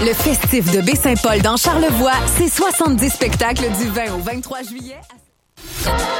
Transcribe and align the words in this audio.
Le 0.00 0.14
festif 0.14 0.70
de 0.70 0.80
Baie-Saint-Paul 0.80 1.42
dans 1.42 1.56
Charlevoix, 1.56 2.12
c'est 2.36 2.48
70 2.48 3.10
spectacles 3.10 3.64
du 3.80 3.88
20 3.88 4.14
au 4.14 4.18
23 4.18 4.62
juillet. 4.62 4.96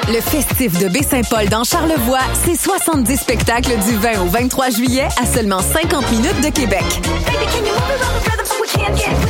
Le 0.09 0.21
festif 0.21 0.77
de 0.81 0.89
Baie-Saint-Paul 0.89 1.49
dans 1.49 1.63
Charlevoix, 1.63 2.19
c'est 2.45 2.57
70 2.57 3.17
spectacles 3.17 3.77
du 3.89 3.95
20 3.97 4.23
au 4.23 4.27
23 4.27 4.71
juillet 4.71 5.07
à 5.23 5.27
seulement 5.27 5.61
50 5.61 6.11
minutes 6.11 6.41
de 6.41 6.49
Québec. 6.51 6.83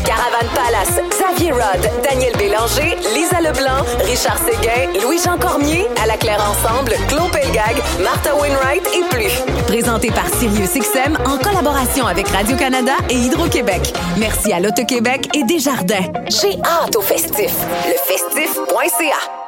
Caravane 0.05 0.49
Palace, 0.55 1.01
Xavier 1.11 1.53
Rod, 1.53 1.91
Daniel 2.03 2.37
Bélanger, 2.37 2.97
Lisa 3.15 3.41
Leblanc, 3.41 3.85
Richard 4.05 4.39
Séguin, 4.39 5.01
Louis-Jean 5.03 5.39
Cormier, 5.39 5.87
À 6.03 6.07
la 6.07 6.17
Claire 6.17 6.41
Ensemble, 6.41 6.93
Claude 7.09 7.31
Pelgag, 7.33 7.77
Martha 8.03 8.35
Wainwright 8.35 8.87
et 8.95 9.05
plus. 9.09 9.33
Présenté 9.67 10.11
par 10.11 10.29
SiriusXM 10.29 11.19
en 11.27 11.39
collaboration 11.39 12.07
avec 12.07 12.29
Radio-Canada 12.29 12.93
et 13.11 13.15
Hydro-Québec. 13.15 13.93
Merci 14.19 14.53
à 14.53 14.61
l'Auto-Québec 14.61 15.29
et 15.35 15.45
Desjardins. 15.45 16.13
J'ai 16.29 16.59
hâte 16.63 16.97
au 16.97 17.03
festif. 17.03 17.53
Lefestif.ca 17.87 19.48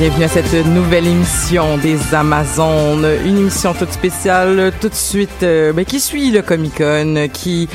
Bienvenue 0.00 0.24
à 0.24 0.28
cette 0.28 0.66
nouvelle 0.66 1.06
émission 1.06 1.76
des 1.76 2.14
Amazones, 2.14 3.06
une 3.26 3.36
émission 3.36 3.74
toute 3.74 3.92
spéciale, 3.92 4.72
tout 4.80 4.88
de 4.88 4.94
suite, 4.94 5.42
euh, 5.42 5.74
ben, 5.74 5.84
qui 5.84 6.00
suit 6.00 6.30
le 6.30 6.40
Comic 6.40 6.78
Con, 6.78 7.28
qui 7.30 7.68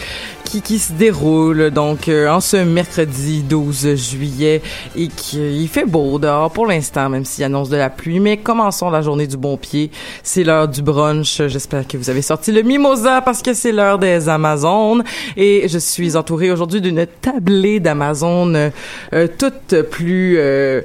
qui, 0.43 0.61
qui 0.61 0.79
se 0.79 0.93
déroule 0.93 1.69
donc 1.69 2.07
euh, 2.07 2.29
en 2.29 2.39
ce 2.39 2.57
mercredi 2.57 3.43
12 3.43 3.95
juillet 3.95 4.61
et 4.95 5.07
qui 5.07 5.37
il 5.37 5.67
fait 5.67 5.85
beau 5.85 6.17
dehors 6.17 6.51
pour 6.51 6.65
l'instant, 6.65 7.09
même 7.09 7.25
s'il 7.25 7.43
annonce 7.43 7.69
de 7.69 7.77
la 7.77 7.89
pluie. 7.89 8.19
Mais 8.19 8.37
commençons 8.37 8.89
la 8.89 9.01
journée 9.01 9.27
du 9.27 9.37
bon 9.37 9.57
pied. 9.57 9.91
C'est 10.23 10.43
l'heure 10.43 10.67
du 10.67 10.81
brunch. 10.81 11.41
J'espère 11.47 11.87
que 11.87 11.97
vous 11.97 12.09
avez 12.09 12.21
sorti 12.21 12.51
le 12.51 12.61
mimosa 12.63 13.21
parce 13.21 13.41
que 13.41 13.53
c'est 13.53 13.71
l'heure 13.71 13.99
des 13.99 14.29
Amazones 14.29 15.03
et 15.37 15.67
je 15.67 15.77
suis 15.77 16.15
entourée 16.15 16.51
aujourd'hui 16.51 16.81
d'une 16.81 17.05
tablée 17.21 17.79
d'Amazones 17.79 18.71
euh, 19.13 19.27
toutes 19.37 19.81
plus 19.83 20.37
euh, 20.37 20.81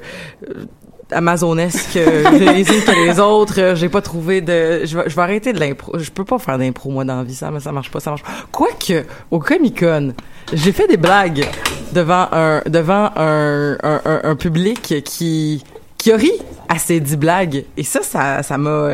amazonesque 1.13 1.97
euh, 1.97 2.31
les 2.39 2.61
unes 2.61 2.83
que 2.85 3.07
les 3.07 3.19
autres 3.21 3.61
Euh, 3.61 3.75
j'ai 3.75 3.89
pas 3.89 4.01
trouvé 4.03 4.41
de 4.41 4.85
je 4.85 4.97
vais, 4.97 5.09
je 5.09 5.17
vais 5.17 5.23
arrêter 5.23 5.53
de 5.53 5.61
l'impro 5.61 5.99
je 5.99 6.11
peux 6.11 6.25
pas 6.25 6.39
faire 6.39 6.59
d'impro 6.59 6.91
moi 6.91 7.05
dans 7.05 7.17
la 7.19 7.25
vie 7.25 7.35
ça 7.35 7.51
mais 7.51 7.61
ça 7.61 7.73
marche 7.73 7.91
pas 7.91 8.01
ça 8.01 8.11
marche 8.11 8.23
pas. 8.23 8.31
Quoique 8.53 9.05
au 9.31 9.39
Comic 9.39 9.81
Con 9.81 10.15
j'ai 10.53 10.73
fait 10.73 10.87
des 10.89 10.97
blagues 10.97 11.47
devant 11.93 12.29
un 12.33 12.63
devant 12.67 13.11
un 13.17 13.77
un, 13.83 14.01
un, 14.05 14.21
un 14.25 14.37
public 14.37 15.03
qui 15.05 15.63
qui 15.99 16.13
a 16.13 16.17
ri 16.17 16.33
à 16.69 16.79
ces 16.79 16.99
dix 17.01 17.17
blagues. 17.17 17.65
Et 17.77 17.83
ça 17.83 18.01
ça 18.03 18.43
ça 18.43 18.57
m'a 18.59 18.91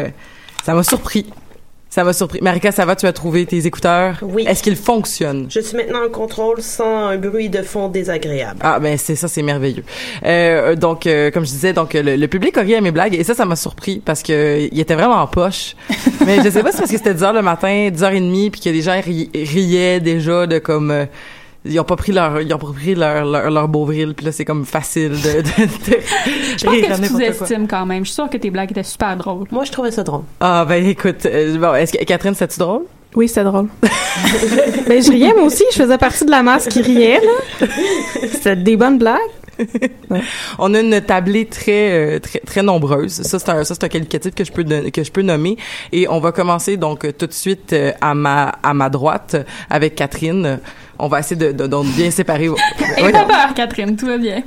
ça 0.64 0.74
m'a 0.74 0.82
surpris 0.82 1.26
ça 1.96 2.04
m'a 2.04 2.12
surpris. 2.12 2.40
Marika, 2.42 2.72
ça 2.72 2.84
va? 2.84 2.94
Tu 2.94 3.06
as 3.06 3.12
trouvé 3.14 3.46
tes 3.46 3.64
écouteurs? 3.66 4.18
Oui. 4.20 4.44
Est-ce 4.46 4.62
qu'ils 4.62 4.76
fonctionnent? 4.76 5.46
Je 5.48 5.60
suis 5.60 5.74
maintenant 5.78 6.04
en 6.04 6.10
contrôle 6.10 6.60
sans 6.60 7.06
un 7.06 7.16
bruit 7.16 7.48
de 7.48 7.62
fond 7.62 7.88
désagréable. 7.88 8.58
Ah 8.62 8.78
ben 8.78 8.98
c'est 8.98 9.16
ça, 9.16 9.28
c'est 9.28 9.40
merveilleux. 9.40 9.82
Euh, 10.26 10.76
donc 10.76 11.06
euh, 11.06 11.30
comme 11.30 11.46
je 11.46 11.50
disais, 11.52 11.72
donc 11.72 11.94
le, 11.94 12.16
le 12.16 12.28
public 12.28 12.58
a 12.58 12.60
ri 12.60 12.74
à 12.74 12.82
mes 12.82 12.90
blagues 12.90 13.14
et 13.14 13.24
ça, 13.24 13.32
ça 13.32 13.46
m'a 13.46 13.56
surpris 13.56 14.02
parce 14.04 14.22
que 14.22 14.68
il 14.70 14.78
était 14.78 14.94
vraiment 14.94 15.14
en 15.22 15.26
poche. 15.26 15.74
Mais 16.26 16.36
je 16.44 16.50
sais 16.50 16.62
pas 16.62 16.70
si 16.70 16.76
c'est 16.76 16.82
parce 16.82 16.90
que 16.92 16.98
c'était 16.98 17.14
10 17.14 17.22
heures 17.22 17.32
le 17.32 17.40
matin, 17.40 17.88
10 17.90 18.02
heures 18.02 18.12
et 18.12 18.20
demie, 18.20 18.50
puis 18.50 18.60
que 18.60 18.68
les 18.68 18.82
gens 18.82 19.00
ri- 19.00 19.30
riaient 19.34 20.00
déjà 20.00 20.46
de 20.46 20.58
comme 20.58 20.90
euh, 20.90 21.06
ils 21.68 21.80
ont 21.80 21.84
pas 21.84 21.96
pris 21.96 22.12
leur 22.12 22.40
ils 22.40 22.52
ont 22.52 22.58
pas 22.58 22.72
pris 22.72 22.94
leur 22.94 23.24
leur, 23.24 23.50
leur 23.50 23.68
beauvril 23.68 24.14
puis 24.14 24.26
là 24.26 24.32
c'est 24.32 24.44
comme 24.44 24.64
facile 24.64 25.10
de, 25.10 25.42
de, 25.42 25.66
de 25.66 25.96
Je 26.58 26.64
pense 26.64 26.74
que 26.74 27.02
tu 27.02 27.08
sous-estimes 27.08 27.66
quand 27.68 27.86
même. 27.86 28.04
Je 28.04 28.10
suis 28.10 28.14
sûre 28.14 28.30
que 28.30 28.36
tes 28.36 28.50
blagues 28.50 28.70
étaient 28.70 28.82
super 28.82 29.16
drôles. 29.16 29.46
Moi, 29.50 29.64
je 29.64 29.72
trouvais 29.72 29.90
ça 29.90 30.02
drôle. 30.02 30.22
Ah 30.40 30.64
ben 30.66 30.84
écoute, 30.86 31.26
euh, 31.26 31.58
bon, 31.58 31.74
est-ce 31.74 31.92
que 31.92 32.04
Catherine, 32.04 32.34
c'était 32.34 32.58
drôle? 32.58 32.82
Oui, 33.14 33.28
c'était 33.28 33.44
drôle. 33.44 33.68
ben, 33.82 35.02
je 35.02 35.10
riais, 35.10 35.32
moi 35.34 35.44
aussi. 35.44 35.64
Je 35.72 35.76
faisais 35.76 35.98
partie 35.98 36.24
de 36.24 36.30
la 36.30 36.42
masse 36.42 36.66
qui 36.68 36.82
riait, 36.82 37.20
là. 37.20 37.66
C'était 38.30 38.56
des 38.56 38.76
bonnes 38.76 38.98
blagues. 38.98 39.20
On 40.58 40.74
a 40.74 40.80
une 40.80 41.00
tablée 41.00 41.46
très 41.46 42.16
euh, 42.16 42.18
très 42.18 42.40
très 42.40 42.62
nombreuse. 42.62 43.22
Ça 43.22 43.38
c'est 43.38 43.48
un 43.48 43.64
ça 43.64 43.74
c'est 43.74 43.84
un 43.84 43.88
qualificatif 43.88 44.34
que 44.34 44.44
je 44.44 44.52
peux 44.52 44.64
que 44.64 45.02
je 45.02 45.10
peux 45.10 45.22
nommer 45.22 45.56
et 45.92 46.06
on 46.08 46.20
va 46.20 46.30
commencer 46.30 46.76
donc 46.76 47.06
tout 47.16 47.26
de 47.26 47.32
suite 47.32 47.72
euh, 47.72 47.92
à 48.02 48.12
ma 48.14 48.48
à 48.62 48.74
ma 48.74 48.90
droite 48.90 49.36
avec 49.70 49.94
Catherine. 49.94 50.60
On 50.98 51.08
va 51.08 51.20
essayer 51.20 51.36
de, 51.36 51.52
de, 51.52 51.66
de 51.66 51.96
bien 51.96 52.10
séparer. 52.10 52.44
Et 52.46 52.50
Voyons, 53.00 53.12
pas 53.12 53.24
peur, 53.24 53.54
Catherine, 53.54 53.96
tout 53.96 54.06
va 54.06 54.16
bien. 54.18 54.42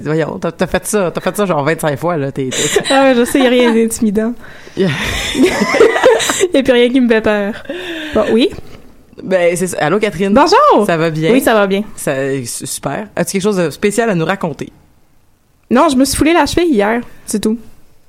voyons, 0.00 0.38
t'as 0.38 0.50
t'as 0.52 0.66
fait 0.66 0.86
ça, 0.86 1.10
t'as 1.10 1.20
fait 1.20 1.36
ça 1.36 1.44
genre 1.46 1.62
25 1.64 1.98
fois 1.98 2.16
là. 2.16 2.32
T'es, 2.32 2.48
t'es- 2.50 2.82
Ah 2.90 3.02
ouais, 3.04 3.14
je 3.14 3.24
sais, 3.24 3.38
il 3.38 3.42
n'y 3.42 3.46
a 3.46 3.50
rien 3.50 3.74
d'intimidant. 3.74 4.32
Il 4.76 4.86
n'y 6.54 6.60
a 6.60 6.62
plus 6.62 6.72
rien 6.72 6.88
qui 6.90 7.00
me 7.00 7.08
fait 7.08 7.20
peur. 7.20 7.52
Bon, 8.14 8.24
oui. 8.32 8.48
ben 9.22 9.54
c'est 9.56 9.66
ça. 9.68 9.76
Allô 9.80 9.98
Catherine? 9.98 10.32
Bonjour! 10.32 10.86
Ça 10.86 10.96
va 10.96 11.10
bien? 11.10 11.30
Oui, 11.32 11.40
ça 11.40 11.54
va 11.54 11.66
bien. 11.66 11.82
Ça, 11.96 12.12
super. 12.44 13.08
As-tu 13.16 13.32
quelque 13.32 13.42
chose 13.42 13.56
de 13.56 13.70
spécial 13.70 14.08
à 14.10 14.14
nous 14.14 14.24
raconter? 14.24 14.70
Non, 15.70 15.88
je 15.88 15.96
me 15.96 16.04
suis 16.04 16.16
foulé 16.16 16.32
la 16.32 16.46
cheville 16.46 16.72
hier, 16.72 17.00
c'est 17.26 17.40
tout. 17.40 17.58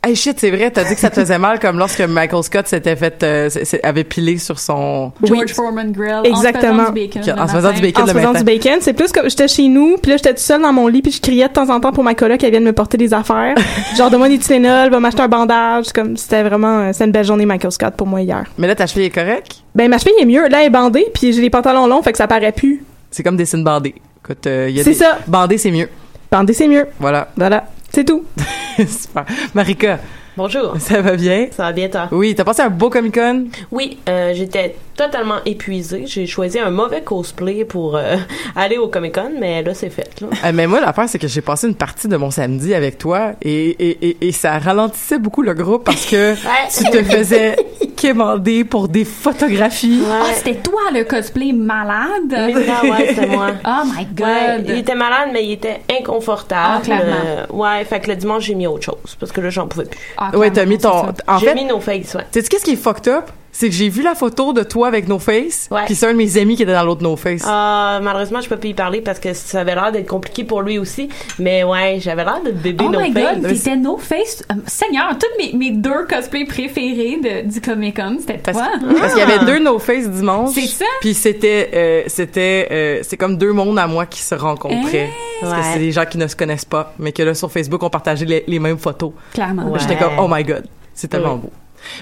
Hey 0.03 0.15
shit, 0.15 0.39
c'est 0.39 0.50
vrai, 0.50 0.71
t'as 0.71 0.83
dit 0.83 0.95
que 0.95 1.00
ça 1.00 1.12
te 1.12 1.19
faisait 1.19 1.38
mal 1.38 1.59
comme 1.59 1.77
lorsque 1.77 2.01
Michael 2.01 2.42
Scott 2.42 2.68
s'était 2.68 2.95
fait, 2.95 3.21
euh, 3.21 3.50
avait 3.83 4.03
pilé 4.03 4.39
sur 4.39 4.57
son. 4.57 5.12
George 5.21 5.53
Foreman 5.53 5.92
Grill. 5.92 6.21
Exactement. 6.24 6.86
En 6.88 6.88
se 6.88 6.92
faisant 6.92 6.92
du 6.92 7.01
bacon. 7.01 7.39
En 7.39 7.48
se 7.48 7.53
faisant 7.53 7.71
du 7.71 7.81
bacon 7.81 8.03
En 8.03 8.07
se 8.07 8.13
le 8.13 8.19
faisant 8.19 8.33
matin. 8.33 8.39
du 8.39 8.45
bacon, 8.45 8.77
c'est 8.81 8.94
plus 8.94 9.12
comme 9.12 9.30
j'étais 9.30 9.48
chez 9.48 9.68
nous, 9.68 9.98
puis 10.01 10.09
là 10.09 10.18
j'étais 10.18 10.30
toute 10.30 10.39
seule 10.39 10.63
dans 10.63 10.74
mon 10.74 10.88
lit, 10.88 11.03
puis 11.03 11.12
je 11.12 11.21
criais 11.21 11.48
de 11.48 11.53
temps 11.53 11.69
en 11.69 11.80
temps 11.80 11.92
pour 11.92 12.03
ma 12.03 12.15
coloc 12.15 12.39
qu'elle 12.39 12.50
vienne 12.50 12.63
me 12.63 12.74
porter 12.74 12.98
des 12.98 13.13
affaires. 13.13 13.53
Genre 13.95 14.09
donne-moi 14.09 14.30
des 14.30 14.39
Tylenol, 14.39 14.89
va 14.89 15.00
m'acheter 15.00 15.21
un 15.21 15.27
bandage, 15.27 15.94
comme 15.94 16.18
c'était 16.18 16.42
vraiment 16.42 16.80
euh, 16.80 16.89
c'était 16.94 17.06
une 17.06 17.12
belle 17.12 17.25
journée 17.25 17.45
Michael 17.45 17.71
Scott 17.71 17.94
pour 17.95 18.07
moi 18.07 18.21
hier. 18.21 18.45
Mais 18.57 18.65
là, 18.65 18.74
ta 18.74 18.88
cheville 18.88 19.06
est 19.06 19.12
correcte? 19.12 19.57
Ben 19.75 19.88
ma 19.88 20.00
cheville 20.00 20.15
est 20.19 20.25
mieux, 20.25 20.48
là 20.48 20.62
elle 20.62 20.68
est 20.68 20.69
bandée, 20.71 21.06
puis 21.13 21.31
j'ai 21.31 21.42
les 21.42 21.51
pantalons 21.51 21.86
longs, 21.86 22.01
fait 22.01 22.12
que 22.12 22.18
ça 22.18 22.25
paraît 22.27 22.53
plus. 22.53 22.83
C'est 23.12 23.21
comme 23.21 23.38
des 23.38 23.45
signes 23.45 23.63
bandés. 23.63 23.94
Écoute, 24.25 24.48
euh, 24.48 24.65
il 24.68 24.77
y 24.77 24.80
a 24.80 24.83
C'est 24.83 24.89
des... 24.92 24.95
ça. 24.95 25.19
Bandé, 25.27 25.59
c'est 25.59 25.69
mieux. 25.69 25.89
Bandée 26.31 26.53
c'est 26.53 26.68
mieux. 26.68 26.88
Voilà. 27.00 27.27
Voilà, 27.36 27.65
c'est 27.94 28.06
tout. 28.06 28.26
Super. 28.78 29.26
Marika, 29.54 30.00
Bonjour. 30.38 30.75
ça 30.80 31.01
va 31.01 31.16
bien? 31.18 31.48
Ça 31.51 31.63
va 31.63 31.72
bien, 31.74 31.89
toi? 31.89 32.07
Oui, 32.12 32.33
t'as 32.36 32.45
passé 32.45 32.62
un 32.62 32.69
beau 32.69 32.89
Comic-Con? 32.89 33.48
Oui, 33.72 33.98
euh, 34.07 34.31
j'étais 34.33 34.75
totalement 34.95 35.38
épuisée. 35.45 36.04
J'ai 36.06 36.25
choisi 36.25 36.57
un 36.60 36.69
mauvais 36.69 37.01
cosplay 37.01 37.66
pour 37.66 37.98
euh, 37.98 38.16
aller 38.56 38.78
au 38.78 38.88
Comic 38.88 39.16
Con, 39.16 39.31
mais 39.39 39.62
là, 39.62 39.74
c'est 39.74 39.89
fait. 39.89 40.22
Là. 40.22 40.28
Euh, 40.45 40.51
mais 40.54 40.68
moi, 40.68 40.80
l'affaire, 40.80 41.10
c'est 41.10 41.19
que 41.19 41.28
j'ai 41.28 41.42
passé 41.42 41.68
une 41.68 41.75
partie 41.75 42.07
de 42.07 42.16
mon 42.16 42.31
samedi 42.31 42.74
avec 42.74 42.98
toi 42.98 43.33
et, 43.42 43.69
et, 43.69 44.10
et, 44.10 44.28
et 44.28 44.31
ça 44.31 44.57
ralentissait 44.60 45.19
beaucoup 45.19 45.42
le 45.42 45.54
groupe 45.54 45.83
parce 45.83 46.06
que 46.06 46.34
tu 46.77 46.84
te 46.89 47.04
faisais 47.04 47.56
quémander 47.95 48.63
pour 48.63 48.88
des 48.88 49.06
photographies. 49.06 50.01
Ah, 50.10 50.25
c'était 50.34 50.56
toi 50.56 50.80
le 50.94 51.04
cosplay 51.04 51.51
malade? 51.51 52.31
Mais 52.31 52.54
non, 52.54 52.92
ouais, 52.92 53.07
c'était 53.10 53.27
moi. 53.27 53.50
Oh 53.66 53.84
my 53.86 54.06
god. 54.06 54.27
Ouais, 54.27 54.63
il 54.66 54.77
était 54.80 54.95
malade, 54.95 55.30
mais 55.34 55.45
il 55.45 55.51
était 55.51 55.81
inconfortable. 56.00 56.77
Ah, 56.77 56.81
clairement. 56.84 57.12
Euh, 57.25 57.45
ouais, 57.51 57.86
fait 57.86 58.00
que 58.00 58.10
le 58.10 58.16
dimanche, 58.16 58.45
j'ai 58.45 58.56
mis 58.56 58.66
autre 58.68 58.86
chose, 58.86 59.16
parce 59.19 59.31
que 59.31 59.42
là, 59.42 59.50
j'en 59.50 59.68
pouvais 59.68 59.86
plus. 59.86 60.00
Ah, 60.22 60.38
Ouais, 60.38 60.52
t'as 60.52 60.66
mis 60.66 60.78
ton. 60.78 60.90
En 61.28 61.38
j'ai 61.40 61.48
fait, 61.48 61.56
mis 61.56 61.66
nos 61.66 61.80
faces, 61.80 62.14
ouais. 62.16 62.26
sais-tu 62.32 62.50
qu'est-ce 62.50 62.64
qui 62.66 62.72
est 62.74 62.76
fucked 62.76 63.08
up? 63.08 63.30
C'est 63.53 63.68
que 63.69 63.75
j'ai 63.75 63.89
vu 63.89 64.01
la 64.01 64.15
photo 64.15 64.53
de 64.53 64.63
toi 64.63 64.88
avec 64.88 65.07
No 65.09 65.19
Face, 65.19 65.68
Ouais. 65.71 65.81
puis 65.86 65.94
c'est 65.95 66.07
un 66.07 66.13
de 66.13 66.18
mes 66.18 66.38
amis 66.38 66.56
qui 66.56 66.63
était 66.63 66.74
dans 66.74 66.83
l'autre 66.83 67.03
No 67.03 67.15
Face. 67.18 67.44
Ah, 67.45 68.00
malheureusement, 68.01 68.39
je 68.42 68.48
peux 68.48 68.56
plus 68.57 68.69
y 68.69 68.74
parler 68.74 69.01
parce 69.01 69.19
que 69.19 69.33
ça 69.33 69.59
avait 69.62 69.75
l'air 69.75 69.92
d'être 69.92 70.07
compliqué 70.07 70.44
pour 70.45 70.62
lui 70.62 70.77
aussi. 70.80 71.09
Mais 71.38 71.63
ouais, 71.63 71.98
j'avais 72.00 72.24
l'air 72.24 72.42
de 72.44 72.51
bébé 72.51 72.86
Oh 72.88 72.92
no 72.92 73.00
my 73.01 73.12
face. 73.12 73.39
god, 73.42 73.48
t'étais 73.48 73.75
No 73.75 73.98
Face. 73.98 74.44
Euh, 74.51 74.56
Seigneur, 74.68 75.18
tous 75.19 75.27
mes, 75.38 75.57
mes 75.57 75.71
deux 75.71 76.06
cosplays 76.09 76.45
préférés 76.45 77.19
de, 77.21 77.51
du 77.51 77.59
Comic 77.62 77.98
Con, 77.98 78.18
c'était 78.19 78.53
toi. 78.53 78.69
parce 79.00 79.13
qu'il 79.13 79.19
y 79.21 79.31
avait 79.31 79.45
deux 79.45 79.59
No 79.59 79.80
Face 79.80 80.09
dimanche. 80.09 80.51
C'est 80.53 80.68
ça? 80.68 80.86
Puis 81.01 81.13
c'était, 81.13 81.69
euh, 81.74 82.03
c'était, 82.07 82.68
euh, 82.71 83.00
c'est 83.03 83.18
comme 83.18 83.38
deux 83.38 83.51
mondes 83.51 83.77
à 83.80 83.88
moi 83.88 84.06
qui 84.06 84.21
se 84.21 84.33
rencontraient. 84.36 85.09
Parce 85.42 85.53
que 85.53 85.74
c'est 85.74 85.80
des 85.80 85.92
gens 85.92 86.06
qui 86.06 86.18
ne 86.18 86.27
se 86.27 86.36
connaissent 86.36 86.65
pas, 86.65 86.94
mais 87.00 87.12
que 87.12 87.24
là 87.24 87.33
sur 87.33 87.51
Facebook 87.51 87.81
on 87.83 87.89
partageait 87.89 88.25
les, 88.25 88.44
les 88.48 88.59
mêmes 88.59 88.77
photos. 88.77 89.12
Clairement. 89.33 89.69
Ouais. 89.71 89.80
J'étais 89.80 89.98
comme 89.98 90.13
oh 90.19 90.27
my 90.30 90.44
god, 90.44 90.63
c'est 90.94 91.07
tellement 91.07 91.36
beau. 91.36 91.50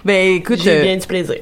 Ben 0.05 0.35
écoute, 0.35 0.59
J'ai 0.61 0.71
euh, 0.79 0.83
bien 0.83 0.97
du 0.97 1.07
plaisir. 1.07 1.37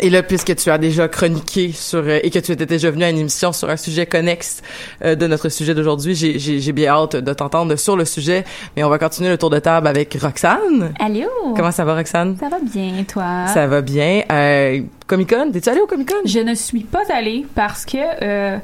et 0.00 0.10
là 0.10 0.22
puisque 0.24 0.56
tu 0.56 0.70
as 0.70 0.78
déjà 0.78 1.06
chroniqué 1.06 1.70
sur 1.72 2.00
euh, 2.00 2.18
et 2.22 2.30
que 2.30 2.38
tu 2.40 2.50
étais 2.50 2.66
déjà 2.66 2.90
venu 2.90 3.04
à 3.04 3.10
une 3.10 3.18
émission 3.18 3.52
sur 3.52 3.70
un 3.70 3.76
sujet 3.76 4.06
connexe 4.06 4.60
euh, 5.04 5.14
de 5.14 5.26
notre 5.28 5.48
sujet 5.48 5.72
d'aujourd'hui, 5.74 6.14
j'ai, 6.16 6.38
j'ai, 6.38 6.58
j'ai 6.58 6.72
bien 6.72 6.92
hâte 6.92 7.14
de 7.16 7.32
t'entendre 7.32 7.76
sur 7.76 7.96
le 7.96 8.04
sujet. 8.04 8.44
Mais 8.76 8.82
on 8.82 8.88
va 8.88 8.98
continuer 8.98 9.30
le 9.30 9.38
tour 9.38 9.50
de 9.50 9.58
table 9.60 9.86
avec 9.86 10.16
Roxane. 10.20 10.92
Allô? 10.98 11.28
Comment 11.56 11.70
ça 11.70 11.84
va 11.84 11.94
Roxane? 11.94 12.36
Ça 12.40 12.48
va 12.48 12.58
bien, 12.60 13.04
toi? 13.04 13.46
Ça 13.54 13.66
va 13.68 13.80
bien. 13.82 14.22
Euh, 14.32 14.80
Comic 15.06 15.30
Con, 15.30 15.50
t'es-tu 15.52 15.68
allé 15.68 15.80
au 15.80 15.86
Comic 15.86 16.08
Con? 16.08 16.16
Je 16.24 16.40
ne 16.40 16.54
suis 16.54 16.82
pas 16.84 17.02
allée 17.14 17.46
parce 17.54 17.84
que 17.84 17.98
euh, 18.22 18.58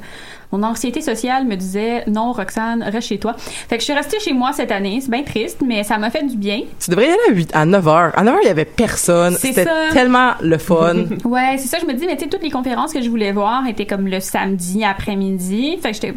mon 0.51 0.63
anxiété 0.63 1.01
sociale 1.01 1.45
me 1.45 1.55
disait 1.55 2.03
non, 2.07 2.31
Roxane, 2.33 2.83
reste 2.83 3.07
chez 3.07 3.17
toi. 3.19 3.35
Fait 3.37 3.75
que 3.77 3.81
je 3.81 3.85
suis 3.85 3.93
restée 3.93 4.19
chez 4.19 4.33
moi 4.33 4.51
cette 4.53 4.71
année. 4.71 4.99
C'est 5.01 5.11
bien 5.11 5.23
triste, 5.23 5.59
mais 5.65 5.83
ça 5.83 5.97
m'a 5.97 6.09
fait 6.09 6.23
du 6.25 6.35
bien. 6.37 6.61
Tu 6.79 6.89
devrais 6.89 7.05
y 7.05 7.09
aller 7.09 7.17
à, 7.29 7.33
8, 7.33 7.49
à 7.53 7.65
9 7.65 7.87
heures. 7.87 8.11
À 8.17 8.23
9 8.23 8.33
heures, 8.33 8.39
il 8.43 8.47
y 8.47 8.51
avait 8.51 8.65
personne. 8.65 9.35
C'est 9.39 9.53
C'était 9.53 9.69
tellement 9.93 10.31
le 10.41 10.57
fun. 10.57 10.95
Ouais, 11.25 11.55
c'est 11.57 11.67
ça. 11.67 11.77
Je 11.81 11.85
me 11.85 11.93
dis, 11.93 12.05
mais 12.05 12.15
tu 12.17 12.23
sais, 12.25 12.29
toutes 12.29 12.43
les 12.43 12.49
conférences 12.51 12.93
que 12.93 13.01
je 13.01 13.09
voulais 13.09 13.31
voir 13.31 13.65
étaient 13.67 13.85
comme 13.85 14.07
le 14.07 14.19
samedi 14.19 14.83
après-midi. 14.83 15.77
Fait 15.81 15.91
que 15.91 15.95
j'étais. 15.95 16.13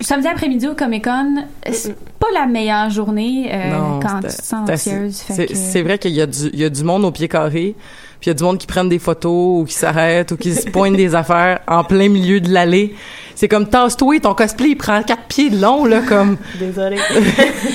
samedi 0.00 0.26
après-midi 0.28 0.66
au 0.68 0.74
Comic 0.74 1.04
Con, 1.04 1.44
c'est 1.70 1.96
pas 2.18 2.26
la 2.34 2.46
meilleure 2.46 2.90
journée 2.90 3.50
euh, 3.52 3.70
Non, 3.70 4.00
quand 4.00 4.20
tu 4.20 4.28
te 4.28 4.32
sens 4.42 4.68
anxieuse. 4.68 5.14
C'est 5.28 5.46
que- 5.46 5.82
vrai 5.84 5.98
qu'il 5.98 6.10
y, 6.12 6.16
y 6.16 6.64
a 6.64 6.68
du 6.70 6.84
monde 6.84 7.04
au 7.04 7.10
pied 7.10 7.28
carré, 7.28 7.74
puis 8.22 8.28
il 8.28 8.34
y 8.34 8.36
a 8.36 8.38
du 8.38 8.44
monde 8.44 8.58
qui 8.58 8.68
prennent 8.68 8.88
des 8.88 9.00
photos 9.00 9.60
ou 9.62 9.64
qui 9.64 9.74
s'arrêtent 9.74 10.30
ou 10.30 10.36
qui 10.36 10.54
se 10.54 10.70
pointent 10.70 10.96
des 10.96 11.16
affaires 11.16 11.58
en 11.66 11.82
plein 11.82 12.08
milieu 12.08 12.40
de 12.40 12.50
l'allée. 12.50 12.94
C'est 13.42 13.48
comme 13.48 13.66
tasse-toi, 13.68 14.20
ton 14.20 14.34
cosplay 14.34 14.68
il 14.68 14.76
prend 14.76 15.02
quatre 15.02 15.24
pieds 15.24 15.50
de 15.50 15.60
long 15.60 15.84
là 15.84 16.00
comme. 16.02 16.36
Désolée. 16.60 16.98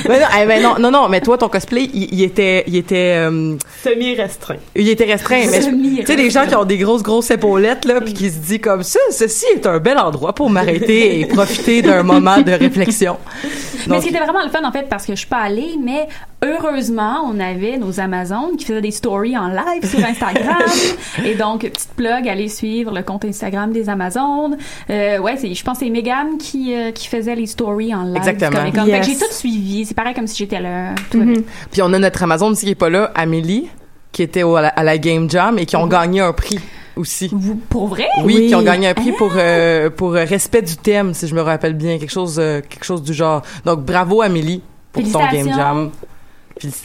mais 0.08 0.20
non, 0.22 0.26
eh 0.42 0.46
ben 0.46 0.64
non, 0.64 0.76
non, 0.80 0.92
non, 0.92 1.10
mais 1.10 1.20
toi 1.20 1.38
ton 1.38 1.50
cosplay 1.50 1.90
il, 1.94 2.08
il 2.14 2.24
était, 2.24 2.64
il 2.68 2.78
était, 2.78 3.18
euh, 3.18 3.58
Semi-restreint. 3.84 4.56
il 4.78 4.88
était 4.88 5.04
restreint. 5.04 5.44
Mais 5.52 5.60
tu 5.60 6.06
sais 6.06 6.16
des 6.16 6.30
gens 6.30 6.48
qui 6.48 6.56
ont 6.56 6.64
des 6.64 6.78
grosses 6.78 7.04
grosses 7.04 7.32
épaulettes 7.32 7.84
là, 7.84 8.00
puis 8.00 8.14
qui 8.14 8.30
se 8.30 8.38
disent 8.38 8.62
comme 8.62 8.82
ça, 8.82 9.00
ceci 9.12 9.44
est 9.56 9.68
un 9.68 9.80
bel 9.80 9.98
endroit 9.98 10.34
pour 10.34 10.50
m'arrêter 10.50 11.20
et 11.20 11.26
profiter 11.36 11.82
d'un 11.82 12.04
moment 12.04 12.40
de 12.40 12.54
réflexion. 12.54 13.18
Mais 13.88 13.96
Donc- 13.96 14.04
ce 14.04 14.08
qui 14.08 14.14
était 14.16 14.24
vraiment 14.24 14.44
le 14.46 14.50
fun, 14.50 14.64
en 14.64 14.72
fait, 14.72 14.88
parce 14.90 15.06
que 15.06 15.14
je 15.14 15.20
suis 15.20 15.28
pas 15.28 15.38
allée, 15.38 15.76
mais 15.84 16.08
heureusement, 16.44 17.24
on 17.26 17.40
avait 17.40 17.78
nos 17.78 18.00
Amazones 18.00 18.56
qui 18.58 18.66
faisaient 18.66 18.82
des 18.82 18.92
stories 18.92 19.38
en 19.38 19.48
live 19.50 19.86
sur 19.86 20.00
Instagram. 20.04 20.64
et 21.26 21.36
donc, 21.36 21.62
petite 21.62 21.94
plug, 21.96 22.28
allez 22.28 22.48
suivre 22.48 22.94
le 22.94 23.04
compte 23.04 23.26
Instagram 23.26 23.72
des 23.72 23.90
Amazones. 23.90 24.58
Euh, 24.90 25.20
ouais, 25.20 25.36
c'est, 25.38 25.54
je 25.58 25.64
pense 25.64 25.80
que 25.80 25.86
c'est 25.86 25.92
Megan 25.92 26.38
qui, 26.38 26.74
euh, 26.74 26.92
qui 26.92 27.08
faisait 27.08 27.36
les 27.36 27.48
stories 27.48 27.94
en 27.94 28.04
live. 28.04 28.18
Exactement. 28.18 28.72
que 28.72 28.88
Yes. 28.88 29.06
j'ai 29.06 29.16
tout 29.18 29.32
suivi. 29.32 29.86
C'est 29.86 29.94
pareil 29.96 30.14
comme 30.14 30.28
si 30.28 30.38
j'étais 30.38 30.60
là. 30.62 30.96
Tout 31.12 31.20
bien. 31.22 31.42
Puis 31.72 31.82
on 31.82 31.92
a 31.94 32.00
notre 32.00 32.24
Amazon 32.24 32.48
aussi 32.50 32.66
qui 32.66 32.72
est 32.72 32.76
pas 32.76 32.90
là, 32.90 33.12
Amélie, 33.16 33.68
qui 34.12 34.24
était 34.24 34.44
au- 34.44 34.56
à, 34.56 34.62
la, 34.62 34.68
à 34.70 34.84
la 34.84 34.98
Game 34.98 35.30
Jam 35.30 35.58
et 35.60 35.66
qui 35.66 35.76
ont 35.76 35.88
gagné 35.88 36.22
un 36.22 36.34
prix 36.34 36.60
aussi. 36.96 37.30
Vous, 37.32 37.56
pour 37.56 37.88
vrai? 37.88 38.08
Oui, 38.24 38.36
Oui. 38.38 38.48
qui 38.48 38.56
ont 38.56 38.62
gagné 38.64 38.88
un 38.88 38.94
prix 38.94 39.12
pour 39.12 39.32
euh, 39.36 39.90
pour 39.90 40.16
euh, 40.16 40.24
respect 40.26 40.62
du 40.62 40.76
thème, 40.78 41.14
si 41.14 41.28
je 41.28 41.36
me 41.36 41.42
rappelle 41.42 41.74
bien, 41.74 41.98
quelque 42.00 42.12
chose 42.12 42.38
euh, 42.40 42.62
quelque 42.68 42.86
chose 42.86 43.04
du 43.04 43.14
genre. 43.14 43.42
Donc 43.66 43.82
bravo 43.84 44.22
Amélie 44.22 44.62
pour 44.92 45.04
ton 45.12 45.20
Game. 45.32 45.50
Jam. 45.54 45.92
Félici- 46.60 46.84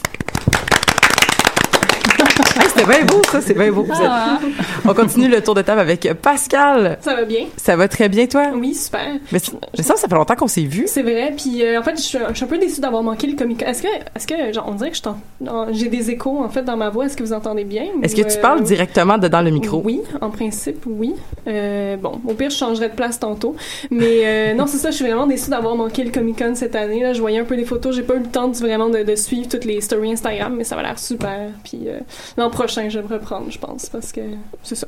Hey, 2.55 2.67
c'était 2.69 2.85
bien 2.85 3.05
beau 3.05 3.21
ça, 3.31 3.41
c'est 3.41 3.53
bien 3.53 3.71
beau. 3.71 3.85
Ah. 3.91 4.39
On 4.87 4.93
continue 4.93 5.27
le 5.27 5.41
tour 5.41 5.55
de 5.55 5.61
table 5.61 5.79
avec 5.79 6.11
Pascal. 6.21 6.97
Ça 7.01 7.15
va 7.15 7.23
bien? 7.23 7.45
Ça 7.57 7.75
va 7.75 7.87
très 7.87 8.09
bien 8.09 8.27
toi? 8.27 8.47
Oui, 8.55 8.75
super. 8.75 9.13
Mais, 9.31 9.39
mais 9.77 9.83
ça 9.83 9.95
ça 9.95 10.07
fait 10.07 10.15
longtemps 10.15 10.35
qu'on 10.35 10.47
s'est 10.47 10.63
vu. 10.63 10.83
C'est 10.87 11.01
vrai. 11.01 11.33
Puis 11.35 11.63
euh, 11.63 11.79
en 11.79 11.83
fait, 11.83 11.95
je 11.97 12.01
suis, 12.01 12.17
je 12.29 12.33
suis 12.35 12.43
un 12.43 12.47
peu 12.47 12.57
déçue 12.57 12.81
d'avoir 12.81 13.01
manqué 13.03 13.27
le 13.27 13.35
Comic 13.35 13.59
Con. 13.59 13.65
Est-ce 13.67 13.81
que, 13.81 13.87
est-ce 14.15 14.27
que, 14.27 14.53
genre, 14.53 14.65
on 14.67 14.73
dirait 14.75 14.91
que 14.91 14.97
je 14.97 15.01
t'en- 15.01 15.17
non, 15.41 15.67
j'ai 15.71 15.87
des 15.87 16.11
échos 16.11 16.39
en 16.43 16.49
fait 16.49 16.63
dans 16.63 16.77
ma 16.77 16.89
voix. 16.89 17.05
Est-ce 17.05 17.17
que 17.17 17.23
vous 17.23 17.33
entendez 17.33 17.63
bien? 17.63 17.85
Est-ce 18.01 18.15
que 18.15 18.21
tu 18.21 18.37
euh, 18.37 18.41
parles 18.41 18.61
directement 18.63 19.17
de 19.17 19.27
dans 19.27 19.41
le 19.41 19.49
micro? 19.51 19.81
Oui, 19.83 20.01
en 20.21 20.29
principe, 20.29 20.83
oui. 20.85 21.15
Euh, 21.47 21.97
bon, 21.97 22.19
au 22.27 22.33
pire, 22.33 22.49
je 22.49 22.57
changerai 22.57 22.89
de 22.89 22.93
place 22.95 23.19
tantôt. 23.19 23.55
Mais 23.89 24.21
euh, 24.25 24.53
non, 24.55 24.67
c'est 24.67 24.77
ça, 24.77 24.91
je 24.91 24.95
suis 24.95 25.05
vraiment 25.05 25.27
déçue 25.27 25.49
d'avoir 25.49 25.75
manqué 25.75 26.03
le 26.03 26.11
Comic 26.11 26.37
Con 26.37 26.53
cette 26.55 26.75
année. 26.75 27.01
Là, 27.01 27.13
je 27.13 27.19
voyais 27.21 27.39
un 27.39 27.45
peu 27.45 27.55
des 27.55 27.65
photos. 27.65 27.95
J'ai 27.95 28.03
pas 28.03 28.15
eu 28.15 28.19
le 28.19 28.25
temps 28.27 28.47
de, 28.49 28.55
vraiment 28.57 28.89
de, 28.89 29.03
de 29.03 29.15
suivre 29.15 29.47
toutes 29.49 29.65
les 29.65 29.81
stories 29.81 30.11
Instagram, 30.13 30.53
mais 30.55 30.63
ça 30.63 30.75
va 30.75 30.83
l'air 30.83 30.99
super. 30.99 31.49
Puis 31.63 31.81
euh, 31.87 31.99
l'an 32.43 32.49
prochain, 32.49 32.89
je 32.89 32.99
vais 32.99 33.07
me 33.07 33.13
reprendre, 33.13 33.45
je 33.49 33.57
pense, 33.59 33.87
parce 33.89 34.11
que 34.11 34.21
c'est 34.63 34.75
ça. 34.75 34.87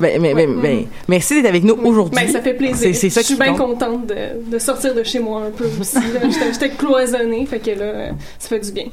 Ben, 0.00 0.20
mais, 0.22 0.32
mais, 0.32 0.46
Ouais. 0.46 0.54
mais- 0.62 0.86
merci 1.08 1.34
d'être 1.34 1.48
avec 1.48 1.64
nous 1.64 1.74
aujourd'hui. 1.82 2.14
Ben, 2.24 2.30
ça 2.32 2.40
fait 2.40 2.54
plaisir. 2.54 2.76
C'est 2.78 2.92
c'est 2.92 3.10
ça 3.10 3.20
je 3.20 3.26
suis 3.26 3.34
bien 3.34 3.54
contente 3.54 4.06
de, 4.06 4.48
de 4.48 4.58
sortir 4.60 4.94
de 4.94 5.02
chez 5.02 5.18
moi 5.18 5.42
un 5.46 5.50
peu 5.50 5.64
aussi. 5.80 5.98
J'étais- 6.22 6.52
J'étais 6.52 6.68
cloisonnée, 6.70 7.44
fait 7.46 7.58
que 7.58 7.70
là, 7.72 8.10
ça 8.38 8.48
fait 8.48 8.60
du 8.60 8.70
bien. 8.70 8.84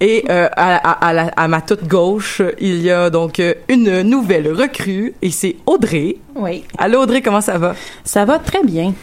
Et 0.00 0.24
euh, 0.30 0.46
à, 0.56 0.76
à- 0.76 1.08
à 1.08 1.12
la- 1.12 1.32
à 1.36 1.48
ma 1.48 1.60
toute 1.62 1.88
gauche, 1.88 2.42
il 2.60 2.80
y 2.80 2.92
a 2.92 3.10
donc 3.10 3.40
euh, 3.40 3.54
une 3.68 4.02
nouvelle 4.02 4.52
recrue 4.52 5.14
et 5.20 5.32
c'est 5.32 5.56
Audrey. 5.66 6.18
Oui. 6.36 6.62
Allô 6.78 7.00
Audrey, 7.00 7.22
comment 7.22 7.40
ça 7.40 7.58
va? 7.58 7.74
Ça 8.04 8.24
va 8.24 8.38
très 8.38 8.62
bien. 8.62 8.94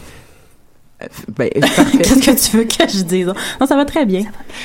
Ben, 1.36 1.50
parfait. 1.60 1.98
Qu'est-ce 1.98 2.20
que 2.30 2.50
tu 2.50 2.56
veux 2.58 2.64
que 2.64 2.88
je 2.88 3.02
dise? 3.02 3.26
Non, 3.60 3.66
ça 3.66 3.76
va 3.76 3.84
très 3.84 4.04
bien. 4.06 4.24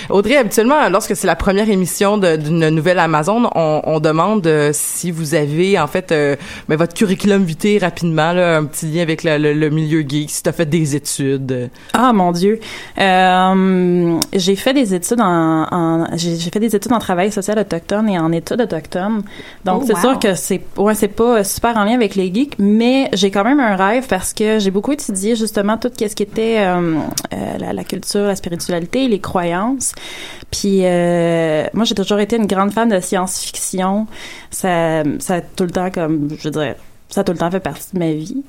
Audrey, 0.09 0.37
habituellement, 0.37 0.87
lorsque 0.89 1.15
c'est 1.15 1.27
la 1.27 1.35
première 1.35 1.69
émission 1.69 2.17
d'une 2.17 2.69
nouvelle 2.69 2.99
Amazon, 2.99 3.49
on, 3.55 3.81
on 3.85 3.99
demande 3.99 4.45
euh, 4.47 4.71
si 4.73 5.11
vous 5.11 5.35
avez, 5.35 5.79
en 5.79 5.87
fait, 5.87 6.11
euh, 6.11 6.35
ben, 6.67 6.75
votre 6.77 6.93
curriculum 6.93 7.43
vitae 7.43 7.79
rapidement, 7.81 8.31
là, 8.33 8.57
un 8.57 8.65
petit 8.65 8.85
lien 8.87 9.01
avec 9.01 9.23
le, 9.23 9.37
le- 9.37 9.53
le 9.53 9.69
milieu 9.69 10.01
geek, 10.07 10.29
si 10.29 10.43
tu 10.43 10.49
as 10.49 10.53
fait 10.53 10.65
des 10.65 10.95
études. 10.95 11.69
Ah 11.93 12.13
mon 12.13 12.31
Dieu, 12.31 12.59
Euh, 13.19 14.19
j'ai 14.33 14.55
fait 14.55 14.73
des 14.73 14.93
études 14.93 15.21
en, 15.21 15.65
en- 15.71 16.07
j'ai 16.15 16.35
j'ai 16.37 16.49
fait 16.51 16.59
des 16.59 16.75
études 16.75 16.93
en 16.93 16.99
travail 16.99 17.31
social 17.31 17.57
autochtone 17.59 18.09
et 18.09 18.19
en 18.19 18.31
études 18.31 18.61
autochtones. 18.61 19.23
Donc 19.65 19.81
Oh, 19.81 19.85
c'est 19.87 19.93
wow. 19.93 19.99
sûr 19.99 20.19
que 20.19 20.35
c'est 20.35 20.61
ouais 20.77 20.95
c'est 20.95 21.07
pas 21.07 21.43
super 21.43 21.77
en 21.77 21.83
lien 21.83 21.93
avec 21.95 22.15
les 22.15 22.33
geeks, 22.33 22.55
mais 22.59 23.09
j'ai 23.13 23.31
quand 23.31 23.43
même 23.43 23.59
un 23.59 23.75
rêve 23.75 24.05
parce 24.07 24.33
que 24.33 24.59
j'ai 24.59 24.71
beaucoup 24.71 24.91
étudié 24.91 25.35
justement 25.35 25.77
tout 25.77 25.89
ce 25.97 26.15
qui 26.15 26.23
était 26.29 26.59
euh, 26.59 26.99
euh, 27.33 27.57
la, 27.57 27.73
la 27.73 27.83
culture, 27.83 28.25
la 28.25 28.35
spiritualité, 28.35 29.07
les 29.07 29.19
croyances. 29.19 29.93
Puis 30.51 30.81
euh, 30.83 31.65
moi 31.73 31.85
j'ai 31.85 31.95
toujours 31.95 32.19
été 32.19 32.35
une 32.35 32.47
grande 32.47 32.71
fan 32.71 32.89
de 32.89 32.99
science-fiction. 32.99 34.07
Ça 34.51 35.03
ça 35.19 35.35
a 35.35 35.41
tout 35.41 35.65
le 35.65 35.71
temps 35.71 35.91
comme 35.91 36.29
je 36.37 36.43
veux 36.43 36.51
dire 36.51 36.75
ça 37.09 37.23
tout 37.23 37.31
le 37.31 37.39
temps 37.39 37.49
fait 37.49 37.59
partie 37.59 37.87
de 37.93 37.99
ma 37.99 38.11
vie. 38.11 38.43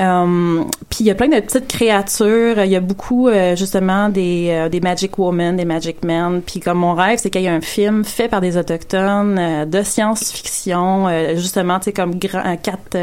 Euh, 0.00 0.62
puis 0.88 1.00
il 1.00 1.06
y 1.06 1.10
a 1.10 1.14
plein 1.14 1.28
de 1.28 1.38
petites 1.40 1.68
créatures. 1.68 2.58
Il 2.64 2.70
y 2.70 2.76
a 2.76 2.80
beaucoup 2.80 3.28
euh, 3.28 3.54
justement 3.54 4.08
des, 4.08 4.48
euh, 4.50 4.68
des 4.70 4.80
Magic 4.80 5.18
Women, 5.18 5.56
des 5.56 5.66
Magic 5.66 6.02
Men. 6.02 6.40
Puis 6.40 6.60
comme 6.60 6.78
mon 6.78 6.94
rêve, 6.94 7.18
c'est 7.18 7.28
qu'il 7.28 7.42
y 7.42 7.46
ait 7.46 7.50
un 7.50 7.60
film 7.60 8.04
fait 8.04 8.28
par 8.28 8.40
des 8.40 8.56
autochtones 8.56 9.38
euh, 9.38 9.64
de 9.66 9.82
science-fiction, 9.82 11.08
euh, 11.08 11.36
justement, 11.36 11.78
tu 11.78 11.86
sais 11.86 11.92
comme 11.92 12.18
grand, 12.18 12.56
quatre 12.56 12.96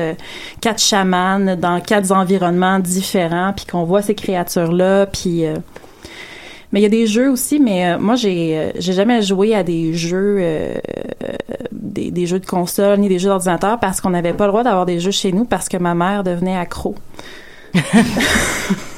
quatre 0.62 0.82
chamans 0.82 1.56
dans 1.56 1.80
quatre 1.80 2.12
environnements 2.12 2.80
différents, 2.80 3.54
puis 3.56 3.66
qu'on 3.66 3.84
voit 3.84 4.02
ces 4.02 4.16
créatures 4.16 4.72
là, 4.72 5.06
puis 5.06 5.46
mais 6.76 6.82
il 6.82 6.84
y 6.84 6.88
a 6.88 6.90
des 6.90 7.08
jeux 7.08 7.32
aussi, 7.32 7.58
mais 7.62 7.86
euh, 7.86 7.98
moi 7.98 8.16
j'ai 8.16 8.58
euh, 8.58 8.72
j'ai 8.78 8.92
jamais 8.92 9.22
joué 9.22 9.56
à 9.56 9.64
des 9.64 9.94
jeux 9.94 10.36
euh, 10.42 10.74
des, 11.72 12.12
des, 12.12 12.26
jeux 12.26 12.42
de 12.42 12.46
console 12.46 13.00
ni 13.00 13.08
des 13.08 13.18
jeux 13.18 13.30
d'ordinateur 13.30 13.80
parce 13.80 14.02
qu'on 14.02 14.10
n'avait 14.10 14.34
pas 14.34 14.44
le 14.44 14.52
droit 14.52 14.64
d'avoir 14.64 14.86
des 14.86 15.00
jeux 15.00 15.12
chez 15.12 15.32
nous 15.32 15.46
parce 15.46 15.70
que 15.70 15.78
ma 15.78 15.96
mère 15.96 16.26
devenait 16.26 16.58
accro. 16.58 16.94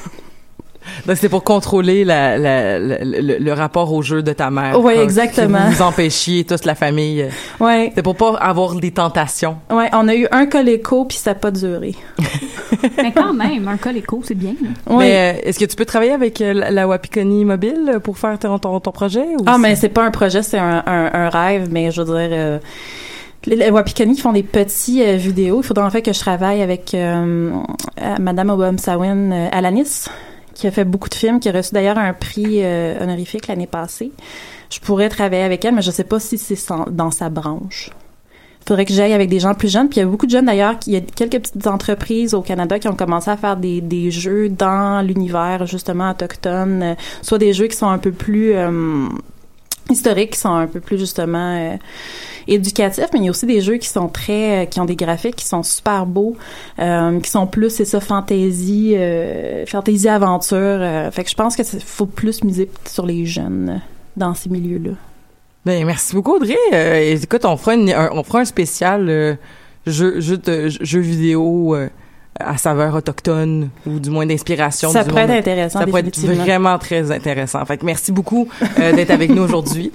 Donc 1.06 1.16
c'est 1.16 1.28
pour 1.28 1.44
contrôler 1.44 2.04
la, 2.04 2.38
la, 2.38 2.78
le, 2.78 3.38
le, 3.38 3.52
rapport 3.52 3.92
au 3.92 4.02
jeu 4.02 4.22
de 4.22 4.32
ta 4.32 4.50
mère. 4.50 4.80
Oui, 4.80 4.94
exactement. 4.94 5.58
vous, 5.66 5.76
vous 5.76 5.82
empêchiez 5.82 6.44
toute 6.44 6.64
la 6.64 6.74
famille. 6.74 7.28
Ouais. 7.60 7.92
C'est 7.94 8.02
pour 8.02 8.16
pas 8.16 8.36
avoir 8.36 8.74
des 8.74 8.90
tentations. 8.90 9.58
Ouais, 9.70 9.88
on 9.92 10.08
a 10.08 10.14
eu 10.14 10.26
un 10.30 10.46
coléco 10.46 11.04
puis 11.04 11.16
ça 11.16 11.30
n'a 11.30 11.34
pas 11.34 11.50
duré. 11.50 11.94
Mais 13.02 13.12
quand 13.12 13.34
même, 13.34 13.66
un 13.68 13.76
coléco, 13.76 14.20
c'est 14.24 14.34
bien. 14.34 14.54
Oui. 14.88 14.96
Mais 14.98 15.34
euh, 15.36 15.40
est-ce 15.48 15.58
que 15.58 15.64
tu 15.64 15.76
peux 15.76 15.84
travailler 15.84 16.12
avec 16.12 16.40
euh, 16.40 16.52
la, 16.52 16.86
Wapikoni 16.86 17.44
mobile 17.44 17.98
pour 18.02 18.18
faire 18.18 18.38
ton, 18.38 18.58
ton, 18.58 18.78
ton 18.80 18.92
projet? 18.92 19.24
Ou 19.38 19.44
ah, 19.46 19.58
mais 19.58 19.74
c'est 19.74 19.88
pas 19.88 20.04
un 20.04 20.10
projet, 20.10 20.42
c'est 20.42 20.58
un, 20.58 20.82
un, 20.86 21.10
un, 21.12 21.28
rêve, 21.28 21.68
mais 21.70 21.90
je 21.90 22.02
veux 22.02 22.06
dire... 22.06 22.28
Euh, 22.32 22.58
les 23.46 23.70
Wapikani 23.70 24.18
font 24.18 24.32
des 24.32 24.42
petits 24.42 25.02
euh, 25.02 25.16
vidéos. 25.16 25.60
Il 25.62 25.66
faudra 25.66 25.86
en 25.86 25.90
fait 25.90 26.02
que 26.02 26.12
je 26.12 26.18
travaille 26.18 26.62
avec 26.62 26.94
euh, 26.94 27.52
Madame 28.20 28.50
Obama-Sawin 28.50 29.32
euh, 29.32 29.48
Alanis, 29.52 30.06
qui 30.58 30.66
a 30.66 30.72
fait 30.72 30.84
beaucoup 30.84 31.08
de 31.08 31.14
films, 31.14 31.38
qui 31.38 31.48
a 31.48 31.52
reçu 31.52 31.72
d'ailleurs 31.72 31.98
un 31.98 32.12
prix 32.12 32.64
euh, 32.64 33.00
honorifique 33.00 33.46
l'année 33.46 33.68
passée. 33.68 34.10
Je 34.70 34.80
pourrais 34.80 35.08
travailler 35.08 35.44
avec 35.44 35.64
elle, 35.64 35.74
mais 35.74 35.82
je 35.82 35.92
sais 35.92 36.04
pas 36.04 36.18
si 36.18 36.36
c'est 36.36 36.58
dans 36.90 37.12
sa 37.12 37.30
branche. 37.30 37.90
Il 38.62 38.68
faudrait 38.68 38.84
que 38.84 38.92
j'aille 38.92 39.12
avec 39.12 39.30
des 39.30 39.38
gens 39.38 39.54
plus 39.54 39.72
jeunes. 39.72 39.88
Puis 39.88 39.98
il 39.98 40.02
y 40.02 40.06
a 40.06 40.08
beaucoup 40.08 40.26
de 40.26 40.32
jeunes 40.32 40.46
d'ailleurs, 40.46 40.74
il 40.88 40.92
y 40.92 40.96
a 40.96 41.00
quelques 41.00 41.38
petites 41.38 41.66
entreprises 41.68 42.34
au 42.34 42.42
Canada 42.42 42.80
qui 42.80 42.88
ont 42.88 42.96
commencé 42.96 43.30
à 43.30 43.36
faire 43.36 43.56
des, 43.56 43.80
des 43.80 44.10
jeux 44.10 44.48
dans 44.48 45.00
l'univers 45.06 45.64
justement 45.64 46.10
autochtone, 46.10 46.82
euh, 46.82 46.94
soit 47.22 47.38
des 47.38 47.52
jeux 47.52 47.68
qui 47.68 47.76
sont 47.76 47.88
un 47.88 47.98
peu 47.98 48.10
plus 48.10 48.52
euh, 48.54 49.06
historiques, 49.90 50.32
qui 50.32 50.38
sont 50.38 50.54
un 50.54 50.66
peu 50.66 50.80
plus 50.80 50.98
justement 50.98 51.56
euh, 51.56 51.76
éducatifs, 52.46 53.06
mais 53.12 53.20
il 53.20 53.24
y 53.24 53.28
a 53.28 53.30
aussi 53.30 53.46
des 53.46 53.60
jeux 53.60 53.76
qui 53.76 53.88
sont 53.88 54.08
très, 54.08 54.62
euh, 54.62 54.64
qui 54.66 54.80
ont 54.80 54.84
des 54.84 54.96
graphiques 54.96 55.36
qui 55.36 55.46
sont 55.46 55.62
super 55.62 56.06
beaux, 56.06 56.36
euh, 56.78 57.20
qui 57.20 57.30
sont 57.30 57.46
plus, 57.46 57.70
c'est 57.70 57.84
ça, 57.84 58.00
fantasy, 58.00 58.96
fantasy 59.66 60.08
aventure. 60.08 61.12
Fait 61.12 61.24
que 61.24 61.30
je 61.30 61.34
pense 61.34 61.56
que 61.56 61.62
faut 61.62 62.06
plus 62.06 62.44
miser 62.44 62.70
sur 62.86 63.06
les 63.06 63.26
jeunes 63.26 63.80
dans 64.16 64.34
ces 64.34 64.48
milieux-là. 64.48 64.92
Ben 65.66 65.84
merci 65.84 66.14
beaucoup 66.14 66.36
Audrey. 66.36 66.56
Écoute, 67.12 67.44
on 67.44 67.56
fera, 67.56 67.74
une, 67.74 67.90
un, 67.92 68.10
on 68.12 68.22
fera 68.22 68.40
un 68.40 68.44
spécial 68.44 69.38
jeu, 69.86 70.20
jeu, 70.20 70.38
jeu 70.68 71.00
vidéo 71.00 71.76
à 72.38 72.56
saveur 72.56 72.94
autochtone 72.94 73.70
ou 73.86 73.98
du 73.98 74.10
moins 74.10 74.26
d'inspiration. 74.26 74.90
Ça 74.90 75.04
pourrait 75.04 75.24
être 75.24 75.30
intéressant. 75.30 75.80
Ça 75.80 75.86
pourrait 75.86 76.06
être 76.06 76.18
vraiment 76.18 76.78
très 76.78 77.10
intéressant. 77.10 77.64
Fait 77.64 77.78
que 77.78 77.84
merci 77.84 78.12
beaucoup 78.12 78.48
d'être 78.76 79.10
avec 79.10 79.30
nous 79.30 79.42
aujourd'hui. 79.42 79.92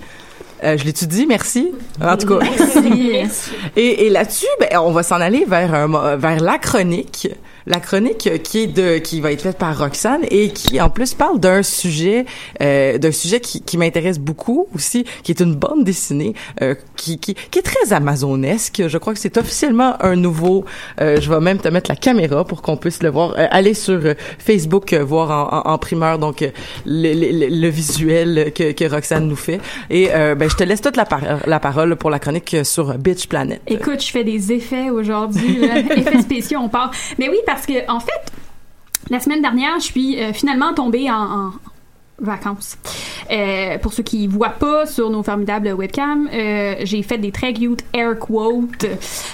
Euh, 0.64 0.78
je 0.78 0.86
l'étudie, 0.86 1.26
merci. 1.28 1.72
En 2.02 2.16
tout 2.16 2.28
cas. 2.28 2.46
Merci. 2.46 3.52
et, 3.76 4.06
et 4.06 4.10
là-dessus, 4.10 4.48
ben, 4.60 4.80
on 4.80 4.92
va 4.92 5.04
s'en 5.04 5.20
aller 5.20 5.46
vers 5.46 5.74
un, 5.74 6.16
vers 6.16 6.40
la 6.40 6.58
chronique. 6.58 7.28
La 7.66 7.80
chronique 7.80 8.30
qui 8.44 8.60
est 8.60 8.68
de 8.68 8.98
qui 8.98 9.22
va 9.22 9.32
être 9.32 9.42
faite 9.42 9.58
par 9.58 9.78
Roxane 9.78 10.22
et 10.30 10.50
qui 10.50 10.82
en 10.82 10.90
plus 10.90 11.14
parle 11.14 11.40
d'un 11.40 11.64
sujet 11.64 12.26
euh, 12.62 12.98
d'un 12.98 13.12
sujet 13.12 13.40
qui, 13.40 13.62
qui 13.62 13.78
m'intéresse 13.78 14.20
beaucoup 14.20 14.68
aussi, 14.76 15.06
qui 15.24 15.32
est 15.32 15.40
une 15.40 15.56
bande 15.56 15.84
dessinée 15.84 16.34
euh, 16.62 16.76
qui, 16.96 17.20
qui, 17.20 17.36
qui 17.36 17.60
est 17.60 17.64
très 17.64 17.94
amazonesque. 17.94 18.84
Je 18.88 18.98
crois 18.98 19.14
que 19.14 19.20
c'est 19.20 19.38
officiellement 19.38 19.96
un 20.04 20.16
nouveau. 20.16 20.66
Euh, 21.02 21.20
je 21.20 21.30
vais 21.30 21.40
même 21.40 21.60
te 21.60 21.68
mettre 21.68 21.90
la 21.90 21.96
caméra 21.96 22.46
pour 22.46 22.62
qu'on 22.62 22.78
puisse 22.78 23.02
le 23.04 23.10
voir. 23.10 23.34
Euh, 23.38 23.48
aller 23.52 23.74
sur 23.74 24.02
Facebook 24.40 24.94
voir 24.94 25.32
en, 25.32 25.70
en, 25.70 25.74
en 25.74 25.78
primeur 25.78 26.20
donc 26.20 26.42
le, 26.86 27.14
le, 27.14 27.48
le, 27.50 27.68
visuel 27.70 28.52
que, 28.54 28.72
que 28.72 28.86
Roxane 28.90 29.28
nous 29.28 29.36
fait. 29.36 29.60
Et 29.90 30.08
ben 30.08 30.50
je 30.50 30.56
te 30.56 30.64
laisse 30.64 30.82
toute 30.82 30.98
la 30.98 31.60
parole 31.60 31.96
pour 31.96 32.10
la 32.10 32.20
chronique 32.20 32.58
sur 32.64 32.98
Bitch 32.98 33.28
Planet. 33.28 33.62
Écoute, 33.68 34.04
je 34.04 34.12
fais 34.12 34.24
des 34.24 34.52
effets 34.52 34.90
aujourd'hui, 34.90 35.64
effets 35.96 36.22
spéciaux, 36.22 36.60
on 36.62 36.70
parle. 36.70 36.92
Mais 37.18 37.30
oui, 37.30 37.38
parce 37.54 37.68
que 37.68 37.90
en 37.90 38.00
fait, 38.00 38.32
la 39.10 39.20
semaine 39.20 39.42
dernière, 39.42 39.76
je 39.80 39.86
suis 39.86 40.20
euh, 40.20 40.34
finalement 40.34 40.74
tombée 40.74 41.12
en, 41.12 41.50
en 41.50 41.54
vacances. 42.24 42.78
Euh, 43.32 43.78
pour 43.78 43.94
ceux 43.94 44.04
qui 44.04 44.28
voient 44.28 44.50
pas 44.50 44.86
sur 44.86 45.10
nos 45.10 45.24
formidables 45.24 45.70
webcams, 45.70 46.30
euh, 46.34 46.76
j'ai 46.84 47.04
fait 47.04 47.18
des 47.18 47.32
très 47.32 47.54
cute 47.54 47.84
air 47.94 48.18
quotes 48.20 48.86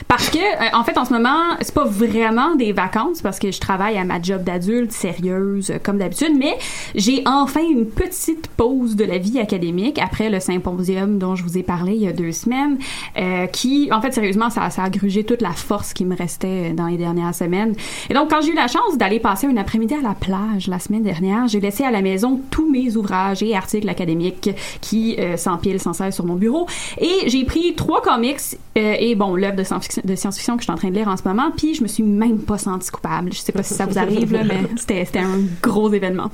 parce 0.08 0.30
que 0.30 0.38
euh, 0.38 0.78
en 0.78 0.84
fait 0.84 0.98
en 0.98 1.06
ce 1.06 1.14
moment 1.14 1.56
c'est 1.62 1.74
pas 1.74 1.86
vraiment 1.86 2.56
des 2.56 2.72
vacances 2.72 3.22
parce 3.22 3.40
que 3.40 3.52
je 3.52 3.60
travaille 3.60 3.98
à 3.98 4.04
ma 4.04 4.22
job 4.22 4.44
d'adulte 4.44 4.92
sérieuse 4.92 5.74
comme 5.84 5.98
d'habitude, 5.98 6.34
mais 6.38 6.58
j'ai 6.96 7.24
enfin 7.26 7.62
une 7.70 7.86
petite 7.86 8.48
pause 8.48 8.96
de 8.96 9.06
la 9.06 9.18
vie 9.18 9.40
académique 9.40 10.00
après 10.00 10.30
le 10.30 10.40
symposium 10.40 11.18
dont 11.18 11.36
je 11.36 11.44
vous 11.44 11.58
ai 11.58 11.64
parlé 11.64 11.94
il 11.94 12.02
y 12.02 12.08
a 12.08 12.14
deux 12.14 12.32
semaines, 12.32 12.78
euh, 13.18 13.48
qui 13.48 13.90
en 13.92 14.02
fait 14.02 14.14
sérieusement 14.14 14.50
ça, 14.50 14.70
ça 14.70 14.84
a 14.84 14.90
grugé 14.90 15.24
toute 15.24 15.42
la 15.42 15.52
force 15.52 15.94
qui 15.94 16.06
me 16.06 16.16
restait 16.16 16.72
dans 16.72 16.88
les 16.88 16.98
dernières 16.98 17.36
semaines. 17.36 17.76
Et 18.10 18.14
donc 18.14 18.30
quand 18.30 18.42
j'ai 18.42 18.52
eu 18.52 18.56
la 18.56 18.68
chance 18.68 18.98
d'aller 18.98 19.20
passer 19.20 19.48
un 19.48 19.58
après-midi 19.58 19.96
à 19.96 20.02
la 20.02 20.14
plage 20.14 20.68
la 20.68 20.80
semaine 20.80 21.04
dernière, 21.04 21.48
j'ai 21.48 21.60
laissé 21.60 21.84
à 21.84 21.92
la 21.92 22.02
maison 22.02 22.40
tous 22.52 22.70
mes 22.70 22.79
ouvrages 22.98 23.44
et 23.44 23.56
articles 23.56 23.90
académiques 23.90 24.50
qui 24.82 25.16
euh, 25.20 25.38
s'empilent 25.38 25.80
sans 25.80 25.94
cesse 25.94 26.16
sur 26.16 26.26
mon 26.26 26.36
bureau. 26.36 26.68
Et 27.00 27.30
j'ai 27.30 27.44
pris 27.44 27.74
trois 27.76 28.02
comics 28.02 28.40
euh, 28.78 28.96
et 29.00 29.16
bon, 29.16 29.36
l'œuvre 29.36 29.58
de 29.58 29.64
science-fiction 29.64 30.56
que 30.56 30.62
je 30.62 30.66
suis 30.66 30.72
en 30.72 30.78
train 30.78 30.90
de 30.90 30.96
lire 30.96 31.08
en 31.08 31.18
ce 31.18 31.28
moment, 31.28 31.52
puis 31.56 31.74
je 31.74 31.84
me 31.84 31.88
suis 31.88 32.04
même 32.04 32.40
pas 32.40 32.58
sentie 32.58 32.90
coupable. 32.90 33.34
Je 33.34 33.40
sais 33.40 33.52
pas 33.52 33.64
si 33.64 33.74
ça 33.74 33.86
vous 33.86 33.98
arrive, 33.98 34.32
là, 34.34 34.44
mais 34.44 34.62
c'était 34.76 35.20
un 35.20 35.40
gros 35.62 35.92
événement. 35.92 36.32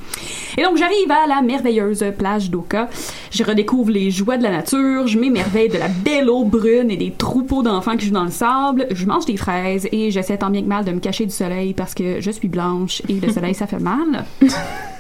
Et 0.58 0.64
donc, 0.64 0.78
j'arrive 0.78 1.12
à 1.12 1.28
la 1.28 1.42
merveilleuse 1.42 2.04
plage 2.18 2.50
d'Oka. 2.50 2.90
Je 3.32 3.44
redécouvre 3.44 3.92
les 3.92 4.12
joies 4.12 4.38
de 4.38 4.44
la 4.44 4.52
nature, 4.52 5.08
je 5.08 5.18
m'émerveille 5.18 5.70
de 5.70 5.78
la 5.78 5.88
belle 5.88 6.30
eau 6.30 6.44
brune 6.44 6.92
et 6.92 6.98
des 6.98 7.12
troupeaux 7.12 7.64
d'enfants 7.64 7.98
qui 7.98 8.08
jouent 8.08 8.14
dans 8.14 8.24
le 8.24 8.32
sable, 8.32 8.88
je 8.92 9.06
mange 9.06 9.26
des 9.26 9.38
fraises 9.38 9.88
et 9.92 10.12
j'essaie 10.12 10.38
tant 10.38 10.50
bien 10.50 10.62
que 10.62 10.68
mal 10.68 10.86
de 10.86 10.92
me 10.92 11.00
cacher 11.00 11.26
du 11.26 11.34
soleil 11.34 11.74
parce 11.74 11.94
que 11.94 12.22
je 12.22 12.32
suis 12.32 12.48
blanche 12.48 13.02
et 13.10 13.20
le 13.20 13.32
soleil, 13.32 13.54
ça 13.54 13.68
fait 13.68 13.80
mal. 13.80 14.26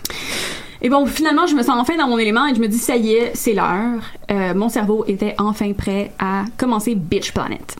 Et 0.86 0.89
bon, 0.89 1.08
finalement, 1.08 1.48
je 1.48 1.56
me 1.56 1.63
sens 1.63 1.75
enfin 1.80 1.98
dans 1.98 2.08
mon 2.08 2.20
élément 2.20 2.46
et 2.46 2.54
je 2.54 2.62
me 2.62 2.68
dis, 2.68 2.77
ça 2.77 2.96
y 2.96 3.13
est, 3.13 3.32
c'est 3.34 3.54
l'heure. 3.54 4.04
Euh, 4.30 4.54
mon 4.54 4.70
cerveau 4.70 5.04
était 5.08 5.34
enfin 5.39 5.74
prêt 5.74 6.12
à 6.20 6.44
commencer 6.60 6.94
Bitch 6.94 7.32
Planet. 7.32 7.75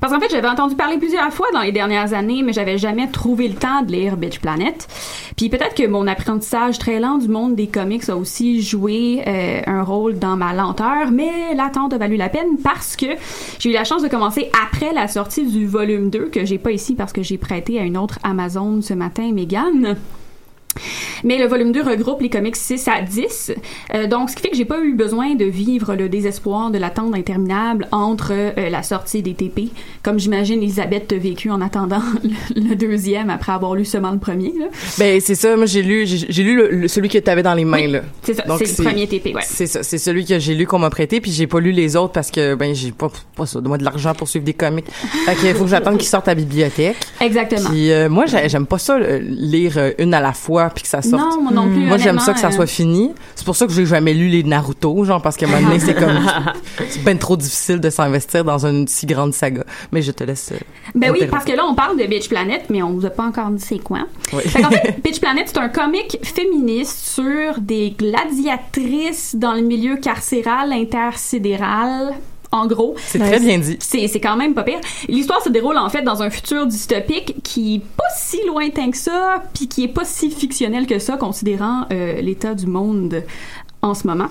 Parce 0.00 0.12
qu'en 0.12 0.18
fait, 0.18 0.32
j'avais 0.32 0.48
entendu 0.48 0.74
parler 0.74 0.98
plusieurs 0.98 1.32
fois 1.32 1.46
dans 1.54 1.60
les 1.60 1.70
dernières 1.70 2.12
années, 2.12 2.42
mais 2.42 2.52
j'avais 2.52 2.76
jamais 2.76 3.06
trouvé 3.06 3.46
le 3.46 3.54
temps 3.54 3.82
de 3.82 3.92
lire 3.92 4.16
Bitch 4.16 4.40
Planet. 4.40 4.88
Puis 5.36 5.48
peut-être 5.48 5.76
que 5.76 5.86
mon 5.86 6.08
apprentissage 6.08 6.80
très 6.80 6.98
lent 6.98 7.18
du 7.18 7.28
monde 7.28 7.54
des 7.54 7.68
comics 7.68 8.08
a 8.08 8.16
aussi 8.16 8.62
joué 8.62 9.22
euh, 9.28 9.60
un 9.68 9.84
rôle 9.84 10.18
dans 10.18 10.36
ma 10.36 10.52
lenteur, 10.52 11.12
mais 11.12 11.54
l'attente 11.54 11.92
a 11.92 11.98
valu 11.98 12.16
la 12.16 12.30
peine 12.30 12.58
parce 12.64 12.96
que 12.96 13.06
j'ai 13.60 13.70
eu 13.70 13.74
la 13.74 13.84
chance 13.84 14.02
de 14.02 14.08
commencer 14.08 14.50
après 14.66 14.92
la 14.92 15.06
sortie 15.06 15.46
du 15.46 15.68
volume 15.68 16.10
2, 16.10 16.30
que 16.30 16.44
j'ai 16.44 16.58
pas 16.58 16.72
ici 16.72 16.96
parce 16.96 17.12
que 17.12 17.22
j'ai 17.22 17.38
prêté 17.38 17.78
à 17.78 17.84
une 17.84 17.96
autre 17.96 18.18
Amazon 18.24 18.82
ce 18.82 18.94
matin, 18.94 19.30
Megan. 19.32 19.96
Mais 21.24 21.38
le 21.38 21.46
volume 21.46 21.72
2 21.72 21.82
regroupe 21.82 22.22
les 22.22 22.30
comics 22.30 22.56
6 22.56 22.88
à 22.88 23.02
10. 23.02 23.52
Euh, 23.94 24.06
donc, 24.06 24.30
ce 24.30 24.36
qui 24.36 24.42
fait 24.42 24.50
que 24.50 24.56
j'ai 24.56 24.64
pas 24.64 24.80
eu 24.80 24.94
besoin 24.94 25.34
de 25.34 25.44
vivre 25.44 25.94
le 25.94 26.08
désespoir 26.08 26.70
de 26.70 26.78
l'attente 26.78 27.14
interminable 27.14 27.86
entre 27.92 28.32
euh, 28.32 28.70
la 28.70 28.82
sortie 28.82 29.22
des 29.22 29.34
TP, 29.34 29.70
comme 30.02 30.18
j'imagine 30.18 30.62
Elisabeth 30.62 31.12
vécu 31.12 31.50
en 31.50 31.60
attendant 31.60 32.02
le, 32.24 32.62
le, 32.68 32.74
deuxième 32.74 33.30
après 33.30 33.52
avoir 33.52 33.74
lu 33.74 33.84
seulement 33.84 34.12
le 34.12 34.18
premier. 34.18 34.52
Là. 34.58 34.66
Ben, 34.98 35.20
c'est 35.20 35.34
ça. 35.34 35.56
Moi, 35.56 35.66
j'ai 35.66 35.82
lu, 35.82 36.06
j'ai 36.06 36.42
lu 36.42 36.56
le, 36.56 36.70
le, 36.70 36.88
celui 36.88 37.08
que 37.08 37.18
tu 37.18 37.30
avais 37.30 37.42
dans 37.42 37.54
les 37.54 37.64
mains, 37.64 37.84
oui, 37.84 37.90
là. 37.90 38.00
C'est 38.22 38.34
ça. 38.34 38.44
C'est 38.58 38.78
le 38.78 38.84
premier 38.84 39.06
TP, 39.06 39.34
ouais. 39.34 39.42
C'est 39.44 39.66
ça. 39.66 39.82
C'est 39.82 39.98
celui 39.98 40.24
que 40.24 40.38
j'ai 40.38 40.54
lu 40.54 40.66
qu'on 40.66 40.78
m'a 40.78 40.90
prêté, 40.90 41.20
puis 41.20 41.30
j'ai 41.30 41.46
pas 41.46 41.60
lu 41.60 41.72
les 41.72 41.96
autres 41.96 42.12
parce 42.12 42.30
que, 42.30 42.54
ben, 42.54 42.74
j'ai 42.74 42.92
pas, 42.92 43.08
pas 43.36 43.46
ça, 43.46 43.60
de 43.60 43.68
moi 43.68 43.78
de 43.78 43.84
l'argent 43.84 44.14
pour 44.14 44.28
suivre 44.28 44.44
des 44.44 44.54
comics. 44.54 44.86
fait 45.26 45.34
qu'il 45.36 45.54
faut 45.54 45.64
que 45.64 45.70
j'attende 45.70 45.98
qu'ils 45.98 46.08
sortent 46.08 46.28
à 46.28 46.32
la 46.32 46.40
bibliothèque. 46.40 46.96
Exactement. 47.20 47.70
Puis, 47.70 47.92
euh, 47.92 48.08
moi, 48.08 48.24
j'aime 48.26 48.66
pas 48.66 48.78
ça, 48.78 48.98
lire 48.98 49.92
une 49.98 50.14
à 50.14 50.20
la 50.20 50.32
fois, 50.32 50.59
puis 50.68 50.82
que 50.82 50.88
ça 50.88 51.00
sorte. 51.00 51.22
Non, 51.22 51.42
moi 51.42 51.52
non 51.52 51.68
plus. 51.68 51.86
Moi, 51.86 51.96
j'aime 51.96 52.18
ça 52.18 52.34
que 52.34 52.40
ça 52.40 52.48
euh... 52.48 52.50
soit 52.50 52.66
fini. 52.66 53.12
C'est 53.34 53.44
pour 53.44 53.56
ça 53.56 53.66
que 53.66 53.72
j'ai 53.72 53.86
jamais 53.86 54.12
lu 54.12 54.28
les 54.28 54.42
Naruto, 54.42 55.04
genre, 55.04 55.22
parce 55.22 55.36
qu'à 55.36 55.46
un 55.46 55.50
moment 55.50 55.68
donné, 55.68 55.80
c'est 55.80 55.94
comme, 55.94 56.20
c'est 56.88 57.02
ben 57.02 57.16
trop 57.18 57.36
difficile 57.36 57.80
de 57.80 57.88
s'investir 57.88 58.44
dans 58.44 58.66
une 58.66 58.86
si 58.86 59.06
grande 59.06 59.32
saga. 59.32 59.64
Mais 59.92 60.02
je 60.02 60.12
te 60.12 60.24
laisse. 60.24 60.52
Euh, 60.52 60.58
ben 60.94 61.10
oui, 61.12 61.26
parce 61.30 61.44
que 61.44 61.52
là, 61.52 61.64
on 61.64 61.74
parle 61.74 61.98
de 61.98 62.04
Bitch 62.04 62.28
Planet, 62.28 62.64
mais 62.68 62.82
on 62.82 62.92
vous 62.92 63.06
a 63.06 63.10
pas 63.10 63.24
encore 63.24 63.48
dit 63.50 63.64
c'est 63.64 63.78
quoi. 63.78 64.00
Oui. 64.32 64.42
Fait 64.42 64.64
en 64.64 64.70
fait, 64.70 65.00
Bitch 65.04 65.20
Planet, 65.20 65.48
c'est 65.48 65.58
un 65.58 65.68
comic 65.68 66.18
féministe 66.22 66.98
sur 67.06 67.60
des 67.60 67.94
gladiatrices 67.96 69.36
dans 69.36 69.54
le 69.54 69.62
milieu 69.62 69.96
carcéral 69.96 70.72
intersidéral 70.72 72.14
En 72.52 72.66
gros. 72.66 72.94
C'est 72.98 73.20
très 73.20 73.38
bien 73.38 73.58
dit. 73.58 73.76
C'est, 73.80 74.08
quand 74.20 74.36
même 74.36 74.54
pas 74.54 74.64
pire. 74.64 74.80
L'histoire 75.08 75.40
se 75.42 75.48
déroule 75.48 75.78
en 75.78 75.88
fait 75.88 76.02
dans 76.02 76.22
un 76.22 76.30
futur 76.30 76.66
dystopique 76.66 77.36
qui 77.44 77.76
est 77.76 77.82
pas 77.96 78.02
si 78.16 78.38
lointain 78.46 78.90
que 78.90 78.96
ça, 78.96 79.44
puis 79.54 79.68
qui 79.68 79.84
est 79.84 79.88
pas 79.88 80.04
si 80.04 80.30
fictionnel 80.30 80.86
que 80.86 80.98
ça, 80.98 81.16
considérant 81.16 81.86
euh, 81.92 82.20
l'état 82.20 82.54
du 82.54 82.66
monde 82.66 83.22
en 83.82 83.94
ce 83.94 84.06
moment. 84.06 84.26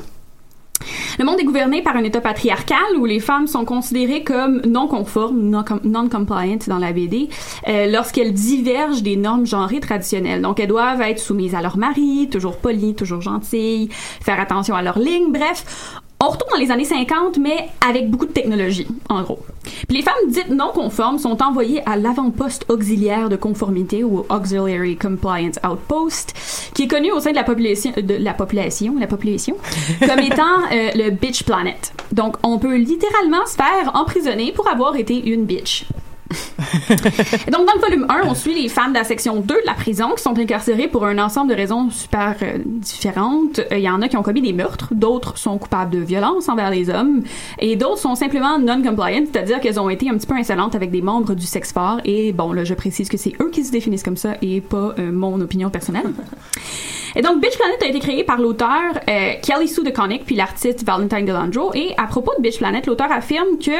Le 1.17 1.25
monde 1.25 1.39
est 1.39 1.43
gouverné 1.43 1.81
par 1.81 1.97
un 1.97 2.03
État 2.03 2.21
patriarcal 2.21 2.77
où 2.97 3.05
les 3.05 3.19
femmes 3.19 3.47
sont 3.47 3.65
considérées 3.65 4.23
comme 4.23 4.61
non 4.65 4.87
conformes, 4.87 5.41
non 5.41 5.63
com- 5.63 5.81
non-compliant 5.83 6.59
dans 6.67 6.77
la 6.77 6.93
BD, 6.93 7.29
euh, 7.67 7.87
lorsqu'elles 7.91 8.33
divergent 8.33 9.01
des 9.01 9.17
normes 9.17 9.45
genrées 9.45 9.81
traditionnelles. 9.81 10.41
Donc, 10.41 10.59
elles 10.59 10.69
doivent 10.69 11.01
être 11.01 11.19
soumises 11.19 11.53
à 11.55 11.61
leur 11.61 11.77
mari, 11.77 12.29
toujours 12.31 12.55
polies, 12.57 12.95
toujours 12.95 13.21
gentilles, 13.21 13.89
faire 13.91 14.39
attention 14.39 14.73
à 14.75 14.81
leur 14.81 14.99
ligne, 14.99 15.31
bref. 15.33 15.65
On 16.21 16.27
retourne 16.27 16.51
dans 16.51 16.57
les 16.57 16.69
années 16.69 16.83
50, 16.83 17.37
mais 17.37 17.69
avec 17.87 18.09
beaucoup 18.09 18.25
de 18.25 18.33
technologie, 18.33 18.85
en 19.07 19.21
gros. 19.21 19.39
Puis 19.87 19.95
les 19.97 20.03
femmes 20.03 20.15
dites 20.27 20.49
non 20.49 20.71
conformes 20.73 21.17
sont 21.17 21.41
envoyées 21.41 21.81
à 21.85 21.95
l'avant-poste 21.95 22.65
auxiliaire 22.67 23.29
de 23.29 23.37
conformité 23.37 24.03
ou 24.03 24.25
Auxiliary 24.29 24.97
Compliance 24.97 25.57
Outpost, 25.63 26.33
qui 26.73 26.83
est 26.83 26.87
connu 26.89 27.13
au 27.13 27.21
sein 27.21 27.31
de 27.31 27.35
la 27.35 27.45
population, 27.45 27.93
de 27.95 28.15
la 28.15 28.33
population, 28.33 28.95
la 28.99 29.07
population, 29.07 29.55
comme 30.05 30.19
étant 30.19 30.59
euh, 30.73 30.89
le 30.93 31.09
bitch 31.11 31.43
planet. 31.43 31.93
Donc, 32.11 32.35
on 32.43 32.59
peut 32.59 32.75
littéralement 32.75 33.45
se 33.45 33.55
faire 33.55 33.91
emprisonner 33.93 34.51
pour 34.51 34.67
avoir 34.67 34.97
été 34.97 35.25
une 35.25 35.45
bitch. 35.45 35.85
Et 36.29 37.51
donc, 37.51 37.65
dans 37.65 37.73
le 37.73 37.79
volume 37.79 38.05
1, 38.09 38.21
on 38.25 38.35
suit 38.35 38.53
les 38.53 38.69
femmes 38.69 38.93
de 38.93 38.97
la 38.97 39.03
section 39.03 39.37
2 39.37 39.41
de 39.41 39.65
la 39.65 39.73
prison 39.73 40.11
qui 40.15 40.21
sont 40.21 40.37
incarcérées 40.37 40.87
pour 40.87 41.05
un 41.05 41.17
ensemble 41.17 41.49
de 41.49 41.55
raisons 41.55 41.89
super 41.89 42.35
euh, 42.41 42.59
différentes. 42.65 43.59
Euh, 43.59 43.77
Il 43.77 43.83
y 43.83 43.89
en 43.89 44.01
a 44.01 44.07
qui 44.07 44.17
ont 44.17 44.21
commis 44.21 44.41
des 44.41 44.53
meurtres, 44.53 44.89
d'autres 44.91 45.37
sont 45.37 45.57
coupables 45.57 45.91
de 45.91 45.99
violence 45.99 46.47
envers 46.47 46.69
les 46.69 46.89
hommes, 46.89 47.23
et 47.57 47.75
d'autres 47.75 47.97
sont 47.97 48.15
simplement 48.15 48.59
non-compliant, 48.59 49.23
c'est-à-dire 49.31 49.59
qu'elles 49.59 49.79
ont 49.79 49.89
été 49.89 50.09
un 50.09 50.17
petit 50.17 50.27
peu 50.27 50.35
insolentes 50.35 50.75
avec 50.75 50.91
des 50.91 51.01
membres 51.01 51.33
du 51.33 51.45
sexe 51.45 51.73
fort. 51.73 51.99
Et 52.05 52.31
bon, 52.31 52.53
là, 52.53 52.63
je 52.63 52.73
précise 52.73 53.09
que 53.09 53.17
c'est 53.17 53.33
eux 53.41 53.49
qui 53.49 53.63
se 53.63 53.71
définissent 53.71 54.03
comme 54.03 54.17
ça 54.17 54.35
et 54.41 54.61
pas 54.61 54.93
euh, 54.99 55.11
mon 55.11 55.39
opinion 55.41 55.69
personnelle. 55.69 56.07
Et 57.15 57.23
donc, 57.23 57.41
Bitch 57.41 57.57
Planet 57.57 57.81
a 57.81 57.87
été 57.87 57.99
créé 57.99 58.23
par 58.23 58.39
l'auteur 58.39 58.93
Kelly 59.41 59.67
Sue 59.67 59.83
DeConnick 59.83 60.25
puis 60.25 60.35
l'artiste 60.35 60.85
Valentine 60.85 61.25
Delandro. 61.25 61.73
Et 61.73 61.95
à 61.97 62.05
propos 62.05 62.31
de 62.37 62.43
Bitch 62.43 62.59
Planet, 62.59 62.85
l'auteur 62.85 63.11
affirme 63.11 63.57
que 63.57 63.71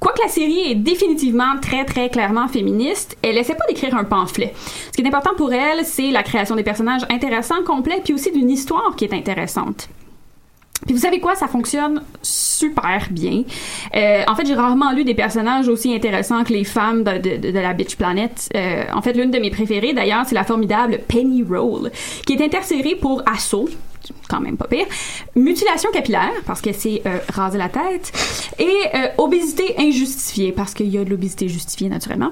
Quoique 0.00 0.22
la 0.22 0.28
série 0.28 0.70
est 0.70 0.74
définitivement 0.74 1.58
très 1.60 1.84
très 1.84 2.08
clairement 2.08 2.48
féministe, 2.48 3.18
elle 3.22 3.36
essaie 3.36 3.54
pas 3.54 3.66
d'écrire 3.68 3.94
un 3.94 4.04
pamphlet. 4.04 4.54
Ce 4.56 4.92
qui 4.92 5.02
est 5.02 5.06
important 5.06 5.34
pour 5.36 5.52
elle, 5.52 5.84
c'est 5.84 6.10
la 6.10 6.22
création 6.22 6.56
des 6.56 6.62
personnages 6.62 7.02
intéressants, 7.10 7.62
complets, 7.66 8.00
puis 8.02 8.14
aussi 8.14 8.32
d'une 8.32 8.50
histoire 8.50 8.96
qui 8.96 9.04
est 9.04 9.12
intéressante. 9.12 9.90
Puis 10.86 10.94
vous 10.94 11.00
savez 11.00 11.20
quoi, 11.20 11.34
ça 11.34 11.46
fonctionne 11.46 12.02
super 12.22 13.08
bien. 13.10 13.42
Euh, 13.94 14.22
en 14.26 14.34
fait, 14.34 14.46
j'ai 14.46 14.54
rarement 14.54 14.92
lu 14.92 15.04
des 15.04 15.14
personnages 15.14 15.68
aussi 15.68 15.94
intéressants 15.94 16.42
que 16.44 16.54
les 16.54 16.64
femmes 16.64 17.04
de, 17.04 17.18
de, 17.18 17.50
de 17.50 17.58
la 17.58 17.74
Bitch 17.74 17.96
Planet. 17.96 18.48
Euh, 18.56 18.84
en 18.94 19.02
fait, 19.02 19.12
l'une 19.12 19.30
de 19.30 19.38
mes 19.38 19.50
préférées, 19.50 19.92
d'ailleurs, 19.92 20.24
c'est 20.26 20.34
la 20.34 20.44
formidable 20.44 21.00
Penny 21.06 21.42
Roll, 21.42 21.90
qui 22.26 22.32
est 22.32 22.42
intercérée 22.42 22.94
pour 22.94 23.22
Assaut, 23.30 23.68
quand 24.28 24.40
même 24.40 24.56
pas 24.56 24.66
pire, 24.66 24.86
mutilation 25.36 25.90
capillaire, 25.90 26.32
parce 26.46 26.60
qu'elle 26.60 26.74
s'est 26.74 27.02
euh, 27.06 27.18
rasé 27.32 27.58
la 27.58 27.68
tête, 27.68 28.12
et 28.58 28.64
euh, 28.94 29.08
obésité 29.18 29.74
injustifiée, 29.78 30.52
parce 30.52 30.74
qu'il 30.74 30.88
y 30.88 30.98
a 30.98 31.04
de 31.04 31.10
l'obésité 31.10 31.48
justifiée, 31.48 31.88
naturellement. 31.88 32.30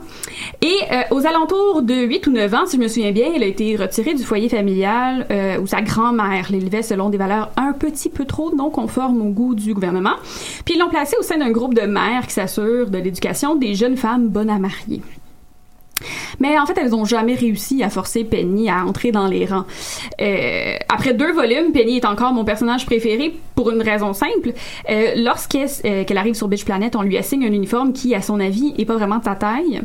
Et 0.62 0.76
euh, 0.92 1.02
aux 1.10 1.26
alentours 1.26 1.82
de 1.82 1.94
8 1.94 2.26
ou 2.26 2.32
9 2.32 2.54
ans, 2.54 2.66
si 2.66 2.76
je 2.76 2.82
me 2.82 2.88
souviens 2.88 3.12
bien, 3.12 3.28
elle 3.34 3.42
a 3.42 3.46
été 3.46 3.76
retirée 3.76 4.14
du 4.14 4.22
foyer 4.22 4.48
familial 4.48 5.26
euh, 5.30 5.58
où 5.58 5.66
sa 5.66 5.82
grand-mère 5.82 6.50
l'élevait 6.50 6.82
selon 6.82 7.08
des 7.10 7.18
valeurs 7.18 7.50
un 7.56 7.72
petit 7.72 8.08
peu 8.08 8.25
trop 8.25 8.54
non 8.54 8.70
conformes 8.70 9.22
au 9.22 9.30
goût 9.30 9.54
du 9.54 9.75
gouvernement. 9.75 10.16
Puis 10.64 10.75
ils 10.75 10.78
l'ont 10.78 10.88
placée 10.88 11.16
au 11.18 11.22
sein 11.22 11.38
d'un 11.38 11.50
groupe 11.50 11.75
de 11.75 11.87
mères 11.87 12.26
qui 12.26 12.34
s'assurent 12.34 12.90
de 12.90 12.98
l'éducation 12.98 13.54
des 13.54 13.75
jeunes 13.75 13.96
femmes 13.96 14.28
bonnes 14.28 14.50
à 14.50 14.58
marier. 14.58 15.02
Mais 16.40 16.59
en 16.59 16.66
fait, 16.66 16.78
elles 16.78 16.95
ont 16.95 17.04
jamais 17.04 17.35
réussi 17.35 17.83
à 17.83 17.90
forcer 17.90 18.25
Penny 18.25 18.71
à 18.71 18.85
entrer 18.85 19.12
dans 19.12 19.26
les 19.26 19.47
rangs. 19.47 19.64
Euh, 20.21 20.76
après 20.88 21.14
deux 21.14 21.33
volumes, 21.33 21.73
Penny 21.73 21.97
est 21.97 22.04
encore 22.04 22.33
mon 22.33 22.44
personnage 22.44 22.87
préféré 22.87 23.35
pour 23.55 23.70
une 23.70 23.83
raison 23.83 24.12
simple. 24.12 24.53
Euh, 24.90 25.12
Lorsqu'elle 25.16 25.68
euh, 25.85 26.05
arrive 26.16 26.35
sur 26.35 26.48
Bitch 26.48 26.64
Planet, 26.64 26.96
on 26.96 27.03
lui 27.03 27.16
assigne 27.16 27.44
un 27.44 27.53
uniforme 27.53 27.92
qui, 27.92 28.14
à 28.14 28.22
son 28.22 28.40
avis, 28.40 28.74
est 28.79 28.85
pas 28.85 28.96
vraiment 28.96 29.18
de 29.18 29.24
sa 29.24 29.35
taille. 29.35 29.83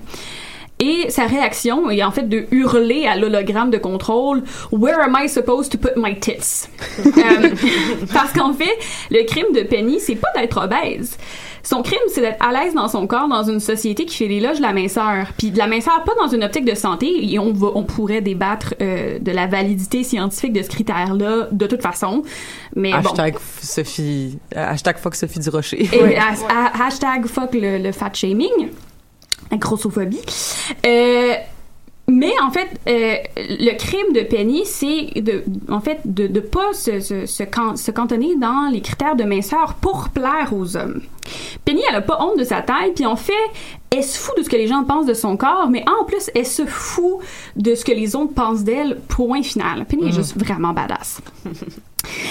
Et 0.85 1.09
sa 1.09 1.25
réaction 1.27 1.89
est 1.89 2.03
en 2.03 2.11
fait 2.11 2.27
de 2.27 2.45
hurler 2.51 3.05
à 3.05 3.15
l'hologramme 3.15 3.69
de 3.69 3.77
contrôle 3.77 4.43
Where 4.71 4.99
am 5.01 5.15
I 5.17 5.29
supposed 5.29 5.71
to 5.71 5.77
put 5.77 5.93
my 5.95 6.19
tits? 6.19 6.67
Euh, 7.05 7.49
parce 8.13 8.33
qu'en 8.33 8.51
fait, 8.53 8.77
le 9.09 9.23
crime 9.23 9.53
de 9.55 9.61
Penny, 9.63 9.99
c'est 10.01 10.15
pas 10.15 10.27
d'être 10.35 10.57
obèse. 10.61 11.17
Son 11.65 11.81
crime, 11.81 11.99
c'est 12.09 12.19
d'être 12.19 12.45
à 12.45 12.51
l'aise 12.51 12.73
dans 12.73 12.89
son 12.89 13.07
corps 13.07 13.29
dans 13.29 13.43
une 13.43 13.61
société 13.61 14.03
qui 14.05 14.17
fait 14.17 14.27
l'éloge 14.27 14.57
de 14.57 14.61
la 14.63 14.73
minceur. 14.73 15.27
Puis 15.37 15.51
de 15.51 15.57
la 15.57 15.67
minceur, 15.67 16.03
pas 16.03 16.11
dans 16.21 16.27
une 16.27 16.43
optique 16.43 16.65
de 16.65 16.75
santé, 16.75 17.07
et 17.33 17.39
on, 17.39 17.53
va, 17.53 17.67
on 17.75 17.83
pourrait 17.83 18.19
débattre 18.19 18.73
euh, 18.81 19.17
de 19.19 19.31
la 19.31 19.47
validité 19.47 20.03
scientifique 20.03 20.51
de 20.51 20.61
ce 20.61 20.67
critère-là 20.67 21.47
de 21.51 21.65
toute 21.67 21.81
façon. 21.81 22.23
Mais 22.75 22.91
bon. 22.91 22.97
Hashtag 22.97 23.35
Sophie, 23.61 24.37
euh, 24.57 24.71
hashtag 24.71 24.97
fuck 24.97 25.15
Sophie 25.15 25.39
Durocher. 25.39 25.87
Et 25.93 26.17
ha- 26.17 26.33
ha- 26.49 26.85
hashtag 26.85 27.27
fuck 27.27 27.53
le, 27.53 27.77
le 27.77 27.91
fat 27.93 28.11
shaming, 28.13 28.67
grossophobie. 29.51 30.21
Euh, 30.85 31.33
mais 32.09 32.33
en 32.45 32.51
fait, 32.51 32.67
euh, 32.89 33.15
le 33.37 33.77
crime 33.77 34.11
de 34.13 34.21
Penny, 34.23 34.63
c'est 34.65 35.21
de, 35.21 35.43
en 35.69 35.79
fait, 35.79 35.99
de 36.03 36.27
ne 36.27 36.41
pas 36.41 36.73
se, 36.73 36.99
se, 36.99 37.25
se, 37.25 37.43
can- 37.43 37.77
se 37.77 37.91
cantonner 37.91 38.35
dans 38.35 38.69
les 38.71 38.81
critères 38.81 39.15
de 39.15 39.23
minceur 39.23 39.75
pour 39.75 40.09
plaire 40.09 40.49
aux 40.51 40.75
hommes. 40.75 41.01
Penny, 41.63 41.81
elle 41.89 41.95
a 41.95 42.01
pas 42.01 42.17
honte 42.21 42.37
de 42.37 42.43
sa 42.43 42.61
taille, 42.61 42.91
puis 42.93 43.05
en 43.05 43.15
fait, 43.15 43.31
elle 43.89 44.03
se 44.03 44.17
fout 44.19 44.37
de 44.37 44.43
ce 44.43 44.49
que 44.49 44.57
les 44.57 44.67
gens 44.67 44.83
pensent 44.83 45.05
de 45.05 45.13
son 45.13 45.37
corps, 45.37 45.69
mais 45.69 45.85
en 46.01 46.03
plus, 46.03 46.29
elle 46.35 46.45
se 46.45 46.65
fout 46.65 47.19
de 47.55 47.73
ce 47.73 47.85
que 47.85 47.93
les 47.93 48.17
autres 48.17 48.33
pensent 48.33 48.63
d'elle, 48.65 48.99
point 49.07 49.41
final. 49.41 49.85
Penny 49.85 50.03
est 50.03 50.07
Mhm. 50.07 50.13
juste 50.13 50.37
vraiment 50.37 50.73
badass. 50.73 51.21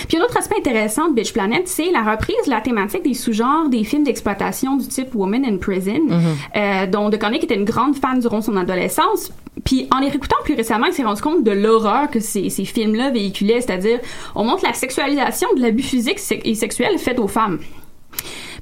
Puis 0.08 0.18
un 0.18 0.22
autre 0.22 0.36
aspect 0.36 0.56
intéressant 0.58 1.08
de 1.08 1.14
Bitch 1.14 1.32
Planet, 1.32 1.66
c'est 1.66 1.90
la 1.90 2.02
reprise 2.02 2.36
de 2.44 2.50
la 2.50 2.60
thématique 2.60 3.02
des 3.02 3.14
sous-genres 3.14 3.68
des 3.68 3.84
films 3.84 4.04
d'exploitation 4.04 4.76
du 4.76 4.86
type 4.86 5.14
Woman 5.14 5.44
in 5.44 5.56
Prison, 5.56 6.08
euh, 6.56 6.86
dont 6.86 7.08
DeConnick 7.08 7.44
était 7.44 7.54
une 7.54 7.64
grande 7.64 7.96
fan 7.96 8.20
durant 8.20 8.42
son 8.42 8.56
adolescence. 8.56 9.32
Puis 9.64 9.88
en 9.94 10.00
les 10.00 10.08
réécoutant 10.08 10.36
plus 10.44 10.54
récemment, 10.54 10.86
il 10.86 10.92
s'est 10.92 11.04
rendu 11.04 11.22
compte 11.22 11.44
de 11.44 11.50
l'horreur 11.50 12.10
que 12.10 12.20
ces, 12.20 12.50
ces 12.50 12.64
films-là 12.64 13.10
véhiculaient, 13.10 13.60
c'est-à-dire 13.60 14.00
on 14.34 14.44
montre 14.44 14.64
la 14.64 14.74
sexualisation 14.74 15.48
de 15.56 15.62
l'abus 15.62 15.82
physique 15.82 16.18
et 16.44 16.54
sexuel 16.54 16.98
fait 16.98 17.18
aux 17.18 17.28
femmes. 17.28 17.58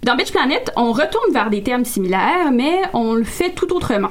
Dans 0.03 0.17
Bitch 0.17 0.33
Planet, 0.33 0.73
on 0.77 0.93
retourne 0.93 1.33
vers 1.33 1.51
des 1.51 1.63
termes 1.63 1.85
similaires, 1.85 2.51
mais 2.53 2.81
on 2.95 3.15
le 3.15 3.25
fait 3.25 3.51
tout 3.51 3.73
autrement. 3.75 4.11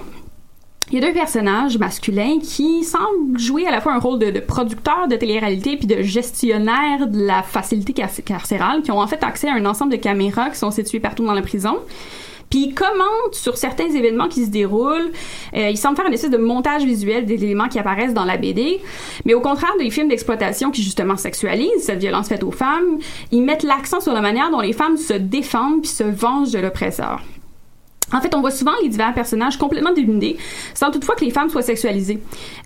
Il 0.92 1.00
y 1.00 1.04
a 1.04 1.08
deux 1.08 1.14
personnages 1.14 1.78
masculins 1.78 2.40
qui 2.42 2.84
semblent 2.84 3.38
jouer 3.38 3.68
à 3.68 3.72
la 3.72 3.80
fois 3.80 3.94
un 3.94 4.00
rôle 4.00 4.18
de, 4.18 4.40
producteur 4.40 5.08
de 5.08 5.16
télé-réalité 5.16 5.78
puis 5.78 5.86
de 5.86 6.02
gestionnaire 6.02 7.06
de 7.06 7.28
la 7.28 7.44
facilité 7.44 7.94
car- 7.94 8.10
carcérale, 8.26 8.82
qui 8.82 8.90
ont 8.90 9.00
en 9.00 9.06
fait 9.06 9.24
accès 9.24 9.48
à 9.48 9.54
un 9.54 9.66
ensemble 9.68 9.92
de 9.92 9.98
caméras 9.98 10.50
qui 10.50 10.58
sont 10.58 10.72
situées 10.72 11.00
partout 11.00 11.24
dans 11.24 11.34
la 11.34 11.44
prison. 11.44 11.78
Puis 12.50 12.74
commentent 12.74 13.36
sur 13.36 13.56
certains 13.56 13.92
événements 13.92 14.28
qui 14.28 14.46
se 14.46 14.50
déroulent. 14.50 15.12
Euh, 15.56 15.70
ils 15.70 15.78
semblent 15.78 15.96
faire 15.96 16.08
une 16.08 16.14
espèce 16.14 16.32
de 16.32 16.38
montage 16.38 16.84
visuel 16.84 17.28
des 17.28 17.36
éléments 17.36 17.68
qui 17.68 17.78
apparaissent 17.78 18.16
dans 18.16 18.26
la 18.26 18.38
BD. 18.38 18.82
Mais 19.26 19.36
au 19.36 19.42
contraire 19.42 19.74
des 19.78 19.92
films 19.92 20.08
d'exploitation 20.08 20.72
qui 20.72 20.82
justement 20.82 21.18
sexualisent 21.18 21.84
cette 21.84 22.00
violence 22.00 22.30
faite 22.30 22.42
aux 22.42 22.50
femmes, 22.50 22.98
ils 23.32 23.44
mettent 23.44 23.62
l'accent 23.62 24.02
sur 24.02 24.14
la 24.14 24.22
manière 24.22 24.50
dont 24.50 24.62
les 24.62 24.74
femmes 24.74 24.98
se 24.98 25.14
défendent 25.14 25.82
puis 25.82 25.92
se 25.92 26.04
vengent 26.04 26.52
de 26.52 26.58
l'oppresseur. 26.58 27.22
En 28.14 28.22
fait, 28.22 28.34
on 28.36 28.42
voit 28.42 28.52
souvent 28.52 28.72
les 28.82 28.90
divers 28.90 29.14
personnages 29.14 29.58
complètement 29.58 29.92
dénudés, 29.94 30.38
sans 30.74 30.92
toutefois 30.92 31.16
que 31.16 31.26
les 31.26 31.32
femmes 31.32 31.50
soient 31.50 31.62
sexualisées. 31.62 32.20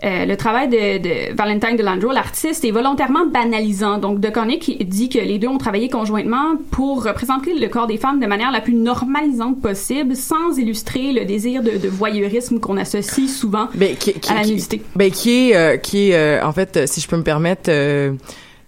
Euh, 0.03 0.25
le 0.25 0.38
travail 0.38 0.69
de, 0.69 0.97
de 0.99 1.36
Valentine 1.36 1.75
Delandro, 1.75 2.12
l'artiste, 2.12 2.63
est 2.65 2.71
volontairement 2.71 3.25
banalisant. 3.25 3.97
Donc, 3.97 4.19
DeConnick 4.19 4.88
dit 4.88 5.10
que 5.10 5.19
les 5.19 5.39
deux 5.39 5.47
ont 5.47 5.58
travaillé 5.58 5.89
conjointement 5.89 6.56
pour 6.71 7.03
représenter 7.03 7.53
le 7.53 7.67
corps 7.67 7.88
des 7.88 7.97
femmes 7.97 8.19
de 8.19 8.25
manière 8.27 8.51
la 8.51 8.62
plus 8.62 8.73
normalisante 8.73 9.62
possible, 9.62 10.15
sans 10.15 10.58
illustrer 10.58 11.12
le 11.13 11.25
désir 11.25 11.62
de, 11.62 11.71
de 11.77 11.89
voyeurisme 11.89 12.60
qu'on 12.60 12.77
associe 12.77 13.29
souvent 13.29 13.67
Ben, 13.75 13.95
qui, 13.95 14.13
qui- 14.13 14.32
à 14.32 14.36
la 14.36 14.41
qui- 14.43 14.51
nudité. 14.51 14.82
ben, 14.95 15.12
qui 15.12 15.49
est, 15.51 15.56
euh, 15.56 15.77
qui 15.77 16.10
est 16.12 16.15
euh, 16.15 16.45
en 16.45 16.51
fait, 16.53 16.88
si 16.88 17.01
je 17.01 17.08
peux 17.08 17.17
me 17.17 17.23
permettre, 17.23 17.69
euh, 17.69 18.13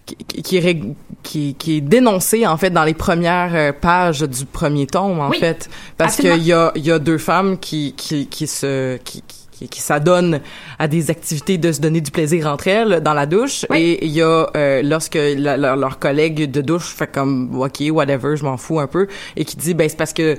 qui, 0.05 0.15
qui- 0.15 0.41
qui 0.43 0.57
est, 0.57 0.81
qui, 1.23 1.55
qui 1.55 1.77
est 1.77 1.81
dénoncé 1.81 2.45
en 2.45 2.57
fait 2.57 2.69
dans 2.69 2.83
les 2.83 2.93
premières 2.93 3.51
euh, 3.55 3.71
pages 3.73 4.21
du 4.21 4.45
premier 4.45 4.85
tome 4.87 5.19
en 5.19 5.29
Oui, 5.29 5.39
fait, 5.39 5.69
parce 5.97 6.15
qu'il 6.17 6.43
y 6.43 6.53
a, 6.53 6.71
il 6.75 6.85
y 6.85 6.91
a 6.91 6.99
deux 6.99 7.17
femmes 7.17 7.57
qui, 7.57 7.93
qui, 7.97 8.27
qui 8.27 8.45
se, 8.47 8.97
qui, 8.97 9.23
qui, 9.51 9.67
qui 9.69 9.81
s'adonnent 9.81 10.41
à 10.77 10.87
des 10.87 11.09
activités 11.09 11.57
de 11.57 11.71
se 11.71 11.79
donner 11.79 12.01
du 12.01 12.11
plaisir 12.11 12.45
entre 12.47 12.67
elles 12.67 12.99
dans 13.01 13.13
la 13.13 13.25
douche. 13.25 13.65
Et 13.73 14.05
il 14.05 14.11
y 14.11 14.21
a 14.21 14.49
euh, 14.55 14.81
lorsque 14.83 15.15
la- 15.15 15.55
leur, 15.57 15.77
leur 15.77 15.97
collègue 15.97 16.51
de 16.51 16.61
douche 16.61 16.93
fait 16.93 17.07
comme 17.11 17.57
ok 17.59 17.81
whatever 17.89 18.35
je 18.35 18.43
m'en 18.43 18.57
fous 18.57 18.79
un 18.81 18.87
peu 18.87 19.07
et 19.37 19.45
qui 19.45 19.55
dit 19.55 19.73
ben 19.73 19.87
c'est 19.89 19.97
parce 19.97 20.11
que 20.13 20.37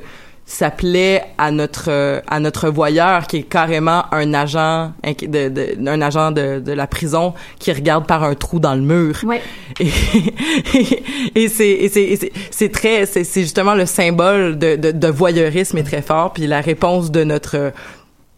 ça 0.49 0.71
plaît 0.71 1.25
à 1.39 1.51
notre 1.51 1.87
euh, 1.89 2.21
à 2.29 2.39
notre 2.39 2.69
voyeur 2.71 3.27
qui 3.27 3.39
est 3.39 3.43
carrément 3.43 4.05
un 4.13 4.33
agent 4.33 4.93
de, 5.05 5.49
de 5.49 5.89
un 5.89 6.01
agent 6.01 6.31
de, 6.31 6.61
de 6.61 6.73
la 6.73 6.87
prison 6.87 7.35
qui 7.59 7.73
regarde 7.73 8.07
par 8.07 8.23
un 8.23 8.37
trou 8.37 8.61
dans 8.61 8.77
le 8.77 8.81
mur. 8.81 9.19
Ouais. 9.25 9.43
Et, 9.81 11.03
et 11.35 11.49
c'est 11.49 11.69
et 11.69 11.89
c'est 11.89 12.33
c'est 12.51 12.71
très 12.71 13.07
c'est 13.07 13.25
c'est 13.25 13.43
justement 13.43 13.75
le 13.75 13.87
symbole 13.87 14.57
de, 14.59 14.77
de 14.77 14.93
de 14.93 15.09
voyeurisme 15.09 15.79
est 15.79 15.83
très 15.83 16.03
fort 16.03 16.33
puis 16.33 16.47
la 16.47 16.61
réponse 16.61 17.11
de 17.11 17.25
notre 17.25 17.73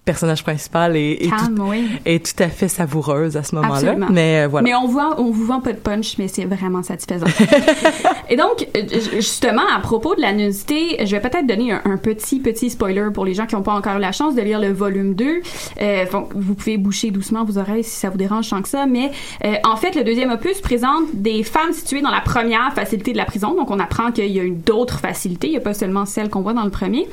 personnage 0.09 0.43
principal 0.43 0.97
est, 0.97 1.23
est, 1.23 1.29
Calme, 1.29 1.55
tout, 1.55 1.63
oui. 1.65 1.87
est 2.07 2.25
tout 2.25 2.43
à 2.43 2.49
fait 2.49 2.69
savoureuse 2.69 3.37
à 3.37 3.43
ce 3.43 3.55
moment-là. 3.57 3.95
Mais 4.11 4.41
euh, 4.41 4.49
voilà. 4.49 4.65
Mais 4.65 4.75
on 4.75 4.87
voit, 4.87 5.21
on 5.21 5.31
vous 5.31 5.45
vend 5.45 5.61
pas 5.61 5.75
de 5.75 5.79
punch, 5.79 6.17
mais 6.17 6.29
c'est 6.29 6.47
vraiment 6.47 6.83
satisfaisant. 6.83 7.27
Et 8.31 8.37
donc, 8.37 8.67
euh, 8.75 8.83
justement, 9.17 9.63
à 9.75 9.81
propos 9.81 10.15
de 10.15 10.23
la 10.23 10.33
nudité, 10.33 10.97
je 11.05 11.11
vais 11.15 11.21
peut-être 11.21 11.47
donner 11.47 11.73
un, 11.73 11.83
un 11.85 11.99
petit, 11.99 12.41
petit 12.41 12.71
spoiler 12.71 13.09
pour 13.13 13.27
les 13.27 13.35
gens 13.35 13.45
qui 13.45 13.55
n'ont 13.55 13.63
pas 13.63 13.75
encore 13.75 13.97
eu 13.97 14.01
la 14.01 14.13
chance 14.13 14.35
de 14.35 14.41
lire 14.41 14.61
le 14.61 14.73
volume 14.73 15.15
2. 15.15 15.43
Euh, 15.81 16.05
donc, 16.11 16.31
vous 16.35 16.55
pouvez 16.55 16.79
boucher 16.79 17.11
doucement 17.11 17.45
vos 17.45 17.59
oreilles 17.59 17.85
si 17.85 17.97
ça 17.97 18.09
vous 18.09 18.17
dérange 18.17 18.49
tant 18.49 18.63
que 18.63 18.69
ça. 18.69 18.87
Mais 18.87 19.11
euh, 19.45 19.57
en 19.65 19.77
fait, 19.77 19.95
le 19.95 20.05
deuxième 20.05 20.31
opus 20.31 20.63
présente 20.63 21.05
des 21.15 21.43
femmes 21.43 21.75
situées 21.75 22.01
dans 22.01 22.11
la 22.11 22.23
première 22.23 22.73
facilité 22.75 23.13
de 23.13 23.19
la 23.19 23.27
prison. 23.27 23.55
Donc, 23.55 23.71
on 23.71 23.79
apprend 23.79 24.11
qu'il 24.11 24.33
y 24.33 24.41
a 24.41 24.45
d'autres 24.49 25.01
facilités. 25.01 25.49
Il 25.49 25.53
n'y 25.53 25.59
a 25.59 25.61
pas 25.61 25.75
seulement 25.75 26.07
celles 26.07 26.31
qu'on 26.31 26.41
voit 26.41 26.55
dans 26.55 26.65
le 26.65 26.71
premier. 26.71 27.07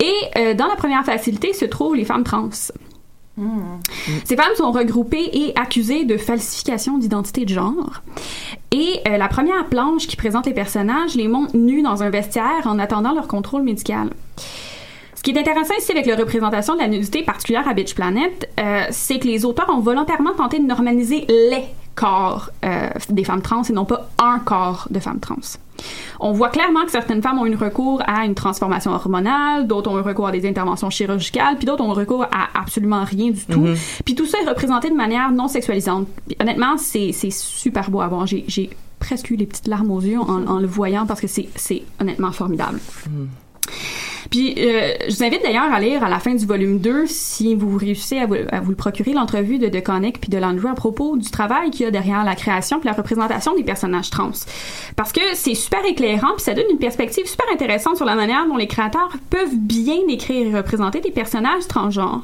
Et 0.00 0.54
dans 0.54 0.68
la 0.68 0.76
première 0.76 1.04
facilité 1.04 1.52
se 1.52 1.64
trouvent 1.64 1.96
les 1.96 2.04
femmes 2.04 2.22
trans. 2.28 2.50
Ces 4.24 4.36
femmes 4.36 4.54
sont 4.56 4.72
regroupées 4.72 5.30
et 5.32 5.52
accusées 5.56 6.04
de 6.04 6.16
falsification 6.16 6.98
d'identité 6.98 7.44
de 7.44 7.54
genre. 7.54 8.02
Et 8.72 9.00
euh, 9.06 9.16
la 9.16 9.28
première 9.28 9.66
planche 9.66 10.06
qui 10.06 10.16
présente 10.16 10.46
les 10.46 10.54
personnages 10.54 11.14
les 11.14 11.28
montre 11.28 11.56
nus 11.56 11.82
dans 11.82 12.02
un 12.02 12.10
vestiaire 12.10 12.66
en 12.66 12.78
attendant 12.78 13.14
leur 13.14 13.28
contrôle 13.28 13.62
médical. 13.62 14.10
Ce 15.14 15.22
qui 15.22 15.30
est 15.30 15.38
intéressant 15.38 15.74
ici 15.78 15.92
avec 15.92 16.06
la 16.06 16.16
représentation 16.16 16.74
de 16.74 16.80
la 16.80 16.88
nudité 16.88 17.22
particulière 17.22 17.68
à 17.68 17.74
Beach 17.74 17.94
Planet, 17.94 18.48
euh, 18.58 18.84
c'est 18.90 19.18
que 19.18 19.26
les 19.26 19.44
auteurs 19.44 19.68
ont 19.68 19.80
volontairement 19.80 20.34
tenté 20.34 20.58
de 20.58 20.66
normaliser 20.66 21.24
les 21.28 21.64
corps 21.98 22.50
euh, 22.64 22.90
des 23.10 23.24
femmes 23.24 23.42
trans 23.42 23.62
et 23.64 23.72
non 23.72 23.84
pas 23.84 24.08
un 24.18 24.38
corps 24.38 24.86
de 24.90 25.00
femmes 25.00 25.18
trans. 25.18 25.36
On 26.20 26.32
voit 26.32 26.48
clairement 26.48 26.84
que 26.84 26.92
certaines 26.92 27.22
femmes 27.22 27.38
ont 27.38 27.46
eu 27.46 27.56
recours 27.56 28.02
à 28.06 28.24
une 28.24 28.34
transformation 28.34 28.92
hormonale, 28.92 29.66
d'autres 29.66 29.90
ont 29.90 29.98
eu 29.98 30.02
recours 30.02 30.28
à 30.28 30.32
des 30.32 30.48
interventions 30.48 30.90
chirurgicales, 30.90 31.56
puis 31.56 31.66
d'autres 31.66 31.84
ont 31.84 31.92
eu 31.92 31.98
recours 31.98 32.24
à 32.24 32.60
absolument 32.60 33.02
rien 33.04 33.30
du 33.30 33.44
tout. 33.46 33.60
Mhm. 33.60 33.76
Puis 34.04 34.14
tout 34.14 34.26
ça 34.26 34.38
est 34.40 34.48
représenté 34.48 34.90
de 34.90 34.96
manière 34.96 35.32
non 35.32 35.48
sexualisante. 35.48 36.06
Puis 36.26 36.36
honnêtement, 36.40 36.76
c'est 36.78 37.12
super 37.30 37.90
beau 37.90 38.00
à 38.00 38.06
voir. 38.06 38.26
J'ai 38.26 38.70
presque 39.00 39.30
eu 39.30 39.36
les 39.36 39.46
petites 39.46 39.68
larmes 39.68 39.90
aux 39.90 40.00
yeux 40.00 40.20
en, 40.20 40.46
en 40.46 40.58
le 40.58 40.66
voyant 40.66 41.06
parce 41.06 41.20
que 41.20 41.28
c'est 41.28 41.48
c'est 41.56 41.82
honnêtement 42.00 42.32
formidable. 42.32 42.80
Puis, 44.30 44.54
euh, 44.58 44.94
je 45.08 45.16
vous 45.16 45.24
invite 45.24 45.42
d'ailleurs 45.42 45.72
à 45.72 45.80
lire 45.80 46.04
à 46.04 46.08
la 46.08 46.18
fin 46.18 46.34
du 46.34 46.46
volume 46.46 46.78
2, 46.78 47.06
si 47.06 47.54
vous 47.54 47.76
réussissez 47.76 48.18
à 48.18 48.26
vous, 48.26 48.70
le 48.70 48.76
procurer, 48.76 49.12
l'entrevue 49.12 49.58
de 49.58 49.68
DeConnick 49.68 50.20
puis 50.20 50.30
de 50.30 50.38
Landry 50.38 50.68
à 50.68 50.74
propos 50.74 51.16
du 51.16 51.30
travail 51.30 51.70
qu'il 51.70 51.82
y 51.82 51.84
a 51.86 51.90
derrière 51.90 52.24
la 52.24 52.34
création 52.34 52.78
puis 52.78 52.88
la 52.88 52.94
représentation 52.94 53.54
des 53.54 53.64
personnages 53.64 54.10
trans. 54.10 54.30
Parce 54.96 55.12
que 55.12 55.20
c'est 55.34 55.54
super 55.54 55.84
éclairant 55.84 56.34
puis 56.36 56.44
ça 56.44 56.54
donne 56.54 56.66
une 56.70 56.78
perspective 56.78 57.26
super 57.26 57.46
intéressante 57.52 57.96
sur 57.96 58.06
la 58.06 58.14
manière 58.14 58.46
dont 58.46 58.56
les 58.56 58.66
créateurs 58.66 59.10
peuvent 59.30 59.56
bien 59.56 59.98
écrire 60.08 60.46
et 60.46 60.56
représenter 60.56 61.00
des 61.00 61.10
personnages 61.10 61.66
transgenres. 61.68 62.22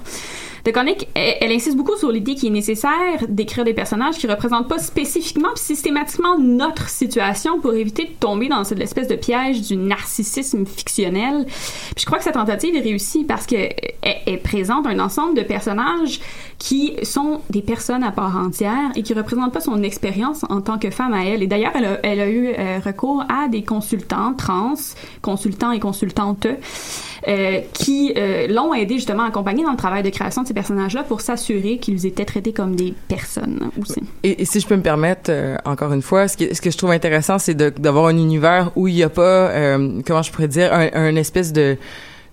DeConnick, 0.65 1.09
elle, 1.15 1.37
elle 1.41 1.53
insiste 1.53 1.77
beaucoup 1.77 1.97
sur 1.97 2.11
l'idée 2.11 2.35
qu'il 2.35 2.49
est 2.49 2.53
nécessaire 2.53 2.91
d'écrire 3.29 3.65
des 3.65 3.75
personnages 3.75 4.17
qui 4.17 4.27
représentent 4.27 4.69
pas 4.69 4.79
spécifiquement 4.79 5.51
puis 5.55 5.63
systématiquement 5.63 6.39
notre 6.39 6.89
situation 6.89 7.61
pour 7.61 7.75
éviter 7.75 8.05
de 8.05 8.13
tomber 8.19 8.49
dans 8.49 8.65
cette 8.65 8.81
espèce 8.81 9.09
de 9.09 9.17
piège 9.17 9.63
du 9.63 9.77
narcissisme 9.77 10.65
fictionnel. 10.65 11.45
Puis 11.47 12.01
je 12.01 12.07
crois 12.07 12.19
que 12.19 12.25
cette 12.25 12.35
tentative 12.35 12.75
est 12.75 12.81
réussie 12.81 13.25
parce 13.25 13.47
que 13.47 13.57
elle, 13.57 14.17
elle 14.27 14.41
présente 14.41 14.87
un 14.87 14.99
ensemble 14.99 15.37
de 15.37 15.43
personnages 15.43 16.21
qui 16.59 16.95
sont 17.03 17.41
des 17.51 17.63
personnes 17.63 18.03
à 18.03 18.11
part 18.11 18.37
entière 18.37 18.91
et 18.95 19.03
qui 19.03 19.15
représentent 19.15 19.53
pas 19.53 19.61
son 19.61 19.83
expérience 19.83 20.45
en 20.49 20.61
tant 20.61 20.79
que 20.79 20.91
femme 20.91 21.13
à 21.13 21.25
elle. 21.25 21.43
Et 21.43 21.47
d'ailleurs, 21.47 21.73
elle 21.75 21.85
a, 21.85 21.99
elle 22.03 22.21
a 22.21 22.29
eu 22.29 22.49
euh, 22.49 22.79
recours 22.85 23.25
à 23.29 23.49
des 23.49 23.63
consultants 23.63 24.35
trans, 24.35 24.75
consultants 25.21 25.73
et 25.73 25.81
consultantes, 25.81 26.47
euh, 27.27 27.61
qui 27.73 28.13
euh, 28.17 28.47
l'ont 28.49 28.75
aidé 28.75 28.95
justement 28.95 29.25
à 29.25 29.29
accompagner 29.29 29.65
dans 29.65 29.71
le 29.71 29.77
travail 29.77 30.03
de 30.03 30.11
création 30.11 30.43
de 30.43 30.49
ces 30.55 30.61
personnages-là 30.61 31.03
pour 31.03 31.21
s'assurer 31.21 31.79
qu'ils 31.79 32.07
étaient 32.07 32.25
traités 32.25 32.53
comme 32.53 32.77
des 32.77 32.95
personnes 33.09 33.71
aussi. 33.81 34.01
Et, 34.23 34.45
si 34.45 34.61
je 34.61 34.67
peux 34.67 34.77
me 34.77 34.83
permettre, 34.83 35.31
euh, 35.31 35.57
encore 35.65 35.93
une 35.93 36.03
fois, 36.03 36.29
ce, 36.29 36.37
qui, 36.37 36.55
ce 36.55 36.61
que 36.61 36.71
je 36.71 36.79
trouve 36.79 36.93
intéressant, 36.93 37.39
c'est 37.39 37.55
d'avoir 37.55 38.07
un 38.07 38.17
univers 38.17 38.71
où 38.77 38.87
il 38.89 38.95
n'y 38.95 39.03
a 39.03 39.09
pas, 39.09 39.51
euh, 39.51 40.01
comment 40.07 40.23
je 40.23 40.31
pourrais 40.31 40.49
dire, 40.49 40.73
un, 40.73 40.89
un 40.95 41.17
espèce 41.17 41.53
de 41.53 41.77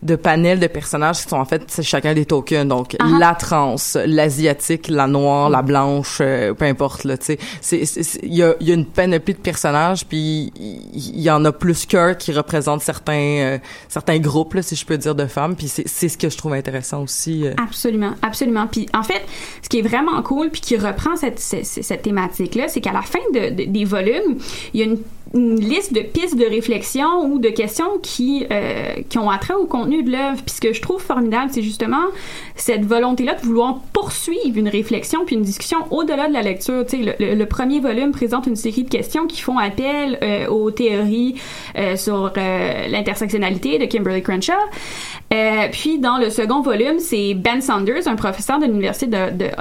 de 0.03 0.15
panel 0.15 0.59
de 0.59 0.67
personnages 0.67 1.21
qui 1.23 1.29
sont 1.29 1.37
en 1.37 1.45
fait 1.45 1.81
chacun 1.83 2.13
des 2.13 2.25
tokens 2.25 2.67
donc 2.67 2.95
Ah 2.99 3.05
ah. 3.07 3.17
la 3.19 3.35
trans 3.35 3.75
l'asiatique 4.05 4.87
la 4.87 5.07
noire 5.07 5.49
la 5.49 5.61
blanche 5.61 6.17
euh, 6.21 6.53
peu 6.53 6.65
importe 6.65 7.03
là 7.03 7.17
tu 7.17 7.37
sais 7.61 7.85
c'est 7.85 8.03
il 8.23 8.33
y 8.33 8.43
a 8.43 8.55
y 8.59 8.71
a 8.71 8.73
une 8.73 8.85
panoplie 8.85 9.33
de 9.33 9.39
personnages 9.39 10.05
puis 10.05 10.51
il 10.55 11.21
y 11.21 11.29
en 11.29 11.45
a 11.45 11.51
plus 11.51 11.85
qu'un 11.85 12.15
qui 12.15 12.31
représentent 12.31 12.81
certains 12.81 13.13
euh, 13.13 13.57
certains 13.89 14.17
groupes 14.19 14.55
là 14.55 14.61
si 14.61 14.75
je 14.75 14.85
peux 14.85 14.97
dire 14.97 15.15
de 15.15 15.25
femmes 15.25 15.55
puis 15.55 15.67
c'est 15.67 15.87
c'est 15.87 16.09
ce 16.09 16.17
que 16.17 16.29
je 16.29 16.37
trouve 16.37 16.53
intéressant 16.53 17.03
aussi 17.03 17.45
euh. 17.45 17.53
Absolument, 17.63 18.13
absolument. 18.21 18.67
Puis 18.67 18.87
en 18.93 19.03
fait, 19.03 19.21
ce 19.61 19.69
qui 19.69 19.79
est 19.79 19.81
vraiment 19.81 20.21
cool, 20.23 20.49
puis 20.49 20.61
qui 20.61 20.77
reprend 20.77 21.15
cette, 21.15 21.39
cette, 21.39 21.65
cette 21.65 22.01
thématique-là, 22.01 22.67
c'est 22.67 22.81
qu'à 22.81 22.91
la 22.91 23.01
fin 23.01 23.19
de, 23.33 23.49
de- 23.53 23.69
des 23.71 23.85
volumes, 23.85 24.37
il 24.73 24.79
y 24.79 24.83
a 24.83 24.85
une, 24.87 24.97
une 25.34 25.60
liste 25.60 25.94
de 25.94 26.02
pistes 26.02 26.38
de 26.38 26.46
réflexion 26.46 27.26
ou 27.26 27.39
de 27.39 27.50
questions 27.50 28.00
qui, 28.02 28.46
euh, 28.52 28.96
qui 29.10 29.17
ont 29.17 29.30
attrait 29.30 29.54
au 29.54 29.65
contenu 29.65 30.04
de 30.04 30.12
l'œuvre. 30.12 30.41
Puis 30.44 30.56
ce 30.56 30.62
que 30.62 30.74
je 30.74 30.82
trouve 30.82 31.02
formidable, 31.02 31.52
c'est 31.52 31.62
justement 31.62 32.04
cette 32.56 32.86
volonté-là 32.86 33.36
de 33.36 33.41
vouloir 33.41 33.80
poursuivre 33.94 34.58
une 34.58 34.70
réflexion 34.70 35.26
puis 35.26 35.36
une 35.36 35.41
discussion 35.41 35.78
au-delà 35.89 36.28
de 36.28 36.34
la 36.34 36.41
lecture. 36.41 36.86
Tu 36.86 37.04
sais, 37.04 37.15
le, 37.20 37.46
premier 37.46 37.80
volume 37.80 38.12
présente 38.12 38.48
une 38.48 38.56
série 38.56 38.84
de 38.84 38.89
questions 38.89 39.28
qui 39.28 39.41
font 39.41 39.58
appel 39.58 40.17
euh, 40.22 40.48
aux 40.48 40.72
théories 40.72 41.36
euh, 41.78 41.96
sur 41.96 42.32
euh, 42.38 42.88
l'intersectionnalité 42.88 43.78
de 43.78 43.86
Kimberly 43.86 44.22
Crenshaw. 44.22 44.54
Euh, 45.34 45.67
puis 45.72 45.98
dans 45.98 46.17
le 46.17 46.30
second 46.30 46.62
volume, 46.62 47.00
c'est 47.00 47.34
Ben 47.36 47.62
Saunders, 47.62 48.06
un 48.08 48.15
professeur 48.15 48.60
de 48.60 48.65
l'université 48.65 49.08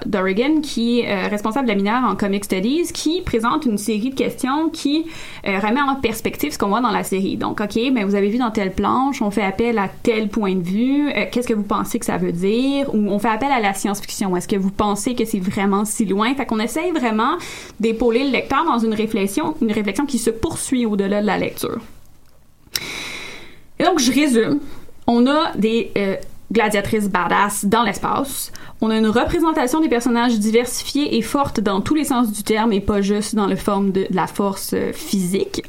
d'Oregon 0.04 0.60
qui 0.60 1.00
est 1.00 1.12
euh, 1.12 1.28
responsable 1.28 1.66
de 1.66 1.70
la 1.70 1.76
mineure 1.76 2.02
en 2.04 2.16
comic 2.16 2.44
studies, 2.44 2.90
qui 2.92 3.20
présente 3.20 3.66
une 3.66 3.78
série 3.78 4.10
de 4.10 4.16
questions 4.16 4.68
qui 4.68 5.06
euh, 5.46 5.60
remet 5.60 5.80
en 5.80 5.94
perspective 5.94 6.52
ce 6.52 6.58
qu'on 6.58 6.68
voit 6.68 6.80
dans 6.80 6.90
la 6.90 7.04
série. 7.04 7.36
Donc, 7.36 7.60
ok, 7.60 7.92
ben 7.92 8.04
vous 8.04 8.16
avez 8.16 8.30
vu 8.30 8.38
dans 8.38 8.50
telle 8.50 8.72
planche, 8.72 9.22
on 9.22 9.30
fait 9.30 9.44
appel 9.44 9.78
à 9.78 9.88
tel 10.02 10.28
point 10.28 10.56
de 10.56 10.62
vue. 10.62 11.08
Euh, 11.10 11.26
Qu'est-ce 11.30 11.46
que 11.46 11.54
vous 11.54 11.62
pensez 11.62 12.00
que 12.00 12.06
ça 12.06 12.16
veut 12.16 12.32
dire? 12.32 12.92
Ou 12.92 13.08
on 13.08 13.20
fait 13.20 13.28
appel 13.28 13.52
à 13.52 13.60
la 13.60 13.72
science-fiction. 13.72 14.36
Est-ce 14.36 14.48
que 14.48 14.56
vous 14.56 14.72
pensez 14.72 15.14
que 15.14 15.24
c'est 15.24 15.38
vraiment 15.38 15.84
si 15.84 16.04
loin? 16.04 16.34
Fait 16.34 16.46
qu'on 16.46 16.58
essaye 16.58 16.90
vraiment 16.90 17.36
d'épauler 17.78 18.24
le 18.24 18.30
lecteur 18.30 18.64
dans 18.64 18.78
une 18.78 18.94
réflexion, 18.94 19.54
une 19.62 19.70
réflexion 19.70 20.04
qui 20.04 20.18
se 20.18 20.30
poursuit 20.30 20.84
au-delà 20.84 21.20
de 21.20 21.26
la 21.26 21.38
lecture. 21.38 21.78
Et 23.78 23.84
donc, 23.84 24.00
je 24.00 24.12
résume. 24.12 24.58
On 25.12 25.26
a 25.26 25.50
des 25.56 25.90
euh, 25.96 26.14
gladiatrices 26.52 27.08
badass 27.08 27.64
dans 27.64 27.82
l'espace. 27.82 28.52
On 28.80 28.90
a 28.90 28.96
une 28.96 29.08
représentation 29.08 29.80
des 29.80 29.88
personnages 29.88 30.38
diversifiés 30.38 31.16
et 31.16 31.22
forte 31.22 31.58
dans 31.58 31.80
tous 31.80 31.96
les 31.96 32.04
sens 32.04 32.30
du 32.30 32.44
terme 32.44 32.72
et 32.72 32.80
pas 32.80 33.00
juste 33.00 33.34
dans 33.34 33.48
le 33.48 33.56
forme 33.56 33.90
de, 33.90 34.02
de 34.08 34.14
la 34.14 34.28
force 34.28 34.70
euh, 34.72 34.92
physique. 34.92 35.64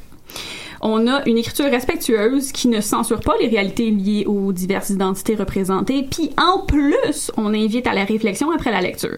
On 0.83 1.07
a 1.07 1.21
une 1.27 1.37
écriture 1.37 1.65
respectueuse 1.65 2.51
qui 2.51 2.67
ne 2.67 2.81
censure 2.81 3.19
pas 3.19 3.33
les 3.39 3.47
réalités 3.47 3.91
liées 3.91 4.25
aux 4.25 4.51
diverses 4.51 4.89
identités 4.89 5.35
représentées. 5.35 6.07
Puis 6.09 6.31
en 6.37 6.65
plus, 6.65 7.31
on 7.37 7.53
invite 7.53 7.85
à 7.85 7.93
la 7.93 8.03
réflexion 8.03 8.51
après 8.51 8.71
la 8.71 8.81
lecture. 8.81 9.17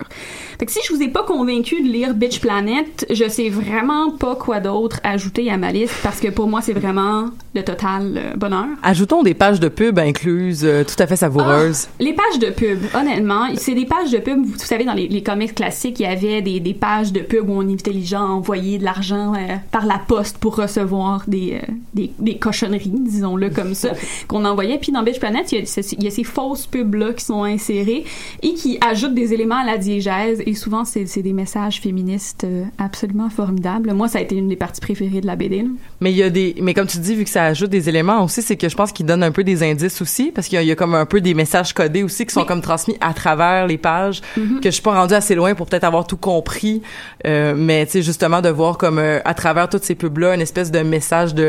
Fait 0.59 0.65
que 0.65 0.71
si 0.71 0.79
je 0.85 0.93
vous 0.93 1.01
ai 1.01 1.07
pas 1.07 1.23
convaincu 1.23 1.81
de 1.81 1.87
lire 1.87 2.13
Bitch 2.13 2.41
Planet, 2.41 3.05
je 3.09 3.27
sais 3.29 3.49
vraiment 3.49 4.11
pas 4.11 4.35
quoi 4.35 4.59
d'autre 4.59 4.99
ajouter 5.03 5.49
à 5.49 5.57
ma 5.57 5.71
liste 5.71 5.95
parce 6.03 6.19
que 6.19 6.27
pour 6.27 6.47
moi 6.47 6.61
c'est 6.61 6.73
vraiment 6.73 7.29
le 7.55 7.63
total 7.63 8.13
euh, 8.17 8.35
bonheur. 8.35 8.65
ajoutons 8.81 9.23
des 9.23 9.33
pages 9.33 9.59
de 9.59 9.67
pub 9.67 9.99
incluses 9.99 10.65
euh, 10.65 10.83
tout 10.83 11.01
à 11.01 11.07
fait 11.07 11.15
savoureuses 11.15 11.87
Les 11.99 12.13
pages 12.13 12.39
de 12.39 12.49
pub, 12.49 12.79
honnêtement, 12.95 13.47
c'est 13.55 13.75
des 13.75 13.85
pages 13.85 14.11
de 14.11 14.17
pub. 14.17 14.43
Vous 14.43 14.57
savez, 14.57 14.85
dans 14.85 14.93
les, 14.93 15.07
les 15.07 15.21
comics 15.21 15.53
classiques, 15.53 15.99
il 15.99 16.03
y 16.03 16.05
avait 16.05 16.41
des, 16.41 16.59
des 16.59 16.73
pages 16.73 17.11
de 17.11 17.19
pub 17.19 17.49
où 17.49 17.53
on 17.53 17.61
invitait 17.61 17.91
les 17.91 18.03
gens 18.03 18.25
à 18.25 18.29
envoyer 18.29 18.77
de 18.77 18.83
l'argent 18.83 19.33
euh, 19.33 19.55
par 19.71 19.85
la 19.85 19.99
poste 19.99 20.37
pour 20.37 20.55
recevoir 20.55 21.23
des, 21.27 21.52
euh, 21.53 21.59
des, 21.93 22.11
des 22.19 22.37
cochonneries, 22.37 22.91
disons-le 22.93 23.49
comme 23.49 23.73
ça, 23.73 23.89
qu'on 24.27 24.45
envoyait. 24.45 24.77
Puis 24.77 24.91
dans 24.91 25.03
Bitch 25.03 25.19
Planet, 25.19 25.51
il 25.51 25.59
y 25.59 25.61
a, 25.61 25.65
ce- 25.65 25.95
il 25.95 26.03
y 26.03 26.07
a 26.07 26.11
ces 26.11 26.23
fausses 26.23 26.65
pubs-là 26.67 27.13
qui 27.13 27.23
sont 27.25 27.43
insérées 27.43 28.03
et 28.41 28.53
qui 28.53 28.77
ajoutent 28.85 29.13
des 29.15 29.33
éléments 29.33 29.57
à 29.61 29.65
la 29.65 29.77
diégèse. 29.77 30.41
Et 30.45 30.53
souvent, 30.55 30.83
c'est 30.85 31.21
des 31.21 31.33
messages 31.33 31.79
féministes 31.81 32.43
euh, 32.43 32.63
absolument 32.77 33.29
formidables. 33.29 33.93
Moi, 33.93 34.07
ça 34.07 34.19
a 34.19 34.21
été 34.21 34.35
une 34.35 34.47
des 34.47 34.55
parties 34.55 34.81
préférées 34.81 35.21
de 35.21 35.27
la 35.27 35.35
BD. 35.35 35.61
là. 35.63 35.67
Mais 36.01 36.11
il 36.11 36.17
y 36.17 36.23
a 36.23 36.29
des, 36.29 36.55
mais 36.61 36.73
comme 36.73 36.87
tu 36.87 36.97
dis, 36.97 37.15
vu 37.15 37.23
que 37.23 37.29
ça 37.29 37.45
ajoute 37.45 37.69
des 37.69 37.89
éléments 37.89 38.23
aussi, 38.23 38.41
c'est 38.41 38.57
que 38.57 38.69
je 38.69 38.75
pense 38.75 38.91
qu'il 38.91 39.05
donne 39.05 39.23
un 39.23 39.31
peu 39.31 39.43
des 39.43 39.63
indices 39.63 40.01
aussi, 40.01 40.31
parce 40.33 40.47
qu'il 40.47 40.55
y, 40.55 40.59
a- 40.59 40.63
il 40.63 40.67
y 40.67 40.71
a 40.71 40.75
comme 40.75 40.95
un 40.95 41.05
peu 41.05 41.21
des 41.21 41.33
messages 41.33 41.73
codés 41.73 42.03
aussi 42.03 42.25
qui 42.25 42.33
sont 42.33 42.45
comme 42.45 42.61
transmis 42.61 42.95
à 43.01 43.13
travers 43.13 43.67
les 43.67 43.77
pages, 43.77 44.21
Mhm. 44.37 44.59
que 44.59 44.65
je 44.69 44.71
suis 44.71 44.81
pas 44.83 44.93
rendue 44.99 45.13
assez 45.13 45.35
loin 45.35 45.53
pour 45.55 45.67
peut-être 45.67 45.83
avoir 45.83 46.07
tout 46.07 46.17
compris, 46.17 46.81
euh, 47.25 47.53
mais 47.55 47.85
tu 47.85 47.93
sais 47.93 48.01
justement 48.01 48.41
de 48.41 48.49
voir 48.49 48.77
comme 48.77 48.99
euh, 48.99 49.19
à 49.25 49.33
travers 49.33 49.69
toutes 49.69 49.83
ces 49.83 49.95
pubs 49.95 50.17
là 50.17 50.33
une 50.35 50.41
espèce 50.41 50.71
de 50.71 50.79
message 50.79 51.33
de 51.35 51.42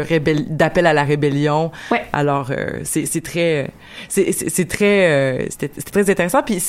d'appel 0.50 0.86
à 0.86 0.92
la 0.92 1.04
rébellion. 1.04 1.70
Ouais. 1.90 2.02
Alors 2.12 2.50
euh, 2.50 2.80
c'est 2.84 3.22
très 3.22 3.70
c'est 4.08 4.68
très 4.68 5.10
euh, 5.10 5.46
c'était 5.50 5.68
très 5.82 6.10
intéressant. 6.10 6.42
Puis 6.42 6.62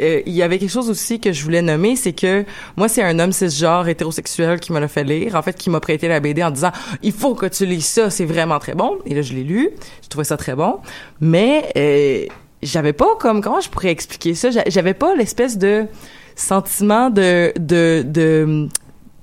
euh, 0.00 0.20
il 0.26 0.32
y 0.32 0.42
avait 0.42 0.58
quelque 0.58 0.70
chose 0.70 0.90
aussi 0.90 1.20
que 1.20 1.32
je 1.32 1.42
voulais 1.42 1.62
nommer 1.62 1.96
c'est 1.96 2.12
que 2.12 2.44
moi 2.76 2.88
c'est 2.88 3.02
un 3.02 3.18
homme 3.18 3.32
cisgenre 3.32 3.88
hétérosexuel 3.88 4.60
qui 4.60 4.72
me 4.72 4.80
l'a 4.80 4.88
fait 4.88 5.04
lire 5.04 5.34
en 5.34 5.42
fait 5.42 5.56
qui 5.56 5.70
m'a 5.70 5.80
prêté 5.80 6.08
la 6.08 6.20
BD 6.20 6.42
en 6.42 6.50
disant 6.50 6.72
il 7.02 7.12
faut 7.12 7.34
que 7.34 7.46
tu 7.46 7.64
lises 7.66 7.86
ça 7.86 8.10
c'est 8.10 8.24
vraiment 8.26 8.58
très 8.58 8.74
bon. 8.74 8.98
Et 9.06 9.14
là 9.14 9.22
je 9.22 9.32
l'ai 9.32 9.44
lu. 9.44 9.70
Je 10.02 10.08
trouvais 10.08 10.24
ça 10.24 10.36
très 10.36 10.54
bon. 10.54 10.78
Mais 11.20 11.64
euh, 11.76 12.26
j'avais 12.62 12.92
pas 12.92 13.16
comme 13.18 13.40
comment 13.42 13.60
je 13.60 13.68
pourrais 13.68 13.90
expliquer 13.90 14.34
ça? 14.34 14.50
J'a- 14.50 14.64
j'avais 14.68 14.94
pas 14.94 15.14
l'espèce 15.14 15.56
de 15.58 15.86
sentiment 16.34 17.10
de 17.10 17.52
de 17.58 18.02
de 18.04 18.68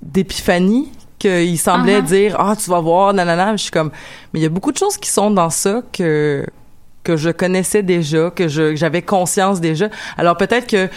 d'épiphanie 0.02 0.92
qu'il 1.24 1.60
semblait 1.60 2.02
Uh-huh. 2.02 2.16
dire 2.18 2.36
ah 2.40 2.56
tu 2.62 2.70
vas 2.70 2.82
voir 2.82 3.14
nanana 3.14 3.56
je 3.56 3.64
suis 3.64 3.72
comme 3.72 3.92
mais 4.32 4.40
il 4.40 4.44
y 4.44 4.46
a 4.46 4.50
beaucoup 4.50 4.72
de 4.72 4.78
choses 4.78 4.98
qui 4.98 5.10
sont 5.10 5.32
dans 5.32 5.50
ça 5.50 5.82
que 5.98 6.46
que 7.04 7.18
je 7.18 7.32
connaissais 7.32 7.84
déjà, 7.84 8.32
que 8.32 8.48
je 8.48 8.76
j'avais 8.76 9.02
conscience 9.02 9.60
déjà. 9.60 9.90
Alors 10.18 10.38
peut-être 10.38 10.68
que 10.68 10.88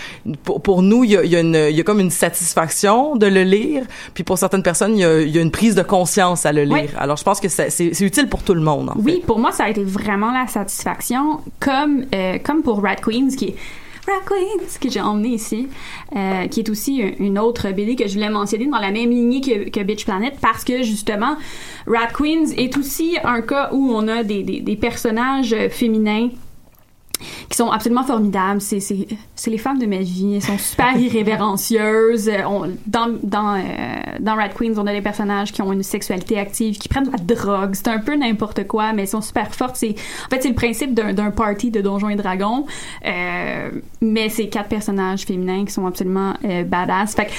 pour, 0.44 0.62
pour 0.62 0.80
nous, 0.82 1.02
il 1.02 1.10
y 1.10 1.16
a, 1.16 1.24
y, 1.24 1.34
a 1.34 1.70
y 1.70 1.80
a 1.80 1.82
comme 1.82 1.98
une 1.98 2.12
satisfaction 2.12 3.16
de 3.16 3.26
le 3.26 3.42
lire, 3.42 3.82
puis 4.14 4.22
pour 4.22 4.38
certaines 4.38 4.62
personnes, 4.62 4.94
il 4.96 5.00
y 5.00 5.04
a, 5.04 5.20
il 5.20 5.34
y 5.34 5.38
a 5.38 5.42
une 5.42 5.50
prise 5.50 5.74
de 5.74 5.82
conscience 5.82 6.46
à 6.46 6.52
le 6.52 6.62
lire. 6.62 6.90
Alors 6.96 7.16
je 7.16 7.24
pense 7.24 7.40
que 7.40 7.48
c'est 7.48 8.00
utile 8.00 8.28
pour 8.28 8.42
tout 8.44 8.54
le 8.54 8.60
monde. 8.60 8.90
En 8.90 8.94
Oui, 9.02 9.20
pour 9.26 9.40
moi, 9.40 9.50
ça 9.50 9.64
a 9.64 9.68
été 9.68 9.82
vraiment 9.82 10.30
la 10.32 10.46
satisfaction, 10.46 11.40
comme, 11.58 12.04
euh, 12.14 12.38
comme 12.44 12.62
pour 12.62 12.82
Rat 12.84 13.02
Queens, 13.06 13.30
qui 13.36 13.46
est 13.46 13.56
Queens, 14.26 14.78
que 14.80 14.88
j'ai 14.90 15.00
emmené 15.00 15.28
ici, 15.30 15.68
euh, 16.14 16.46
qui 16.48 16.60
est 16.60 16.68
aussi 16.68 17.02
un- 17.02 17.12
une 17.24 17.38
autre 17.38 17.70
BD 17.70 17.96
que 17.96 18.06
je 18.06 18.14
voulais 18.14 18.30
mentionner 18.30 18.66
dans 18.66 18.78
la 18.78 18.90
même 18.90 19.10
lignée 19.10 19.40
que, 19.40 19.68
que 19.70 19.80
Bitch 19.82 20.04
Planet, 20.04 20.34
parce 20.40 20.64
que 20.64 20.82
justement, 20.82 21.36
Rat 21.86 22.08
Queens 22.16 22.52
est 22.56 22.76
aussi 22.76 23.16
un 23.24 23.40
cas 23.42 23.70
où 23.72 23.90
on 23.92 24.06
a 24.08 24.22
des, 24.22 24.42
des, 24.42 24.60
des 24.60 24.76
personnages 24.76 25.54
féminins 25.70 26.28
qui 27.48 27.56
sont 27.56 27.70
absolument 27.70 28.04
formidables. 28.04 28.60
C'est, 28.60 28.80
c'est, 28.80 29.06
c'est 29.34 29.50
les 29.50 29.58
femmes 29.58 29.78
de 29.78 29.86
ma 29.86 29.98
vie. 29.98 30.36
Elles 30.36 30.42
sont 30.42 30.58
super 30.58 30.96
irrévérencieuses. 30.98 32.28
Euh, 32.28 32.42
On, 32.46 32.70
dans, 32.86 33.08
dans, 33.22 33.54
euh, 33.56 33.60
dans 34.20 34.34
Rat 34.34 34.50
Queens, 34.50 34.74
on 34.78 34.86
a 34.86 34.92
des 34.92 35.02
personnages 35.02 35.52
qui 35.52 35.62
ont 35.62 35.72
une 35.72 35.82
sexualité 35.82 36.38
active, 36.38 36.78
qui 36.78 36.88
prennent 36.88 37.06
de 37.06 37.12
la 37.12 37.18
drogue. 37.18 37.74
C'est 37.74 37.88
un 37.88 37.98
peu 37.98 38.14
n'importe 38.14 38.66
quoi, 38.66 38.92
mais 38.92 39.02
elles 39.02 39.08
sont 39.08 39.20
super 39.20 39.54
fortes. 39.54 39.76
C'est, 39.76 39.94
en 40.26 40.30
fait, 40.30 40.42
c'est 40.42 40.48
le 40.48 40.54
principe 40.54 40.94
d'un, 40.94 41.12
d'un 41.12 41.30
party 41.30 41.70
de 41.70 41.80
Donjons 41.80 42.08
et 42.08 42.16
Dragons. 42.16 42.66
Euh, 43.04 43.70
mais 44.00 44.28
c'est 44.28 44.48
quatre 44.48 44.68
personnages 44.68 45.22
féminins 45.22 45.64
qui 45.64 45.72
sont 45.72 45.86
absolument 45.86 46.34
euh, 46.44 46.64
badass. 46.64 47.14
Fait 47.14 47.26
que, 47.26 47.32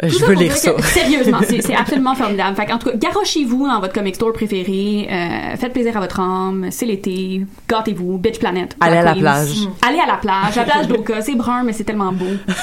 tout 0.00 0.08
je 0.08 0.24
veux 0.24 0.34
lire 0.34 0.56
ça. 0.56 0.72
que, 0.72 0.82
sérieusement, 0.82 1.40
c'est, 1.48 1.74
absolument 1.76 2.14
formidable. 2.14 2.56
Fait 2.56 2.72
en 2.72 2.78
tout 2.78 2.90
cas, 2.90 2.96
garochez-vous 2.96 3.66
dans 3.66 3.80
votre 3.80 3.92
comic 3.92 4.14
store 4.14 4.32
préféré. 4.32 5.08
Euh, 5.10 5.56
faites 5.56 5.72
plaisir 5.72 5.96
à 5.96 6.00
votre 6.00 6.20
âme. 6.20 6.68
C'est 6.70 6.86
l'été. 6.86 7.46
Gâtez-vous. 7.68 8.18
Bitch 8.18 8.38
Planet. 8.38 8.76
Allez 8.80 8.98
à 8.98 9.02
la 9.02 9.14
plage. 9.14 9.66
Mm. 9.66 9.86
Allez 9.86 10.00
à 10.00 10.06
la 10.06 10.16
plage. 10.16 10.56
La 10.56 10.64
plage 10.64 10.88
d'Oka. 10.88 11.20
C'est 11.22 11.34
brun, 11.34 11.62
mais 11.62 11.72
c'est 11.72 11.84
tellement 11.84 12.12
beau. 12.12 12.24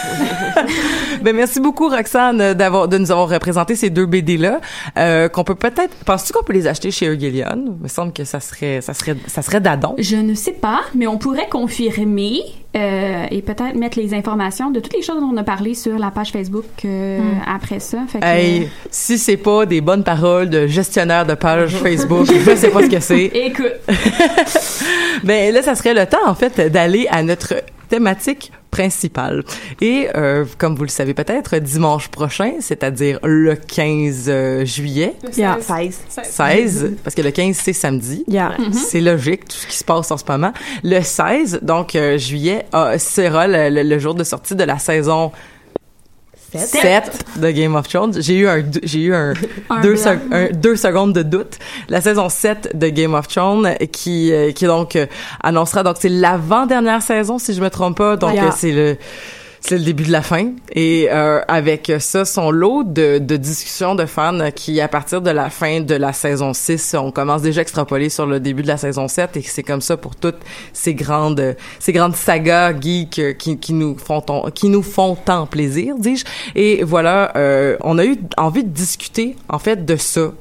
Ben 1.21 1.35
merci 1.35 1.59
beaucoup 1.59 1.87
Roxane 1.87 2.53
d'avoir 2.53 2.87
de 2.87 2.97
nous 2.97 3.11
avoir 3.11 3.29
représenté 3.29 3.75
ces 3.75 3.89
deux 3.89 4.05
BD 4.05 4.37
là 4.37 4.59
euh, 4.97 5.29
qu'on 5.29 5.43
peut 5.43 5.55
peut-être 5.55 5.93
penses-tu 6.05 6.33
qu'on 6.33 6.43
peut 6.43 6.53
les 6.53 6.67
acheter 6.67 6.89
chez 6.89 7.07
Eugelion 7.07 7.75
Il 7.77 7.83
me 7.83 7.87
semble 7.87 8.11
que 8.13 8.23
ça 8.23 8.39
serait 8.39 8.81
ça 8.81 8.93
serait 8.93 9.15
ça 9.27 9.41
serait 9.41 9.61
d'adon. 9.61 9.95
Je 9.97 10.15
ne 10.15 10.33
sais 10.33 10.53
pas, 10.53 10.81
mais 10.95 11.07
on 11.07 11.17
pourrait 11.17 11.49
confirmer 11.49 12.41
euh, 12.75 13.25
et 13.29 13.41
peut-être 13.41 13.75
mettre 13.75 13.99
les 13.99 14.13
informations 14.13 14.71
de 14.71 14.79
toutes 14.79 14.93
les 14.93 15.01
choses 15.01 15.19
dont 15.19 15.31
on 15.33 15.37
a 15.37 15.43
parlé 15.43 15.73
sur 15.73 15.99
la 15.99 16.09
page 16.09 16.31
Facebook 16.31 16.65
euh, 16.85 17.19
après 17.47 17.79
ça. 17.79 17.99
Fait 18.07 18.19
que, 18.19 18.25
Hey, 18.25 18.69
si 18.89 19.17
c'est 19.17 19.37
pas 19.37 19.65
des 19.65 19.81
bonnes 19.81 20.03
paroles 20.03 20.49
de 20.49 20.67
gestionnaire 20.67 21.25
de 21.25 21.33
page 21.35 21.75
Facebook, 21.75 22.27
je 22.27 22.55
sais 22.55 22.69
pas 22.69 22.81
ce 22.83 22.89
que 22.89 22.99
c'est. 22.99 23.25
Écoute, 23.33 23.73
Ben 25.23 25.53
là, 25.53 25.61
ça 25.61 25.75
serait 25.75 25.93
le 25.93 26.05
temps 26.05 26.25
en 26.27 26.35
fait 26.35 26.59
d'aller 26.71 27.07
à 27.09 27.23
notre 27.23 27.55
thématique 27.89 28.51
principale. 28.71 29.43
Et 29.81 30.07
euh, 30.15 30.45
comme 30.57 30.75
vous 30.75 30.83
le 30.83 30.89
savez 30.89 31.13
peut-être, 31.13 31.57
dimanche 31.57 32.07
prochain, 32.07 32.53
c'est-à-dire 32.61 33.19
le 33.21 33.55
15 33.55 34.25
euh, 34.29 34.63
juillet, 34.65 35.13
Le 35.23 35.37
Yeah. 35.37 35.57
16. 35.59 35.99
16, 36.23 36.91
parce 37.03 37.13
que 37.15 37.21
le 37.21 37.31
15 37.31 37.57
c'est 37.57 37.73
samedi. 37.73 38.23
Yeah. 38.29 38.55
C'est 38.71 39.01
logique 39.01 39.45
tout 39.49 39.57
ce 39.57 39.67
qui 39.67 39.75
se 39.75 39.83
passe 39.83 40.09
en 40.09 40.17
ce 40.17 40.23
moment. 40.27 40.53
Le 40.85 41.01
16, 41.01 41.59
donc 41.63 41.95
euh, 41.95 42.17
juillet, 42.17 42.65
sera 42.97 43.45
le, 43.47 43.69
le- 43.69 43.83
le 43.83 43.99
jour 43.99 44.15
de 44.15 44.23
sortie 44.23 44.55
de 44.55 44.63
la 44.63 44.79
saison 44.79 45.33
7 46.59 47.25
de 47.37 47.51
Game 47.51 47.75
of 47.75 47.87
Thrones. 47.87 48.13
J'ai 48.21 48.35
eu 48.35 48.47
un 48.47 48.63
j'ai 48.83 48.99
eu 48.99 49.13
un, 49.13 49.33
Un 49.69 49.81
deux, 49.81 49.93
blanc. 49.93 50.03
sec- 50.03 50.19
un- 50.31 50.49
deux 50.51 50.75
secondes 50.75 51.13
de 51.13 51.23
doute. 51.23 51.57
La 51.89 52.01
saison 52.01 52.29
7 52.29 52.77
de 52.77 52.89
Game 52.89 53.13
of 53.13 53.27
Thrones 53.27 53.75
qui 53.91 54.31
euh, 54.33 54.51
qui 54.51 54.65
donc 54.65 54.95
euh, 54.95 55.05
annoncera 55.41 55.83
donc 55.83 55.95
c'est 55.99 56.09
l'avant-dernière 56.09 57.01
saison 57.01 57.39
si 57.39 57.53
je 57.53 57.61
me 57.61 57.69
trompe 57.69 57.97
pas. 57.97 58.17
Donc 58.17 58.37
euh, 58.37 58.49
c'est 58.55 58.71
le 58.71 58.97
c'est 59.61 59.77
le 59.77 59.83
début 59.83 60.03
de 60.03 60.11
la 60.11 60.21
fin. 60.21 60.51
Et 60.73 61.07
euh, 61.11 61.39
avec 61.47 61.91
ça 61.99 62.25
son 62.25 62.51
lot 62.51 62.83
de, 62.83 63.19
de 63.19 63.37
discussions 63.37 63.95
de 63.95 64.05
fans 64.05 64.37
qui 64.55 64.81
à 64.81 64.87
partir 64.87 65.21
de 65.21 65.29
la 65.29 65.49
fin 65.49 65.79
de 65.81 65.95
la 65.95 66.13
saison 66.13 66.53
6 66.53 66.95
on 66.99 67.11
commence 67.11 67.41
déjà 67.43 67.59
à 67.59 67.63
extrapoler 67.63 68.09
sur 68.09 68.25
le 68.25 68.39
début 68.39 68.63
de 68.63 68.67
la 68.67 68.77
saison 68.77 69.07
7 69.07 69.37
et 69.37 69.41
c'est 69.41 69.63
comme 69.63 69.81
ça 69.81 69.97
pour 69.97 70.15
toutes 70.15 70.39
ces 70.73 70.93
grandes 70.95 71.55
ces 71.79 71.93
grandes 71.93 72.15
sagas 72.15 72.73
geeks 72.79 73.37
qui, 73.37 73.57
qui 73.59 73.73
nous 73.73 73.97
font 73.97 74.21
ton- 74.21 74.49
qui 74.49 74.67
nous 74.69 74.81
font 74.83 75.15
tant 75.15 75.45
plaisir 75.45 75.95
dis-je. 75.97 76.25
Et 76.55 76.83
voilà 76.83 77.31
euh, 77.35 77.77
on 77.81 77.97
a 77.97 78.05
eu 78.05 78.17
envie 78.37 78.63
de 78.63 78.69
discuter 78.69 79.35
en 79.47 79.59
fait 79.59 79.85
de 79.85 79.95
ça 79.95 80.31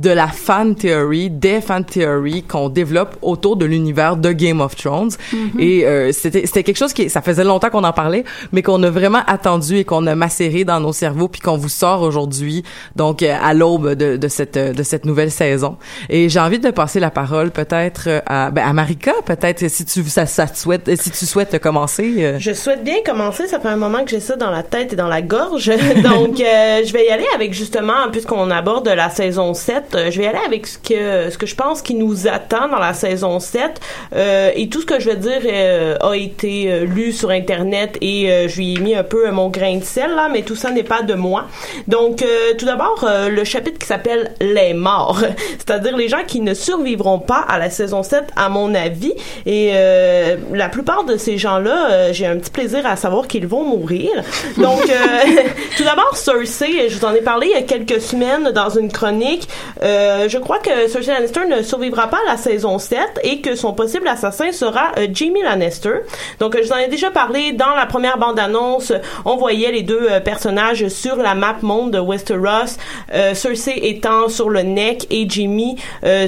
de 0.00 0.10
la 0.10 0.28
fan 0.28 0.74
theory, 0.74 1.30
des 1.30 1.60
fan 1.60 1.84
theory 1.84 2.42
qu'on 2.42 2.68
développe 2.68 3.16
autour 3.22 3.56
de 3.56 3.64
l'univers 3.64 4.16
de 4.16 4.32
Game 4.32 4.60
of 4.60 4.74
Thrones. 4.76 5.10
Et 5.58 5.84
euh, 5.86 6.10
c'était 6.12 6.46
c'était 6.46 6.62
quelque 6.62 6.78
chose 6.78 6.92
qui 6.92 7.08
ça 7.10 7.22
faisait 7.22 7.44
longtemps 7.44 7.70
qu'on 7.70 7.84
en 7.84 7.92
parlait, 7.92 8.24
mais 8.52 8.62
qu'on 8.62 8.82
a 8.82 8.90
vraiment 8.90 9.22
attendu 9.26 9.76
et 9.76 9.84
qu'on 9.84 10.06
a 10.06 10.14
macéré 10.14 10.64
dans 10.64 10.80
nos 10.80 10.92
cerveaux 10.92 11.28
puis 11.28 11.40
qu'on 11.40 11.56
vous 11.56 11.68
sort 11.68 12.02
aujourd'hui, 12.02 12.62
donc 12.96 13.22
euh, 13.22 13.36
à 13.42 13.54
l'aube 13.54 13.94
de, 13.94 14.16
de 14.16 14.28
cette 14.28 14.56
euh, 14.56 14.72
de 14.72 14.82
cette 14.82 15.04
nouvelle 15.04 15.30
saison. 15.30 15.76
Et 16.08 16.28
j'ai 16.28 16.40
envie 16.40 16.58
de 16.58 16.70
passer 16.70 17.00
la 17.00 17.10
parole 17.10 17.50
peut-être 17.50 18.04
euh, 18.08 18.20
à 18.26 18.50
ben, 18.50 18.66
à 18.66 18.72
Marika, 18.72 19.12
peut-être 19.26 19.68
si 19.68 19.84
tu 19.84 20.02
ça, 20.04 20.26
ça 20.26 20.46
te 20.46 20.58
souhaite 20.58 20.90
si 20.96 21.10
tu 21.10 21.26
souhaites 21.26 21.58
commencer. 21.60 22.14
euh. 22.18 22.36
Je 22.38 22.52
souhaite 22.52 22.82
bien 22.84 22.96
commencer. 23.04 23.46
Ça 23.46 23.60
fait 23.60 23.68
un 23.68 23.76
moment 23.76 24.04
que 24.04 24.10
j'ai 24.10 24.20
ça 24.20 24.36
dans 24.36 24.50
la 24.50 24.62
tête 24.62 24.92
et 24.92 24.96
dans 24.96 25.08
la 25.08 25.22
gorge. 25.22 25.66
Donc, 26.02 26.40
euh, 26.40 26.82
je 26.84 26.92
vais 26.92 27.06
y 27.06 27.10
aller 27.10 27.26
avec 27.34 27.52
justement, 27.52 28.10
puisqu'on 28.10 28.50
aborde 28.50 28.88
la 28.88 29.10
saison 29.10 29.54
7, 29.54 29.84
euh, 29.89 29.89
je 29.94 30.18
vais 30.18 30.26
aller 30.26 30.38
avec 30.44 30.66
ce 30.66 30.78
que, 30.78 31.30
ce 31.30 31.38
que 31.38 31.46
je 31.46 31.54
pense 31.54 31.82
qui 31.82 31.94
nous 31.94 32.26
attend 32.26 32.68
dans 32.68 32.78
la 32.78 32.94
saison 32.94 33.40
7. 33.40 33.80
Euh, 34.14 34.50
et 34.54 34.68
tout 34.68 34.80
ce 34.80 34.86
que 34.86 35.00
je 35.00 35.10
vais 35.10 35.16
dire 35.16 35.40
euh, 35.44 35.96
a 36.00 36.16
été 36.16 36.70
euh, 36.70 36.84
lu 36.84 37.12
sur 37.12 37.30
Internet 37.30 37.96
et 38.00 38.30
euh, 38.30 38.48
je 38.48 38.56
lui 38.56 38.74
ai 38.74 38.80
mis 38.80 38.94
un 38.94 39.04
peu 39.04 39.28
euh, 39.28 39.32
mon 39.32 39.48
grain 39.48 39.76
de 39.76 39.84
sel, 39.84 40.10
là, 40.14 40.28
mais 40.30 40.42
tout 40.42 40.56
ça 40.56 40.70
n'est 40.70 40.82
pas 40.82 41.02
de 41.02 41.14
moi. 41.14 41.46
Donc, 41.88 42.22
euh, 42.22 42.54
tout 42.58 42.66
d'abord, 42.66 43.04
euh, 43.04 43.28
le 43.28 43.44
chapitre 43.44 43.78
qui 43.78 43.86
s'appelle 43.86 44.32
Les 44.40 44.74
morts, 44.74 45.20
c'est-à-dire 45.58 45.96
les 45.96 46.08
gens 46.08 46.24
qui 46.26 46.40
ne 46.40 46.54
survivront 46.54 47.18
pas 47.18 47.44
à 47.48 47.58
la 47.58 47.70
saison 47.70 48.02
7, 48.02 48.24
à 48.36 48.48
mon 48.48 48.74
avis. 48.74 49.14
Et 49.46 49.72
euh, 49.74 50.36
la 50.52 50.68
plupart 50.68 51.04
de 51.04 51.16
ces 51.16 51.38
gens-là, 51.38 51.90
euh, 51.90 52.12
j'ai 52.12 52.26
un 52.26 52.36
petit 52.36 52.50
plaisir 52.50 52.86
à 52.86 52.96
savoir 52.96 53.26
qu'ils 53.26 53.46
vont 53.46 53.64
mourir. 53.64 54.10
Donc, 54.56 54.82
euh, 54.88 55.42
tout 55.76 55.84
d'abord, 55.84 56.16
Cersei, 56.16 56.88
je 56.88 56.98
vous 56.98 57.04
en 57.04 57.14
ai 57.14 57.20
parlé 57.20 57.48
il 57.48 57.52
y 57.52 57.56
a 57.56 57.62
quelques 57.62 58.00
semaines 58.00 58.50
dans 58.52 58.70
une 58.70 58.90
chronique. 58.90 59.48
Euh, 59.82 60.28
je 60.28 60.38
crois 60.38 60.58
que 60.58 60.88
Cersei 60.88 61.12
Lannister 61.12 61.46
ne 61.46 61.62
survivra 61.62 62.08
pas 62.08 62.18
à 62.26 62.32
la 62.32 62.36
saison 62.36 62.78
7 62.78 63.20
et 63.22 63.40
que 63.40 63.54
son 63.54 63.72
possible 63.72 64.08
assassin 64.08 64.52
sera 64.52 64.92
euh, 64.98 65.06
Jamie 65.12 65.42
Lannister. 65.42 66.00
Donc, 66.38 66.56
je 66.56 66.66
vous 66.66 66.72
en 66.72 66.78
ai 66.78 66.88
déjà 66.88 67.10
parlé 67.10 67.52
dans 67.52 67.74
la 67.74 67.86
première 67.86 68.18
bande-annonce. 68.18 68.92
On 69.24 69.36
voyait 69.36 69.72
les 69.72 69.82
deux 69.82 70.06
euh, 70.10 70.20
personnages 70.20 70.88
sur 70.88 71.16
la 71.16 71.34
map 71.34 71.56
monde 71.62 71.92
de 71.92 71.98
Westeros, 71.98 72.76
euh, 73.12 73.34
Cersei 73.34 73.78
étant 73.82 74.28
sur 74.28 74.50
le 74.50 74.62
Neck 74.62 75.06
et 75.10 75.28
Jamie 75.28 75.76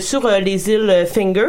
sur 0.00 0.28
les 0.28 0.70
îles 0.70 1.06
Finger. 1.12 1.48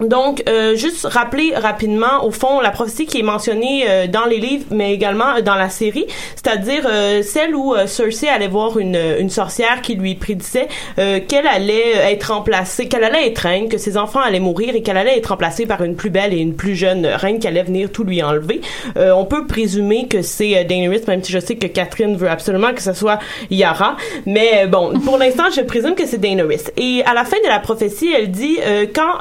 Donc, 0.00 0.44
euh, 0.48 0.76
juste 0.76 1.06
rappeler 1.06 1.52
rapidement, 1.56 2.24
au 2.24 2.30
fond, 2.30 2.60
la 2.60 2.70
prophétie 2.70 3.06
qui 3.06 3.18
est 3.18 3.24
mentionnée 3.24 3.84
euh, 3.88 4.06
dans 4.06 4.26
les 4.26 4.38
livres, 4.38 4.66
mais 4.70 4.94
également 4.94 5.36
euh, 5.36 5.40
dans 5.40 5.56
la 5.56 5.70
série, 5.70 6.06
c'est-à-dire 6.36 6.86
euh, 6.88 7.22
celle 7.22 7.56
où 7.56 7.74
euh, 7.74 7.88
Cersei 7.88 8.28
allait 8.28 8.46
voir 8.46 8.78
une, 8.78 8.98
une 9.18 9.28
sorcière 9.28 9.82
qui 9.82 9.96
lui 9.96 10.14
prédisait 10.14 10.68
qu'elle 10.96 11.46
allait 11.46 12.12
être 12.12 12.32
remplacée, 12.32 12.86
qu'elle 12.86 13.04
allait 13.04 13.26
être 13.26 13.38
reine, 13.38 13.68
que 13.68 13.78
ses 13.78 13.96
enfants 13.96 14.20
allaient 14.20 14.40
mourir 14.40 14.74
et 14.74 14.82
qu'elle 14.82 14.96
allait 14.96 15.18
être 15.18 15.28
remplacée 15.28 15.66
par 15.66 15.82
une 15.82 15.96
plus 15.96 16.10
belle 16.10 16.32
et 16.32 16.38
une 16.38 16.54
plus 16.54 16.74
jeune 16.76 17.06
reine 17.06 17.38
qui 17.38 17.46
allait 17.46 17.62
venir 17.62 17.90
tout 17.90 18.04
lui 18.04 18.22
enlever. 18.22 18.60
On 18.96 19.24
peut 19.24 19.46
présumer 19.46 20.06
que 20.08 20.22
c'est 20.22 20.64
Daenerys, 20.64 21.02
même 21.06 21.22
si 21.22 21.32
je 21.32 21.38
sais 21.38 21.56
que 21.56 21.66
Catherine 21.66 22.16
veut 22.16 22.28
absolument 22.28 22.72
que 22.74 22.82
ce 22.82 22.92
soit 22.92 23.18
Yara. 23.50 23.96
Mais 24.26 24.66
bon, 24.66 24.98
pour 25.00 25.18
l'instant, 25.18 25.44
je 25.54 25.60
présume 25.62 25.94
que 25.94 26.06
c'est 26.06 26.18
Daenerys. 26.18 26.64
Et 26.76 27.02
à 27.04 27.14
la 27.14 27.24
fin 27.24 27.38
de 27.42 27.48
la 27.48 27.60
prophétie, 27.60 28.12
elle 28.12 28.30
dit 28.30 28.58
quand 28.94 29.20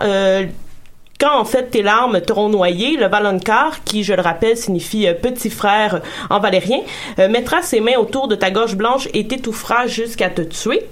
quand 1.19 1.39
en 1.39 1.45
fait 1.45 1.71
tes 1.71 1.81
larmes 1.81 2.21
t'auront 2.21 2.49
noyé, 2.49 2.97
le 2.97 3.07
Valonqar, 3.07 3.83
qui 3.83 4.03
je 4.03 4.13
le 4.13 4.21
rappelle 4.21 4.57
signifie 4.57 5.07
euh, 5.07 5.13
petit 5.13 5.49
frère 5.49 6.01
en 6.29 6.39
valérien, 6.39 6.79
euh, 7.19 7.29
mettra 7.29 7.61
ses 7.61 7.79
mains 7.79 7.97
autour 7.97 8.27
de 8.27 8.35
ta 8.35 8.51
gorge 8.51 8.75
blanche 8.75 9.07
et 9.13 9.27
t'étouffera 9.27 9.87
jusqu'à 9.87 10.29
te 10.29 10.41
tuer. 10.41 10.87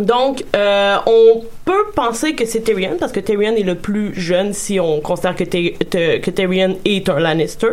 Donc, 0.00 0.44
euh, 0.54 0.96
on 1.06 1.42
peut 1.64 1.86
penser 1.94 2.34
que 2.34 2.44
c'est 2.44 2.60
Tyrion 2.60 2.96
parce 2.98 3.12
que 3.12 3.20
Tyrion 3.20 3.54
est 3.56 3.62
le 3.62 3.74
plus 3.74 4.14
jeune 4.14 4.52
si 4.52 4.78
on 4.80 5.00
considère 5.00 5.36
que, 5.36 5.44
que 5.44 6.30
Tyrion 6.30 6.78
est 6.84 7.08
un 7.08 7.18
Lannister, 7.18 7.68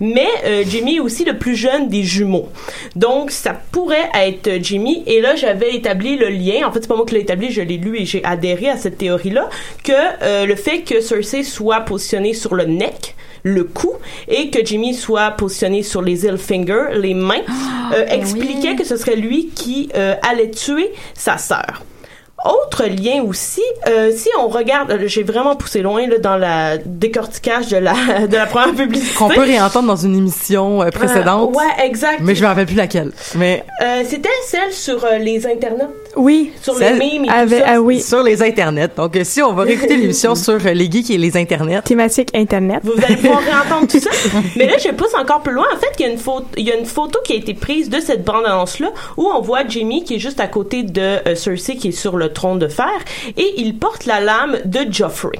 mais 0.00 0.28
euh, 0.44 0.62
Jimmy 0.66 0.96
est 0.96 1.00
aussi 1.00 1.24
le 1.24 1.38
plus 1.38 1.56
jeune 1.56 1.88
des 1.88 2.02
jumeaux. 2.02 2.48
Donc, 2.94 3.30
ça 3.30 3.54
pourrait 3.72 4.10
être 4.14 4.50
Jimmy. 4.62 5.02
Et 5.06 5.20
là, 5.20 5.36
j'avais 5.36 5.74
établi 5.74 6.16
le 6.16 6.28
lien. 6.28 6.66
En 6.66 6.72
fait, 6.72 6.80
c'est 6.80 6.88
pas 6.88 6.96
moi 6.96 7.06
qui 7.06 7.14
l'ai 7.14 7.20
établi, 7.20 7.50
je 7.50 7.62
l'ai 7.62 7.78
lu 7.78 7.98
et 7.98 8.04
j'ai 8.04 8.24
adhéré 8.24 8.68
à 8.68 8.76
cette 8.76 8.98
théorie-là 8.98 9.48
que 9.82 9.92
euh, 10.22 10.46
le 10.46 10.54
fait 10.54 10.82
que 10.82 11.00
Cersei 11.00 11.42
soit 11.42 11.80
positionnée 11.80 12.34
sur 12.34 12.54
le 12.54 12.64
neck 12.64 13.14
le 13.42 13.64
cou 13.64 13.92
et 14.28 14.50
que 14.50 14.64
Jimmy 14.64 14.94
soit 14.94 15.30
positionné 15.32 15.82
sur 15.82 16.02
les 16.02 16.26
Ilfinger, 16.26 16.94
les 16.94 17.14
mains, 17.14 17.42
euh, 17.94 18.06
expliquait 18.08 18.76
que 18.76 18.84
ce 18.84 18.96
serait 18.96 19.16
lui 19.16 19.48
qui 19.48 19.88
euh, 19.94 20.14
allait 20.28 20.50
tuer 20.50 20.92
sa 21.14 21.38
sœur. 21.38 21.82
Autre 22.44 22.84
lien 22.84 23.22
aussi, 23.22 23.62
euh, 23.88 24.12
si 24.14 24.28
on 24.38 24.46
regarde, 24.48 25.00
j'ai 25.06 25.22
vraiment 25.24 25.56
poussé 25.56 25.80
loin 25.80 26.06
là, 26.06 26.18
dans 26.18 26.36
la 26.36 26.76
décortiquage 26.78 27.68
de 27.68 27.78
la 27.78 27.94
de 28.28 28.36
la 28.36 28.46
première 28.46 28.74
publicité. 28.74 29.14
Qu'on 29.16 29.30
peut 29.30 29.40
réentendre 29.40 29.88
dans 29.88 29.96
une 29.96 30.14
émission 30.14 30.88
précédente. 30.92 31.56
Ouais, 31.56 31.84
exact. 31.84 32.20
Mais 32.20 32.34
je 32.34 32.42
me 32.42 32.46
rappelle 32.46 32.66
plus 32.66 32.76
laquelle. 32.76 33.12
Mais 33.34 33.64
C'était 34.04 34.28
celle 34.44 34.72
sur 34.72 35.04
les 35.18 35.46
internets. 35.46 35.88
Oui. 36.16 36.52
Sur 36.62 36.78
les 36.78 36.92
memes 36.92 37.24
et 37.24 37.28
Avec- 37.28 37.58
tout 37.60 37.64
ça. 37.66 37.72
ah 37.74 37.80
oui. 37.80 38.00
sur 38.00 38.22
les 38.22 38.42
internets. 38.42 38.88
Donc, 38.96 39.16
euh, 39.16 39.24
si 39.24 39.42
on 39.42 39.52
va 39.52 39.62
réécouter 39.64 39.96
l'émission 39.96 40.34
sur 40.34 40.54
euh, 40.54 40.72
les 40.72 40.90
geeks 40.90 41.10
et 41.10 41.18
les 41.18 41.36
internets. 41.36 41.82
Thématique 41.82 42.30
Internet. 42.34 42.80
Vous 42.84 42.92
allez 43.04 43.16
pouvoir 43.16 43.40
réentendre 43.44 43.86
tout 43.86 44.00
ça. 44.00 44.10
Mais 44.56 44.66
là, 44.66 44.76
je 44.82 44.90
pousse 44.90 45.14
encore 45.14 45.42
plus 45.42 45.52
loin. 45.52 45.66
En 45.74 45.78
fait, 45.78 45.92
il 45.98 46.06
y 46.06 46.08
a 46.08 46.12
une 46.12 46.18
photo, 46.18 46.46
il 46.56 46.66
y 46.66 46.72
a 46.72 46.76
une 46.76 46.86
photo 46.86 47.18
qui 47.24 47.32
a 47.34 47.36
été 47.36 47.54
prise 47.54 47.90
de 47.90 48.00
cette 48.00 48.24
bande-annonce-là 48.24 48.88
où 49.16 49.26
on 49.26 49.40
voit 49.40 49.66
Jamie 49.68 50.04
qui 50.04 50.14
est 50.14 50.18
juste 50.18 50.40
à 50.40 50.46
côté 50.46 50.82
de 50.82 51.00
euh, 51.00 51.34
Cersei 51.34 51.76
qui 51.76 51.88
est 51.88 51.92
sur 51.92 52.16
le 52.16 52.32
trône 52.32 52.58
de 52.58 52.68
fer 52.68 52.86
et 53.36 53.54
il 53.58 53.76
porte 53.78 54.06
la 54.06 54.20
lame 54.20 54.56
de 54.64 54.80
Joffrey. 54.90 55.38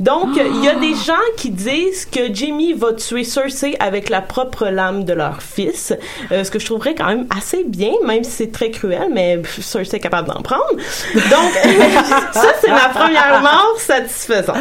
Donc, 0.00 0.38
euh, 0.38 0.42
il 0.54 0.64
y 0.64 0.68
a 0.68 0.74
des 0.76 0.94
gens 0.94 1.12
qui 1.36 1.50
disent 1.50 2.06
que 2.06 2.32
Jamie 2.32 2.72
va 2.72 2.92
tuer 2.94 3.24
Cersei 3.24 3.76
avec 3.78 4.08
la 4.08 4.22
propre 4.22 4.66
lame 4.68 5.04
de 5.04 5.12
leur 5.12 5.42
fils, 5.42 5.92
euh, 6.32 6.44
ce 6.44 6.50
que 6.50 6.58
je 6.58 6.64
trouverais 6.66 6.94
quand 6.94 7.06
même 7.06 7.26
assez 7.36 7.64
bien, 7.64 7.92
même 8.06 8.24
si 8.24 8.30
c'est 8.30 8.52
très 8.52 8.70
cruel, 8.70 9.08
mais 9.12 9.36
pff, 9.38 9.60
Cersei 9.60 9.96
est 9.96 10.00
capable 10.00 10.13
d'en 10.22 10.40
prendre. 10.42 10.70
Donc, 11.14 11.52
ça, 12.32 12.52
c'est 12.60 12.70
ma 12.70 12.88
première 12.88 13.40
mort 13.40 13.74
satisfaisante. 13.78 14.56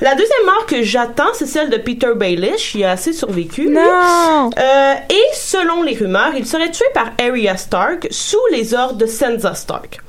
La 0.00 0.14
deuxième 0.14 0.46
mort 0.46 0.66
que 0.66 0.82
j'attends, 0.82 1.32
c'est 1.34 1.46
celle 1.46 1.70
de 1.70 1.76
Peter 1.76 2.14
Baelish. 2.14 2.74
Il 2.74 2.84
a 2.84 2.92
assez 2.92 3.12
survécu. 3.12 3.68
Non! 3.68 4.50
Euh, 4.58 4.94
et 5.08 5.34
selon 5.34 5.82
les 5.82 5.94
rumeurs, 5.94 6.32
il 6.36 6.46
serait 6.46 6.70
tué 6.70 6.86
par 6.94 7.10
Arya 7.20 7.56
Stark 7.56 8.08
sous 8.10 8.38
les 8.50 8.74
ordres 8.74 8.96
de 8.96 9.06
Sansa 9.06 9.54
Stark. 9.54 10.00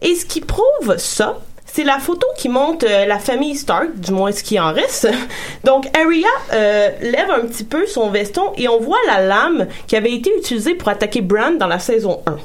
Et 0.00 0.14
ce 0.14 0.24
qui 0.26 0.40
prouve 0.40 0.96
ça, 0.98 1.38
c'est 1.72 1.84
la 1.84 1.98
photo 1.98 2.26
qui 2.36 2.50
montre 2.50 2.86
euh, 2.86 3.06
la 3.06 3.18
famille 3.18 3.56
Stark, 3.56 3.98
du 3.98 4.12
moins 4.12 4.30
ce 4.30 4.42
qui 4.42 4.60
en 4.60 4.74
reste. 4.74 5.08
Donc 5.64 5.86
Arya 5.96 6.28
euh, 6.52 6.90
lève 7.00 7.30
un 7.30 7.46
petit 7.46 7.64
peu 7.64 7.86
son 7.86 8.10
veston 8.10 8.52
et 8.58 8.68
on 8.68 8.78
voit 8.78 8.98
la 9.06 9.22
lame 9.22 9.66
qui 9.86 9.96
avait 9.96 10.12
été 10.12 10.30
utilisée 10.36 10.74
pour 10.74 10.88
attaquer 10.88 11.22
Bran 11.22 11.52
dans 11.52 11.66
la 11.66 11.78
saison 11.78 12.20
1. 12.26 12.36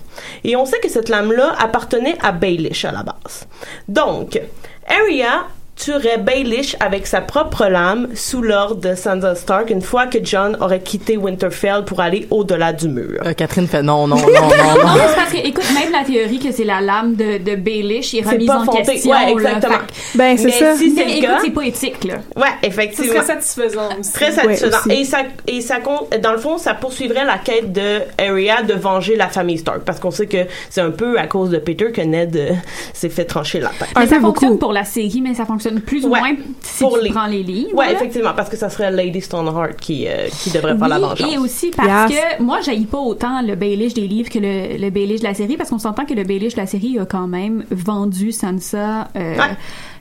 Et 0.45 0.55
on 0.55 0.65
sait 0.65 0.79
que 0.79 0.89
cette 0.89 1.09
lame-là 1.09 1.55
appartenait 1.59 2.17
à 2.21 2.31
Baelish 2.31 2.85
à 2.85 2.91
la 2.93 3.03
base. 3.03 3.47
Donc, 3.89 4.39
Arya 4.87 5.47
tuerait 5.77 6.17
Baelish 6.17 6.75
avec 6.79 7.05
sa 7.07 7.21
propre 7.21 7.65
lame 7.67 8.09
sous 8.15 8.41
l'ordre 8.41 8.81
de 8.81 8.95
Sansa 8.95 9.35
Stark 9.35 9.69
une 9.69 9.81
fois 9.81 10.07
que 10.07 10.17
John 10.23 10.57
aurait 10.59 10.79
quitté 10.79 11.17
Winterfell 11.17 11.83
pour 11.85 11.99
aller 12.01 12.27
au-delà 12.31 12.73
du 12.73 12.87
mur. 12.89 13.21
Euh, 13.25 13.33
Catherine 13.33 13.67
fait 13.67 13.83
non, 13.83 14.07
non, 14.07 14.15
non, 14.17 14.23
non, 14.25 14.33
Non, 14.33 14.39
non. 14.41 14.93
mais 14.95 15.01
c'est 15.09 15.15
parce 15.15 15.31
que, 15.31 15.37
écoute, 15.47 15.65
même 15.73 15.91
la 15.91 16.03
théorie 16.03 16.39
que 16.39 16.51
c'est 16.51 16.63
la 16.63 16.81
lame 16.81 17.15
de, 17.15 17.37
de 17.37 17.55
Baelish 17.55 18.13
est 18.15 18.23
C'est 18.23 18.29
remise 18.31 18.47
pas 18.47 18.57
en 18.59 18.65
fondé. 18.65 18.81
question. 18.83 19.11
Ouais, 19.11 19.25
là. 19.25 19.31
exactement. 19.31 19.77
Fait 19.93 20.17
Ben, 20.17 20.37
c'est 20.37 20.49
ça. 20.51 20.75
si 20.75 20.95
c'est 20.95 21.09
écoute, 21.09 21.29
c'est 21.43 21.51
pas 21.51 21.61
éthique, 21.65 22.03
là. 22.05 22.15
ouais, 22.35 22.43
C'est 22.61 22.67
effectivement. 22.69 23.13
très 23.13 23.25
satisfaisant 23.25 23.89
aussi. 23.99 24.13
Très 24.13 24.27
Ouais, 24.27 24.55
satisfaisant. 24.55 24.77
aussi. 24.87 24.91
et 25.01 25.05
ça, 25.05 25.17
et 25.47 25.61
ça 25.61 25.79
compte, 25.79 26.09
dans 26.21 26.31
le 26.31 26.39
fond, 26.39 26.57
ça 26.57 26.73
poursuivrait 26.73 27.25
la 27.25 27.37
quête 27.37 27.71
de 27.71 27.99
Arya 28.17 28.63
de 28.63 28.73
venger 28.73 29.15
la 29.15 29.27
famille 29.27 29.57
Stark. 29.59 29.81
Parce 29.81 29.99
qu'on 29.99 30.11
sait 30.11 30.25
que 30.27 30.37
c'est 30.71 30.81
un 30.81 30.91
peu 30.91 31.19
à 31.19 31.27
cause 31.27 31.49
de 31.51 31.57
Peter 31.59 31.91
que 31.91 32.01
Ned 32.01 32.35
euh, 32.35 32.51
s'est 32.93 33.09
fait 33.09 33.25
trancher 33.25 33.59
la 33.59 33.69
tête. 33.69 33.89
Mais 33.97 34.07
ça 34.07 34.19
fonctionne 34.19 34.49
beaucoup. 34.51 34.59
pour 34.59 34.73
la 34.73 34.83
série, 34.85 35.21
mais 35.21 35.33
ça 35.35 35.45
fonctionne 35.45 35.66
plus 35.75 36.05
ou 36.05 36.09
Ouais, 36.09 36.19
moins 36.19 36.31
si 36.61 36.83
pour 36.83 36.97
tu 36.97 37.05
les- 37.05 37.11
prends 37.11 37.27
les 37.27 37.43
livres. 37.43 37.73
Ouais, 37.75 37.87
là. 37.87 37.93
effectivement, 37.93 38.33
parce 38.35 38.49
que 38.49 38.57
ça 38.57 38.69
serait 38.69 38.91
Lady 38.91 39.21
Stoneheart 39.21 39.75
qui, 39.79 40.07
euh, 40.07 40.27
qui 40.43 40.49
devrait 40.51 40.77
faire 40.77 40.87
la 40.87 40.97
Oui, 40.97 41.01
vengeance. 41.03 41.33
et 41.33 41.37
aussi 41.37 41.71
parce 41.75 42.11
Yes. 42.11 42.19
que 42.37 42.43
moi, 42.43 42.59
j'haïs 42.61 42.85
pas 42.85 42.97
autant 42.99 43.41
le 43.41 43.55
Baelish 43.55 43.93
des 43.93 44.07
livres 44.07 44.29
que 44.29 44.39
le, 44.39 44.77
le 44.77 44.89
Baelish 44.89 45.19
de 45.21 45.25
la 45.25 45.33
série, 45.33 45.57
parce 45.57 45.69
qu'on 45.69 45.79
s'entend 45.79 46.05
que 46.05 46.13
le 46.13 46.23
Baelish 46.23 46.55
de 46.55 46.61
la 46.61 46.67
série 46.67 46.97
a 46.99 47.05
quand 47.05 47.27
même 47.27 47.65
vendu 47.71 48.31
Sansa 48.31 49.07
euh, 49.15 49.35
Ouais. 49.35 49.43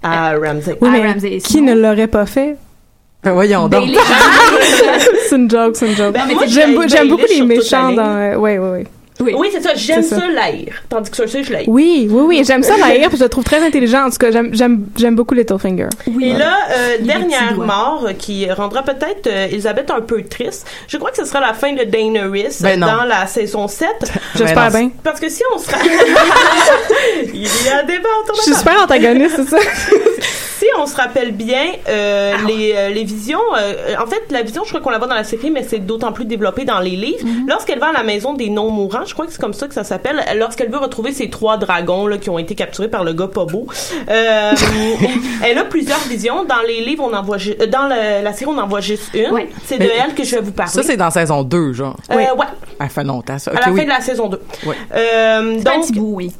À 0.02 0.32
Ramsay. 0.38 0.76
Oui, 0.80 0.88
à 0.88 0.92
mais 0.92 1.12
Ramsay 1.12 1.38
qui 1.38 1.62
ne 1.62 1.74
l'aurait 1.74 2.06
pas 2.06 2.26
fait? 2.26 2.56
Ben, 3.24 3.32
voyons 3.32 3.66
donc. 3.68 3.88
C'est 5.28 5.36
une 5.36 5.50
joke, 5.50 5.74
c'est 5.74 5.88
une 5.88 5.96
joke. 5.96 6.12
Ben, 6.14 6.22
J'aime 6.46 6.70
j'ai 6.70 6.76
beau- 6.76 6.86
j'aime 6.86 7.08
beaucoup 7.08 7.24
les 7.28 7.42
méchants 7.42 7.92
dans... 7.92 8.16
euh, 8.16 8.36
ouais, 8.36 8.58
ouais, 8.58 8.70
ouais. 8.70 8.86
Oui. 9.20 9.34
Oui, 9.36 9.48
c'est 9.52 9.62
ça. 9.62 9.74
J'aime 9.74 10.02
ça. 10.02 10.20
ça 10.20 10.28
l'haïr. 10.28 10.82
Tandis 10.88 11.10
que 11.10 11.16
Cersei, 11.16 11.42
je 11.42 11.52
l'haïs. 11.52 11.66
Oui, 11.68 12.08
oui, 12.10 12.22
oui, 12.26 12.44
j'aime 12.44 12.62
ça 12.62 12.76
l'air, 12.76 13.08
puis 13.08 13.18
je 13.18 13.24
le 13.24 13.28
trouve 13.28 13.44
très 13.44 13.64
intelligent. 13.64 14.06
En 14.06 14.10
tout 14.10 14.18
cas, 14.18 14.30
j'aime, 14.30 14.50
j'aime, 14.52 14.86
j'aime 14.96 15.14
beaucoup 15.14 15.34
Littlefinger. 15.34 15.88
Et 16.20 16.32
là, 16.32 16.58
euh, 16.70 16.98
dernière 17.00 17.56
mort 17.56 18.04
euh, 18.06 18.12
qui 18.12 18.50
rendra 18.50 18.82
peut-être 18.82 19.26
euh, 19.26 19.46
Elisabeth 19.46 19.90
un 19.90 20.00
peu 20.00 20.22
triste. 20.22 20.66
Je 20.88 20.96
crois 20.98 21.10
que 21.10 21.16
ce 21.16 21.24
sera 21.24 21.40
la 21.40 21.54
fin 21.54 21.72
de 21.72 21.84
Daenerys 21.84 22.58
Ben 22.60 22.80
dans 22.80 23.04
la 23.04 23.26
saison 23.26 23.68
7. 23.68 23.88
J'espère 24.36 24.54
Ben 24.70 24.80
non, 24.80 24.86
bien. 24.86 24.90
Parce 25.02 25.20
que 25.20 25.28
si 25.28 25.42
on 25.54 25.58
se... 25.58 25.66
Il 27.34 27.42
y 27.42 27.68
a 27.68 27.80
un 27.80 27.84
débat 27.84 28.08
autour 28.22 28.34
de 28.34 28.38
Je 28.38 28.42
suis 28.42 28.52
ça. 28.52 28.58
super 28.58 28.82
antagoniste, 28.82 29.36
c'est 29.36 29.48
ça? 29.48 29.58
Si 30.58 30.64
on 30.78 30.86
se 30.86 30.96
rappelle 30.96 31.32
bien, 31.32 31.64
euh, 31.88 32.34
les, 32.46 32.72
euh, 32.74 32.88
les 32.90 33.04
visions... 33.04 33.38
euh, 33.58 33.94
en 34.02 34.06
fait, 34.06 34.22
la 34.30 34.42
vision, 34.42 34.62
je 34.64 34.70
crois 34.70 34.80
qu'on 34.80 34.90
la 34.90 34.98
voit 34.98 35.06
dans 35.06 35.14
la 35.14 35.24
série, 35.24 35.50
mais 35.50 35.62
c'est 35.62 35.80
d'autant 35.80 36.12
plus 36.12 36.24
développé 36.24 36.64
dans 36.64 36.80
les 36.80 36.90
livres. 36.90 37.24
Mm-hmm. 37.26 37.48
Lorsqu'elle 37.48 37.78
va 37.78 37.88
à 37.88 37.92
la 37.92 38.02
maison 38.02 38.32
des 38.34 38.48
non-mourants, 38.48 39.04
je 39.04 39.12
crois 39.12 39.26
que 39.26 39.32
c'est 39.32 39.40
comme 39.40 39.52
ça 39.54 39.68
que 39.68 39.74
ça 39.74 39.84
s'appelle, 39.84 40.24
lorsqu'elle 40.36 40.70
veut 40.70 40.78
retrouver 40.78 41.12
ces 41.12 41.28
trois 41.30 41.56
dragons 41.58 42.06
là, 42.06 42.16
qui 42.18 42.30
ont 42.30 42.38
été 42.38 42.54
capturés 42.54 42.88
par 42.88 43.04
le 43.04 43.12
gars 43.12 43.28
pas 43.28 43.44
beau, 43.44 43.66
euh, 44.08 44.52
elle 45.44 45.58
a 45.58 45.64
plusieurs 45.64 45.98
visions. 46.08 46.44
Dans 46.44 46.62
les 46.66 46.80
livres, 46.84 47.04
on 47.08 47.14
en 47.14 47.22
voit... 47.22 47.36
euh, 47.38 47.66
Dans 47.66 47.88
le- 47.88 48.22
la 48.24 48.32
série, 48.32 48.50
on 48.54 48.58
en 48.58 48.66
voit 48.66 48.80
juste 48.80 49.10
une. 49.14 49.30
Ouais. 49.32 49.48
C'est 49.64 49.78
de 49.78 49.84
elle 49.84 50.14
que 50.14 50.24
je 50.24 50.36
vais 50.36 50.42
vous 50.42 50.52
parler. 50.52 50.72
Ça, 50.72 50.82
c'est 50.82 50.96
dans 50.96 51.10
saison 51.10 51.42
2, 51.42 51.72
genre. 51.72 51.96
Euh, 52.10 52.14
ouais, 52.14 52.28
Elle 52.80 52.88
fait 52.88 53.04
longtemps, 53.04 53.38
ça. 53.38 53.50
à 53.52 53.66
la 53.66 53.72
oui. 53.72 53.80
fin 53.80 53.84
de 53.84 53.90
la 53.90 54.00
saison 54.00 54.28
2. 54.28 54.40
Ouais. 54.66 54.74
Euh, 54.94 55.58
C'est 55.62 55.68
un 55.68 55.74
donc, 55.76 55.86
petit 55.86 55.92
bout, 55.92 56.14
oui. 56.16 56.32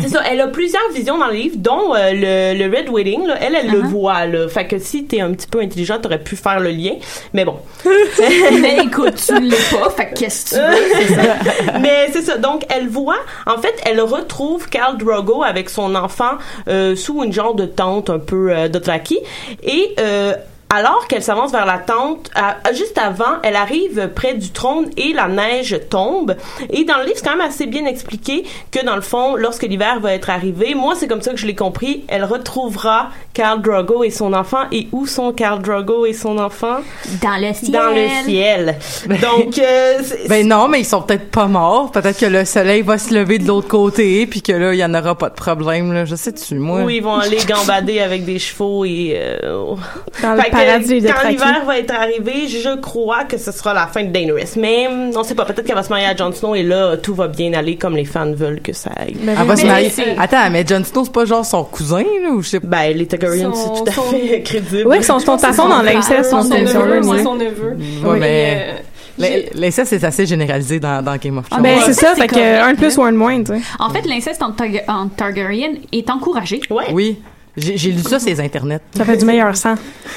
c'est 0.00 0.08
ça, 0.08 0.20
elle 0.30 0.40
a 0.40 0.48
plusieurs 0.48 0.88
visions 0.94 1.18
dans 1.18 1.26
le 1.28 1.34
livre, 1.34 1.56
dont 1.58 1.94
euh, 1.94 2.12
le, 2.54 2.58
le 2.68 2.76
Red 2.76 2.88
Wedding, 2.90 3.26
là, 3.26 3.36
elle, 3.40 3.54
elle 3.54 3.63
le 3.70 3.80
voit, 3.80 4.26
là. 4.26 4.48
Fait 4.48 4.66
que 4.66 4.78
si 4.78 5.04
t'es 5.04 5.20
un 5.20 5.32
petit 5.32 5.46
peu 5.46 5.60
intelligent, 5.60 5.98
t'aurais 6.00 6.22
pu 6.22 6.36
faire 6.36 6.60
le 6.60 6.70
lien. 6.70 6.94
Mais 7.32 7.44
bon. 7.44 7.56
mais 8.60 8.78
écoute, 8.84 9.14
tu 9.26 9.40
l'es 9.40 9.56
pas, 9.70 9.90
fait 9.90 10.10
que 10.10 10.20
qu'est-ce 10.20 10.50
que 10.50 10.56
tu 10.56 10.60
veux? 10.60 11.14
ça. 11.14 11.78
Mais 11.80 12.08
c'est 12.12 12.22
ça. 12.22 12.38
Donc, 12.38 12.64
elle 12.68 12.88
voit, 12.88 13.20
en 13.46 13.58
fait, 13.58 13.74
elle 13.84 14.00
retrouve 14.00 14.68
Khal 14.68 14.98
Drogo 14.98 15.42
avec 15.42 15.70
son 15.70 15.94
enfant 15.94 16.32
euh, 16.68 16.96
sous 16.96 17.22
une 17.22 17.32
genre 17.32 17.54
de 17.54 17.66
tente 17.66 18.10
un 18.10 18.18
peu 18.18 18.52
euh, 18.52 18.68
Dothraki. 18.68 19.18
Et 19.62 19.94
euh, 19.98 20.34
alors 20.74 21.06
qu'elle 21.08 21.22
s'avance 21.22 21.52
vers 21.52 21.66
la 21.66 21.78
tente, 21.78 22.30
à- 22.34 22.56
juste 22.72 22.98
avant, 22.98 23.38
elle 23.42 23.56
arrive 23.56 24.10
près 24.14 24.34
du 24.34 24.50
trône 24.50 24.90
et 24.96 25.12
la 25.12 25.28
neige 25.28 25.78
tombe. 25.90 26.36
Et 26.70 26.84
dans 26.84 26.98
le 26.98 27.04
livre, 27.04 27.16
c'est 27.16 27.24
quand 27.24 27.36
même 27.36 27.46
assez 27.46 27.66
bien 27.66 27.84
expliqué 27.86 28.44
que 28.70 28.84
dans 28.84 28.96
le 28.96 29.02
fond, 29.02 29.36
lorsque 29.36 29.62
l'hiver 29.62 30.00
va 30.00 30.12
être 30.14 30.30
arrivé, 30.30 30.74
moi 30.74 30.94
c'est 30.96 31.06
comme 31.08 31.22
ça 31.22 31.30
que 31.32 31.36
je 31.38 31.46
l'ai 31.46 31.54
compris, 31.54 32.04
elle 32.08 32.24
retrouvera 32.24 33.10
Khal 33.34 33.62
Drogo 33.62 34.04
et 34.04 34.10
son 34.10 34.32
enfant. 34.32 34.64
Et 34.72 34.88
où 34.92 35.06
sont 35.06 35.32
Khal 35.32 35.60
Drogo 35.62 36.06
et 36.06 36.12
son 36.12 36.38
enfant? 36.38 36.78
Dans 37.22 37.36
le 37.36 37.52
ciel. 37.52 37.72
Dans 37.72 37.90
le 37.90 38.24
ciel. 38.24 38.76
Donc, 39.20 39.58
euh, 39.58 39.98
Ben 40.28 40.46
non, 40.46 40.68
mais 40.68 40.80
ils 40.80 40.84
sont 40.84 41.02
peut-être 41.02 41.30
pas 41.30 41.46
morts. 41.46 41.90
Peut-être 41.90 42.18
que 42.18 42.26
le 42.26 42.44
soleil 42.44 42.82
va 42.82 42.98
se 42.98 43.12
lever 43.14 43.38
de 43.38 43.46
l'autre 43.46 43.68
côté, 43.68 44.26
puis 44.26 44.42
que 44.42 44.52
là, 44.52 44.72
il 44.74 44.78
y 44.78 44.84
en 44.84 44.94
aura 44.94 45.14
pas 45.16 45.28
de 45.30 45.34
problème. 45.34 45.92
Là. 45.92 46.04
Je 46.04 46.14
sais-tu, 46.14 46.54
moi? 46.56 46.82
où 46.82 46.90
ils 46.90 47.02
vont 47.02 47.16
aller 47.16 47.38
gambader 47.46 48.00
avec 48.00 48.24
des 48.24 48.38
chevaux 48.38 48.84
et 48.84 49.16
euh, 49.20 49.74
Dans 50.22 50.36
Fait 50.36 50.50
paradis 50.66 51.00
de 51.00 51.08
quand 51.08 51.28
l'hiver 51.28 51.62
va 51.66 51.78
être 51.78 51.94
arrivé, 51.94 52.48
je 52.48 52.76
crois 52.80 53.24
que 53.24 53.38
ce 53.38 53.52
sera 53.52 53.74
la 53.74 53.86
fin 53.86 54.02
de 54.04 54.08
Daenerys. 54.10 54.52
Mais 54.56 54.86
hum, 54.88 55.10
on 55.16 55.22
sait 55.24 55.34
pas, 55.34 55.44
peut-être 55.44 55.64
qu'elle 55.66 55.74
va 55.74 55.82
se 55.82 55.88
marier 55.90 56.06
à 56.06 56.14
Jon 56.16 56.32
Snow 56.32 56.54
et 56.54 56.62
là 56.62 56.96
tout 56.96 57.14
va 57.14 57.28
bien 57.28 57.52
aller 57.54 57.76
comme 57.76 57.96
les 57.96 58.04
fans 58.04 58.32
veulent 58.32 58.60
que 58.60 58.72
ça 58.72 58.90
aille. 58.96 59.16
Elle 59.26 59.46
va 59.46 59.56
se 59.56 59.62
Mais 59.62 59.68
marier. 59.68 59.92
Attends, 60.18 60.50
mais 60.50 60.64
Jon 60.66 60.82
Snow, 60.84 61.04
c'est 61.04 61.12
pas 61.12 61.24
genre 61.24 61.44
son 61.44 61.64
cousin, 61.64 62.02
là, 62.22 62.30
ou 62.30 62.42
je 62.42 62.48
sais 62.48 62.60
pas. 62.60 62.66
Ben, 62.66 62.96
les 62.96 63.06
Targaryens, 63.06 63.52
c'est 63.54 63.68
tout 63.92 64.00
à 64.00 64.04
fait 64.10 64.42
crédible. 64.42 64.84
Oui, 64.88 64.96
ils 64.98 65.04
sont, 65.04 65.18
sont, 65.18 65.36
de 65.36 65.40
toute 65.40 65.46
façon 65.48 65.68
dans 65.68 65.82
l'inceste, 65.82 66.30
Son 66.30 66.44
neveu, 66.44 67.00
ouais. 67.08 67.22
son 67.22 67.34
neveu. 67.36 67.76
Ouais, 68.04 68.18
Mais, 68.18 68.20
mais. 68.20 68.66
euh, 68.68 68.78
l'in- 69.18 69.60
L'inceste, 69.60 69.90
c'est 69.90 70.04
assez 70.04 70.26
généralisé 70.26 70.80
dans, 70.80 71.02
dans 71.04 71.16
Game 71.16 71.38
of 71.38 71.44
Ah, 71.50 71.54
Thrones. 71.56 71.62
ben, 71.62 71.78
c'est 71.86 71.92
ça, 71.92 72.12
c'est 72.14 72.22
fait 72.22 72.26
que 72.28 72.60
un 72.62 72.72
de 72.72 72.78
plus 72.78 72.96
ou 72.96 73.02
un 73.02 73.12
de 73.12 73.16
moins, 73.16 73.38
tu 73.42 73.52
sais. 73.54 73.60
En 73.78 73.90
fait, 73.90 74.02
l'inceste 74.06 74.42
en, 74.42 74.50
Targa- 74.50 74.84
en 74.88 75.08
Targaryen 75.08 75.74
est 75.92 76.10
encouragé. 76.10 76.60
Ouais. 76.70 76.84
Oui. 76.92 77.18
J'ai 77.56 77.92
lu 77.92 78.00
ça 78.02 78.18
sur 78.18 78.28
les 78.28 78.40
internets. 78.40 78.80
Ça 78.96 79.04
fait 79.04 79.16
du 79.16 79.24
meilleur 79.24 79.56
sang. 79.56 79.74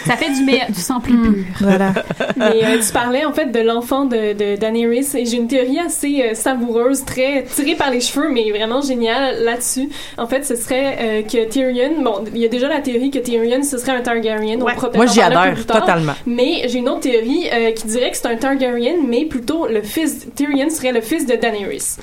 Ça 0.07 0.15
fait 0.15 0.31
du, 0.31 0.43
du 0.73 0.81
sang 0.81 0.99
plus 0.99 1.15
pur. 1.21 1.33
Voilà. 1.61 1.93
Mais 2.35 2.63
euh, 2.63 2.79
tu 2.85 2.91
parlais 2.91 3.25
en 3.25 3.33
fait 3.33 3.51
de 3.51 3.59
l'enfant 3.59 4.05
de, 4.05 4.33
de 4.33 4.55
Daenerys 4.55 5.07
et 5.15 5.25
j'ai 5.25 5.37
une 5.37 5.47
théorie 5.47 5.79
assez 5.79 6.23
euh, 6.23 6.33
savoureuse, 6.33 7.05
très 7.05 7.43
tirée 7.43 7.75
par 7.75 7.91
les 7.91 8.01
cheveux, 8.01 8.29
mais 8.31 8.49
vraiment 8.51 8.81
géniale 8.81 9.43
là-dessus. 9.43 9.89
En 10.17 10.25
fait, 10.27 10.45
ce 10.45 10.55
serait 10.55 10.97
euh, 10.99 11.21
que 11.21 11.45
Tyrion, 11.47 12.01
bon, 12.01 12.23
il 12.33 12.41
y 12.41 12.45
a 12.45 12.49
déjà 12.49 12.67
la 12.67 12.79
théorie 12.81 13.11
que 13.11 13.19
Tyrion 13.19 13.61
ce 13.63 13.77
serait 13.77 13.91
un 13.91 14.01
Targaryen. 14.01 14.59
Ouais. 14.61 14.73
on 14.93 14.97
Moi, 14.97 15.05
j'y 15.05 15.21
adhère 15.21 15.53
plus 15.53 15.65
tard. 15.65 15.81
totalement. 15.81 16.13
Mais 16.25 16.63
j'ai 16.67 16.79
une 16.79 16.89
autre 16.89 17.01
théorie 17.01 17.47
euh, 17.53 17.71
qui 17.71 17.85
dirait 17.87 18.09
que 18.11 18.17
c'est 18.17 18.27
un 18.27 18.35
Targaryen, 18.35 18.95
mais 19.07 19.25
plutôt 19.25 19.67
le 19.67 19.81
fils. 19.83 20.27
Tyrion 20.35 20.69
serait 20.69 20.91
le 20.91 21.01
fils 21.01 21.25
de 21.25 21.35
Daenerys. 21.35 21.97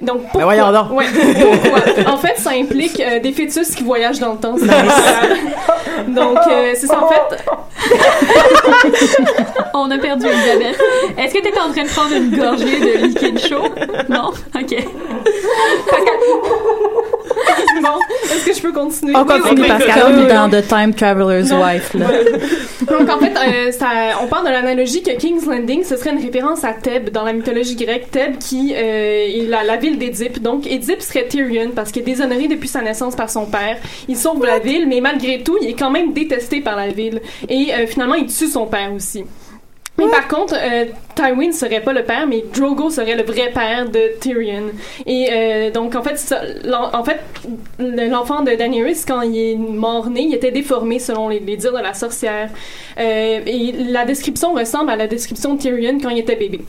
Donc 0.00 0.22
pourquoi 0.32 0.54
Ben 0.56 0.62
voyons 0.62 0.72
donc. 0.72 0.92
Ouais, 0.98 1.04
pourquoi? 1.12 2.12
En 2.12 2.16
fait, 2.16 2.38
ça 2.38 2.50
implique 2.52 2.98
euh, 3.00 3.20
des 3.20 3.32
fœtus 3.32 3.74
qui 3.74 3.82
voyagent 3.82 4.18
dans 4.18 4.32
le 4.32 4.38
temps. 4.38 4.56
Donc 6.08 6.38
euh, 6.50 6.72
c'est 6.74 6.86
ça 6.86 7.02
en 7.02 7.08
fait. 7.08 7.44
On 9.74 9.90
a 9.90 9.98
perdu 9.98 10.26
Elisabeth. 10.26 10.78
Est-ce 11.18 11.34
que 11.34 11.40
tu 11.40 11.48
en 11.60 11.72
train 11.72 11.84
de 11.84 11.88
prendre 11.88 12.14
une 12.14 12.36
gorgée 12.36 12.80
de 12.80 13.06
liquide 13.06 13.38
chaud? 13.38 13.68
Non? 14.08 14.30
OK. 14.54 14.76
Bon, 17.82 17.98
est-ce 18.24 18.44
que 18.46 18.54
je 18.54 18.60
peux 18.62 18.72
continuer? 18.72 19.14
On 19.16 19.24
continue, 19.24 19.62
Oui, 19.62 19.68
oui, 19.70 20.12
oui. 20.16 20.26
dans 20.28 20.48
The 20.50 20.66
Time 20.66 20.94
Traveler's 20.94 21.50
Non. 21.50 21.62
Wife, 21.62 21.94
là. 21.94 22.06
Donc 22.88 23.08
en 23.08 23.18
fait, 23.18 23.32
euh, 23.36 23.72
ça, 23.72 23.88
on 24.22 24.26
parle 24.26 24.46
de 24.46 24.50
l'analogie 24.52 25.02
que 25.02 25.12
King's 25.16 25.46
Landing, 25.46 25.84
ce 25.84 25.96
serait 25.96 26.10
une 26.10 26.22
référence 26.22 26.64
à 26.64 26.72
Thèbes 26.72 27.10
dans 27.10 27.24
la 27.24 27.32
mythologie 27.32 27.76
grecque. 27.76 28.10
Thèbes 28.10 28.38
qui 28.38 28.74
euh, 28.74 28.78
est 28.78 29.46
la, 29.48 29.62
la 29.64 29.76
ville 29.76 29.98
d'Édipe. 29.98 30.40
Donc 30.42 30.66
Édipe 30.66 31.02
serait 31.02 31.26
Tyrion 31.26 31.70
parce 31.74 31.92
qu'il 31.92 32.02
est 32.02 32.06
déshonoré 32.06 32.48
depuis 32.48 32.68
sa 32.68 32.80
naissance 32.82 33.14
par 33.14 33.30
son 33.30 33.46
père. 33.46 33.76
Il 34.08 34.16
sauve 34.16 34.44
la 34.44 34.58
ville, 34.58 34.86
mais 34.88 35.00
malgré 35.00 35.42
tout, 35.42 35.56
il 35.62 35.68
est 35.70 35.74
quand 35.78 35.90
même 35.90 36.12
détesté 36.12 36.60
par 36.60 36.76
la 36.76 36.88
ville. 36.88 37.20
Et 37.48 37.72
euh, 37.72 37.86
finalement, 37.86 38.14
il 38.14 38.26
tue 38.26 38.46
son 38.48 38.66
père 38.66 38.92
aussi. 38.94 39.24
Mais 40.04 40.10
par 40.10 40.28
contre, 40.28 40.54
euh, 40.56 40.86
Tywin 41.14 41.52
serait 41.52 41.80
pas 41.80 41.92
le 41.92 42.02
père, 42.04 42.26
mais 42.26 42.42
Drogo 42.54 42.90
serait 42.90 43.14
le 43.16 43.22
vrai 43.22 43.50
père 43.52 43.88
de 43.88 44.18
Tyrion. 44.20 44.64
Et 45.06 45.28
euh, 45.30 45.70
donc, 45.70 45.94
en 45.94 46.02
fait, 46.02 46.16
ça- 46.18 46.42
en 46.92 47.04
fait, 47.04 47.20
le- 47.78 48.08
l'enfant 48.08 48.42
de 48.42 48.50
Daenerys, 48.52 49.00
quand 49.06 49.22
il 49.22 49.36
est 49.38 49.56
mort-né, 49.56 50.22
il 50.22 50.34
était 50.34 50.50
déformé 50.50 50.98
selon 50.98 51.28
les, 51.28 51.40
les 51.40 51.56
dires 51.56 51.72
de 51.72 51.78
la 51.82 51.94
sorcière. 51.94 52.50
Euh, 52.98 53.40
et 53.46 53.72
la 53.72 54.04
description 54.04 54.54
ressemble 54.54 54.90
à 54.90 54.96
la 54.96 55.06
description 55.06 55.54
de 55.54 55.60
Tyrion 55.60 55.98
quand 56.02 56.10
il 56.10 56.18
était 56.18 56.36
bébé. 56.36 56.60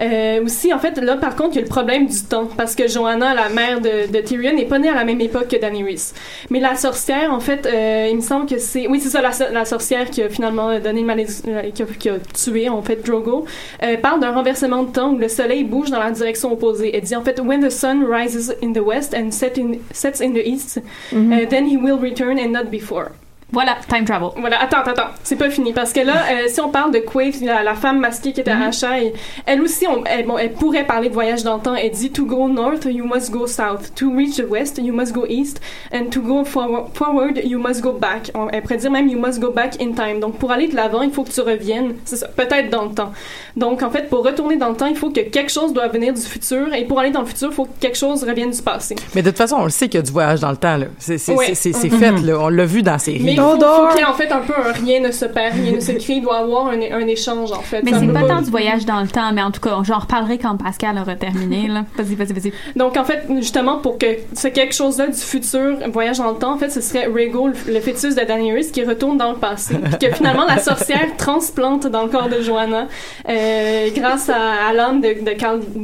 Euh, 0.00 0.44
aussi, 0.44 0.72
en 0.72 0.78
fait, 0.78 0.98
là, 0.98 1.16
par 1.16 1.36
contre, 1.36 1.52
il 1.52 1.56
y 1.56 1.58
a 1.58 1.62
le 1.62 1.68
problème 1.68 2.06
du 2.06 2.22
temps, 2.22 2.48
parce 2.56 2.74
que 2.74 2.88
Joanna, 2.88 3.34
la 3.34 3.48
mère 3.48 3.80
de, 3.80 4.10
de 4.12 4.18
Tyrion, 4.20 4.54
n'est 4.54 4.64
pas 4.66 4.78
née 4.78 4.88
à 4.88 4.94
la 4.94 5.04
même 5.04 5.20
époque 5.20 5.48
que 5.48 5.56
Daenerys. 5.56 6.12
Mais 6.50 6.60
la 6.60 6.74
sorcière, 6.74 7.32
en 7.32 7.40
fait, 7.40 7.66
euh, 7.66 8.08
il 8.10 8.16
me 8.16 8.20
semble 8.20 8.46
que 8.46 8.58
c'est... 8.58 8.86
Oui, 8.88 9.00
c'est 9.00 9.08
ça, 9.08 9.22
la, 9.22 9.32
so- 9.32 9.52
la 9.52 9.64
sorcière 9.64 10.10
qui 10.10 10.22
a 10.22 10.28
finalement 10.28 10.78
donné 10.78 11.02
malédiction, 11.02 11.44
euh, 11.48 11.70
qui, 11.70 11.82
a, 11.82 11.86
qui 11.86 12.08
a 12.08 12.18
tué, 12.18 12.68
en 12.68 12.82
fait, 12.82 13.04
Drogo, 13.04 13.44
euh, 13.82 13.96
parle 13.96 14.20
d'un 14.20 14.32
renversement 14.32 14.82
de 14.82 14.90
temps 14.90 15.12
où 15.12 15.18
le 15.18 15.28
soleil 15.28 15.64
bouge 15.64 15.90
dans 15.90 16.00
la 16.00 16.10
direction 16.10 16.52
opposée. 16.52 16.94
Elle 16.94 17.02
dit, 17.02 17.16
en 17.16 17.22
fait, 17.22 17.40
«When 17.44 17.64
the 17.64 17.70
sun 17.70 18.04
rises 18.04 18.54
in 18.62 18.72
the 18.72 18.80
west 18.80 19.14
and 19.14 19.30
set 19.30 19.58
in, 19.58 19.78
sets 19.92 20.20
in 20.22 20.32
the 20.32 20.46
east, 20.46 20.80
uh, 21.12 21.46
then 21.48 21.66
he 21.66 21.76
will 21.76 21.98
return 21.98 22.38
and 22.38 22.50
not 22.50 22.64
before.» 22.70 23.10
Voilà, 23.52 23.76
time 23.88 24.04
travel. 24.04 24.30
Voilà, 24.36 24.60
attends, 24.60 24.78
attends, 24.84 25.10
c'est 25.22 25.36
pas 25.36 25.48
fini 25.48 25.72
parce 25.72 25.92
que 25.92 26.00
là, 26.00 26.14
euh, 26.32 26.48
si 26.48 26.60
on 26.60 26.70
parle 26.70 26.90
de 26.92 26.98
Quaithe, 26.98 27.40
la, 27.40 27.62
la 27.62 27.74
femme 27.74 28.00
masquée 28.00 28.32
qui 28.32 28.40
était 28.40 28.50
à 28.50 28.66
Ashaï, 28.66 29.12
elle 29.46 29.60
aussi, 29.62 29.86
on, 29.86 30.02
elle, 30.06 30.26
bon, 30.26 30.36
elle 30.38 30.52
pourrait 30.52 30.84
parler 30.84 31.08
de 31.08 31.14
voyage 31.14 31.44
dans 31.44 31.56
le 31.56 31.62
temps. 31.62 31.74
Elle 31.74 31.90
dit 31.92 32.10
to 32.10 32.24
go 32.24 32.48
north, 32.48 32.84
you 32.86 33.04
must 33.06 33.30
go 33.30 33.46
south. 33.46 33.94
To 33.96 34.10
reach 34.16 34.36
the 34.36 34.44
west, 34.48 34.80
you 34.82 34.92
must 34.92 35.12
go 35.12 35.24
east, 35.28 35.60
and 35.92 36.06
to 36.10 36.20
go 36.20 36.44
forward, 36.44 36.86
forward 36.94 37.40
you 37.44 37.60
must 37.60 37.80
go 37.80 37.92
back. 37.92 38.30
On- 38.34 38.48
elle 38.48 38.62
pourrait 38.62 38.78
dire 38.78 38.90
même 38.90 39.08
you 39.08 39.18
must 39.20 39.38
go 39.40 39.50
back 39.50 39.80
in 39.80 39.92
time. 39.92 40.18
Donc 40.20 40.38
pour 40.38 40.50
aller 40.50 40.66
de 40.66 40.74
l'avant, 40.74 41.02
il 41.02 41.12
faut 41.12 41.22
que 41.22 41.30
tu 41.30 41.40
reviennes. 41.40 41.94
C'est 42.04 42.16
ça, 42.16 42.28
peut-être 42.28 42.70
dans 42.70 42.86
le 42.86 42.94
temps. 42.94 43.12
Donc 43.56 43.82
en 43.82 43.90
fait, 43.90 44.08
pour 44.08 44.24
retourner 44.24 44.56
dans 44.56 44.70
le 44.70 44.74
temps, 44.76 44.86
il 44.86 44.96
faut 44.96 45.10
que 45.10 45.20
quelque 45.20 45.52
chose 45.52 45.72
doit 45.72 45.86
venir 45.88 46.12
du 46.12 46.22
futur, 46.22 46.74
et 46.74 46.84
pour 46.86 46.98
aller 46.98 47.10
dans 47.10 47.20
le 47.20 47.26
futur, 47.26 47.50
il 47.50 47.54
faut 47.54 47.66
que 47.66 47.78
quelque 47.78 47.98
chose 47.98 48.24
revienne 48.24 48.50
du 48.50 48.62
passé. 48.62 48.96
Mais 49.14 49.22
de 49.22 49.28
toute 49.30 49.38
façon, 49.38 49.56
on 49.60 49.64
le 49.64 49.70
sait 49.70 49.88
qu'il 49.88 49.98
y 49.98 50.02
a 50.02 50.06
du 50.06 50.12
voyage 50.12 50.40
dans 50.40 50.50
le 50.50 50.56
temps, 50.56 50.76
là. 50.76 50.86
C'est 50.98 51.18
Ouais. 51.34 51.54
Mhm. 51.90 51.98
fait, 51.98 52.10
là. 52.22 52.38
On 52.40 52.48
l'a 52.48 52.64
vu 52.64 52.82
dans 52.82 52.98
série. 52.98 53.33
Il 53.34 53.40
faut, 53.40 53.60
faut 53.60 53.88
qu'il 53.88 53.98
y 53.98 54.02
ait 54.02 54.04
en 54.04 54.14
fait 54.14 54.32
un 54.32 54.40
peu 54.40 54.54
un 54.54 54.72
rien 54.72 55.00
ne 55.00 55.10
se 55.10 55.24
perd, 55.24 55.54
rien 55.54 55.72
ne 55.72 55.80
se 55.80 55.92
crée. 55.92 56.14
Il 56.14 56.22
doit 56.22 56.38
y 56.38 56.42
avoir 56.42 56.68
un, 56.68 56.80
un 56.80 57.06
échange 57.06 57.52
en 57.52 57.60
fait. 57.60 57.82
Mais 57.82 57.92
c'est 57.92 58.06
pas 58.12 58.22
tant 58.22 58.42
du 58.42 58.50
voyage 58.50 58.84
dans 58.84 59.00
le 59.00 59.08
temps, 59.08 59.32
mais 59.32 59.42
en 59.42 59.50
tout 59.50 59.60
cas, 59.60 59.76
j'en 59.82 59.98
reparlerai 59.98 60.38
quand 60.38 60.56
Pascal 60.56 60.98
aura 60.98 61.16
terminé. 61.16 61.68
Vas-y, 61.96 62.14
vas-y, 62.14 62.32
vas-y. 62.32 62.52
Donc, 62.76 62.96
en 62.96 63.04
fait, 63.04 63.26
justement, 63.38 63.78
pour 63.78 63.98
que 63.98 64.06
ce 64.34 64.48
quelque 64.48 64.74
chose-là 64.74 65.06
du 65.08 65.18
futur 65.18 65.76
voyage 65.92 66.18
dans 66.18 66.30
le 66.30 66.36
temps, 66.36 66.54
en 66.54 66.58
fait, 66.58 66.70
ce 66.70 66.80
serait 66.80 67.06
Rhaego, 67.06 67.48
le, 67.48 67.54
le 67.72 67.80
fœtus 67.80 68.14
de 68.14 68.22
Daenerys, 68.22 68.70
qui 68.70 68.84
retourne 68.84 69.16
dans 69.18 69.30
le 69.32 69.38
passé. 69.38 69.76
Puis 70.00 70.08
que 70.08 70.14
finalement, 70.14 70.44
la 70.46 70.58
sorcière 70.58 71.16
transplante 71.16 71.86
dans 71.86 72.02
le 72.02 72.08
corps 72.08 72.28
de 72.28 72.40
Joanna 72.40 72.86
euh, 73.28 73.88
grâce 73.94 74.28
à, 74.28 74.68
à 74.68 74.72
l'âme 74.72 75.00
de, 75.00 75.08
de 75.08 75.34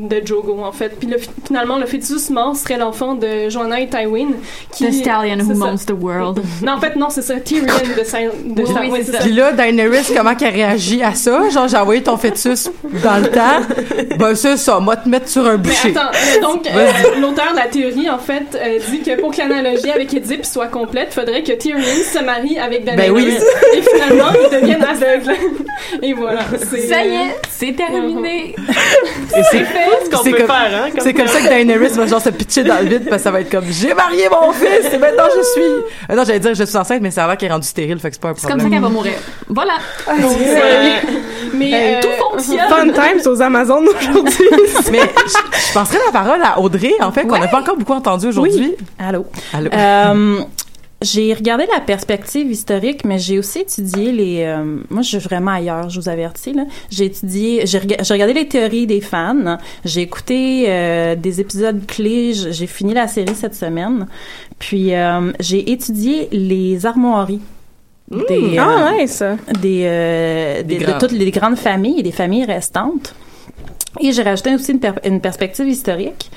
de 0.09 0.20
Drogo, 0.20 0.62
en 0.62 0.72
fait. 0.72 0.90
Puis 0.98 1.09
le, 1.09 1.18
finalement, 1.44 1.78
le 1.78 1.86
fœtus 1.86 2.30
mort 2.30 2.57
serait 2.57 2.78
l'enfant 2.78 3.14
de 3.14 3.48
Joanna 3.48 3.80
et 3.80 3.88
Tywin. 3.88 4.28
Qui, 4.72 4.86
The 4.88 4.92
stallion 4.92 5.40
who 5.40 5.55
mounts 5.55 5.84
the 5.86 5.94
world. 5.98 6.40
Non, 6.62 6.72
en 6.72 6.80
fait, 6.80 6.96
non, 6.96 7.11
c'est 7.11 7.22
ça, 7.22 7.39
Tyrion 7.45 7.66
de, 7.99 8.05
Sa- 8.05 8.18
de 8.20 8.28
Oui, 8.62 8.66
Sa- 8.72 8.80
oui, 8.80 8.88
ouais, 8.91 8.99
c'est 9.01 9.12
c'est 9.12 9.12
ça. 9.18 9.18
Puis 9.24 9.32
là, 9.32 9.53
Daenerys, 9.53 10.07
comment 10.16 10.34
qu'elle 10.34 10.55
réagit 10.55 11.03
à 11.03 11.14
ça? 11.14 11.49
Genre, 11.51 11.68
j'ai 11.68 11.76
envoyé 11.76 12.03
ton 12.03 12.16
fœtus 12.16 12.70
dans 13.03 13.16
le 13.22 13.28
temps. 13.28 13.61
Ben, 14.18 14.34
c'est 14.34 14.57
ça, 14.59 14.78
moi 14.80 14.97
te 14.97 15.09
mettre 15.09 15.28
sur 15.28 15.47
un 15.47 15.53
Mais 15.53 15.59
boucher. 15.59 15.91
attends, 15.97 16.11
mais 16.12 16.41
donc 16.41 16.66
euh, 16.66 17.20
l'auteur 17.20 17.53
de 17.53 17.57
la 17.57 17.66
théorie 17.68 18.11
en 18.11 18.18
fait 18.18 18.43
euh, 18.55 18.78
dit 18.91 19.01
que 19.01 19.18
pour 19.18 19.30
que 19.30 19.38
l'analogie 19.38 19.91
avec 19.91 20.12
Édipe 20.12 20.45
soit 20.45 20.66
complète, 20.66 21.09
il 21.12 21.20
faudrait 21.20 21.43
que 21.43 21.53
Tyrion 21.53 21.80
se 21.82 22.22
marie 22.22 22.59
avec 22.59 22.84
Daenerys 22.84 23.09
Ben 23.09 23.14
oui. 23.14 23.38
et 23.74 23.80
finalement 23.82 24.30
ils 24.34 24.61
deviennent 24.61 24.82
aveugles. 24.84 25.34
et 26.03 26.12
voilà, 26.12 26.41
c'est 26.70 26.86
Ça 26.88 27.03
y 27.03 27.09
est, 27.14 27.36
c'est 27.49 27.72
terminé. 27.74 28.55
Et 28.59 29.43
c'est 29.51 29.64
ce 30.05 30.11
qu'on 30.11 30.22
c'est 30.22 30.30
peut 30.32 30.36
comme, 30.38 30.47
faire, 30.49 30.82
hein, 30.84 30.88
comme 30.91 31.01
c'est 31.01 31.14
comme 31.14 31.26
ça 31.28 31.41
que 31.41 31.49
Daenerys 31.49 31.88
va 31.88 32.07
genre 32.07 32.20
se 32.20 32.30
pitcher 32.30 32.64
dans 32.64 32.78
le 32.80 32.88
vide 32.88 33.05
parce 33.09 33.22
que 33.22 33.24
ça 33.24 33.30
va 33.30 33.41
être 33.41 33.51
comme 33.51 33.64
j'ai 33.70 33.95
marié 33.95 34.28
mon 34.28 34.53
fils 34.53 34.93
et 34.93 34.99
maintenant 34.99 35.24
je 35.34 35.43
suis. 35.53 35.62
Euh, 36.11 36.14
non, 36.14 36.24
j'allais 36.26 36.41
dire 36.41 36.55
je 36.55 36.64
suis 36.64 36.76
enceinte, 36.76 37.01
mais 37.01 37.11
ça 37.11 37.24
a 37.24 37.28
qu'elle 37.37 37.51
est 37.51 37.53
rendue 37.53 37.66
stérile, 37.66 37.99
fait 37.99 38.09
que 38.11 38.14
c'est 38.16 38.20
pas 38.22 38.31
un 38.31 38.35
C'est 38.37 38.49
comme 38.49 38.61
ça 38.61 38.68
qu'elle 38.68 38.81
va 38.81 38.89
mourir. 38.89 39.14
Voilà. 39.49 39.74
Donc, 40.20 40.37
euh, 40.41 40.91
mais 41.55 41.70
Hey, 41.70 41.95
euh, 41.97 42.01
Tout 42.01 42.09
fonctionne. 42.31 42.68
Fun 42.68 42.89
times 42.89 43.31
aux 43.33 43.43
Amazones 43.43 43.87
aujourd'hui. 43.89 44.45
mais 44.93 45.01
je, 45.01 45.33
je 45.68 45.72
passerai 45.74 45.99
la 46.07 46.12
parole 46.12 46.43
à 46.43 46.59
Audrey, 46.61 46.93
en 47.01 47.12
fait, 47.12 47.26
qu'on 47.26 47.39
n'a 47.39 47.49
pas 47.49 47.61
encore 47.61 47.76
beaucoup 47.76 47.93
entendu 47.95 48.26
aujourd'hui. 48.26 48.74
Allô? 48.99 49.26
Allô. 49.53 49.70
Euh, 49.72 50.41
j'ai 51.03 51.32
regardé 51.34 51.64
la 51.72 51.80
perspective 51.80 52.51
historique, 52.51 53.05
mais 53.05 53.18
j'ai 53.18 53.38
aussi 53.38 53.61
étudié 53.61 54.12
les. 54.12 54.42
euh, 54.44 54.76
moi, 54.90 55.03
je 55.03 55.09
suis 55.09 55.18
vraiment 55.18 55.53
ailleurs, 55.53 55.88
je 55.88 55.98
vous 56.01 56.09
avertis. 56.09 56.53
Là. 56.53 56.64
J'ai 56.90 57.07
étudié, 57.07 57.62
j'ai, 57.66 57.78
rega- 57.78 58.03
j'ai 58.03 58.12
regardé 58.14 58.34
les 58.34 58.48
théories 58.48 58.86
des 58.86 59.01
fans. 59.01 59.57
J'ai 59.84 60.03
écouté 60.03 60.66
euh, 60.68 61.14
des 61.16 61.40
épisodes 61.40 61.86
clés. 61.86 62.32
J'ai 62.34 62.66
fini 62.66 62.92
la 62.94 63.09
série 63.09 63.34
cette 63.34 63.55
semaine. 63.55 64.07
Puis 64.59 64.94
euh, 64.94 65.32
j'ai 65.40 65.70
étudié 65.72 66.28
les 66.32 66.84
armoiries. 66.84 67.40
Des, 68.11 68.59
Ah, 68.59 68.88
euh, 68.92 69.03
nice. 69.03 69.22
des, 69.62 69.82
euh, 69.84 70.62
des- 70.64 70.78
Des 70.78 70.84
de 70.84 70.98
toutes 70.98 71.12
les 71.12 71.30
grandes 71.30 71.57
familles 71.57 72.01
et 72.01 72.03
des 72.03 72.11
familles 72.12 72.44
restantes. 72.44 73.14
Et 73.99 74.12
j'ai 74.12 74.22
rajouté 74.22 74.55
aussi 74.55 74.72
une, 74.72 74.80
per- 74.80 75.01
une 75.05 75.20
perspective 75.20 75.66
historique. 75.68 76.30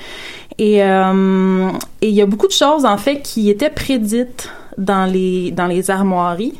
Et 0.58 0.82
euh, 0.82 1.70
et 2.00 2.08
il 2.08 2.14
y 2.14 2.20
a 2.22 2.26
beaucoup 2.26 2.46
de 2.46 2.52
choses 2.52 2.84
en 2.84 2.96
fait 2.98 3.20
qui 3.22 3.50
étaient 3.50 3.70
prédites 3.70 4.50
dans 4.78 5.04
les 5.10 5.50
dans 5.50 5.66
les 5.66 5.90
armoiries. 5.90 6.54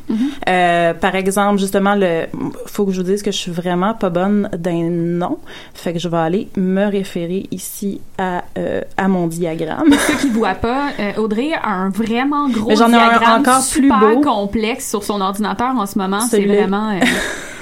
Euh, 0.47 0.93
par 0.93 1.15
exemple, 1.15 1.59
justement, 1.59 1.95
le 1.95 2.25
faut 2.67 2.85
que 2.85 2.91
je 2.91 3.01
vous 3.01 3.07
dise 3.07 3.21
que 3.23 3.31
je 3.31 3.37
suis 3.37 3.51
vraiment 3.51 3.93
pas 3.93 4.09
bonne 4.09 4.49
d'un 4.57 4.89
nom, 4.89 5.37
fait 5.73 5.93
que 5.93 5.99
je 5.99 6.07
vais 6.07 6.17
aller 6.17 6.47
me 6.57 6.85
référer 6.89 7.47
ici 7.51 8.01
à 8.17 8.43
euh, 8.57 8.81
à 8.97 9.07
mon 9.07 9.27
diagramme. 9.27 9.89
Pour 9.89 9.99
ceux 9.99 10.15
qui 10.15 10.29
voient 10.29 10.55
pas, 10.55 10.89
euh, 10.99 11.13
Audrey 11.17 11.51
a 11.53 11.69
un 11.69 11.89
vraiment 11.89 12.49
gros 12.49 12.69
Mais 12.69 12.75
j'en 12.75 12.89
ai 12.91 12.95
un 12.95 13.09
diagramme 13.09 13.41
encore 13.41 13.59
plus 13.69 13.81
super 13.83 13.99
beau. 13.99 14.21
complexe 14.21 14.89
sur 14.89 15.03
son 15.03 15.21
ordinateur 15.21 15.73
en 15.77 15.85
ce 15.85 15.97
moment. 15.97 16.21
C'est 16.21 16.45
vraiment, 16.45 16.91
euh, 16.91 16.99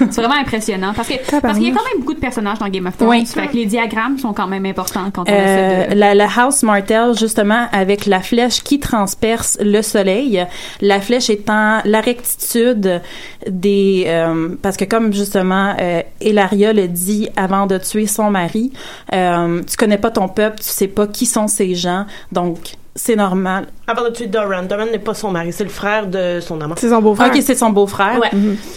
c'est 0.10 0.20
vraiment 0.22 0.40
impressionnant 0.40 0.92
parce 0.94 1.08
que 1.08 1.40
parce 1.40 1.58
qu'il 1.58 1.68
y 1.68 1.70
a 1.70 1.74
quand 1.74 1.84
même 1.92 2.00
beaucoup 2.00 2.14
de 2.14 2.20
personnages 2.20 2.58
dans 2.58 2.68
Game 2.68 2.86
of 2.86 2.96
Thrones. 2.96 3.10
Oui. 3.10 3.26
Fait 3.26 3.48
que 3.48 3.54
les 3.54 3.66
diagrammes 3.66 4.18
sont 4.18 4.32
quand 4.32 4.46
même 4.46 4.66
importants 4.66 5.10
quand 5.12 5.28
on 5.28 5.32
Euh, 5.32 5.84
essaie 5.84 5.94
de. 5.94 5.98
la, 6.00 6.14
la 6.14 6.28
House 6.36 6.62
Martell, 6.62 7.16
justement, 7.18 7.66
avec 7.72 8.06
la 8.06 8.20
flèche 8.20 8.62
qui 8.62 8.78
transperce 8.78 9.58
le 9.60 9.82
soleil, 9.82 10.43
la 10.80 11.00
flèche 11.00 11.30
étant 11.30 11.80
la 11.84 12.00
rectitude 12.00 13.00
des... 13.48 14.04
euh, 14.06 14.54
parce 14.62 14.76
que 14.76 14.84
comme, 14.84 15.12
justement, 15.12 15.74
euh, 15.80 16.02
le 16.20 16.86
dit 16.86 17.28
avant 17.36 17.66
de 17.66 17.78
tuer 17.78 18.06
son 18.06 18.30
mari, 18.30 18.72
euh, 19.12 19.62
tu 19.62 19.76
connais 19.76 19.98
pas 19.98 20.10
ton 20.10 20.28
peuple, 20.28 20.58
tu 20.58 20.68
sais 20.68 20.88
pas 20.88 21.06
qui 21.06 21.26
sont 21.26 21.48
ces 21.48 21.74
gens, 21.74 22.06
donc 22.32 22.76
c'est 22.96 23.16
normal. 23.16 23.66
Avant 23.88 24.04
de 24.04 24.10
tuer 24.10 24.26
Doran, 24.26 24.62
Doran 24.62 24.86
n'est 24.86 24.98
pas 25.00 25.14
son 25.14 25.30
mari, 25.30 25.52
c'est 25.52 25.64
le 25.64 25.70
frère 25.70 26.06
de 26.06 26.38
son 26.40 26.60
amant. 26.60 26.76
C'est 26.78 26.90
son 26.90 27.02
beau-frère. 27.02 27.26
Ok, 27.34 27.42
c'est 27.42 27.54
son 27.56 27.70
beau-frère. 27.70 28.20
Ouais. 28.20 28.30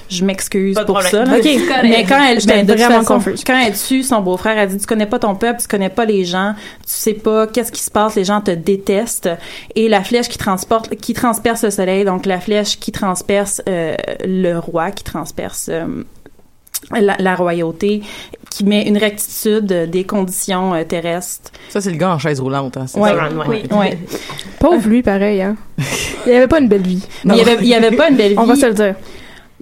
Je 0.09 0.25
m'excuse 0.25 0.73
Pas 0.75 0.81
de 0.81 0.85
pour 0.87 1.01
ça. 1.03 1.21
problème. 1.23 1.39
Ok. 1.39 1.61
Mais 1.83 2.03
quand 2.03 2.23
elle, 2.23 2.39
J'étais 2.39 2.63
ben, 2.63 2.65
de 2.65 2.73
vraiment 2.73 3.03
façon, 3.03 3.19
quand 3.45 3.59
elle 3.59 3.77
tue 3.77 4.01
son 4.03 4.21
beau-frère, 4.21 4.57
elle 4.57 4.69
dit 4.69 4.77
tu 4.77 4.87
connais 4.87 5.05
pas 5.05 5.19
ton 5.19 5.35
peuple, 5.35 5.61
tu 5.61 5.67
connais 5.67 5.89
pas 5.89 6.05
les 6.05 6.25
gens, 6.25 6.55
tu 6.57 6.93
sais 6.93 7.13
pas 7.13 7.45
qu'est-ce 7.47 7.71
qui 7.71 7.83
se 7.83 7.91
passe, 7.91 8.15
les 8.15 8.25
gens 8.25 8.41
te 8.41 8.51
détestent. 8.51 9.29
Et 9.75 9.87
la 9.87 10.03
flèche 10.03 10.29
qui 10.29 10.37
transporte, 10.39 10.95
qui 10.95 11.13
transperce 11.13 11.63
le 11.63 11.69
soleil, 11.71 12.03
donc 12.03 12.25
la 12.25 12.39
flèche 12.39 12.79
qui 12.79 12.91
transperce 12.91 13.61
euh, 13.69 13.95
le 14.25 14.57
roi, 14.57 14.89
qui 14.91 15.03
transperce 15.03 15.69
euh, 15.71 16.03
la, 16.91 17.15
la 17.19 17.35
royauté, 17.35 18.01
qui 18.49 18.63
met 18.65 18.87
une 18.87 18.97
rectitude 18.97 19.65
des 19.89 20.03
conditions 20.03 20.73
euh, 20.73 20.83
terrestres. 20.83 21.51
Ça, 21.69 21.81
c'est 21.81 21.91
le 21.91 21.97
gars 21.97 22.11
en 22.11 22.17
chaise 22.19 22.39
roulante. 22.39 22.77
Hein, 22.77 22.85
c'est 22.87 22.99
Ouais. 22.99 23.09
ça? 23.11 23.29
Oui. 23.47 23.63
Ouais. 23.71 23.97
Pauvre 24.59 24.87
lui, 24.87 25.03
pareil, 25.03 25.41
hein. 25.41 25.55
Il 26.25 26.33
avait 26.33 26.47
pas 26.47 26.59
une 26.59 26.67
belle 26.67 26.81
vie. 26.81 27.03
Il 27.25 27.31
avait, 27.31 27.57
il 27.61 27.73
avait 27.73 27.95
pas 27.95 28.09
une 28.09 28.17
belle 28.17 28.31
vie. 28.31 28.37
On 28.39 28.45
va 28.45 28.55
se 28.55 28.65
le 28.65 28.73
dire. 28.73 28.95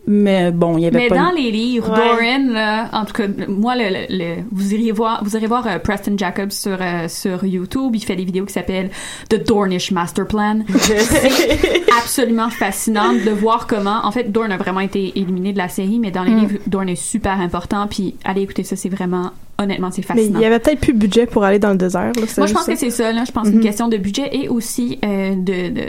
Mais 0.07 0.51
bon, 0.51 0.77
il 0.77 0.83
y 0.83 0.85
avait 0.87 0.99
Mais 0.99 1.07
pas 1.07 1.15
dans 1.15 1.29
une- 1.35 1.43
les 1.43 1.51
livres, 1.51 1.89
Ouais. 1.89 1.97
Doran, 1.97 2.53
là, 2.53 2.89
en 2.93 3.05
tout 3.05 3.13
cas, 3.13 3.23
moi, 3.47 3.75
le, 3.75 3.83
le- 3.89 4.17
le- 4.17 4.43
vous 4.51 4.73
iriez 4.73 4.91
voir, 4.91 5.23
vous 5.23 5.35
irez 5.35 5.47
voir 5.47 5.65
euh, 5.65 5.79
Preston 5.79 6.15
Jacobs 6.17 6.51
sur 6.51 6.77
euh, 6.79 7.07
sur 7.07 7.43
YouTube. 7.43 7.95
Il 7.95 8.03
fait 8.03 8.15
des 8.15 8.23
vidéos 8.25 8.45
qui 8.45 8.53
s'appellent 8.53 8.91
The 9.29 9.43
Dornish 9.47 9.91
Master 9.91 10.27
Plan. 10.27 10.59
C'est 10.77 11.83
absolument 11.97 12.49
fascinant 12.49 13.13
de 13.13 13.31
voir 13.31 13.65
comment, 13.67 14.01
en 14.05 14.11
fait, 14.11 14.31
Dorn 14.31 14.51
a 14.51 14.57
vraiment 14.57 14.79
été 14.81 15.11
éliminé 15.17 15.53
de 15.53 15.57
la 15.57 15.69
série, 15.69 15.97
mais 15.99 16.11
dans 16.11 16.23
les 16.23 16.31
Mm. 16.31 16.39
livres, 16.39 16.59
Dorn 16.67 16.87
est 16.89 16.95
super 16.95 17.39
important. 17.39 17.87
Puis 17.87 18.15
allez 18.23 18.41
écouter 18.41 18.63
ça, 18.63 18.75
c'est 18.75 18.89
vraiment, 18.89 19.31
honnêtement, 19.57 19.89
c'est 19.91 20.07
Mais 20.09 20.15
fascinant. 20.21 20.39
il 20.39 20.43
y 20.43 20.45
avait 20.45 20.59
peut-être 20.59 20.81
plus 20.81 20.93
de 20.93 20.99
budget 20.99 21.25
pour 21.25 21.43
aller 21.43 21.59
dans 21.59 21.71
le 21.71 21.77
désert. 21.77 22.11
Là, 22.15 22.21
Moi, 22.37 22.45
je 22.47 22.53
pense 22.53 22.65
que 22.65 22.75
c'est 22.75 22.89
ça. 22.91 23.11
Là. 23.11 23.23
Je 23.25 23.31
pense 23.31 23.43
que 23.43 23.49
c'est 23.49 23.55
Mhm. 23.55 23.61
une 23.61 23.67
question 23.67 23.87
de 23.87 23.97
budget 23.97 24.29
et 24.33 24.49
aussi 24.49 24.99
euh, 25.03 25.33
de, 25.35 25.69
de 25.73 25.85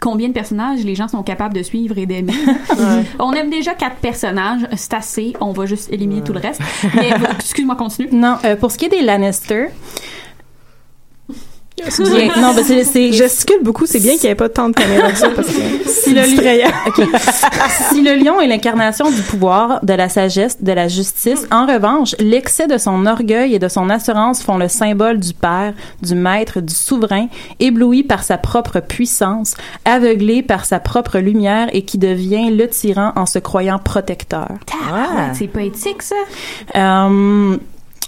combien 0.00 0.28
de 0.28 0.32
personnages 0.32 0.84
les 0.84 0.94
gens 0.94 1.08
sont 1.08 1.22
capables 1.22 1.54
de 1.54 1.62
suivre 1.62 1.98
et 1.98 2.06
d'aimer. 2.06 2.32
On 3.18 3.32
aime 3.32 3.50
déjà 3.50 3.74
quatre 3.74 3.96
personnages, 3.96 4.66
c'est 4.76 4.94
assez. 4.94 5.34
On 5.40 5.52
va 5.52 5.66
juste 5.66 5.92
éliminer 5.92 6.22
tout 6.22 6.32
le 6.32 6.40
reste. 6.40 6.60
Mais 6.94 7.10
excuse-moi, 7.38 7.76
continue. 7.76 8.08
Non, 8.12 8.36
euh, 8.44 8.56
pour 8.56 8.70
ce 8.70 8.78
qui 8.78 8.86
est 8.86 8.90
des 8.90 9.02
Lannister. 9.02 9.66
Bien, 11.82 12.40
non, 12.40 12.54
ben 12.54 12.64
c'est, 12.64 12.84
c'est- 12.84 13.12
Gesticule 13.12 13.62
beaucoup, 13.62 13.86
c'est 13.86 14.00
bien 14.00 14.12
qu'il 14.16 14.24
n'y 14.24 14.30
ait 14.30 14.34
pas 14.34 14.48
tant 14.48 14.68
de 14.68 14.74
caméras 14.74 15.10
que 15.12 15.18
ça 15.18 15.28
parce 15.30 15.48
que 15.48 15.52
si 15.86 15.90
c'est 16.02 16.10
le, 16.12 16.20
lion, 16.22 16.70
si 17.90 18.02
le 18.02 18.14
lion 18.16 18.40
est 18.40 18.46
l'incarnation 18.46 19.10
du 19.10 19.22
pouvoir, 19.22 19.84
de 19.84 19.92
la 19.94 20.08
sagesse, 20.08 20.62
de 20.62 20.72
la 20.72 20.88
justice, 20.88 21.46
en 21.50 21.66
revanche, 21.66 22.14
l'excès 22.18 22.66
de 22.66 22.78
son 22.78 23.06
orgueil 23.06 23.54
et 23.54 23.58
de 23.58 23.68
son 23.68 23.90
assurance 23.90 24.42
font 24.42 24.58
le 24.58 24.68
symbole 24.68 25.18
du 25.18 25.34
père, 25.34 25.74
du 26.02 26.14
maître, 26.14 26.60
du 26.60 26.74
souverain, 26.74 27.28
ébloui 27.60 28.02
par 28.02 28.22
sa 28.22 28.38
propre 28.38 28.80
puissance, 28.80 29.54
aveuglé 29.84 30.42
par 30.42 30.64
sa 30.64 30.80
propre 30.80 31.18
lumière 31.18 31.68
et 31.72 31.82
qui 31.82 31.98
devient 31.98 32.50
le 32.50 32.68
tyran 32.68 33.12
en 33.16 33.26
se 33.26 33.38
croyant 33.38 33.78
protecteur. 33.78 34.48
Ah, 34.92 35.32
c'est 35.34 35.48
poétique, 35.48 36.02
ça. 36.02 36.14
Euh, 36.76 37.56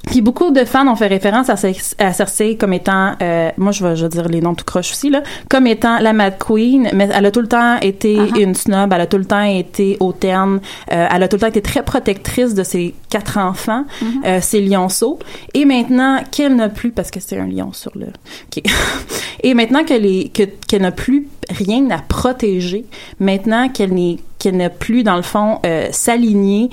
puis 0.07 0.23
beaucoup 0.23 0.51
de 0.51 0.65
fans 0.65 0.89
ont 0.89 0.97
fait 0.97 1.07
référence 1.07 1.51
à, 1.51 1.55
Cer- 1.55 1.95
à 1.99 2.13
Cersei 2.13 2.57
comme 2.57 2.73
étant, 2.73 3.13
euh, 3.23 3.51
moi 3.59 3.71
je 3.71 3.85
vais, 3.87 3.97
je 3.97 4.05
vais 4.05 4.09
dire 4.09 4.29
les 4.29 4.41
noms 4.41 4.55
tout 4.55 4.65
croche 4.65 4.91
aussi 4.93 5.11
là, 5.11 5.23
comme 5.49 5.67
étant 5.67 5.99
la 5.99 6.13
Mad 6.13 6.37
Queen, 6.39 6.89
mais 6.95 7.09
elle 7.13 7.27
a 7.27 7.31
tout 7.31 7.41
le 7.43 7.47
temps 7.49 7.79
été 7.81 8.17
une 8.39 8.55
snob, 8.55 8.93
elle 8.93 9.01
a 9.03 9.07
tout 9.07 9.19
le 9.19 9.25
temps 9.27 9.43
été 9.43 9.97
hautaine, 10.01 10.61
euh, 10.93 11.07
elle 11.11 11.23
a 11.23 11.29
tout 11.29 11.37
le 11.37 11.41
temps 11.41 11.47
été 11.49 11.63
très 11.63 11.83
protectrice 11.85 12.55
de 12.55 12.63
ses 12.65 12.95
quatre 13.11 13.39
enfants, 13.39 13.85
euh, 14.25 14.41
ses 14.41 14.61
lionceaux, 14.63 15.19
et 15.55 15.65
maintenant 15.65 16.23
qu'elle 16.31 16.57
n'a 16.57 16.69
plus, 16.71 16.91
parce 16.93 17.11
que 17.11 17.21
c'est 17.21 17.39
un 17.39 17.47
lion 17.47 17.73
sur 17.73 17.93
le, 17.95 18.07
ok. 18.07 18.63
et 19.43 19.55
maintenant 19.55 19.85
que 19.85 19.95
les, 19.95 20.29
que 20.31 20.45
qu'elle 20.67 20.83
n'a 20.83 20.93
plus 20.93 21.29
rien 21.51 21.89
à 21.91 21.99
protéger, 21.99 22.85
maintenant 23.21 23.69
qu'elle 23.69 23.93
n'est 23.93 24.17
qu'elle 24.39 24.57
n'a 24.57 24.71
plus 24.71 25.03
dans 25.03 25.17
le 25.17 25.23
fond 25.23 25.59
euh, 25.67 25.89
s'aligner 25.91 26.71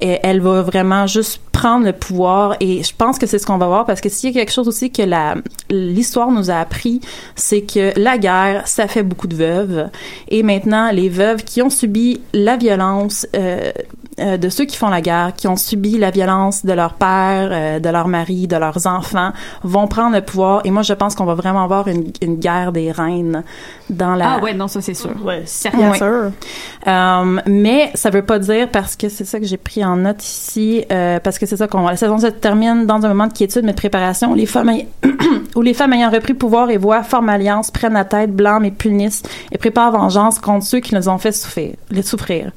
et 0.00 0.18
elle 0.22 0.40
va 0.40 0.62
vraiment 0.62 1.06
juste 1.06 1.40
prendre 1.52 1.86
le 1.86 1.92
pouvoir 1.92 2.56
et 2.60 2.82
je 2.82 2.92
pense 2.96 3.18
que 3.18 3.26
c'est 3.26 3.38
ce 3.38 3.46
qu'on 3.46 3.58
va 3.58 3.66
voir 3.66 3.86
parce 3.86 4.00
que 4.00 4.08
s'il 4.08 4.30
y 4.30 4.32
a 4.32 4.40
quelque 4.40 4.52
chose 4.52 4.68
aussi 4.68 4.90
que 4.90 5.02
la 5.02 5.36
l'histoire 5.70 6.30
nous 6.30 6.50
a 6.50 6.56
appris 6.56 7.00
c'est 7.34 7.62
que 7.62 7.98
la 7.98 8.18
guerre 8.18 8.66
ça 8.66 8.88
fait 8.88 9.02
beaucoup 9.02 9.26
de 9.26 9.36
veuves 9.36 9.88
et 10.28 10.42
maintenant 10.42 10.90
les 10.90 11.08
veuves 11.08 11.44
qui 11.44 11.62
ont 11.62 11.70
subi 11.70 12.20
la 12.34 12.56
violence 12.56 13.26
euh, 13.34 13.72
euh, 14.18 14.38
de 14.38 14.48
ceux 14.48 14.64
qui 14.64 14.78
font 14.78 14.88
la 14.88 15.02
guerre, 15.02 15.34
qui 15.36 15.46
ont 15.46 15.56
subi 15.56 15.98
la 15.98 16.10
violence 16.10 16.64
de 16.64 16.72
leur 16.72 16.94
père, 16.94 17.50
euh, 17.52 17.80
de 17.80 17.88
leur 17.90 18.08
mari, 18.08 18.46
de 18.46 18.56
leurs 18.56 18.86
enfants, 18.86 19.32
vont 19.62 19.88
prendre 19.88 20.16
le 20.16 20.22
pouvoir. 20.22 20.62
Et 20.64 20.70
moi, 20.70 20.80
je 20.80 20.94
pense 20.94 21.14
qu'on 21.14 21.26
va 21.26 21.34
vraiment 21.34 21.62
avoir 21.62 21.86
une, 21.88 22.12
une 22.22 22.36
guerre 22.36 22.72
des 22.72 22.90
reines 22.90 23.44
dans 23.90 24.14
la. 24.14 24.36
Ah 24.36 24.42
ouais, 24.42 24.54
non, 24.54 24.68
ça 24.68 24.80
c'est 24.80 24.94
sûr. 24.94 25.10
Ouais. 25.22 25.44
Ouais. 25.74 25.98
Euh, 26.00 27.40
mais 27.44 27.90
ça 27.92 28.08
veut 28.08 28.24
pas 28.24 28.38
dire 28.38 28.70
parce 28.70 28.96
que 28.96 29.10
c'est 29.10 29.26
ça 29.26 29.38
que 29.38 29.44
j'ai 29.44 29.58
pris 29.58 29.84
en 29.86 29.96
note 29.96 30.22
ici, 30.22 30.84
euh, 30.90 31.20
parce 31.20 31.38
que 31.38 31.46
c'est 31.46 31.56
ça 31.56 31.66
qu'on 31.68 31.86
la 31.86 31.96
saison 31.96 32.18
se 32.18 32.26
termine 32.26 32.86
dans 32.86 33.04
un 33.04 33.08
moment 33.08 33.26
de 33.26 33.32
quiétude, 33.32 33.62
mais 33.64 33.72
de 33.72 33.76
préparation. 33.76 34.32
où 34.32 34.34
Les 34.34 34.46
femmes 34.46 34.72
où 35.54 35.62
les 35.62 35.74
femmes 35.74 35.92
ayant 35.92 36.10
repris 36.10 36.34
pouvoir 36.34 36.70
et 36.70 36.76
voient 36.76 37.02
forment 37.02 37.30
alliance, 37.30 37.70
prennent 37.70 37.94
la 37.94 38.04
tête, 38.04 38.34
blâment 38.34 38.64
et 38.64 38.70
punissent 38.70 39.22
et 39.52 39.58
préparent 39.58 39.92
vengeance 39.92 40.38
contre 40.38 40.66
ceux 40.66 40.80
qui 40.80 40.94
nous 40.94 41.08
ont 41.08 41.18
fait 41.18 41.32
souffrir. 41.32 41.74
Les 41.90 42.02
souffrir. 42.02 42.50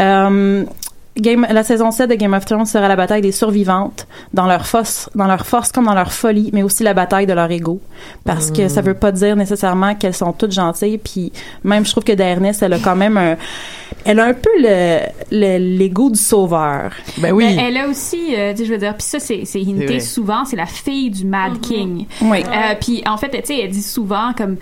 Euh, 0.00 0.64
Game, 1.16 1.46
la 1.48 1.62
saison 1.62 1.92
7 1.92 2.10
de 2.10 2.16
Game 2.16 2.34
of 2.34 2.44
Thrones 2.44 2.66
sera 2.66 2.88
la 2.88 2.96
bataille 2.96 3.22
des 3.22 3.30
survivantes 3.30 4.08
dans 4.32 4.46
leur 4.46 4.66
force, 4.66 5.08
dans 5.14 5.28
leur 5.28 5.46
force 5.46 5.70
comme 5.70 5.84
dans 5.84 5.94
leur 5.94 6.12
folie, 6.12 6.50
mais 6.52 6.64
aussi 6.64 6.82
la 6.82 6.92
bataille 6.92 7.26
de 7.26 7.32
leur 7.32 7.48
ego. 7.52 7.80
Parce 8.24 8.50
que 8.50 8.68
ça 8.68 8.80
veut 8.80 8.94
pas 8.94 9.12
dire 9.12 9.36
nécessairement 9.36 9.94
qu'elles 9.94 10.14
sont 10.14 10.32
toutes 10.32 10.50
gentilles. 10.50 10.98
Puis 10.98 11.30
même, 11.62 11.86
je 11.86 11.92
trouve 11.92 12.02
que 12.02 12.12
Daenerys, 12.12 12.56
elle 12.62 12.72
a 12.72 12.78
quand 12.80 12.96
même 12.96 13.16
un, 13.16 13.36
elle 14.04 14.20
a 14.20 14.26
un 14.26 14.34
peu 14.34 14.50
le, 14.58 15.00
le- 15.30 15.58
l'ego 15.78 16.10
du 16.10 16.18
sauveur. 16.18 16.92
Ben 17.18 17.34
Mais 17.34 17.56
elle 17.56 17.76
a 17.76 17.88
aussi, 17.88 18.34
euh, 18.36 18.52
tu 18.52 18.58
sais, 18.58 18.64
je 18.66 18.72
veux 18.72 18.78
dire, 18.78 18.94
puis 18.94 19.02
ça, 19.06 19.18
c'est, 19.18 19.44
c'est 19.44 19.60
hinté 19.60 20.00
souvent, 20.00 20.44
c'est 20.44 20.56
la 20.56 20.66
fille 20.66 21.10
du 21.10 21.24
Mad 21.24 21.60
King. 21.60 22.06
Oui. 22.22 22.42
Euh, 22.44 22.74
puis 22.80 23.02
en 23.06 23.16
fait, 23.16 23.30
tu 23.30 23.40
sais, 23.44 23.60
elle 23.60 23.70
dit 23.70 23.82
souvent 23.82 24.32
comme, 24.36 24.56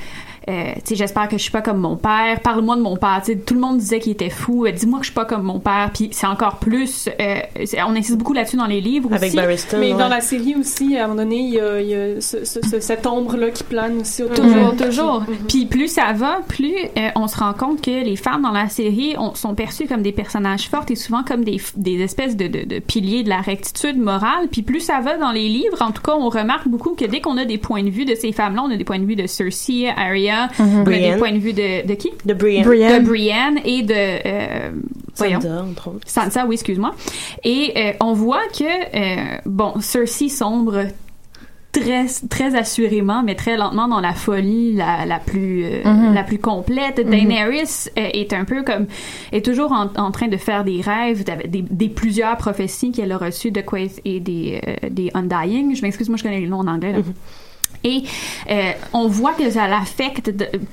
euh, 0.49 0.72
tu 0.76 0.80
sais, 0.84 0.95
j'espère 0.97 1.28
que 1.28 1.36
je 1.38 1.43
suis 1.43 1.51
pas 1.53 1.62
comme 1.62 1.78
mon 1.78 1.97
père. 1.97 2.40
Parle-moi 2.43 2.76
de 2.76 2.80
mon 2.82 2.97
père. 2.97 3.20
Tu 3.24 3.32
sais, 3.32 3.38
tout 3.38 3.55
le 3.55 3.61
monde 3.61 3.78
disait 3.78 4.01
qu'il 4.01 4.12
était 4.12 4.30
fou. 4.30 4.66
Euh, 4.66 4.72
Dis-moi 4.72 4.99
que 4.99 5.05
je 5.05 5.11
suis 5.11 5.14
pas 5.14 5.24
comme 5.24 5.43
mon 5.43 5.61
père. 5.61 5.90
Puis 5.95 6.09
c'est 6.12 6.26
encore 6.26 6.57
plus. 6.57 7.09
euh, 7.20 7.38
on 7.86 7.95
insiste 7.97 8.18
beaucoup 8.18 8.32
là-dessus 8.32 8.57
dans 8.57 8.66
les 8.66 8.80
livres 8.80 9.11
aussi. 9.26 9.36
Mais 9.78 9.90
dans 9.99 10.09
la 10.09 10.20
série 10.20 10.55
aussi, 10.57 10.97
à 10.97 11.05
un 11.05 11.09
moment 11.09 11.22
donné, 11.22 11.36
il 11.38 11.55
y 11.55 11.61
a, 11.61 11.80
il 11.80 11.88
y 11.88 11.95
a 11.95 12.20
ce- 12.20 12.45
ce- 12.45 12.61
ce- 12.66 12.80
cette 12.80 13.07
ombre-là 13.07 13.51
qui 13.51 13.64
plane 13.64 14.01
aussi 14.01 14.22
autour 14.22 14.45
Toujours, 14.45 14.72
de- 14.72 14.84
toujours. 14.84 15.20
Mhm. 15.20 15.36
Puis 15.49 15.66
plus 15.66 15.88
ça 15.88 16.12
va, 16.12 16.40
plus 16.49 16.74
euh, 16.99 17.09
on 17.16 17.28
se 17.28 17.38
rend 17.38 17.53
compte 17.53 17.80
que 17.80 17.90
les 18.05 18.16
femmes 18.16 18.43
dans 18.43 18.51
la 18.51 18.68
série 18.68 19.14
on- 19.18 19.34
sont 19.34 19.55
perçues 19.55 19.86
comme 19.86 20.03
des 20.03 20.12
personnages 20.12 20.68
forts 20.68 20.84
et 20.88 20.97
souvent 20.97 21.22
comme 21.22 21.45
des, 21.45 21.61
des 21.76 22.01
espèces 22.03 22.36
de, 22.36 22.47
de, 22.49 22.64
de 22.64 22.78
piliers 22.78 23.22
de 23.22 23.28
la 23.28 23.40
rectitude 23.40 23.99
morale. 23.99 24.49
Puis 24.51 24.62
plus 24.62 24.80
ça 24.80 25.01
va 25.01 25.16
dans 25.18 25.32
les 25.32 25.49
livres, 25.49 25.80
en 25.82 25.93
tout 25.93 26.03
cas, 26.03 26.14
on 26.14 26.28
remarque 26.28 26.68
beaucoup 26.68 26.95
que 26.95 27.05
dès 27.05 27.20
qu'on 27.20 27.36
a 27.38 27.45
des 27.45 27.59
points 27.59 27.82
de 27.84 27.90
vue 27.90 28.05
de 28.05 28.14
ces 28.14 28.32
femmes-là, 28.32 28.62
on 28.66 28.70
a 28.70 28.76
des 28.76 28.84
points 28.84 28.99
de 28.99 29.05
vue 29.07 29.16
de 29.16 29.26
Cersei, 29.26 29.88
Arya, 29.97 30.32
Mhm. 30.59 30.66
on 30.66 30.72
a 30.74 30.78
des 30.78 30.83
Brienne. 30.85 31.18
points 31.18 31.33
de 31.33 31.39
vue 31.39 31.53
de, 31.53 31.87
de 31.87 31.95
qui? 31.95 32.11
De 32.24 32.35
Brienne. 32.35 32.64
De 32.64 33.07
Brienne 33.07 33.59
et 33.64 33.83
de... 33.83 33.95
euh, 33.95 34.70
voyons. 35.16 35.41
Sansa, 35.41 35.62
entre 35.62 35.89
autres. 35.89 36.09
Sansa, 36.09 36.47
oui, 36.47 36.55
excuse-moi. 36.55 36.95
Et 37.45 37.72
euh, 37.76 37.93
on 38.01 38.12
voit 38.12 38.47
que, 38.57 38.64
euh, 38.64 39.39
bon, 39.47 39.74
Cersei 39.80 40.28
sombre 40.28 40.85
très 41.72 42.05
très 42.28 42.55
assurément 42.55 43.22
mais 43.22 43.35
très 43.35 43.57
lentement 43.57 43.89
dans 43.89 44.01
la 44.01 44.12
folie 44.12 44.74
la, 44.74 45.07
la 45.07 45.18
plus 45.18 45.64
euh, 45.64 45.83
Mhm. 45.87 46.12
la 46.12 46.22
plus 46.22 46.37
complète 46.39 46.99
Mhm. 47.03 47.11
Daenerys 47.11 47.89
euh, 47.99 48.09
est 48.12 48.35
un 48.35 48.45
peu 48.45 48.62
comme 48.62 48.85
est 49.33 49.43
toujours 49.43 49.72
en, 49.72 49.87
en 49.97 50.11
train 50.11 50.28
de 50.28 50.37
faire 50.37 50.64
des 50.64 50.83
rêves 50.83 51.24
des, 51.49 51.62
des 51.62 51.89
plusieurs 51.89 52.37
prophéties 52.37 52.93
qu'elle 52.93 53.11
a 53.11 53.16
reçues 53.16 53.53
de 53.53 53.62
Quaith 53.62 54.03
et 54.05 54.20
des 54.20 54.61
euh, 54.68 54.91
des 54.91 55.11
Undying 55.14 55.74
je 55.74 55.80
m'excuse 55.80 56.11
moi 56.11 56.18
je 56.18 56.24
connais 56.24 56.41
les 56.41 56.47
noms 56.47 56.59
en 56.59 56.66
anglais 56.66 56.93
là. 56.93 56.99
Et 57.85 58.03
euh, 58.51 58.72
on 58.93 59.09
voit 59.09 59.33
que 59.35 59.51
ça 59.51 59.66
l'affecte, 59.68 60.30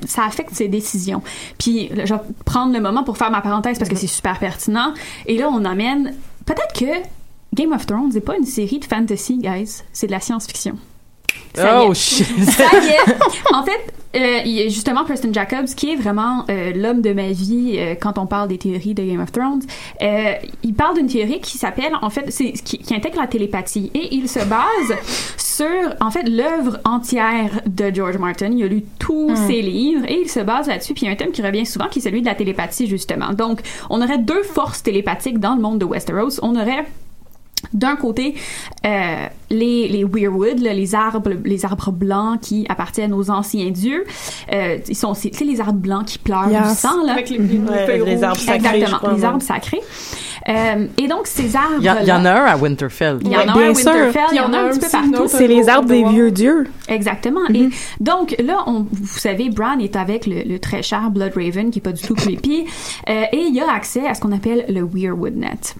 ça 0.07 0.25
affecte 0.25 0.53
ses 0.53 0.67
décisions. 0.67 1.21
Puis 1.57 1.89
je 2.05 2.13
vais 2.13 2.19
prendre 2.45 2.73
le 2.73 2.79
moment 2.79 3.03
pour 3.03 3.17
faire 3.17 3.31
ma 3.31 3.41
parenthèse 3.41 3.77
parce 3.79 3.89
que 3.89 3.95
c'est 3.95 4.07
super 4.07 4.37
pertinent. 4.39 4.93
Et 5.25 5.37
là, 5.37 5.49
on 5.51 5.65
amène 5.65 6.15
peut-être 6.45 6.73
que 6.73 7.07
Game 7.55 7.71
of 7.73 7.85
Thrones 7.85 8.09
n'est 8.13 8.19
pas 8.21 8.37
une 8.37 8.45
série 8.45 8.79
de 8.79 8.85
fantasy, 8.85 9.37
guys. 9.39 9.81
C'est 9.91 10.07
de 10.07 10.11
la 10.11 10.19
science-fiction. 10.19 10.77
Ça 11.55 11.83
y 11.83 11.85
Oh 11.87 11.91
est. 11.91 11.95
shit. 11.95 12.27
Ça 12.51 12.63
y 12.81 12.87
est. 12.89 13.17
En 13.53 13.63
fait, 13.63 13.93
euh, 14.15 14.39
il 14.45 14.51
y 14.51 14.61
a 14.61 14.63
justement 14.69 15.05
Preston 15.05 15.31
Jacobs, 15.31 15.67
qui 15.67 15.91
est 15.91 15.95
vraiment 15.95 16.45
euh, 16.49 16.71
l'homme 16.75 17.01
de 17.01 17.13
ma 17.13 17.29
vie 17.29 17.75
euh, 17.77 17.95
quand 17.99 18.17
on 18.17 18.25
parle 18.25 18.47
des 18.47 18.57
théories 18.57 18.93
de 18.95 19.03
Game 19.03 19.21
of 19.21 19.31
Thrones. 19.31 19.61
Euh, 20.01 20.33
il 20.63 20.73
parle 20.73 20.95
d'une 20.97 21.07
théorie 21.07 21.39
qui 21.41 21.57
s'appelle, 21.57 21.93
en 22.01 22.09
fait, 22.09 22.31
c'est 22.31 22.51
qui, 22.53 22.79
qui 22.79 22.95
intègre 22.95 23.19
la 23.21 23.27
télépathie 23.27 23.91
et 23.93 24.15
il 24.15 24.27
se 24.27 24.39
base 24.39 24.97
sur, 25.37 25.67
en 26.01 26.09
fait, 26.11 26.23
l'œuvre 26.27 26.79
entière 26.85 27.61
de 27.67 27.91
George 27.93 28.17
Martin. 28.17 28.49
Il 28.51 28.63
a 28.63 28.67
lu 28.67 28.83
tous 28.97 29.29
Mm. 29.29 29.35
ses 29.47 29.61
livres 29.61 30.05
et 30.07 30.21
il 30.21 30.29
se 30.29 30.39
base 30.39 30.67
là-dessus. 30.67 30.93
Puis 30.93 31.03
il 31.03 31.05
y 31.05 31.09
a 31.09 31.11
un 31.11 31.15
thème 31.15 31.31
qui 31.31 31.41
revient 31.41 31.65
souvent, 31.65 31.87
qui 31.87 31.99
est 31.99 32.01
celui 32.01 32.21
de 32.21 32.25
la 32.25 32.35
télépathie 32.35 32.87
justement. 32.87 33.33
Donc, 33.33 33.59
on 33.89 34.01
aurait 34.01 34.17
deux 34.17 34.43
forces 34.43 34.81
télépathiques 34.81 35.39
dans 35.39 35.55
le 35.55 35.61
monde 35.61 35.79
de 35.79 35.85
Westeros. 35.85 36.39
On 36.41 36.55
aurait 36.55 36.85
d'un 37.73 37.95
côté, 37.95 38.35
euh, 38.85 39.27
les, 39.49 39.87
les 39.87 40.03
weirwood, 40.03 40.59
là, 40.59 40.73
les 40.73 40.95
arbres, 40.95 41.31
les 41.43 41.65
arbres 41.65 41.91
blancs 41.91 42.39
qui 42.41 42.65
appartiennent 42.69 43.13
aux 43.13 43.29
anciens 43.31 43.69
dieux, 43.71 44.05
euh, 44.53 44.77
ils 44.87 44.95
sont, 44.95 45.13
c'est, 45.13 45.29
tu 45.31 45.39
sais, 45.39 45.45
les 45.45 45.59
arbres 45.59 45.79
blancs 45.79 46.05
qui 46.05 46.17
pleurent 46.19 46.49
Yes. 46.49 46.69
du 46.69 46.75
sang, 46.75 47.03
là. 47.05 47.13
Avec 47.13 47.29
les- 47.29 47.37
les 47.37 47.57
Ouais, 47.57 47.85
feuilles 47.85 48.03
les 48.05 48.13
rouges. 48.15 48.23
arbres 48.23 48.37
sacrés, 48.39 48.55
Exactement, 48.77 48.97
crois, 48.97 49.13
les 49.13 49.19
ouais. 49.19 49.25
arbres 49.25 49.41
sacrés. 49.41 49.81
Euh, 50.47 50.87
et 50.97 51.07
donc, 51.07 51.27
ces 51.27 51.55
arbres 51.55 51.75
Il 51.79 51.83
y, 51.85 51.89
en 52.11 52.25
a 52.25 52.31
un 52.31 52.45
à 52.45 52.57
Winterfell. 52.57 53.19
il 53.21 53.27
y 53.27 53.35
en 53.35 53.39
a 53.39 53.43
un 53.43 53.49
à 53.49 53.53
Bien 53.57 53.73
sûr. 53.75 53.91
Winterfell, 53.91 54.21
il 54.31 54.37
y 54.37 54.39
en 54.39 54.53
a 54.53 54.57
un 54.59 54.69
petit 54.69 54.79
peu 54.79 54.87
partout. 54.89 55.27
C'est 55.27 55.47
les 55.47 55.67
arbres 55.67 55.89
des 55.89 56.03
vieux 56.03 56.31
dieux. 56.31 56.65
Exactement. 56.87 57.41
Et 57.53 57.69
donc 57.99 58.35
là, 58.39 58.63
on, 58.65 58.85
vous 58.89 59.17
savez, 59.19 59.49
Bran 59.49 59.77
est 59.79 59.95
avec 59.95 60.25
le, 60.25 60.43
le 60.43 60.57
très 60.59 60.81
cher 60.81 61.11
Blood 61.11 61.33
Raven, 61.35 61.71
qui 61.71 61.79
est 61.79 61.81
pas 61.81 61.91
du 61.91 62.01
tout 62.01 62.15
creepy, 62.15 62.65
euh, 63.09 63.23
et 63.33 63.37
il 63.51 63.59
a 63.59 63.71
accès 63.73 64.07
à 64.07 64.13
ce 64.13 64.21
qu'on 64.21 64.31
appelle 64.31 64.65
le 64.69 64.81
Weirwood 64.81 65.35
Net. 65.35 65.75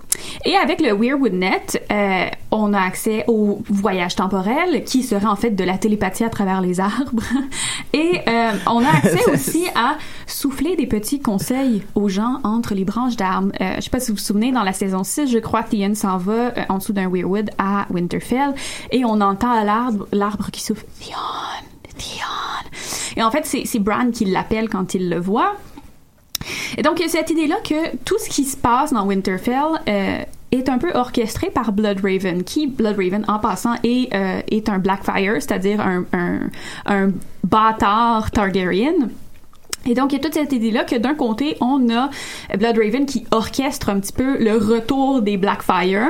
Et 0.46 0.56
avec 0.56 0.82
le 0.82 0.92
Weirwood 0.94 1.34
Net, 1.34 1.82
euh, 1.92 2.26
on 2.52 2.74
a 2.74 2.82
accès 2.82 3.24
au 3.28 3.59
voyage 3.68 4.16
temporel, 4.16 4.84
qui 4.84 5.04
serait 5.04 5.26
en 5.26 5.36
fait 5.36 5.52
de 5.52 5.64
la 5.64 5.78
télépathie 5.78 6.24
à 6.24 6.30
travers 6.30 6.62
les 6.62 6.80
arbres. 6.80 7.24
Et 7.94 8.22
euh, 8.28 8.52
on 8.68 8.84
a 8.84 8.90
accès 8.90 9.30
aussi 9.32 9.66
à 9.76 9.98
souffler 10.28 10.76
des 10.76 10.88
petits 10.88 11.20
conseils 11.20 11.84
aux 11.96 12.10
gens 12.10 12.40
entre 12.44 12.74
les 12.74 12.86
branches 12.86 13.16
d'arbres. 13.16 13.52
Euh, 13.62 13.76
je 13.78 13.82
sais 13.82 13.90
pas 13.90 14.00
si 14.00 14.12
vous 14.12 14.18
vous 14.18 14.24
souvenez, 14.24 14.52
dans 14.52 14.64
la 14.64 14.74
saison 14.74 15.04
6, 15.04 15.28
je 15.28 15.40
crois 15.40 15.64
que 15.64 15.72
Theon 15.72 15.96
s'en 15.96 16.18
va 16.18 16.34
euh, 16.34 16.52
en 16.70 16.78
dessous 16.78 16.94
d'un 16.94 17.10
Weirwood 17.10 17.50
à 17.58 17.86
Winterfell 17.90 18.54
et 18.92 19.06
on 19.06 19.22
entend 19.22 19.52
à 19.52 19.64
l'arbre 19.64 20.08
l'arbre 20.12 20.50
qui 20.52 20.62
souffle 20.62 20.86
Theon, 21.00 21.16
Theon. 21.98 23.18
Et 23.18 23.24
en 23.24 23.32
fait, 23.32 23.46
c'est 23.46 23.64
c'est 23.66 23.80
Bran 23.80 24.12
qui 24.12 24.26
l'appelle 24.26 24.70
quand 24.70 24.94
il 24.94 25.10
le 25.10 25.20
voit. 25.20 25.56
Et 26.78 26.82
donc, 26.82 27.00
il 27.00 27.04
y 27.04 27.06
a 27.06 27.10
cette 27.10 27.30
idée-là 27.30 27.58
que 27.64 27.96
tout 28.06 28.18
ce 28.20 28.30
qui 28.30 28.46
se 28.46 28.56
passe 28.56 28.94
dans 28.94 29.06
Winterfell 29.06 29.82
euh, 29.88 30.24
est 30.52 30.70
un 30.70 30.78
peu 30.78 30.92
orchestré 30.94 31.50
par 31.50 31.72
Bloodraven, 31.72 32.44
qui, 32.44 32.68
Bloodraven, 32.68 33.24
en 33.28 33.40
passant, 33.40 33.76
est, 33.84 34.14
euh, 34.14 34.42
est 34.50 34.70
un 34.70 34.80
Blackfire, 34.80 35.36
c'est-à-dire 35.36 35.80
un, 35.82 36.06
un, 36.14 36.40
un 36.86 37.12
bâtard 37.44 38.32
Targaryen. 38.32 38.94
Et 39.86 39.94
donc, 39.94 40.12
il 40.12 40.18
y 40.18 40.20
a 40.20 40.22
toute 40.22 40.34
cette 40.34 40.52
idée-là 40.52 40.84
que 40.84 40.98
d'un 40.98 41.16
côté, 41.16 41.56
on 41.62 41.90
a 41.90 42.10
Bloodraven 42.58 43.06
qui 43.06 43.26
orchestre 43.32 43.88
un 43.90 44.02
petit 44.02 44.12
peu 44.12 44.38
le 44.38 44.58
retour 44.58 45.22
des 45.22 45.38
Blackfire. 45.38 46.10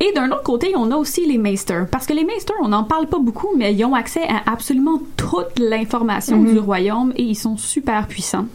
Et 0.00 0.12
d'un 0.14 0.30
autre 0.32 0.42
côté, 0.42 0.74
on 0.76 0.90
a 0.90 0.96
aussi 0.96 1.24
les 1.24 1.38
Maesters. 1.38 1.86
Parce 1.90 2.06
que 2.06 2.12
les 2.12 2.24
Maesters, 2.24 2.56
on 2.62 2.68
n'en 2.68 2.84
parle 2.84 3.06
pas 3.06 3.18
beaucoup, 3.18 3.48
mais 3.56 3.72
ils 3.72 3.84
ont 3.86 3.94
accès 3.94 4.22
à 4.28 4.52
absolument 4.52 5.00
toute 5.16 5.58
l'information 5.58 6.36
Mhm. 6.36 6.52
du 6.52 6.58
royaume 6.58 7.12
et 7.16 7.22
ils 7.22 7.34
sont 7.34 7.56
super 7.56 8.06
puissants. 8.06 8.46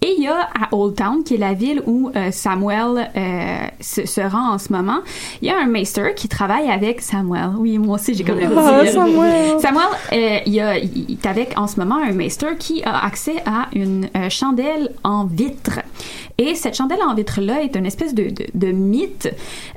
Et 0.00 0.14
il 0.16 0.22
y 0.22 0.28
a 0.28 0.42
à 0.54 0.72
Old 0.74 0.94
Town, 0.94 1.24
qui 1.24 1.34
est 1.34 1.38
la 1.38 1.54
ville 1.54 1.82
où 1.84 2.10
euh, 2.14 2.30
Samuel 2.30 3.10
euh, 3.16 3.56
se, 3.80 4.06
se 4.06 4.20
rend 4.20 4.52
en 4.54 4.58
ce 4.58 4.72
moment, 4.72 4.98
il 5.42 5.48
y 5.48 5.50
a 5.50 5.58
un 5.58 5.66
Maester 5.66 6.14
qui 6.14 6.28
travaille 6.28 6.70
avec 6.70 7.00
Samuel. 7.00 7.50
Oui, 7.58 7.78
moi 7.78 7.96
aussi, 7.96 8.14
j'ai 8.14 8.22
comme 8.22 8.38
le 8.38 8.46
petit- 8.46 8.92
Samuel. 8.92 9.58
Samuel, 9.60 9.82
euh, 10.12 10.38
il, 10.46 10.54
y 10.54 10.60
a- 10.60 10.78
il 10.78 11.12
est 11.20 11.26
avec 11.26 11.58
en 11.58 11.66
ce 11.66 11.80
moment 11.80 11.96
un 11.96 12.12
maester 12.12 12.56
qui 12.58 12.82
a 12.84 13.04
accès 13.04 13.42
à 13.44 13.66
une 13.74 14.08
euh, 14.16 14.28
chandelle 14.30 14.92
en 15.02 15.24
vitre. 15.24 15.80
Et 16.40 16.54
cette 16.54 16.76
chandelle 16.76 17.02
en 17.02 17.14
vitre-là 17.14 17.62
est 17.64 17.74
une 17.74 17.84
espèce 17.84 18.14
de, 18.14 18.30
de, 18.30 18.46
de 18.54 18.68
mythe 18.68 19.28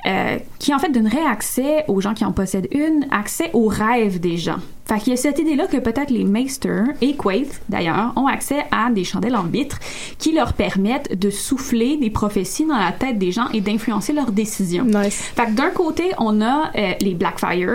euh, 0.05 0.37
qui 0.59 0.75
en 0.75 0.77
fait 0.79 0.91
donnerait 0.91 1.25
accès 1.25 1.85
aux 1.87 2.01
gens 2.01 2.13
qui 2.13 2.23
en 2.23 2.31
possèdent 2.31 2.67
une, 2.71 3.07
accès 3.09 3.49
aux 3.53 3.67
rêves 3.67 4.19
des 4.19 4.37
gens. 4.37 4.59
Fait 4.91 4.99
qu'il 4.99 5.11
y 5.11 5.13
a 5.13 5.17
cette 5.17 5.39
idée-là 5.39 5.67
que 5.67 5.77
peut-être 5.77 6.09
les 6.09 6.25
Maesters 6.25 6.83
et 6.99 7.15
Quaith, 7.15 7.61
d'ailleurs, 7.69 8.11
ont 8.17 8.27
accès 8.27 8.65
à 8.71 8.89
des 8.91 9.05
chandelles 9.05 9.37
en 9.37 9.43
vitre 9.43 9.79
qui 10.17 10.33
leur 10.33 10.51
permettent 10.51 11.17
de 11.17 11.29
souffler 11.29 11.95
des 11.95 12.09
prophéties 12.09 12.65
dans 12.65 12.77
la 12.77 12.91
tête 12.91 13.17
des 13.17 13.31
gens 13.31 13.47
et 13.53 13.61
d'influencer 13.61 14.11
leurs 14.11 14.33
décisions. 14.33 14.85
Fait 15.09 15.45
que 15.45 15.51
d'un 15.51 15.69
côté, 15.69 16.11
on 16.17 16.41
a 16.41 16.71
euh, 16.75 16.91
les 16.99 17.13
Blackfire 17.13 17.69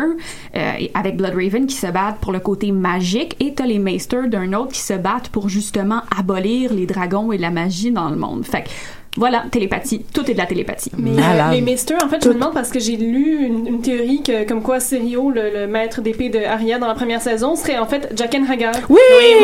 euh, 0.57 0.73
avec 0.93 1.17
Bloodraven 1.17 1.67
qui 1.67 1.77
se 1.77 1.87
battent 1.87 2.19
pour 2.21 2.33
le 2.33 2.41
côté 2.41 2.71
magique 2.71 3.35
et 3.41 3.55
t'as 3.55 3.67
les 3.67 3.79
Maesters 3.79 4.29
d'un 4.29 4.53
autre 4.53 4.73
qui 4.73 4.81
se 4.81 4.93
battent 4.93 5.31
pour 5.31 5.49
justement 5.49 6.03
abolir 6.15 6.75
les 6.75 6.85
dragons 6.85 7.33
et 7.33 7.39
la 7.39 7.51
magie 7.51 7.93
dans 7.93 8.11
le 8.11 8.17
monde. 8.17 8.45
Fait 8.45 8.65
que 8.65 8.69
voilà, 9.17 9.45
télépathie. 9.51 10.05
Tout 10.13 10.31
est 10.31 10.35
de 10.35 10.39
la 10.39 10.47
télépathie. 10.47 10.91
Mais 10.99 11.11
euh, 11.11 11.51
les 11.53 11.61
Maesters, 11.61 11.99
en 12.05 12.09
fait, 12.09 12.23
je 12.23 12.29
me 12.29 12.35
demande 12.35 12.55
parce 12.55 12.71
que 12.71 12.79
j'ai 12.79 12.97
lu 12.97 13.45
une, 13.47 13.67
une 13.67 13.81
théorie 13.81 14.23
que, 14.23 14.45
comme 14.47 14.63
quoi 14.63 14.81
Sirio, 14.81 15.31
le, 15.31 15.51
le 15.53 15.67
maître 15.67 16.01
d'épée 16.01 16.29
de 16.29 16.39
Arya 16.39 16.79
dans 16.79 16.87
la 16.89 16.95
première 16.95 17.21
saison, 17.23 17.57
serait 17.57 17.79
en 17.79 17.87
fait 17.87 18.13
Jaqen 18.17 18.45
Hagar. 18.51 18.75
Oui! 18.89 18.99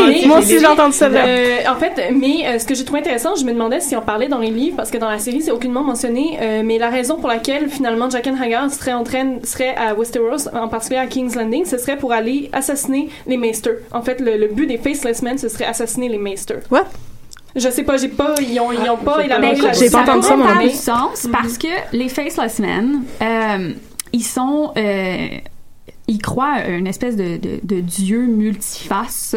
Mais- 0.07 0.27
Moi 0.27 0.39
aussi, 0.39 0.59
j'ai 0.59 0.67
entendu 0.67 0.93
ça. 0.95 1.07
Euh, 1.07 1.59
en 1.69 1.77
fait, 1.77 2.11
mais 2.15 2.47
euh, 2.47 2.59
ce 2.59 2.67
que 2.67 2.75
j'ai 2.75 2.85
trouvé 2.85 3.01
intéressant, 3.01 3.35
je 3.35 3.45
me 3.45 3.53
demandais 3.53 3.81
si 3.81 3.97
on 3.97 4.03
parlait 4.03 4.29
dans 4.29 4.39
les 4.39 4.51
livres, 4.51 4.77
parce 4.77 4.91
que 4.91 4.99
dans 4.99 5.09
la 5.11 5.19
série, 5.19 5.43
c'est 5.43 5.51
aucunement 5.51 5.83
mentionné, 5.83 6.39
euh, 6.41 6.63
mais 6.65 6.79
la 6.79 6.91
raison 6.91 7.17
pour 7.17 7.29
laquelle 7.29 7.69
finalement 7.69 8.11
Jaqen 8.11 8.37
Hagar 8.41 8.71
serait 8.71 8.93
en 8.93 9.05
train, 9.05 9.39
serait 9.45 9.75
à 9.77 9.95
Westeros, 9.95 10.49
en 10.55 10.69
particulier 10.69 11.01
à 11.01 11.07
King's 11.07 11.35
Landing, 11.35 11.65
ce 11.65 11.79
serait 11.79 11.97
pour 11.97 12.13
aller 12.13 12.51
assassiner 12.53 13.09
les 13.27 13.37
Maesters. 13.37 13.79
En 13.93 14.03
fait, 14.03 14.21
le, 14.21 14.37
le 14.37 14.49
but 14.49 14.67
des 14.67 14.79
Faceless 14.79 15.23
Men, 15.23 15.39
ce 15.39 15.49
serait 15.49 15.65
assassiner 15.65 16.09
les 16.09 16.19
Maesters. 16.19 16.61
What? 16.71 16.85
Je 17.55 17.69
sais 17.69 17.83
pas, 17.83 17.97
j'ai 17.99 18.09
pas, 18.09 18.35
ils 18.41 18.59
ont, 18.61 18.73
ils 18.73 18.89
ont 18.89 18.97
pas 18.97 19.19
Ben, 19.19 19.25
élaboré 19.25 19.57
la 19.57 19.75
ça 19.75 19.89
pourrait 20.03 20.05
pourrait 20.05 20.23
faire 20.23 20.47
faire 20.47 20.59
du 20.63 20.69
du 20.69 20.75
sens 20.75 21.29
parce 21.31 21.59
que 21.59 21.69
les 21.93 22.09
Faceless 22.09 22.59
Men, 22.59 23.03
euh, 23.21 23.73
ils 24.13 24.25
sont... 24.25 24.73
euh, 24.77 25.27
ils 26.13 26.21
croient 26.23 26.53
à 26.53 26.69
une 26.69 26.87
espèce 26.87 27.17
de, 27.17 27.37
de, 27.37 27.61
de 27.63 27.81
dieu 27.81 28.27
multiface 28.27 29.37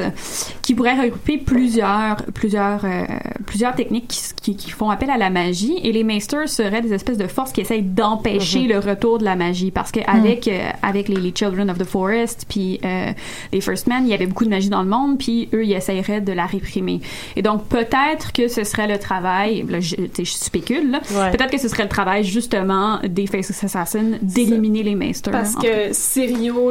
qui 0.62 0.74
pourrait 0.76 1.00
regrouper 1.00 1.38
plusieurs 1.38 2.18
plusieurs 2.34 2.84
euh, 2.86 3.04
plusieurs 3.46 3.76
techniques 3.76 4.08
qui, 4.08 4.22
qui, 4.42 4.56
qui 4.56 4.72
font 4.72 4.90
appel 4.90 5.10
à 5.10 5.18
la 5.18 5.30
magie 5.30 5.78
et 5.84 5.92
les 5.92 6.04
Maesters 6.04 6.50
seraient 6.50 6.82
des 6.82 6.94
espèces 6.94 7.18
de 7.18 7.28
forces 7.28 7.52
qui 7.52 7.62
essayent 7.62 7.82
d'empêcher 7.84 8.62
Mhm. 8.64 8.68
le 8.70 8.80
retour 8.80 9.18
de 9.18 9.24
la 9.24 9.36
magie 9.36 9.72
parce 9.72 9.92
que 9.92 10.00
avec 10.08 10.48
euh, 10.48 10.60
avec 10.82 11.08
les, 11.08 11.16
les 11.16 11.34
Children 11.36 11.70
of 11.70 11.78
the 11.78 11.84
Forest 11.86 12.46
puis 12.50 12.80
euh, 12.84 13.12
les 13.52 13.62
First 13.62 13.88
Men 13.88 14.04
il 14.06 14.10
y 14.10 14.14
avait 14.14 14.26
beaucoup 14.28 14.46
de 14.46 14.50
magie 14.50 14.70
dans 14.70 14.82
le 14.84 14.90
monde 14.90 15.18
puis 15.18 15.50
eux 15.54 15.64
ils 15.66 15.74
essaieraient 15.74 16.22
de 16.22 16.32
la 16.34 16.46
réprimer 16.46 17.02
et 17.36 17.42
donc 17.42 17.66
peut-être 17.68 18.32
que 18.34 18.48
ce 18.48 18.64
serait 18.64 18.88
le 18.88 18.98
travail 19.00 19.66
là, 19.70 19.80
je, 19.80 19.96
je 20.18 20.24
spécule 20.26 21.00
Ouais. 21.16 21.32
peut-être 21.32 21.52
que 21.52 21.60
ce 21.60 21.68
serait 21.68 21.84
le 21.84 21.90
travail 21.90 22.24
justement 22.24 23.00
des 23.08 23.28
Faceless 23.28 23.64
Assassins 23.64 24.18
d'éliminer 24.22 24.84
les 24.84 24.96
Maesters 24.96 25.32
Parce 25.32 25.56
que 25.56 25.62
fait. 25.62 25.94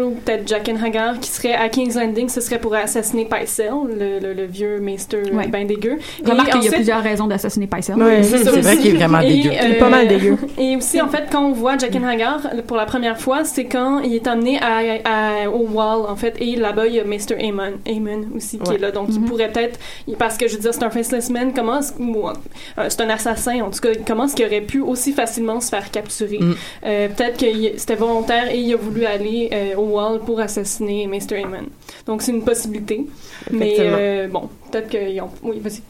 Ou 0.03 0.11
peut-être 0.25 0.47
Jaqen 0.49 0.77
Hagar, 0.83 1.21
qui 1.21 1.31
serait 1.31 1.53
à 1.55 1.69
King's 1.69 1.95
Landing, 1.97 2.29
ce 2.29 2.41
serait 2.41 2.59
pour 2.59 2.75
assassiner 2.75 3.25
Pycelle, 3.27 3.71
le, 3.97 4.19
le, 4.19 4.33
le 4.35 4.45
vieux 4.45 4.81
maester 4.81 5.19
euh, 5.19 5.37
Ouais. 5.37 5.47
ben 5.49 5.67
dégueu. 5.67 5.99
Remarque 6.25 6.51
qu'il 6.53 6.65
y 6.65 6.69
a 6.69 6.73
plusieurs 6.73 7.03
raisons 7.03 7.27
d'assassiner 7.27 7.67
Pycelle. 7.67 7.97
Ouais, 7.97 8.23
C'est 8.23 8.43
vrai 8.45 8.77
qu'il 8.77 8.95
est 8.95 8.99
vraiment 8.99 9.21
Et, 9.21 9.29
dégueu. 9.29 9.51
euh, 9.51 9.55
Il 9.65 9.71
est 9.73 9.79
pas 9.79 9.89
mal 9.89 10.09
dégueu. 10.09 10.37
Et 10.59 10.77
aussi, 10.77 11.01
en 11.01 11.09
fait, 11.09 11.25
quand 11.31 11.45
on 11.45 11.53
voit 11.53 11.77
Jaqen 11.79 12.03
Hagar 12.05 12.41
pour 12.67 12.77
la 12.77 12.87
première 12.87 13.19
fois, 13.19 13.45
c'est 13.45 13.65
quand 13.67 14.01
il 14.01 14.15
est 14.15 14.27
à, 14.27 14.79
à- 15.05 15.49
au 15.49 15.67
Wall, 15.69 16.07
en 16.09 16.17
fait, 16.17 16.35
et 16.41 16.57
là-bas, 16.57 16.87
il 16.87 16.95
y 16.95 17.01
a 17.01 17.05
Mr. 17.05 17.37
Aemon, 17.39 17.75
Aemon 17.87 18.27
aussi, 18.37 18.59
qui 18.59 18.71
Ouais. 18.71 18.77
est 18.77 18.79
là. 18.81 18.91
Donc, 18.91 19.09
il 19.11 19.21
Mhm. 19.21 19.27
pourrait 19.29 19.51
peut-être, 19.51 19.79
parce 20.19 20.37
que 20.37 20.49
je 20.49 20.55
veux 20.57 20.61
dire, 20.61 20.73
c'est 20.75 20.83
un 20.85 20.91
faceless 20.91 21.31
man, 21.31 21.53
comment, 21.55 21.79
est-ce- 21.81 21.93
euh, 21.99 22.87
c'est 22.89 23.01
un 23.01 23.11
assassin, 23.11 23.61
en 23.63 23.71
tout 23.71 23.81
cas, 23.81 23.91
comment 24.07 24.25
est-ce 24.25 24.35
qu'il 24.37 24.47
aurait 24.47 24.61
pu 24.61 24.81
aussi 24.81 25.13
facilement 25.13 25.61
se 25.61 25.69
faire 25.69 25.91
capturer? 25.91 26.39
Mm. 26.41 26.55
Euh, 26.87 27.09
peut-être 27.09 27.39
que 27.39 27.47
c'était 27.79 27.95
volontaire 27.95 28.51
et 28.51 28.59
il 28.59 28.73
a 28.73 28.77
voulu 28.77 29.05
aller 29.05 29.51
euh, 29.53 29.77
au 29.77 29.84
Wall 29.85 30.21
pour 30.21 30.41
assassiner 30.41 31.07
Mr. 31.07 31.37
Aemon. 31.37 31.67
Donc, 32.07 32.23
c'est 32.23 32.33
une 32.33 32.45
possibilité. 32.45 33.07
Mais, 33.51 33.77
euh, 33.79 34.29
bon, 34.29 34.49
peut-être 34.71 34.89
qu'ils 34.89 35.21
ont. 35.21 35.31
Oui, 35.43 35.61
vas-y. 35.61 35.83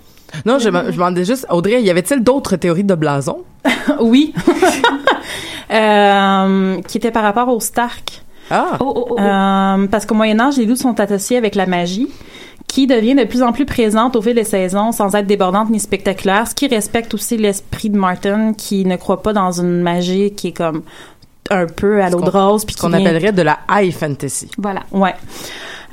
Non, 0.45 0.59
je 0.59 0.69
me 0.69 0.91
demandais 0.91 1.25
juste, 1.25 1.47
Audrey, 1.51 1.83
y 1.83 1.91
avait-il 1.91 2.23
d'autres 2.23 2.57
théories 2.57 2.85
de 2.85 2.95
blason? 2.95 3.45
oui. 4.01 4.35
Euh, 5.71 6.81
qui 6.83 6.99
était 6.99 7.11
par 7.11 7.23
rapport 7.23 7.49
au 7.49 7.59
Stark. 7.59 8.23
Ah. 8.51 8.77
Oh, 8.81 8.85
oh, 8.85 9.07
oh, 9.11 9.17
oh. 9.19 9.21
Euh, 9.21 9.87
parce 9.87 10.05
qu'au 10.05 10.15
Moyen 10.15 10.39
Âge, 10.39 10.59
les 10.59 10.67
loups 10.67 10.77
sont 10.77 11.01
associés 11.01 11.39
avec 11.39 11.55
la 11.55 11.67
magie 11.67 12.09
qui 12.75 12.87
devient 12.89 13.15
de 13.15 13.25
plus 13.25 13.43
en 13.43 13.53
plus 13.53 13.67
présente 13.67 14.17
au 14.17 14.23
fil 14.23 14.35
des 14.35 14.45
saisons 14.45 14.91
sans 14.91 15.15
être 15.15 15.27
débordante 15.27 15.71
ni 15.71 15.79
spectaculaire, 15.79 16.49
ce 16.49 16.55
qui 16.57 16.67
respecte 16.67 17.15
aussi 17.15 17.37
l'esprit 17.37 17.89
de 17.89 17.97
Martin 17.97 18.53
qui 18.53 18.85
ne 18.85 18.97
croit 18.97 19.23
pas 19.23 19.33
dans 19.33 19.53
une 19.53 19.81
magie 19.81 20.33
qui 20.33 20.49
est 20.49 20.53
comme 20.53 20.83
un 21.51 21.67
peu 21.67 22.03
à 22.03 22.11
l'eau 22.11 22.21
de 22.23 22.31
rose 22.31 22.65
puis 22.65 22.75
Ce 22.75 22.81
qu'on 22.81 22.91
qui 22.91 22.97
vient- 22.99 23.07
appellerait 23.07 23.33
de 23.33 23.43
la 23.43 23.59
high 23.71 23.93
fantasy. 23.93 24.49
Voilà. 24.59 24.81
Ouais. 24.93 25.15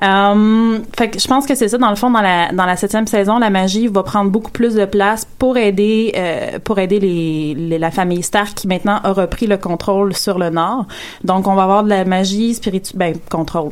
Euh, 0.04 0.80
fait 0.98 1.10
que 1.12 1.20
je 1.20 1.28
pense 1.28 1.46
que 1.46 1.54
c'est 1.54 1.68
ça 1.68 1.78
dans 1.78 1.90
le 1.92 1.96
fond 1.96 2.10
dans 2.10 2.22
la 2.22 2.52
dans 2.52 2.66
la 2.66 2.76
septième 2.76 3.06
saison 3.06 3.38
la 3.38 3.52
magie 3.52 3.88
va 3.88 4.02
prendre 4.02 4.32
beaucoup 4.32 4.50
plus 4.50 4.74
de 4.74 4.86
place 4.86 5.28
pour 5.38 5.58
aider 5.58 6.12
euh, 6.18 6.58
pour 6.64 6.80
aider 6.80 7.00
les, 7.00 7.54
les- 7.54 7.78
la 7.78 7.92
famille 7.92 8.24
Stark 8.24 8.56
qui 8.56 8.68
maintenant 8.68 9.00
a 9.04 9.12
repris 9.14 9.46
le 9.46 9.58
contrôle 9.58 10.16
sur 10.16 10.40
le 10.40 10.50
Nord 10.50 10.86
donc 11.24 11.48
on 11.48 11.54
va 11.54 11.64
avoir 11.64 11.84
de 11.84 11.90
la 11.90 12.04
magie 12.06 12.56
spirituelle 12.56 12.98
ben 12.98 13.16
contrôle 13.30 13.72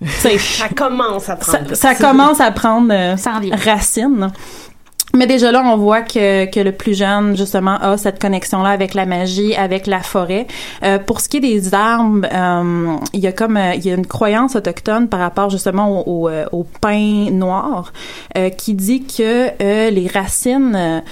Ça 0.06 0.68
commence 0.74 1.28
à 1.28 1.36
prendre. 1.36 1.74
ça, 1.74 1.74
ça 1.74 1.94
commence 1.96 2.40
à 2.40 2.50
prendre 2.52 2.88
euh, 2.92 3.16
racine. 3.66 4.30
Mais 5.12 5.26
déjà 5.26 5.50
là, 5.50 5.62
on 5.64 5.76
voit 5.76 6.02
que, 6.02 6.44
que 6.46 6.60
le 6.60 6.70
plus 6.70 6.96
jeune, 6.96 7.36
justement, 7.36 7.76
a 7.78 7.96
cette 7.96 8.20
connexion-là 8.20 8.70
avec 8.70 8.94
la 8.94 9.06
magie, 9.06 9.56
avec 9.56 9.88
la 9.88 10.00
forêt. 10.00 10.46
Euh, 10.84 10.98
pour 10.98 11.20
ce 11.20 11.28
qui 11.28 11.38
est 11.38 11.40
des 11.40 11.74
armes, 11.74 12.26
euh, 12.32 12.96
il 13.12 13.20
y 13.20 13.26
a 13.26 13.32
comme 13.32 13.56
euh, 13.56 13.74
il 13.74 13.84
y 13.84 13.90
a 13.90 13.94
une 13.94 14.06
croyance 14.06 14.54
autochtone 14.54 15.08
par 15.08 15.18
rapport 15.18 15.50
justement 15.50 16.00
au, 16.00 16.26
au, 16.26 16.28
euh, 16.28 16.46
au 16.52 16.64
pin 16.80 17.30
noir 17.32 17.92
euh, 18.38 18.50
qui 18.50 18.74
dit 18.74 19.04
que 19.04 19.50
les 19.90 20.06
racines 20.06 21.02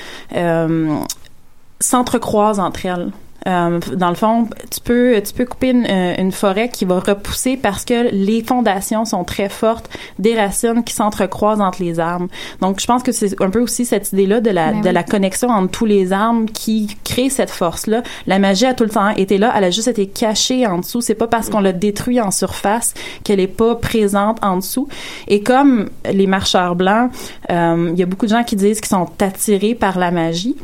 s'entrecroisent 1.80 2.60
entre 2.60 2.86
elles. 2.86 3.10
Euh, 3.46 3.78
dans 3.96 4.08
le 4.08 4.14
fond, 4.14 4.48
tu 4.70 4.80
peux 4.80 5.20
tu 5.24 5.32
peux 5.32 5.44
couper 5.44 5.70
une, 5.70 5.86
euh, 5.88 6.14
une 6.18 6.32
forêt 6.32 6.68
qui 6.68 6.84
va 6.84 6.98
repousser 6.98 7.56
parce 7.56 7.84
que 7.84 8.10
les 8.12 8.42
fondations 8.42 9.04
sont 9.04 9.24
très 9.24 9.48
fortes 9.48 9.88
des 10.18 10.34
racines 10.34 10.82
qui 10.84 10.92
s'entrecroisent 10.92 11.60
entre 11.60 11.82
les 11.82 12.00
arbres. 12.00 12.28
Donc, 12.60 12.80
je 12.80 12.86
pense 12.86 13.02
que 13.02 13.12
c'est 13.12 13.40
un 13.40 13.50
peu 13.50 13.60
aussi 13.60 13.84
cette 13.84 14.12
idée-là 14.12 14.40
de 14.40 14.50
la 14.50 14.72
Ben 14.72 14.80
de 14.80 14.88
oui. 14.88 14.92
la 14.92 15.02
connexion 15.02 15.48
entre 15.48 15.70
tous 15.70 15.86
les 15.86 16.12
arbres 16.12 16.50
qui 16.52 16.96
crée 17.04 17.30
cette 17.30 17.50
force-là. 17.50 18.02
La 18.26 18.38
magie 18.38 18.66
a 18.66 18.74
tout 18.74 18.84
le 18.84 18.90
temps 18.90 19.10
été 19.10 19.38
là, 19.38 19.52
elle 19.56 19.64
a 19.64 19.70
juste 19.70 19.88
été 19.88 20.06
cachée 20.06 20.66
en 20.66 20.78
dessous. 20.78 21.00
C'est 21.00 21.14
pas 21.14 21.28
parce 21.28 21.48
qu'on 21.48 21.60
l'a 21.60 21.72
détruit 21.72 22.20
en 22.20 22.30
surface 22.30 22.94
qu'elle 23.24 23.40
est 23.40 23.46
pas 23.46 23.74
présente 23.76 24.42
en 24.44 24.56
dessous. 24.56 24.88
Et 25.28 25.42
comme 25.42 25.88
les 26.10 26.26
marcheurs 26.26 26.74
blancs, 26.74 27.10
euh, 27.50 27.90
il 27.92 27.98
y 27.98 28.02
a 28.02 28.06
beaucoup 28.06 28.26
de 28.26 28.30
gens 28.30 28.44
qui 28.44 28.56
disent 28.56 28.80
qu'ils 28.80 28.88
sont 28.88 29.08
attirés 29.20 29.74
par 29.74 29.98
la 29.98 30.10
magie. 30.10 30.56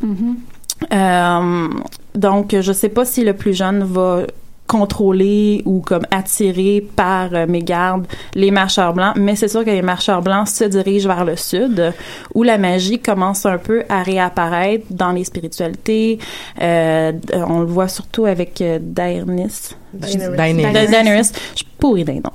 Euh, 0.92 1.68
donc, 2.14 2.56
je 2.60 2.72
sais 2.72 2.88
pas 2.88 3.04
si 3.04 3.24
le 3.24 3.34
plus 3.34 3.54
jeune 3.54 3.84
va 3.84 4.26
contrôler 4.66 5.62
ou 5.66 5.80
comme 5.80 6.06
attiré 6.10 6.84
par 6.96 7.34
euh, 7.34 7.46
mes 7.46 7.62
gardes 7.62 8.06
les 8.34 8.50
marcheurs 8.50 8.94
blancs 8.94 9.14
mais 9.16 9.36
c'est 9.36 9.48
sûr 9.48 9.64
que 9.64 9.70
les 9.70 9.82
marcheurs 9.82 10.22
blancs 10.22 10.48
se 10.48 10.64
dirigent 10.64 11.06
vers 11.06 11.24
le 11.24 11.36
sud 11.36 11.92
où 12.34 12.42
la 12.42 12.56
magie 12.56 12.98
commence 12.98 13.44
un 13.44 13.58
peu 13.58 13.82
à 13.88 14.02
réapparaître 14.02 14.86
dans 14.90 15.12
les 15.12 15.24
spiritualités. 15.24 16.18
Euh, 16.62 17.12
on 17.46 17.60
le 17.60 17.66
voit 17.66 17.88
surtout 17.88 18.24
avec 18.24 18.60
euh, 18.62 18.78
Daenerys 19.94 20.36
Daenerys. 20.36 20.72
Da- 20.72 20.86
Daenerys 20.86 21.30
je 21.52 21.56
suis 21.58 21.66
pourrie 21.78 22.04
d'un 22.04 22.14
nom 22.14 22.30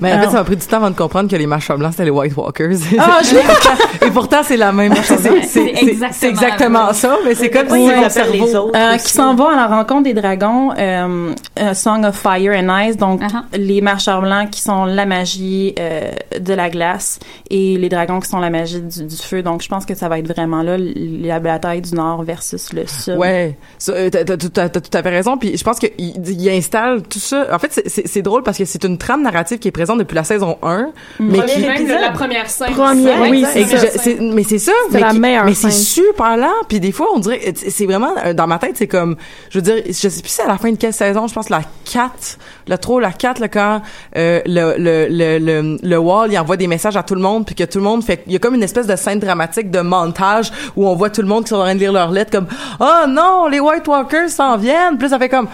Mais 0.00 0.12
en 0.12 0.18
fait, 0.20 0.26
ça 0.26 0.32
m'a 0.32 0.44
pris 0.44 0.56
du 0.56 0.66
temps 0.66 0.76
avant 0.76 0.90
de 0.90 0.96
comprendre 0.96 1.30
que 1.30 1.36
les 1.36 1.46
marcheurs 1.46 1.78
blancs, 1.78 1.92
c'était 1.92 2.04
les 2.04 2.10
White 2.10 2.36
Walkers. 2.36 2.76
Ah, 2.98 3.20
je 3.24 3.30
l'ai- 3.34 3.40
Et 3.40 3.44
pourtant- 3.44 4.06
Et 4.06 4.10
pourtant, 4.10 4.36
c'est 4.42 4.56
la 4.56 4.72
même 4.72 4.94
chose. 4.96 5.18
C'est- 5.46 6.26
exactement 6.28 6.92
ça, 6.92 7.16
mais 7.24 7.34
c'est 7.34 7.48
comme 7.50 7.68
si 7.68 7.88
les 7.88 8.10
cerveau... 8.10 8.72
Euh, 8.74 8.96
qui 8.98 9.12
s'en 9.12 9.34
va 9.34 9.52
à 9.52 9.56
la 9.56 9.66
rencontre 9.66 10.02
des 10.04 10.14
dragons, 10.14 10.72
euh, 10.78 11.32
euh, 11.60 11.74
Song 11.74 12.04
of 12.04 12.16
Fire 12.16 12.52
and 12.54 12.68
Ice, 12.88 12.96
donc 12.96 13.22
Uh-huh. 13.22 13.56
les 13.56 13.80
marcheurs 13.80 14.20
blancs 14.20 14.50
qui 14.50 14.60
sont 14.60 14.84
la 14.84 15.06
magie 15.06 15.74
de 16.38 16.52
la 16.54 16.68
glace 16.70 17.18
et 17.50 17.76
les 17.78 17.88
dragons 17.88 18.20
qui 18.20 18.28
sont 18.28 18.40
la 18.40 18.50
magie 18.50 18.80
du, 18.80 19.16
feu. 19.16 19.42
Donc 19.42 19.62
je 19.62 19.68
pense 19.68 19.86
que 19.86 19.94
ça 19.94 20.08
va 20.08 20.18
être 20.18 20.26
vraiment 20.28 20.62
là 20.62 20.76
la 20.78 21.38
bataille 21.40 21.80
du 21.82 21.94
nord 21.94 22.24
versus 22.24 22.72
le 22.72 22.86
sud. 22.86 23.16
Ouais, 23.16 23.56
t'as 23.84 24.36
tout 24.36 24.50
à- 24.56 24.68
fait 25.02 25.08
raison. 25.10 25.36
Puis 25.38 25.56
je 25.56 25.62
pense 25.64 25.78
qu'il 25.78 25.90
il 25.98 26.48
tout 27.00 27.18
ça. 27.18 27.46
En 27.52 27.58
fait, 27.58 27.72
c'est- 27.72 27.88
c'est 27.88 28.06
c'est 28.06 28.22
drôle 28.22 28.42
parce 28.42 28.58
que 28.58 28.64
c'est 28.64 28.84
une 28.84 28.98
trame 28.98 29.22
narrative 29.22 29.58
qui 29.58 29.68
est 29.68 29.72
présente 29.72 29.98
depuis 29.98 30.14
la 30.14 30.24
saison 30.24 30.58
1, 30.62 30.90
mais 31.20 31.38
Premier 31.38 31.52
qui 31.52 31.60
même 31.84 32.00
la 32.00 32.10
première 32.10 32.48
scène. 32.50 32.72
Première, 32.72 33.20
oui, 33.22 33.44
c'est 33.52 33.60
mais 34.20 34.42
c'est 34.44 34.58
ça. 34.58 34.72
C'est 34.90 34.94
mais 34.94 35.00
la 35.00 35.10
qui- 35.10 35.18
meilleure 35.20 35.44
Mais 35.44 35.54
c'est 35.54 35.70
super 35.70 36.36
lent. 36.36 36.48
Puis 36.68 36.80
des 36.80 36.92
fois, 36.92 37.08
on 37.14 37.18
dirait, 37.18 37.54
c'est 37.54 37.86
vraiment 37.86 38.12
euh, 38.24 38.32
dans 38.34 38.46
ma 38.46 38.58
tête, 38.58 38.76
c'est 38.76 38.86
comme, 38.86 39.16
je 39.50 39.58
veux 39.58 39.62
dire, 39.62 39.76
je 39.86 39.92
sais 39.92 40.08
plus 40.08 40.28
si 40.28 40.34
c'est 40.36 40.42
à 40.42 40.48
la 40.48 40.58
fin 40.58 40.70
de 40.70 40.76
quelle 40.76 40.92
saison. 40.92 41.26
Je 41.26 41.34
pense 41.34 41.48
la 41.50 41.62
4, 41.90 42.38
le 42.68 42.76
trop 42.78 43.00
la 43.00 43.12
4, 43.12 43.38
là, 43.40 43.48
quand 43.48 43.82
euh, 44.16 44.40
le, 44.46 44.74
le 44.78 45.06
le 45.08 45.38
le 45.38 45.78
le 45.82 45.98
wall 45.98 46.30
il 46.32 46.38
envoie 46.38 46.56
des 46.56 46.66
messages 46.66 46.96
à 46.96 47.02
tout 47.02 47.14
le 47.14 47.20
monde, 47.22 47.46
puis 47.46 47.54
que 47.54 47.64
tout 47.64 47.78
le 47.78 47.84
monde 47.84 48.02
fait, 48.04 48.22
il 48.26 48.32
y 48.32 48.36
a 48.36 48.38
comme 48.38 48.54
une 48.54 48.62
espèce 48.62 48.86
de 48.86 48.96
scène 48.96 49.18
dramatique 49.18 49.70
de 49.70 49.80
montage 49.80 50.50
où 50.76 50.86
on 50.88 50.94
voit 50.94 51.10
tout 51.10 51.22
le 51.22 51.28
monde 51.28 51.44
qui 51.44 51.50
sont 51.50 51.56
en 51.56 51.62
train 51.62 51.74
de 51.74 51.80
lire 51.80 51.92
leurs 51.92 52.10
lettres 52.10 52.30
comme, 52.30 52.46
oh 52.80 53.06
non, 53.08 53.46
les 53.48 53.60
White 53.60 53.86
Walkers 53.88 54.28
s'en 54.30 54.56
viennent. 54.56 54.94
Puis 54.98 55.02
là, 55.04 55.08
ça 55.10 55.18
fait 55.18 55.28
comme 55.28 55.48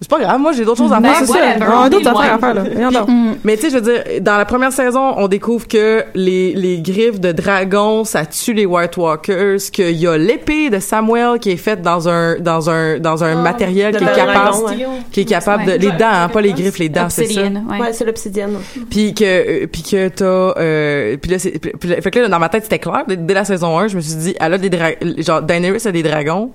c'est 0.00 0.08
pas 0.10 0.20
grave, 0.20 0.38
moi 0.40 0.52
j'ai 0.52 0.64
d'autres 0.64 0.78
choses 0.78 0.92
à 0.92 1.00
Ben, 1.00 1.08
faire. 1.12 1.26
c'est 1.26 1.32
ça. 1.32 1.38
whatever. 1.38 1.66
On 1.74 1.80
a 1.80 1.90
d'autres 1.90 2.08
affaires 2.08 2.38
à 2.42 2.52
white. 2.52 2.72
faire, 2.72 2.90
là. 2.90 3.00
Donc. 3.00 3.08
Mais 3.44 3.56
tu 3.56 3.62
sais, 3.62 3.70
je 3.70 3.74
veux 3.76 3.80
dire, 3.92 4.02
dans 4.20 4.36
la 4.36 4.44
première 4.44 4.72
saison, 4.72 5.14
on 5.16 5.26
découvre 5.28 5.66
que 5.66 6.04
les, 6.14 6.52
les 6.54 6.80
griffes 6.80 7.18
de 7.20 7.32
dragon, 7.32 8.04
ça 8.04 8.24
tue 8.24 8.52
les 8.52 8.64
White 8.66 8.96
Walkers, 8.96 9.58
qu'il 9.72 9.90
y 9.96 10.06
a 10.06 10.16
l'épée 10.16 10.70
de 10.70 10.78
Samuel 10.78 11.38
qui 11.40 11.50
est 11.50 11.56
faite 11.56 11.82
dans 11.82 12.08
un 12.08 12.38
dans 12.38 12.70
un 12.70 12.98
dans 12.98 13.24
un 13.24 13.38
Ah, 13.38 13.42
matériel 13.42 13.96
qui 13.96 14.04
est 14.04 14.06
capable 14.14 14.32
dragon, 14.32 14.66
ouais. 14.66 14.86
qui 15.10 15.20
est 15.20 15.24
capable 15.24 15.64
Ouais. 15.66 15.78
de 15.78 15.82
les 15.86 15.92
dents, 15.92 16.06
hein, 16.10 16.28
pas 16.28 16.40
les 16.40 16.52
griffes, 16.52 16.78
les 16.78 16.88
dents, 16.88 17.08
c'est 17.08 17.26
ça. 17.26 17.42
Ouais. 17.42 17.50
Ouais, 17.80 17.92
c'est 17.92 18.04
l'obsidienne. 18.04 18.56
Puis 18.90 19.14
que 19.14 19.24
euh, 19.24 19.66
puis 19.66 19.82
que 19.82 20.08
t'as 20.08 20.24
euh, 20.60 21.16
puis 21.16 21.30
là 21.30 21.38
c'est 21.38 21.60
fait 22.02 22.10
que 22.10 22.18
là 22.20 22.28
dans 22.28 22.38
ma 22.38 22.48
tête 22.48 22.62
c'était 22.64 22.78
clair 22.78 23.04
dès, 23.08 23.34
la 23.34 23.44
saison 23.44 23.78
1, 23.78 23.88
je 23.88 23.96
me 23.96 24.00
suis 24.00 24.14
dit 24.14 24.34
elle 24.38 24.54
a 24.54 24.58
des 24.58 24.70
dra- 24.70 24.94
genre 25.18 25.42
Daenerys 25.42 25.86
a 25.86 25.92
des 25.92 26.02
dragons 26.02 26.50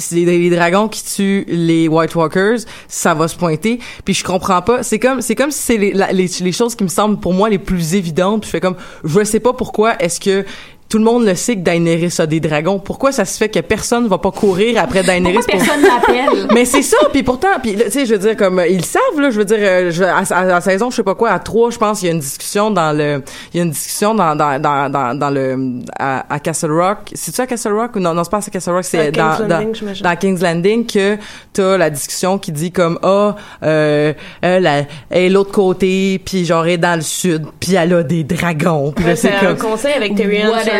c'est 0.00 0.16
les, 0.16 0.50
dragons 0.50 0.88
qui 0.88 1.04
tuent 1.04 1.44
les 1.48 1.88
White 1.88 2.14
Walkers, 2.14 2.60
ça 2.88 3.14
va 3.14 3.28
se 3.28 3.36
pointer. 3.36 3.78
Puis 4.04 4.14
je 4.14 4.24
comprends 4.24 4.62
pas. 4.62 4.82
C'est 4.82 4.98
comme, 4.98 5.20
c'est 5.20 5.34
comme 5.34 5.50
si 5.50 5.62
c'est 5.62 5.76
les, 5.76 5.92
les, 5.92 6.30
les 6.40 6.52
choses 6.52 6.74
qui 6.74 6.84
me 6.84 6.88
semblent 6.88 7.20
pour 7.20 7.34
moi 7.34 7.48
les 7.48 7.58
plus 7.58 7.94
évidentes. 7.94 8.42
Puis 8.42 8.48
je 8.48 8.52
fais 8.52 8.60
comme, 8.60 8.76
je 9.04 9.24
sais 9.24 9.40
pas 9.40 9.52
pourquoi 9.52 9.96
est-ce 10.02 10.20
que 10.20 10.44
tout 10.90 10.98
le 10.98 11.04
monde 11.04 11.24
le 11.24 11.34
sait 11.36 11.54
que 11.54 11.60
Daenerys 11.60 12.16
a 12.18 12.26
des 12.26 12.40
dragons. 12.40 12.78
Pourquoi 12.80 13.12
ça 13.12 13.24
se 13.24 13.38
fait 13.38 13.48
que 13.48 13.60
personne 13.60 14.08
va 14.08 14.18
pas 14.18 14.32
courir 14.32 14.78
après 14.82 15.02
Daenerys 15.02 15.34
Pourquoi 15.36 15.52
pour- 15.58 15.64
personne 15.66 15.82
l'appelle? 15.82 16.46
mais 16.54 16.64
c'est 16.66 16.82
ça, 16.82 16.96
puis 17.12 17.22
pourtant, 17.22 17.48
puis 17.62 17.76
tu 17.76 17.90
sais, 17.90 18.04
je 18.06 18.12
veux 18.14 18.18
dire 18.18 18.36
comme 18.36 18.58
euh, 18.58 18.66
ils 18.66 18.78
le 18.78 18.82
savent 18.82 19.18
là, 19.20 19.30
je 19.30 19.38
veux 19.38 19.44
dire 19.44 19.58
euh, 19.60 19.90
je, 19.90 20.02
à, 20.02 20.18
à- 20.56 20.60
saison, 20.60 20.90
je 20.90 20.96
sais 20.96 21.02
pas 21.04 21.14
quoi, 21.14 21.30
à 21.30 21.38
trois, 21.38 21.70
je 21.70 21.78
pense, 21.78 22.02
il 22.02 22.06
y 22.06 22.08
a 22.08 22.12
une 22.12 22.18
discussion 22.18 22.70
dans 22.70 22.92
le, 22.92 23.22
il 23.54 23.58
y 23.58 23.60
a 23.60 23.64
une 23.64 23.70
discussion 23.70 24.14
dans 24.14 24.34
dans 24.36 24.60
dans 24.60 24.90
dans, 24.90 25.16
dans 25.16 25.30
le 25.30 25.78
à, 25.98 26.26
à 26.34 26.38
Castle 26.40 26.72
Rock. 26.72 26.98
C'est 27.14 27.30
tu 27.32 27.40
à 27.40 27.46
Castle 27.46 27.72
Rock 27.72 27.94
ou 27.94 28.00
non? 28.00 28.12
Non, 28.12 28.24
c'est 28.24 28.30
pas 28.30 28.38
à 28.38 28.50
Castle 28.50 28.70
Rock, 28.72 28.84
c'est 28.84 28.98
À 28.98 29.04
King's 29.12 29.38
dans 29.38 29.48
Landing, 29.48 29.72
dans, 30.02 30.10
dans 30.10 30.16
King's 30.16 30.42
Landing 30.42 30.86
que 30.86 31.16
t'as 31.52 31.76
la 31.78 31.90
discussion 31.90 32.36
qui 32.38 32.50
dit 32.50 32.72
comme 32.72 32.98
ah 33.04 33.36
euh, 33.62 34.12
elle, 34.40 34.86
elle 35.10 35.22
est 35.22 35.28
l'autre 35.30 35.52
côté, 35.52 36.20
puis 36.24 36.44
genre 36.44 36.64
elle 36.66 36.72
est 36.72 36.78
dans 36.78 36.96
le 36.96 37.02
sud, 37.02 37.44
puis 37.60 37.74
elle 37.76 37.92
a 37.92 38.02
des 38.02 38.24
dragons, 38.24 38.90
puis 38.90 39.04
Ouais, 39.04 39.14
c'est 39.16 39.30
un 39.32 39.54
conseil 39.54 39.94
avec 39.94 40.16
Tyrion, 40.16 40.50
Whatever. 40.50 40.79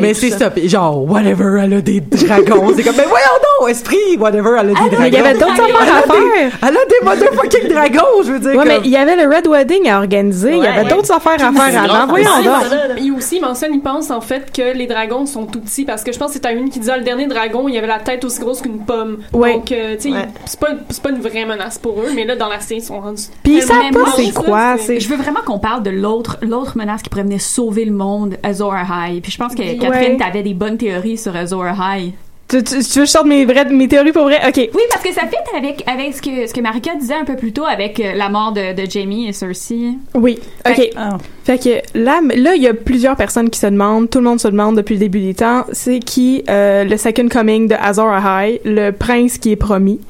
Mais 0.00 0.14
c'est 0.14 0.30
ça, 0.30 0.50
genre 0.64 1.04
whatever, 1.08 1.60
elle 1.62 1.74
a 1.74 1.80
des 1.80 2.00
dragons. 2.00 2.72
c'est 2.76 2.82
comme 2.82 2.96
mais 2.96 3.04
voyons 3.04 3.26
donc, 3.60 3.70
esprit, 3.70 4.16
whatever, 4.18 4.56
elle 4.60 4.70
a 4.70 4.72
des 4.72 4.72
dragons. 4.74 4.96
Mais 5.00 5.08
il 5.08 5.14
y 5.14 5.16
avait 5.16 5.34
d'autres 5.34 5.52
affaires 5.52 5.64
à 5.80 5.82
Elle 5.82 5.88
a 5.88 6.02
des- 6.02 6.40
faire. 6.40 6.58
Elle 6.62 6.76
a 6.76 6.84
des 6.88 7.04
motherfucking 7.04 7.68
dragons, 7.68 8.22
je 8.24 8.32
veux 8.32 8.38
dire. 8.38 8.54
Ouais, 8.54 8.64
mais 8.66 8.80
il 8.84 8.90
y 8.90 8.96
avait 8.96 9.16
le 9.16 9.34
Red 9.34 9.46
Wedding 9.46 9.88
à 9.88 9.98
organiser. 9.98 10.52
Il 10.56 10.62
y 10.62 10.66
avait 10.66 10.88
d'autres 10.88 11.12
affaires 11.12 11.34
à 11.34 11.52
faire 11.52 11.82
avant. 11.82 12.06
Voyons 12.08 12.42
donc. 12.42 12.98
Il 12.98 13.12
aussi 13.12 13.40
mentionne, 13.40 13.74
il 13.74 13.80
pense 13.80 14.10
en 14.10 14.20
fait 14.20 14.52
que 14.52 14.76
les 14.76 14.86
dragons 14.86 15.26
sont 15.26 15.46
tout 15.46 15.60
petits 15.60 15.84
parce 15.84 16.02
que 16.04 16.12
je 16.12 16.18
pense 16.18 16.32
que 16.32 16.38
c'est 16.42 16.52
une 16.52 16.70
qui 16.70 16.78
dit 16.78 16.90
ah, 16.90 16.96
le 16.96 17.04
dernier 17.04 17.26
dragon, 17.26 17.68
il 17.68 17.76
avait 17.76 17.86
la 17.86 17.98
tête 17.98 18.24
aussi 18.24 18.40
grosse 18.40 18.60
qu'une 18.60 18.84
pomme. 18.84 19.18
Ouais. 19.32 19.54
Donc, 19.54 19.72
euh, 19.72 19.96
tu 19.96 20.12
sais, 20.12 20.18
c'est 20.44 20.60
pas, 20.60 20.68
c'est 20.88 21.02
pas 21.02 21.10
une 21.10 21.20
vraie 21.20 21.44
menace 21.44 21.78
pour 21.78 22.00
eux, 22.00 22.10
mais 22.14 22.24
là, 22.24 22.36
dans 22.36 22.48
la 22.48 22.60
série, 22.60 22.80
ils 22.80 22.84
sont 22.84 23.00
rendus. 23.00 23.24
Puis 23.42 23.56
ils 23.56 23.62
savent 23.62 23.90
pas 23.92 24.12
c'est 24.16 24.32
quoi. 24.32 24.76
Je 24.76 25.08
veux 25.08 25.16
vraiment 25.16 25.40
qu'on 25.44 25.58
parle 25.58 25.82
de 25.82 25.90
l'autre 25.90 26.38
l'autre 26.42 26.76
menace 26.76 27.02
qui 27.02 27.08
pourrait 27.10 27.22
venir 27.24 27.40
sauver 27.40 27.84
le 27.84 27.92
monde, 27.92 28.36
Azor 28.42 28.74
High. 28.74 29.22
Puis 29.24 29.32
je 29.32 29.38
pense 29.38 29.54
que 29.54 29.62
Catherine, 29.62 30.12
Ouais. 30.12 30.16
t'avais 30.18 30.42
des 30.44 30.54
bonnes 30.54 30.76
théories 30.76 31.16
sur 31.18 31.34
Azor 31.34 31.64
High. 31.80 32.12
tu, 32.46 32.62
tu, 32.62 32.74
tu 32.74 32.76
veux 32.76 32.82
que 32.82 33.00
je 33.06 33.10
sorte 33.10 33.26
mes, 33.26 33.46
vraies, 33.46 33.64
mes 33.64 33.88
théories 33.88 34.12
pour 34.12 34.24
vrai? 34.24 34.38
OK. 34.46 34.56
Oui, 34.74 34.82
parce 34.90 35.02
que 35.02 35.12
ça 35.14 35.22
fit 35.22 35.56
avec 35.56 35.82
avec 35.88 36.14
ce 36.14 36.20
que 36.20 36.46
ce 36.46 36.52
que 36.52 36.60
Marika 36.60 36.94
disait 36.94 37.14
un 37.14 37.24
peu 37.24 37.36
plus 37.36 37.52
tôt 37.54 37.64
avec 37.64 37.98
euh, 38.00 38.12
la 38.14 38.28
mort 38.28 38.52
de, 38.52 38.74
de 38.74 38.88
Jamie 38.88 39.26
et 39.28 39.32
Cersei. 39.32 39.94
Oui. 40.14 40.38
OK. 40.68 40.74
Fait- 40.74 40.90
Ah. 40.94 41.16
Fait 41.44 41.58
que 41.58 41.98
là, 41.98 42.20
là, 42.36 42.54
il 42.54 42.62
y 42.62 42.68
a 42.68 42.74
plusieurs 42.74 43.16
personnes 43.16 43.48
qui 43.50 43.58
se 43.58 43.66
demandent, 43.66 44.08
tout 44.10 44.18
le 44.18 44.24
monde 44.24 44.40
se 44.40 44.48
demande 44.48 44.76
depuis 44.76 44.94
le 44.94 45.00
début 45.00 45.20
des 45.20 45.34
temps, 45.34 45.64
c'est 45.72 45.98
qui 46.00 46.44
euh, 46.50 46.84
le 46.84 46.96
second 46.98 47.28
coming 47.28 47.66
de 47.68 47.74
Azor 47.74 48.08
Ahai, 48.12 48.60
le 48.66 48.90
prince 48.92 49.38
qui 49.38 49.50
est 49.52 49.56
promis. 49.56 50.00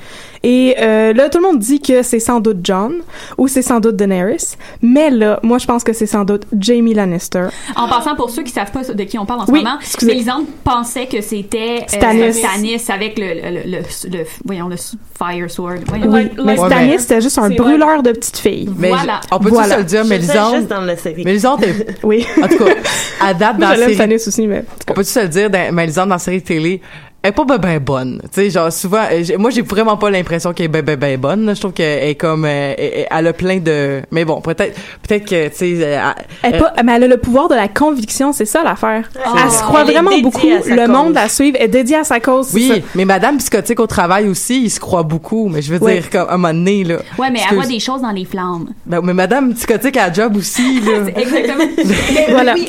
Et 0.47 0.77
euh, 0.79 1.15
là, 1.15 1.31
tout 1.31 1.39
le 1.39 1.45
monde 1.45 1.59
dit 1.59 1.81
que 1.81 2.03
c'est 2.03 2.19
sans 2.21 2.39
doute 2.39 2.59
John 2.63 2.97
ou 3.39 3.49
c'est 3.49 3.63
sans 3.63 3.81
doute 3.81 3.97
Daenerys. 3.97 4.57
Mais 4.83 5.09
là, 5.09 5.41
moi, 5.43 5.57
je 5.57 5.65
pense 5.67 5.83
que 5.83 5.95
c'est 5.95 6.05
sans 6.05 6.25
doute 6.25 6.43
Jamie 6.59 6.93
Lannister. 6.93 7.47
En 7.77 7.89
passant, 7.89 8.15
pour 8.15 8.29
ceux 8.29 8.43
qui 8.43 8.53
savent 8.53 8.71
pas 8.71 8.83
de 8.85 9.05
qui 9.05 9.19
on 9.19 9.25
parle 9.25 9.41
en 9.41 9.47
ce 9.47 9.51
Oui, 9.53 9.61
moment, 9.65 9.79
excusez. 9.81 10.13
Mélisande 10.13 10.45
pensait 10.63 11.07
que 11.07 11.23
c'était 11.23 11.79
euh, 11.81 11.89
Stannis. 11.89 12.35
Stannis 12.35 12.83
avec 12.91 13.19
le, 13.19 13.25
le, 13.35 13.51
le, 13.51 13.79
le- 13.79 14.19
le- 14.19 14.25
voyons, 14.45 14.69
le 14.69 14.77
Fire 14.77 15.51
Sword. 15.51 15.79
Voyons. 15.89 16.13
Oui, 16.13 16.29
mais 16.45 16.57
Stannis, 16.59 16.99
c'était 17.01 17.23
juste 17.23 17.39
un 17.39 17.49
brûleur 17.49 18.03
de 18.03 18.13
petites 18.13 18.37
filles. 18.37 18.69
Mais 18.77 18.89
Voilà. 18.91 19.23
on 19.33 19.39
peut 19.39 19.49
Voilà. 19.49 19.77
se 19.77 19.79
le 19.79 19.85
dire, 19.85 20.05
Mélisande? 20.05 20.57
juste 20.57 20.69
dans 20.69 20.83
la 20.83 20.97
série. 20.99 21.25
Mélisande 21.25 21.65
est. 21.65 21.97
Oui. 22.05 22.27
En 22.43 22.49
tout 22.49 22.59
cas, 22.59 22.75
à 23.23 23.33
date, 23.33 23.57
dans 23.59 23.71
la 23.71 23.77
série. 23.77 23.95
Stannis 23.95 24.17
aussi, 24.29 24.47
mais. 24.47 24.63
On 24.91 24.93
peut 24.93 25.03
se 25.05 25.21
le 25.21 25.29
dire, 25.29 25.49
Mélisande, 25.73 26.11
dans 26.11 26.17
la 26.17 26.19
série 26.19 26.43
télé, 26.43 26.83
elle 27.25 27.31
est 27.31 27.33
pas 27.33 27.45
ben, 27.47 27.57
ben 27.57 27.79
bonne. 27.79 28.21
Tu 28.25 28.29
sais, 28.33 28.51
genre, 28.51 28.71
souvent, 28.71 29.03
euh, 29.11 29.25
moi, 29.39 29.49
j'ai 29.51 29.63
vraiment 29.63 29.97
pas 29.97 30.11
l'impression 30.11 30.53
qu'elle 30.53 30.67
est 30.67 30.69
ben, 30.69 30.83
ben, 30.85 30.97
ben 30.99 31.19
bonne. 31.19 31.47
là. 31.47 31.55
Je 31.55 31.61
trouve 31.61 31.73
qu'elle 31.73 32.07
est 32.11 32.15
comme, 32.17 32.45
euh, 32.45 32.75
elle, 32.77 33.07
elle 33.11 33.27
a 33.29 33.33
plein 33.33 33.57
de, 33.61 34.03
mais 34.11 34.27
bon, 34.27 34.43
peut-être, 34.43 34.79
peut-être 35.09 35.25
que, 35.25 35.49
tu 35.49 35.55
sais, 35.57 35.75
euh, 35.81 36.11
Elle, 36.43 36.55
est 36.57 36.59
pas- 36.59 36.75
mais 36.85 36.93
elle 36.97 37.05
a 37.05 37.07
le 37.09 37.17
pouvoir 37.17 37.49
de 37.49 37.55
la 37.55 37.67
conviction, 37.69 38.35
c'est 38.35 38.45
ça 38.45 38.63
l'affaire. 38.63 39.09
Ah. 39.25 39.33
Elle 39.43 39.51
se 39.51 39.63
croit 39.63 39.81
Elle 39.87 39.93
vraiment 39.95 40.11
dédiée 40.11 40.23
beaucoup. 40.23 40.47
à 40.47 40.69
Le 40.75 40.77
cause. 40.87 40.89
monde 40.89 41.15
la 41.15 41.29
suit, 41.31 41.55
est 41.59 41.69
dédié 41.69 41.97
à 41.97 42.05
sa 42.05 42.21
cause. 42.21 42.49
c'est 42.49 42.55
Oui, 42.57 42.69
ça. 42.69 42.75
mais 42.95 43.07
Madame 43.07 43.39
Psychotique 43.39 43.81
au 43.81 43.87
travail 43.87 44.29
aussi, 44.29 44.65
il 44.65 44.71
se 44.71 44.79
croit 44.79 45.03
beaucoup. 45.03 45.49
Mais 45.49 45.63
je 45.63 45.73
veux 45.73 45.83
Ouais. 45.83 45.95
dire, 46.01 46.11
comme, 46.11 46.29
à 46.29 46.35
un 46.35 46.37
moment 46.37 46.53
donné, 46.53 46.85
là. 46.85 46.97
Ouais, 47.19 47.31
mais 47.31 47.41
elle 47.49 47.57
voit 47.57 47.65
des 47.67 47.81
choses 47.81 48.03
dans 48.03 48.11
les 48.11 48.27
flammes. 48.27 48.67
Ben, 48.85 49.01
mais 49.03 49.15
Madame 49.15 49.55
Psychotique 49.55 49.97
a 49.97 50.05
un 50.09 50.13
job 50.13 50.37
aussi, 50.37 50.81
là. 50.83 51.09
Exactement. 51.17 51.65
mais 52.15 52.27
Voilà. 52.31 52.53
oui. 52.55 52.69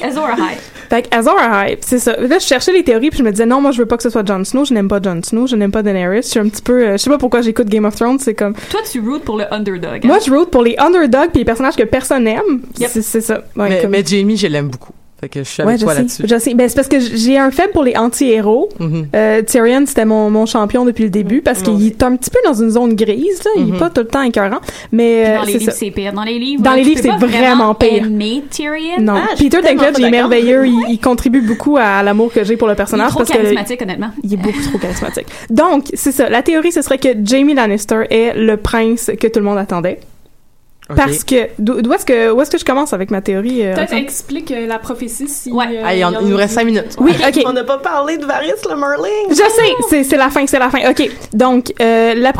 Fait 0.90 1.04
que 1.04 1.16
Azor 1.16 1.38
Ahai, 1.40 1.78
c'est 1.82 2.00
ça. 2.00 2.16
Là, 2.18 2.38
je 2.40 2.46
cherchais 2.46 2.72
les 2.74 2.84
théories 2.84 3.10
puis 3.10 3.20
je 3.20 3.24
me 3.24 3.32
disais 3.32 3.46
non, 3.46 3.62
moi 3.62 3.72
je 3.72 3.80
veux 3.80 3.86
pas 3.86 3.98
que 3.98 4.04
ce 4.04 4.10
soit 4.10 4.26
Jon 4.28 4.44
Snow, 4.44 4.66
je 4.66 4.74
n'aime 4.74 4.88
pas 4.88 5.00
Jon 5.02 5.22
Snow, 5.24 5.48
je 5.48 5.56
n'aime 5.56 5.72
pas 5.72 5.84
Daenerys. 5.84 6.24
Je 6.24 6.28
suis 6.28 6.40
un 6.40 6.48
petit 6.50 6.62
peu, 6.62 6.84
euh, 6.88 6.92
je 6.94 6.98
sais 6.98 7.10
pas 7.10 7.18
pourquoi 7.18 7.42
j'écoute 7.42 7.68
Game 7.68 7.86
of 7.86 7.96
Thrones, 7.96 8.20
c'est 8.20 8.34
comme 8.36 8.54
Toi, 8.70 8.82
tu 8.92 9.00
root 9.00 9.20
pour 9.20 9.38
le 9.38 9.52
underdog. 9.54 10.02
hein? 10.04 10.08
moi 10.08 10.18
je 10.26 10.32
root 10.32 10.46
pour 10.46 10.64
les 10.64 10.76
underdogs 10.78 11.30
puis 11.30 11.40
les 11.40 11.46
personnages 11.46 11.76
que 11.76 11.84
personne 11.84 12.24
n'aime. 12.26 12.62
Yep. 12.80 12.90
C'est 12.92 13.02
c'est 13.02 13.22
ça. 13.22 13.44
Ouais, 13.56 13.70
mais, 13.70 13.82
comme- 13.82 13.92
mais 13.92 14.04
Jamie, 14.06 14.38
je 14.38 14.48
l'aime 14.48 14.70
beaucoup. 14.70 14.94
Fait 15.20 15.30
que 15.30 15.39
je 15.43 15.47
suis 15.49 15.63
Ouais, 15.63 15.70
avec 15.70 15.80
je 15.80 15.86
toi 15.86 15.93
là-dessus. 15.93 16.24
Je 16.26 16.38
sais. 16.38 16.53
Ben, 16.55 16.68
c'est 16.68 16.76
parce 16.76 16.89
que 16.89 16.99
j'ai 16.99 17.38
un 17.38 17.49
faible 17.49 17.72
pour 17.72 17.84
les 17.86 17.95
anti-héros. 17.95 18.68
Mhm. 18.80 19.07
Euh, 19.16 19.41
Tyrion, 19.43 19.86
c'était 19.86 20.03
mon, 20.03 20.30
mon 20.30 20.45
champion 20.45 20.84
depuis 20.84 21.05
le 21.05 21.09
début 21.09 21.41
parce 21.41 21.61
qu'il 21.61 21.86
est 21.88 22.03
un 22.03 22.18
petit 22.18 22.30
peu 22.30 22.39
dans 22.45 22.53
une 22.53 22.70
zone 22.70 22.95
grise, 22.95 23.41
là. 23.45 23.51
Il 23.55 23.66
Mhm. 23.68 23.76
est 23.76 23.80
pas 23.80 23.89
tout 23.89 24.01
le 24.01 24.07
temps 24.07 24.24
écœurant. 24.24 24.59
Mais, 24.91 25.24
Puis 25.24 25.32
euh, 25.32 25.36
dans 25.38 25.43
les 25.45 25.51
c'est 25.53 25.57
livres, 25.59 25.72
ça. 25.72 25.78
c'est 25.78 25.91
pire. 25.91 26.11
Dans 26.13 26.24
les 26.24 26.38
livres, 26.38 26.61
Dans 26.63 26.74
les 26.74 26.84
livres, 26.84 26.99
c'est 27.01 27.26
vraiment 27.26 27.74
pire. 27.76 28.03
aimer 28.05 28.43
Tyrion. 28.49 28.99
Non. 28.99 29.13
Ah, 29.16 29.36
Peter 29.38 29.61
Dinklage, 29.61 29.97
est 30.01 30.09
merveilleux. 30.09 30.68
Il, 30.68 30.86
il 30.89 30.99
contribue 30.99 31.41
beaucoup 31.41 31.78
à 31.78 32.03
l'amour 32.03 32.34
que 32.34 32.43
j'ai 32.43 32.57
pour 32.57 32.68
le 32.68 32.74
Il 32.74 32.76
est 32.76 32.78
personnage 32.78 33.09
trop 33.11 33.20
parce 33.20 33.30
que 33.32 33.38
charismatique, 33.38 33.82
honnêtement. 33.82 34.09
il 34.22 34.34
est 34.34 34.38
beaucoup 34.38 34.61
trop 34.68 34.78
charismatique. 34.80 35.28
Donc, 35.49 35.86
c'est 35.93 36.11
ça. 36.11 36.28
La 36.30 36.41
théorie, 36.41 36.74
ce 36.74 36.82
serait 36.82 36.97
que 36.97 37.07
Jamie 37.24 37.53
Lannister 37.53 38.01
est 38.09 38.34
le 38.36 38.57
prince 38.57 39.09
que 39.18 39.28
tout 39.28 39.39
le 39.39 39.45
monde 39.45 39.57
attendait. 39.59 39.99
Parce 40.96 41.24
que 41.24 41.48
d'où 41.58 41.92
est-ce 41.94 42.06
que 42.06 42.32
où 42.32 42.42
est-ce 42.42 42.52
que 42.52 42.58
je 42.60 42.66
commence 42.66 42.94
avec 42.94 43.10
ma 43.10 43.20
théorie 43.22 43.66
euh, 43.66 43.74
Peut-être 43.74 43.94
explique 43.94 44.52
euh, 44.52 44.68
la 44.68 44.78
prophétie 44.78 45.28
si. 45.28 45.52
Ouais. 45.52 45.66
euh, 45.72 45.82
Allez, 45.84 46.06
on- 46.06 46.12
il 46.22 46.28
nous 46.28 46.36
a- 46.36 46.40
reste 46.42 46.54
cinq 46.54 46.66
minutes. 46.66 46.96
Oui, 47.00 47.12
ok. 47.28 47.42
On 47.48 47.54
n'a 47.54 47.64
pas 47.64 47.80
parlé 47.80 48.18
de 48.18 48.26
Varys 48.26 48.52
le 48.70 48.76
Merling. 48.76 49.30
Je 49.30 49.36
sais, 49.36 49.74
c'est 49.90 50.04
c'est 50.04 50.18
la 50.18 50.30
fin, 50.30 50.46
c'est 50.46 50.60
la 50.60 50.70
fin. 50.70 50.88
Ok, 50.90 51.10
donc 51.34 51.74
euh, 51.82 52.14
la, 52.14 52.34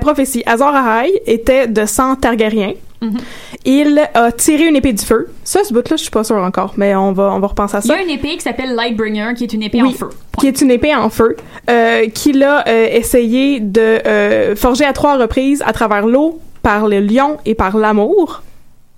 prophétie, 0.00 0.42
Azor 0.46 0.74
Ahai 0.74 1.20
était 1.26 1.66
de 1.66 1.84
sang 1.84 2.16
Targaryen. 2.16 2.72
Mhm. 3.02 3.16
Il 3.64 4.08
a 4.14 4.30
tiré 4.32 4.66
une 4.66 4.76
épée 4.76 4.92
du 4.92 5.04
feu. 5.04 5.28
Ça, 5.44 5.64
ce 5.64 5.72
bout-là, 5.72 5.96
je 5.96 6.02
suis 6.02 6.10
pas 6.10 6.22
sûre 6.24 6.36
encore, 6.36 6.74
mais 6.76 6.94
on 6.94 7.12
va 7.12 7.32
on 7.34 7.40
va 7.40 7.46
repenser 7.48 7.76
à 7.76 7.80
Il 7.82 7.84
y 7.84 7.88
ça. 7.88 7.94
a 7.96 8.02
une 8.02 8.10
épée 8.10 8.36
qui 8.36 8.40
s'appelle 8.40 8.74
Lightbringer, 8.74 9.32
qui 9.36 9.44
est 9.44 9.52
une 9.52 9.62
épée 9.62 9.82
Oui. 9.82 9.88
en 9.88 9.92
feu. 9.92 10.08
Qui 10.38 10.48
est 10.48 10.60
une 10.62 10.70
épée 10.70 10.94
en 10.94 11.08
feu, 11.10 11.36
euh, 11.68 12.06
qu'il 12.08 12.42
a 12.42 12.66
euh, 12.68 12.88
essayé 12.92 13.60
de 13.60 13.80
euh, 14.06 14.56
forger 14.56 14.84
à 14.84 14.92
trois 14.94 15.16
reprises 15.18 15.62
à 15.66 15.72
travers 15.72 16.06
l'eau, 16.06 16.40
par 16.62 16.88
le 16.88 17.00
lion 17.00 17.38
et 17.44 17.54
par 17.54 17.76
l'amour. 17.76 18.42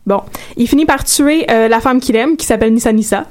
Bon, 0.06 0.20
il 0.56 0.68
finit 0.68 0.86
par 0.86 1.04
tuer 1.04 1.46
euh, 1.50 1.68
la 1.68 1.80
femme 1.80 2.00
qu'il 2.00 2.16
aime, 2.16 2.36
qui 2.36 2.46
s'appelle 2.46 2.72
Nissa 2.72 2.92
Nissa. 2.92 3.24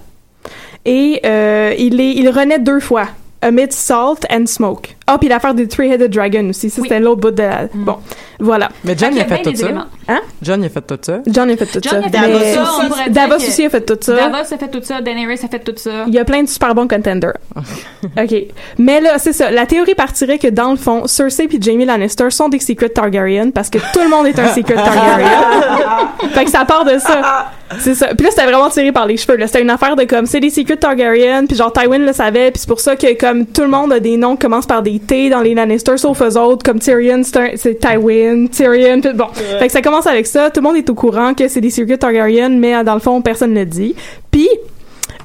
Et 0.86 1.20
euh, 1.26 1.74
il, 1.78 2.00
est, 2.00 2.14
il 2.14 2.30
renaît 2.30 2.60
deux 2.60 2.80
fois. 2.80 3.08
Amidst 3.42 3.74
salt 3.74 4.26
and 4.30 4.46
smoke. 4.46 4.96
Ah, 5.14 5.18
puis 5.18 5.28
l'affaire 5.30 5.54
des 5.54 5.68
Three-Headed 5.68 6.12
Dragon 6.14 6.50
aussi. 6.50 6.70
Ça, 6.70 6.82
Oui. 6.82 6.88
c'était 6.88 7.00
l'autre 7.02 7.22
bout 7.22 7.32
de 7.32 7.42
la... 7.44 7.68
Bon, 7.74 7.98
voilà. 8.40 8.70
Mais 8.84 8.96
John, 8.98 9.10
il 9.14 9.20
a 9.20 9.24
qu'il 9.26 9.32
y 9.32 9.34
a 9.34 9.38
fait 9.38 9.44
bien 9.44 9.52
tout 9.52 9.58
ça. 9.58 9.66
éléments. 9.66 9.86
Hein? 10.08 10.20
John, 10.42 10.62
il 10.64 10.66
a 10.66 10.70
fait 10.70 10.82
tout 10.82 10.98
ça. 11.02 11.20
John 11.28 11.50
a 11.50 11.58
fait 11.58 11.66
tout 11.66 11.80
John 11.82 11.92
ça. 11.92 11.98
a 11.98 12.02
fait 12.04 12.28
Mais- 12.28 12.54
tout 12.56 12.64
ça, 12.66 12.72
on 13.08 13.12
Davos 13.12 13.36
que- 13.38 13.48
aussi 13.48 13.66
a 13.66 13.70
fait 13.70 13.82
tout 13.86 13.98
ça. 14.02 14.16
Davos 14.16 14.36
a 14.54 14.58
fait 14.58 14.68
tout 14.72 14.80
ça, 14.84 15.02
Daenerys 15.02 15.40
a 15.44 15.48
fait 15.48 15.60
tout 15.60 15.74
ça. 15.76 15.90
Il 16.08 16.14
y 16.14 16.20
a 16.20 16.26
plein 16.26 16.44
de 16.44 16.48
super 16.50 16.74
bons 16.74 16.88
contenders. 16.88 17.34
OK. 18.18 18.36
Mais 18.78 19.02
là, 19.02 19.18
c'est 19.20 19.34
ça. 19.34 19.52
La 19.52 19.66
théorie 19.66 19.96
partirait 19.96 20.40
que, 20.40 20.48
dans 20.48 20.72
le 20.72 20.78
fond, 20.78 21.08
Cersei 21.08 21.48
puis 21.48 21.58
Jamie 21.62 21.86
Lannister 21.86 22.30
sont 22.30 22.50
des 22.50 22.60
Secret 22.60 22.90
Targaryen 22.90 23.52
parce 23.52 23.70
que 23.70 23.78
tout 23.94 24.02
le 24.04 24.10
monde 24.10 24.28
est 24.28 24.40
un 24.40 24.48
Secret 24.54 24.76
Targaryen. 24.84 25.28
fait 26.34 26.46
que 26.46 26.52
ça 26.52 26.66
part 26.66 26.86
de 26.86 26.98
ça. 26.98 27.50
C'est 27.80 27.96
ça. 27.96 28.08
Puis 28.08 28.26
là, 28.26 28.32
c'était 28.32 28.46
vraiment 28.46 28.70
tiré 28.70 28.92
par 28.92 29.06
les 29.06 29.16
cheveux. 29.18 29.38
Là, 29.38 29.48
c'était 29.48 29.62
une 29.62 29.70
affaire 29.70 29.96
de 29.96 30.04
comme, 30.04 30.26
c'est 30.26 30.40
des 30.42 30.50
Secret 30.50 30.76
Targaryen, 30.78 31.46
puis 31.46 31.56
genre 31.56 31.72
Tywin 31.72 32.00
le 32.00 32.12
savait, 32.14 32.52
puis 32.52 32.60
c'est 32.60 32.68
pour 32.68 32.80
ça 32.82 32.96
que 32.98 33.14
comme 33.18 33.46
tout 33.46 33.62
le 33.62 33.70
monde 33.70 33.94
a 33.94 34.00
des 34.00 34.18
noms 34.18 34.36
qui 34.36 34.40
commencent 34.42 34.66
par 34.66 34.82
des 34.82 35.00
T 35.08 35.30
dans 35.30 35.42
les 35.42 35.54
Lannister, 35.54 35.98
sauf 35.98 36.22
eux 36.22 36.38
autres, 36.38 36.64
comme 36.64 36.80
Tyrion, 36.80 37.22
c'est 37.24 37.80
Tywin, 37.80 38.48
Tyrion, 38.48 39.02
puis 39.02 39.14
bon. 39.14 39.28
Fait 39.60 39.68
que 39.68 39.72
ça 39.72 39.82
commence 39.82 40.08
avec 40.08 40.28
ça. 40.28 40.50
Tout 40.50 40.62
le 40.62 40.68
monde 40.68 40.78
est 40.78 40.90
au 40.90 40.96
courant 40.96 41.34
que 41.34 41.48
c'est 41.48 41.62
des 41.62 41.70
Secret 41.70 41.98
Targaryen, 41.98 42.50
mais 42.50 42.84
dans 42.84 42.94
le 42.94 43.00
fond, 43.00 43.22
personne 43.22 43.54
ne 43.54 43.60
le 43.60 43.66
dit. 43.66 43.96
Puis 44.32 44.50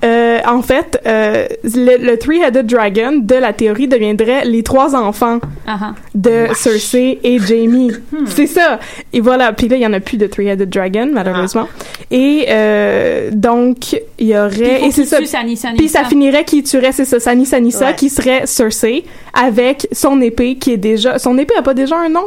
euh, 0.06 0.38
en 0.46 0.62
fait, 0.62 1.00
euh, 1.06 1.46
le, 1.64 1.96
le 1.98 2.16
Three-Headed 2.16 2.66
Dragon 2.66 3.18
de 3.20 3.34
la 3.34 3.52
théorie 3.52 3.88
deviendrait 3.88 4.44
les 4.44 4.62
trois 4.62 4.94
enfants 4.94 5.40
Ah, 5.66 5.78
ah. 5.82 5.94
de 6.14 6.46
Cersei 6.54 7.18
et 7.24 7.38
Jamie. 7.40 7.90
C'est 8.26 8.46
ça. 8.46 8.78
Et 9.12 9.20
voilà. 9.20 9.52
Puis 9.52 9.68
là, 9.68 9.76
il 9.76 9.82
y 9.82 9.86
en 9.86 9.92
a 9.92 10.00
plus 10.00 10.16
de 10.16 10.26
Three-Headed 10.26 10.68
Dragon, 10.70 11.10
malheureusement. 11.12 11.66
Et 12.10 12.46
euh, 12.48 13.30
donc, 13.32 13.94
il 14.18 14.28
y 14.28 14.32
Puis 14.32 14.36
aurait... 14.38 14.78
faut 14.80 14.86
Et 14.86 14.90
c'est 14.92 15.04
ça. 15.04 15.18
Puis 15.76 15.88
ça 15.88 16.04
finirait 16.04 16.44
qui 16.44 16.62
tuerait, 16.62 16.92
c'est 16.92 17.04
ça, 17.04 17.18
Sani 17.20 17.44
Sanissa, 17.46 17.86
Ouais. 17.88 17.94
qui 17.96 18.08
serait 18.08 18.46
Cersei, 18.46 19.04
avec 19.34 19.88
son 19.92 20.20
épée 20.20 20.56
qui 20.56 20.72
est 20.72 20.76
déjà... 20.76 21.18
Son 21.18 21.36
épée 21.38 21.54
a 21.58 21.62
pas 21.62 21.74
déjà 21.74 21.96
un 21.96 22.08
nom? 22.08 22.26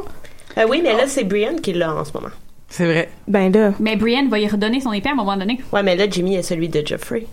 Euh, 0.58 0.66
oui, 0.70 0.82
mais 0.84 0.94
là, 0.94 1.04
c'est 1.08 1.24
Brienne 1.24 1.62
qui 1.62 1.74
l'a 1.74 1.96
en 1.96 2.04
ce 2.04 2.12
moment. 2.14 2.30
C'est 2.68 2.86
vrai. 2.86 3.10
Ben 3.28 3.52
là, 3.52 3.72
Mais 3.80 3.96
Brienne 3.96 4.30
va 4.30 4.38
y 4.38 4.48
redonner 4.48 4.80
son 4.80 4.92
épée 4.94 5.10
à 5.10 5.14
un 5.14 5.16
moment 5.16 5.36
donné. 5.38 5.60
Ouais, 5.74 5.82
mais 5.82 5.96
là, 5.96 6.06
Jimmy 6.10 6.36
est 6.36 6.44
celui 6.44 6.70
de 6.70 6.86
Joffrey. 6.86 7.26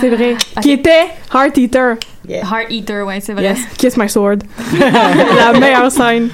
C'est 0.00 0.08
vrai. 0.08 0.34
Ok. 0.56 0.62
Qui 0.62 0.72
était 0.72 1.06
Heart 1.34 1.58
Eater. 1.58 1.94
Yeah. 2.28 2.42
Heart 2.44 2.70
Eater, 2.70 3.04
ouais, 3.04 3.18
c'est 3.20 3.32
vrai. 3.32 3.42
Yes, 3.42 3.58
kiss 3.76 3.96
my 3.96 4.08
sword. 4.08 4.38
la 4.78 5.58
meilleure 5.58 5.90
scène. 5.90 6.28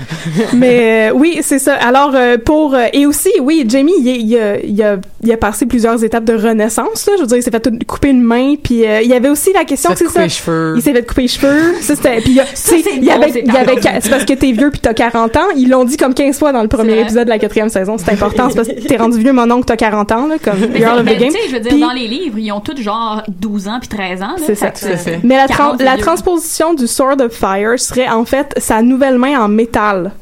Mais 0.54 1.08
euh, 1.10 1.14
oui, 1.14 1.38
c'est 1.40 1.58
ça. 1.58 1.76
Alors 1.76 2.12
euh, 2.14 2.36
pour 2.36 2.74
euh, 2.74 2.86
et 2.92 3.06
aussi 3.06 3.30
oui, 3.40 3.64
Jamie, 3.66 3.94
il, 3.98 4.36
a, 4.38 4.60
il 4.60 4.82
a 4.82 4.96
il 5.24 5.32
a 5.32 5.36
passé 5.38 5.64
plusieurs 5.64 6.04
étapes 6.04 6.24
de 6.24 6.34
renaissance. 6.34 7.06
Là. 7.06 7.14
Je 7.16 7.22
veux 7.22 7.26
dire, 7.26 7.38
il 7.38 7.42
s'est 7.42 7.50
fait 7.50 7.60
tout- 7.60 7.76
couper 7.86 8.10
une 8.10 8.22
main, 8.22 8.54
puis 8.62 8.86
euh, 8.86 9.00
il 9.00 9.08
y 9.08 9.14
avait 9.14 9.30
aussi 9.30 9.50
la 9.54 9.64
question, 9.64 9.90
Il 9.92 9.96
s'est 9.96 10.04
c'est 10.04 10.10
fait 10.10 10.10
ça. 10.10 10.20
couper 10.20 10.22
les 10.24 10.28
cheveux. 10.28 10.74
Il 10.76 10.82
s'est 10.82 10.92
fait 10.92 11.06
couper 11.06 11.22
les 11.22 11.28
cheveux. 11.28 11.74
Ça 11.80 11.96
c'était 11.96 12.20
puis 12.20 12.38
c'est 12.54 14.10
parce 14.10 14.24
que 14.26 14.34
t'es 14.34 14.52
vieux 14.52 14.70
puis 14.70 14.80
t'as 14.80 14.92
40 14.94 15.36
ans. 15.38 15.40
Ils 15.56 15.70
l'ont 15.70 15.84
dit 15.84 15.96
comme 15.96 16.12
15 16.14 16.38
fois 16.38 16.52
dans 16.52 16.62
le 16.62 16.68
premier 16.68 17.00
épisode 17.00 17.24
de 17.24 17.30
la 17.30 17.38
quatrième 17.38 17.70
saison. 17.70 17.96
C'est 17.96 18.12
important, 18.12 18.50
c'est 18.50 18.56
parce 18.56 18.68
que 18.68 18.74
t'es 18.86 18.96
rendu 18.98 19.18
vieux 19.18 19.32
mon 19.32 19.50
oncle, 19.50 19.64
t'as 19.64 19.76
40 19.76 20.12
ans 20.12 20.26
là, 20.26 20.36
comme 20.38 20.58
out 20.62 21.00
of 21.00 21.04
the 21.06 21.18
game. 21.18 21.18
tu 21.18 21.30
sais, 21.32 21.48
je 21.48 21.54
veux 21.54 21.60
dire, 21.60 21.78
dans 21.78 21.92
les 21.94 22.06
livres, 22.08 22.38
ils 22.38 22.52
ont 22.52 22.60
tous 22.60 22.76
genre 22.80 23.07
12 23.28 23.68
ans 23.68 23.78
puis 23.80 23.88
13 23.88 24.22
ans. 24.22 24.34
C'est 24.38 24.54
ça. 24.54 24.70
Fait 24.72 24.80
que, 24.80 24.86
Tout 24.86 24.92
à 24.92 24.96
fait. 24.96 25.20
Mais 25.22 25.36
la, 25.36 25.46
tran- 25.46 25.68
40 25.76 25.82
la 25.82 25.94
vieux. 25.96 26.04
transposition 26.04 26.74
du 26.74 26.86
Sword 26.86 27.20
of 27.20 27.32
Fire 27.32 27.78
serait 27.78 28.08
en 28.08 28.24
fait 28.24 28.54
sa 28.58 28.82
nouvelle 28.82 29.18
main 29.18 29.40
en 29.40 29.48
métal. 29.48 30.12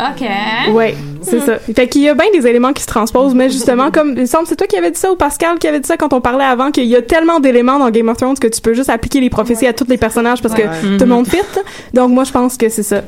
OK. 0.00 0.26
Ouais, 0.74 0.96
c'est 1.22 1.38
ça. 1.38 1.56
Fait 1.58 1.86
qu'il 1.86 2.00
y 2.02 2.08
a 2.08 2.14
bien 2.14 2.26
des 2.34 2.44
éléments 2.48 2.72
qui 2.72 2.82
se 2.82 2.88
transposent, 2.88 3.32
mais 3.32 3.48
justement, 3.48 3.92
comme 3.92 4.14
il 4.16 4.22
me 4.22 4.26
semble, 4.26 4.44
c'est 4.48 4.56
toi 4.56 4.66
qui 4.66 4.76
avais 4.76 4.90
dit 4.90 4.98
ça 4.98 5.12
ou 5.12 5.14
Pascal 5.14 5.56
qui 5.60 5.68
avait 5.68 5.78
dit 5.78 5.86
ça 5.86 5.96
quand 5.96 6.12
on 6.12 6.20
parlait 6.20 6.44
avant, 6.44 6.72
qu'il 6.72 6.86
y 6.86 6.96
a 6.96 7.02
tellement 7.02 7.38
d'éléments 7.38 7.78
dans 7.78 7.88
Game 7.90 8.08
of 8.08 8.16
Thrones 8.16 8.36
que 8.36 8.48
tu 8.48 8.60
peux 8.60 8.74
juste 8.74 8.90
appliquer 8.90 9.20
les 9.20 9.30
prophéties 9.30 9.68
à 9.68 9.72
tous 9.72 9.86
les 9.88 9.96
personnages 9.96 10.42
parce 10.42 10.52
que 10.54 10.62
tout 10.62 11.04
le 11.04 11.06
monde 11.06 11.28
fit. 11.28 11.38
Donc 11.92 12.10
moi, 12.10 12.24
je 12.24 12.32
pense 12.32 12.56
que 12.56 12.68
c'est 12.68 12.82
ça. 12.82 13.02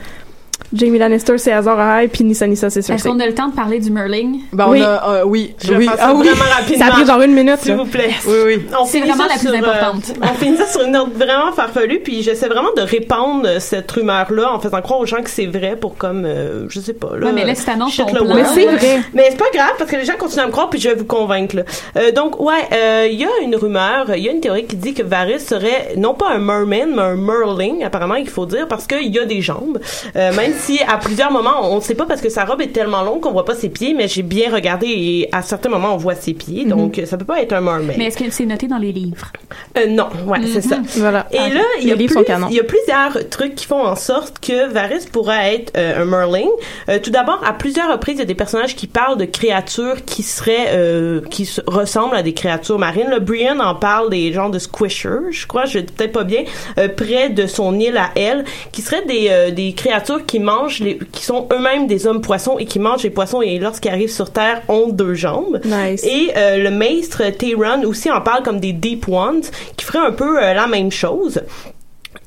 Jamie 0.72 0.98
Lannister, 0.98 1.38
c'est 1.38 1.52
Azor 1.52 1.78
Ahai, 1.78 2.09
puis 2.09 2.24
Nissa 2.24 2.46
Nissa, 2.46 2.70
c'est 2.70 2.80
Est-ce 2.80 2.88
Cersei. 2.88 3.09
qu'on 3.09 3.20
a 3.20 3.26
le 3.26 3.34
temps 3.34 3.46
de 3.48 3.54
parler 3.54 3.78
du 3.78 3.90
Merling? 3.90 4.40
Ben, 4.52 4.66
Oui. 4.68 4.80
on 4.82 4.84
a, 4.84 5.11
euh, 5.20 5.24
oui. 5.24 5.54
Je 5.62 5.72
oui. 5.74 5.88
Ah 5.98 6.12
oui. 6.14 6.26
vraiment 6.26 6.44
rapidement. 6.50 6.78
Ça 6.84 6.86
a 6.86 6.90
pris 6.96 7.07
genre 7.07 7.22
une 7.22 7.34
minute. 7.34 7.59
S'il 7.61 7.76
vous 7.76 7.84
plaît. 7.84 8.11
Oui, 8.26 8.34
oui. 8.46 8.66
C'est 8.86 9.00
vraiment 9.00 9.26
la 9.26 9.34
plus 9.34 9.46
sur, 9.46 9.52
euh, 9.52 9.59
importante. 9.59 10.12
on 10.22 10.34
finit 10.34 10.57
ça 10.57 10.66
sur 10.66 10.82
une 10.82 10.90
note 10.92 11.12
vraiment 11.14 11.52
farfelue, 11.52 12.00
puis 12.00 12.22
j'essaie 12.22 12.48
vraiment 12.48 12.70
de 12.76 12.82
répandre 12.82 13.61
cette 13.61 13.90
rumeur-là 13.92 14.52
en 14.54 14.59
faisant 14.59 14.80
croire 14.82 15.00
aux 15.00 15.07
gens 15.07 15.22
que 15.22 15.30
c'est 15.30 15.46
vrai 15.46 15.76
pour 15.80 15.96
comme, 15.96 16.24
euh, 16.24 16.66
je 16.68 16.80
sais 16.80 16.94
pas. 16.94 17.11
Là, 17.16 17.26
Ouais, 17.26 17.32
mais 17.32 17.54
t'annonces 17.54 17.92
shit 17.92 18.07
ton 18.07 18.12
le 18.14 18.20
plan. 18.24 18.34
Mais 18.34 18.44
c'est 18.52 18.66
vrai. 18.66 19.00
Mais 19.14 19.26
c'est 19.30 19.38
pas 19.38 19.50
grave 19.54 19.72
parce 19.78 19.90
que 19.90 19.96
les 19.96 20.04
gens 20.04 20.14
continuent 20.18 20.42
à 20.42 20.46
me 20.46 20.52
croire 20.52 20.68
puis 20.68 20.80
je 20.80 20.88
vais 20.88 20.94
vous 20.96 21.04
convaincre. 21.04 21.57
là. 21.57 21.62
Euh, 21.96 22.11
donc 22.11 22.40
ouais, 22.40 22.54
euh, 22.72 23.07
il 23.11 23.18
y 23.20 23.24
a 23.24 23.28
une 23.42 23.54
rumeur, 23.54 24.07
il 24.16 24.24
y 24.24 24.28
a 24.28 24.32
une 24.32 24.40
théorie 24.40 24.66
qui 24.66 24.76
dit 24.76 24.94
que 24.94 25.02
Varys 25.04 25.38
serait 25.40 25.94
non 25.96 26.14
pas 26.14 26.30
un 26.30 26.38
merman 26.38 26.92
mais 26.94 27.02
un 27.02 27.14
merling 27.16 27.84
apparemment 27.84 28.14
il 28.16 28.28
faut 28.28 28.46
dire 28.46 28.66
parce 28.66 28.86
qu'il 28.86 29.14
y 29.14 29.18
a 29.20 29.24
des 29.24 29.40
jambes. 29.42 29.78
Euh, 30.16 30.32
même 30.34 30.45
même 30.47 30.57
si 30.59 30.80
à 30.86 30.99
plusieurs 30.99 31.30
moments, 31.30 31.70
on 31.70 31.76
ne 31.76 31.80
sait 31.80 31.94
pas 31.94 32.07
parce 32.07 32.20
que 32.20 32.28
sa 32.28 32.44
robe 32.44 32.61
est 32.61 32.72
tellement 32.72 33.03
longue 33.03 33.20
qu'on 33.20 33.32
voit 33.32 33.44
pas 33.44 33.55
ses 33.55 33.68
pieds, 33.68 33.94
mais 33.94 34.09
j'ai 34.09 34.22
bien 34.22 34.53
regardé 34.53 34.86
et 34.86 35.28
à 35.32 35.42
certains 35.42 35.68
moments, 35.68 35.94
on 35.94 35.97
voit 35.97 36.14
ses 36.14 36.34
pieds. 36.34 36.64
Donc, 36.64 37.01
ça 37.05 37.16
peut 37.16 37.24
pas 37.24 37.40
être 37.42 37.53
un 37.53 37.61
mermaid. 37.61 37.97
Mais 37.99 38.07
est-ce 38.07 38.18
que 38.18 38.30
c'est 38.30 38.47
noté 38.47 38.68
dans 38.68 38.78
les 38.78 38.92
livres? 38.92 39.32
Euh, 39.78 39.86
non, 39.88 40.09
ouais, 40.26 40.40
c'est 40.47 40.61
ça. 40.61 40.78
Voilà. 40.97 41.26
Et 41.32 41.38
Ah, 41.38 41.49
là, 41.49 41.62
il 41.80 41.88
y, 41.88 41.92
a 41.92 41.97
plusieurs 41.97 43.28
trucs 43.30 43.55
qui 43.55 43.66
font 43.66 43.82
en 43.84 43.97
sorte 43.97 44.38
que 44.40 44.68
Varys 44.70 45.07
pourrait 45.11 45.55
être 45.55 45.72
euh, 45.76 46.03
un 46.03 46.05
Merling. 46.05 46.49
Euh, 46.88 46.99
tout 47.03 47.11
d'abord, 47.11 47.42
à 47.44 47.53
plusieurs 47.53 47.90
reprises, 47.90 48.16
il 48.16 48.20
y 48.20 48.22
a 48.22 48.26
des 48.26 48.34
personnages 48.34 48.76
qui 48.76 48.86
parlent 48.86 49.18
de 49.18 49.24
créatures 49.24 50.05
qui 50.05 50.22
seraient, 50.22 50.68
euh, 50.70 51.20
qui 51.30 51.49
ressemblent 51.66 52.16
à 52.16 52.22
des 52.22 52.34
créatures 52.34 52.78
marines. 52.78 53.09
Le 53.11 53.20
Brian 53.20 53.59
en 53.61 53.74
parle 53.74 54.11
des 54.11 54.32
genres 54.32 54.51
de 54.51 54.59
squishers, 54.59 55.30
je 55.30 55.47
crois, 55.47 55.64
je 55.64 55.80
dis 55.80 55.92
peut-être 55.92 56.12
pas 56.12 56.24
bien, 56.24 56.44
euh, 56.78 56.88
près 56.88 57.30
de 57.30 57.47
son 57.47 57.78
île 57.78 57.97
à 57.97 58.11
elle, 58.16 58.44
qui 58.72 58.82
seraient 58.82 59.05
des, 59.05 59.28
euh, 59.30 59.51
des 59.51 59.72
créatures 59.72 60.24
qui 60.26 60.36
mangent, 60.39 60.80
les, 60.80 60.99
qui 61.12 61.24
sont 61.24 61.49
eux-mêmes 61.53 61.87
des 61.87 62.07
hommes 62.07 62.20
poissons 62.20 62.59
et 62.59 62.64
qui 62.64 62.78
mangent 62.78 63.03
les 63.03 63.11
poissons 63.11 63.43
et 63.43 63.59
lorsqu'ils 63.59 63.91
arrivent 63.91 64.11
sur 64.11 64.30
Terre 64.30 64.62
ont 64.68 64.89
deux 64.89 65.14
jambes. 65.14 65.61
Nice. 65.64 66.05
Et 66.05 66.32
euh, 66.37 66.59
le 66.59 66.70
maître 66.70 67.22
Tayron 67.30 67.82
aussi 67.84 68.11
en 68.11 68.20
parle 68.20 68.43
comme 68.43 68.61
des 68.61 68.72
Deep 68.72 69.09
Ones, 69.09 69.43
qui 69.76 69.84
ferait 69.84 69.99
un 69.99 70.12
peu 70.12 70.43
euh, 70.43 70.55
la 70.55 70.66
même 70.66 70.91
chose. 70.91 71.41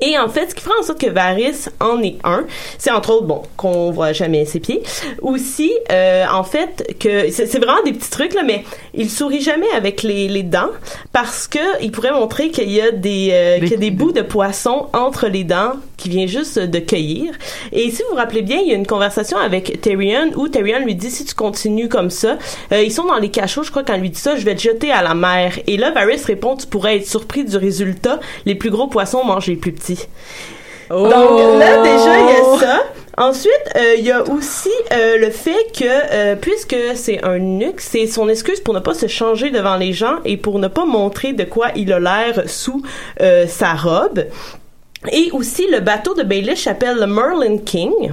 Et 0.02 0.18
en 0.18 0.30
fait, 0.30 0.52
ce 0.52 0.56
qui 0.56 0.64
fera 0.64 0.76
en 0.80 0.84
sorte 0.84 1.02
que 1.02 1.10
Varys 1.10 1.68
en 1.80 2.02
est 2.02 2.18
un, 2.24 2.46
c'est 2.78 2.92
entre 2.92 3.12
autres, 3.12 3.26
bon, 3.26 3.42
qu'on 3.58 3.92
voit 3.92 4.14
jamais 4.14 4.46
ses 4.46 4.60
pieds. 4.60 4.82
Aussi, 5.22 5.72
euh, 5.92 6.26
en 6.32 6.44
fait, 6.44 6.96
que 7.00 7.30
c'est 7.32 7.48
c'est 7.48 7.60
vraiment 7.60 7.84
des 7.84 7.94
petits 7.94 8.10
trucs, 8.10 8.34
là, 8.34 8.44
mais 8.44 8.64
il 8.94 9.10
sourit 9.10 9.42
jamais 9.42 9.70
avec 9.76 10.04
les, 10.04 10.28
les 10.28 10.44
dents 10.44 10.70
parce 11.12 11.48
que 11.48 11.60
il 11.82 11.92
pourrait 11.92 12.14
montrer 12.14 12.50
qu'il 12.50 12.72
y 12.72 12.80
a 12.80 12.92
des, 12.92 13.30
euh, 13.32 13.60
qu'il 13.60 13.72
y 13.72 13.74
a 13.74 13.78
des 13.78 13.92
bouts 13.92 14.14
de 14.14 14.22
poisson 14.22 14.88
entre 14.94 15.28
les 15.28 15.44
dents 15.44 15.74
qui 16.00 16.10
vient 16.10 16.26
juste 16.26 16.58
de 16.58 16.80
cueillir. 16.80 17.34
Et 17.72 17.92
si 17.92 18.02
vous 18.04 18.10
vous 18.12 18.16
rappelez 18.16 18.42
bien, 18.42 18.60
il 18.60 18.70
y 18.70 18.72
a 18.72 18.76
une 18.76 18.88
conversation 18.88 19.38
avec 19.38 19.82
Tyrion 19.82 20.32
où 20.36 20.48
Tyrion 20.48 20.80
lui 20.80 20.96
dit 20.96 21.12
si 21.12 21.26
tu 21.26 21.36
continues 21.36 21.90
comme 21.90 22.10
ça, 22.10 22.38
euh, 22.72 22.82
ils 22.82 22.92
sont 22.92 23.06
dans 23.06 23.18
les 23.18 23.30
cachots, 23.30 23.64
je 23.64 23.72
crois 23.72 23.84
quand 23.84 23.98
lui 23.98 24.10
dit 24.10 24.20
ça, 24.20 24.36
je 24.36 24.46
vais 24.46 24.56
te 24.56 24.62
jeter 24.62 24.92
à 24.92 25.04
la 25.04 25.14
mer. 25.14 25.60
Et 25.68 25.78
là, 25.78 25.92
Varys 25.92 26.24
répond, 26.26 26.56
tu 26.56 26.66
pourrais 26.66 26.98
être 26.98 27.08
surpris 27.08 27.44
du 27.44 27.58
résultat, 27.58 28.20
les 28.46 28.56
plus 28.56 28.70
gros 28.70 28.88
poissons 28.88 29.24
mangent 29.24 29.48
les 29.48 29.58
plus 29.58 29.74
petits. 29.74 30.08
Donc 30.90 31.12
là 31.60 31.84
déjà 31.84 32.20
il 32.20 32.26
y 32.26 32.56
a 32.56 32.60
ça. 32.60 32.84
Ensuite, 33.20 33.52
euh, 33.76 33.96
il 33.98 34.06
y 34.06 34.12
a 34.12 34.24
aussi 34.24 34.72
euh, 34.94 35.18
le 35.18 35.30
fait 35.30 35.72
que 35.78 35.84
euh, 35.84 36.36
puisque 36.38 36.78
c'est 36.96 37.22
un 37.26 37.38
nuque, 37.38 37.82
c'est 37.82 38.08
son 38.08 38.30
excuse 38.30 38.62
pour 38.62 38.74
ne 38.74 38.80
pas 38.80 38.94
se 38.94 39.08
changer 39.08 39.52
devant 39.52 39.76
les 39.76 39.92
gens 39.92 40.20
et 40.24 40.38
pour 40.38 40.58
ne 40.58 40.70
pas 40.70 40.86
montrer 40.86 41.34
de 41.34 41.44
quoi 41.44 41.68
il 41.76 41.92
a 41.92 42.00
l'air 42.00 42.50
sous 42.50 42.82
sa 43.48 43.74
robe. 43.74 44.24
Et 45.12 45.32
aussi, 45.32 45.68
le 45.68 45.80
bateau 45.80 46.14
de 46.14 46.24
Baelish 46.24 46.64
s'appelle 46.64 46.98
le 46.98 47.08
Merlin 47.08 47.58
King. 47.60 48.12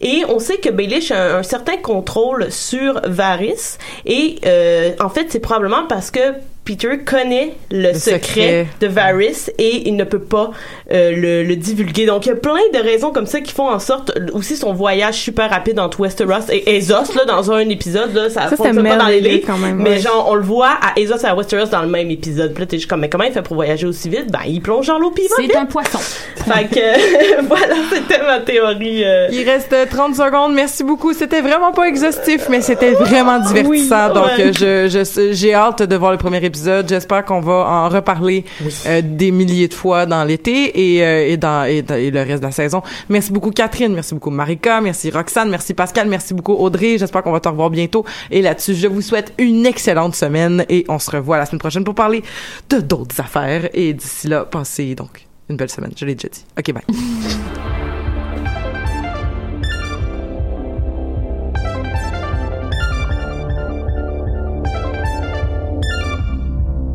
Et 0.00 0.24
on 0.28 0.38
sait 0.40 0.58
que 0.58 0.70
Baelish 0.70 1.12
a 1.12 1.38
un, 1.38 1.42
certain 1.42 1.76
contrôle 1.76 2.50
sur 2.50 3.00
Varys. 3.04 3.78
Et 4.04 4.40
euh, 4.44 4.92
en 5.00 5.08
fait, 5.08 5.26
c'est 5.30 5.40
probablement 5.40 5.86
parce 5.86 6.10
que 6.10 6.34
Peter 6.66 6.98
connaît 6.98 7.54
le, 7.70 7.94
secret, 7.94 8.18
secret. 8.18 8.66
de 8.80 8.86
Varys 8.88 9.46
et 9.58 9.88
il 9.88 9.96
ne 9.96 10.04
peut 10.04 10.18
pas 10.18 10.50
euh, 10.92 11.12
le, 11.16 11.42
le 11.44 11.56
divulguer. 11.56 12.04
Donc, 12.06 12.26
il 12.26 12.30
y 12.30 12.32
a 12.32 12.36
plein 12.36 12.60
de 12.74 12.78
raisons 12.78 13.12
comme 13.12 13.26
ça 13.26 13.40
qui 13.40 13.52
font 13.54 13.68
en 13.70 13.78
sorte 13.78 14.12
aussi 14.34 14.56
son 14.56 14.74
voyage 14.74 15.14
super 15.14 15.48
rapide 15.48 15.78
entre 15.78 16.00
Westeros 16.00 16.50
et 16.50 16.76
Ezos, 16.76 17.14
là, 17.14 17.24
dans 17.24 17.52
un 17.52 17.68
épisode, 17.68 18.12
là, 18.14 18.28
ça, 18.28 18.48
Ça, 18.50 18.56
fonctionne 18.56 18.82
pas 18.82 18.96
dans 18.96 19.06
les 19.06 19.20
livres. 19.20 19.44
quand 19.46 19.58
même, 19.58 19.76
mais 19.76 19.90
ouais. 19.90 19.98
genre, 20.00 20.26
on 20.28 20.34
le 20.34 20.42
voit 20.42 20.72
à 20.82 20.98
Ezos 20.98 21.18
et 21.22 21.26
à 21.26 21.34
Westeros 21.36 21.66
dans 21.70 21.82
le 21.82 21.88
même 21.88 22.10
épisode. 22.10 22.52
Puis 22.52 22.60
là, 22.62 22.66
t'es 22.66 22.76
juste 22.78 22.90
comme, 22.90 23.00
mais 23.00 23.08
comment 23.08 23.24
il 23.24 23.32
fait 23.32 23.42
pour 23.42 23.54
voyager 23.54 23.86
aussi 23.86 24.08
vite? 24.08 24.30
Ben, 24.32 24.40
il 24.46 24.60
plonge 24.60 24.88
dans 24.88 24.98
l'eau 24.98 25.12
puis 25.12 25.24
C'est 25.36 25.56
un 25.56 25.66
poisson. 25.66 25.98
Fait 25.98 26.64
que, 26.68 27.42
voilà, 27.46 27.74
c'était 27.92 28.22
ma 28.22 28.40
théorie. 28.40 29.04
euh. 29.04 29.28
Il 29.30 29.48
reste 29.48 29.72
euh, 29.72 29.86
30 29.88 30.14
secondes. 30.16 30.52
Merci 30.54 30.82
beaucoup. 30.82 31.12
C'était 31.12 31.40
vraiment 31.42 31.70
pas 31.72 31.84
exhaustif, 31.84 32.48
mais 32.50 32.60
c'était 32.60 32.92
vraiment 32.92 33.38
divertissant. 33.38 34.08
Oui, 34.08 34.14
Donc, 34.14 34.26
ouais. 34.38 34.52
euh, 34.62 34.88
je, 34.88 35.32
j'ai 35.32 35.54
hâte 35.54 35.82
de 35.82 35.96
voir 35.96 36.10
le 36.12 36.18
premier 36.18 36.38
épisode. 36.38 36.55
J'espère 36.88 37.24
qu'on 37.24 37.40
va 37.40 37.52
en 37.68 37.88
reparler 37.88 38.44
euh, 38.86 39.02
des 39.04 39.30
milliers 39.30 39.68
de 39.68 39.74
fois 39.74 40.06
dans 40.06 40.24
l'été 40.24 40.94
et, 40.96 41.04
euh, 41.04 41.28
et, 41.28 41.36
dans, 41.36 41.64
et, 41.64 41.82
dans- 41.82 41.94
et 41.94 42.10
le 42.10 42.20
reste 42.20 42.40
de 42.42 42.46
la 42.46 42.52
saison. 42.52 42.82
Merci 43.08 43.32
beaucoup, 43.32 43.50
Catherine. 43.50 43.92
Merci 43.94 44.14
beaucoup, 44.14 44.30
Marika. 44.30 44.80
Merci, 44.80 45.10
Roxane. 45.10 45.50
Merci, 45.50 45.74
Pascal. 45.74 46.08
Merci 46.08 46.34
beaucoup, 46.34 46.54
Audrey. 46.54 46.98
J'espère 46.98 47.22
qu'on 47.22 47.32
va 47.32 47.40
te 47.40 47.48
revoir 47.48 47.70
bientôt. 47.70 48.04
Et 48.30 48.42
là-dessus, 48.42 48.74
je 48.74 48.86
vous 48.88 49.02
souhaite 49.02 49.32
une 49.38 49.66
excellente 49.66 50.14
semaine 50.14 50.64
et 50.68 50.84
on 50.88 50.98
se 50.98 51.10
revoit 51.10 51.38
la 51.38 51.46
semaine 51.46 51.58
prochaine 51.60 51.84
pour 51.84 51.94
parler 51.94 52.22
de 52.70 52.78
d'autres 52.80 53.20
affaires. 53.20 53.68
Et 53.74 53.92
d'ici 53.92 54.28
là, 54.28 54.44
passez 54.44 54.94
donc 54.94 55.26
une 55.48 55.56
belle 55.56 55.70
semaine. 55.70 55.92
Je 55.96 56.04
l'ai 56.04 56.14
déjà 56.14 56.28
dit. 56.28 56.44
OK, 56.58 56.72
bye. 56.72 56.82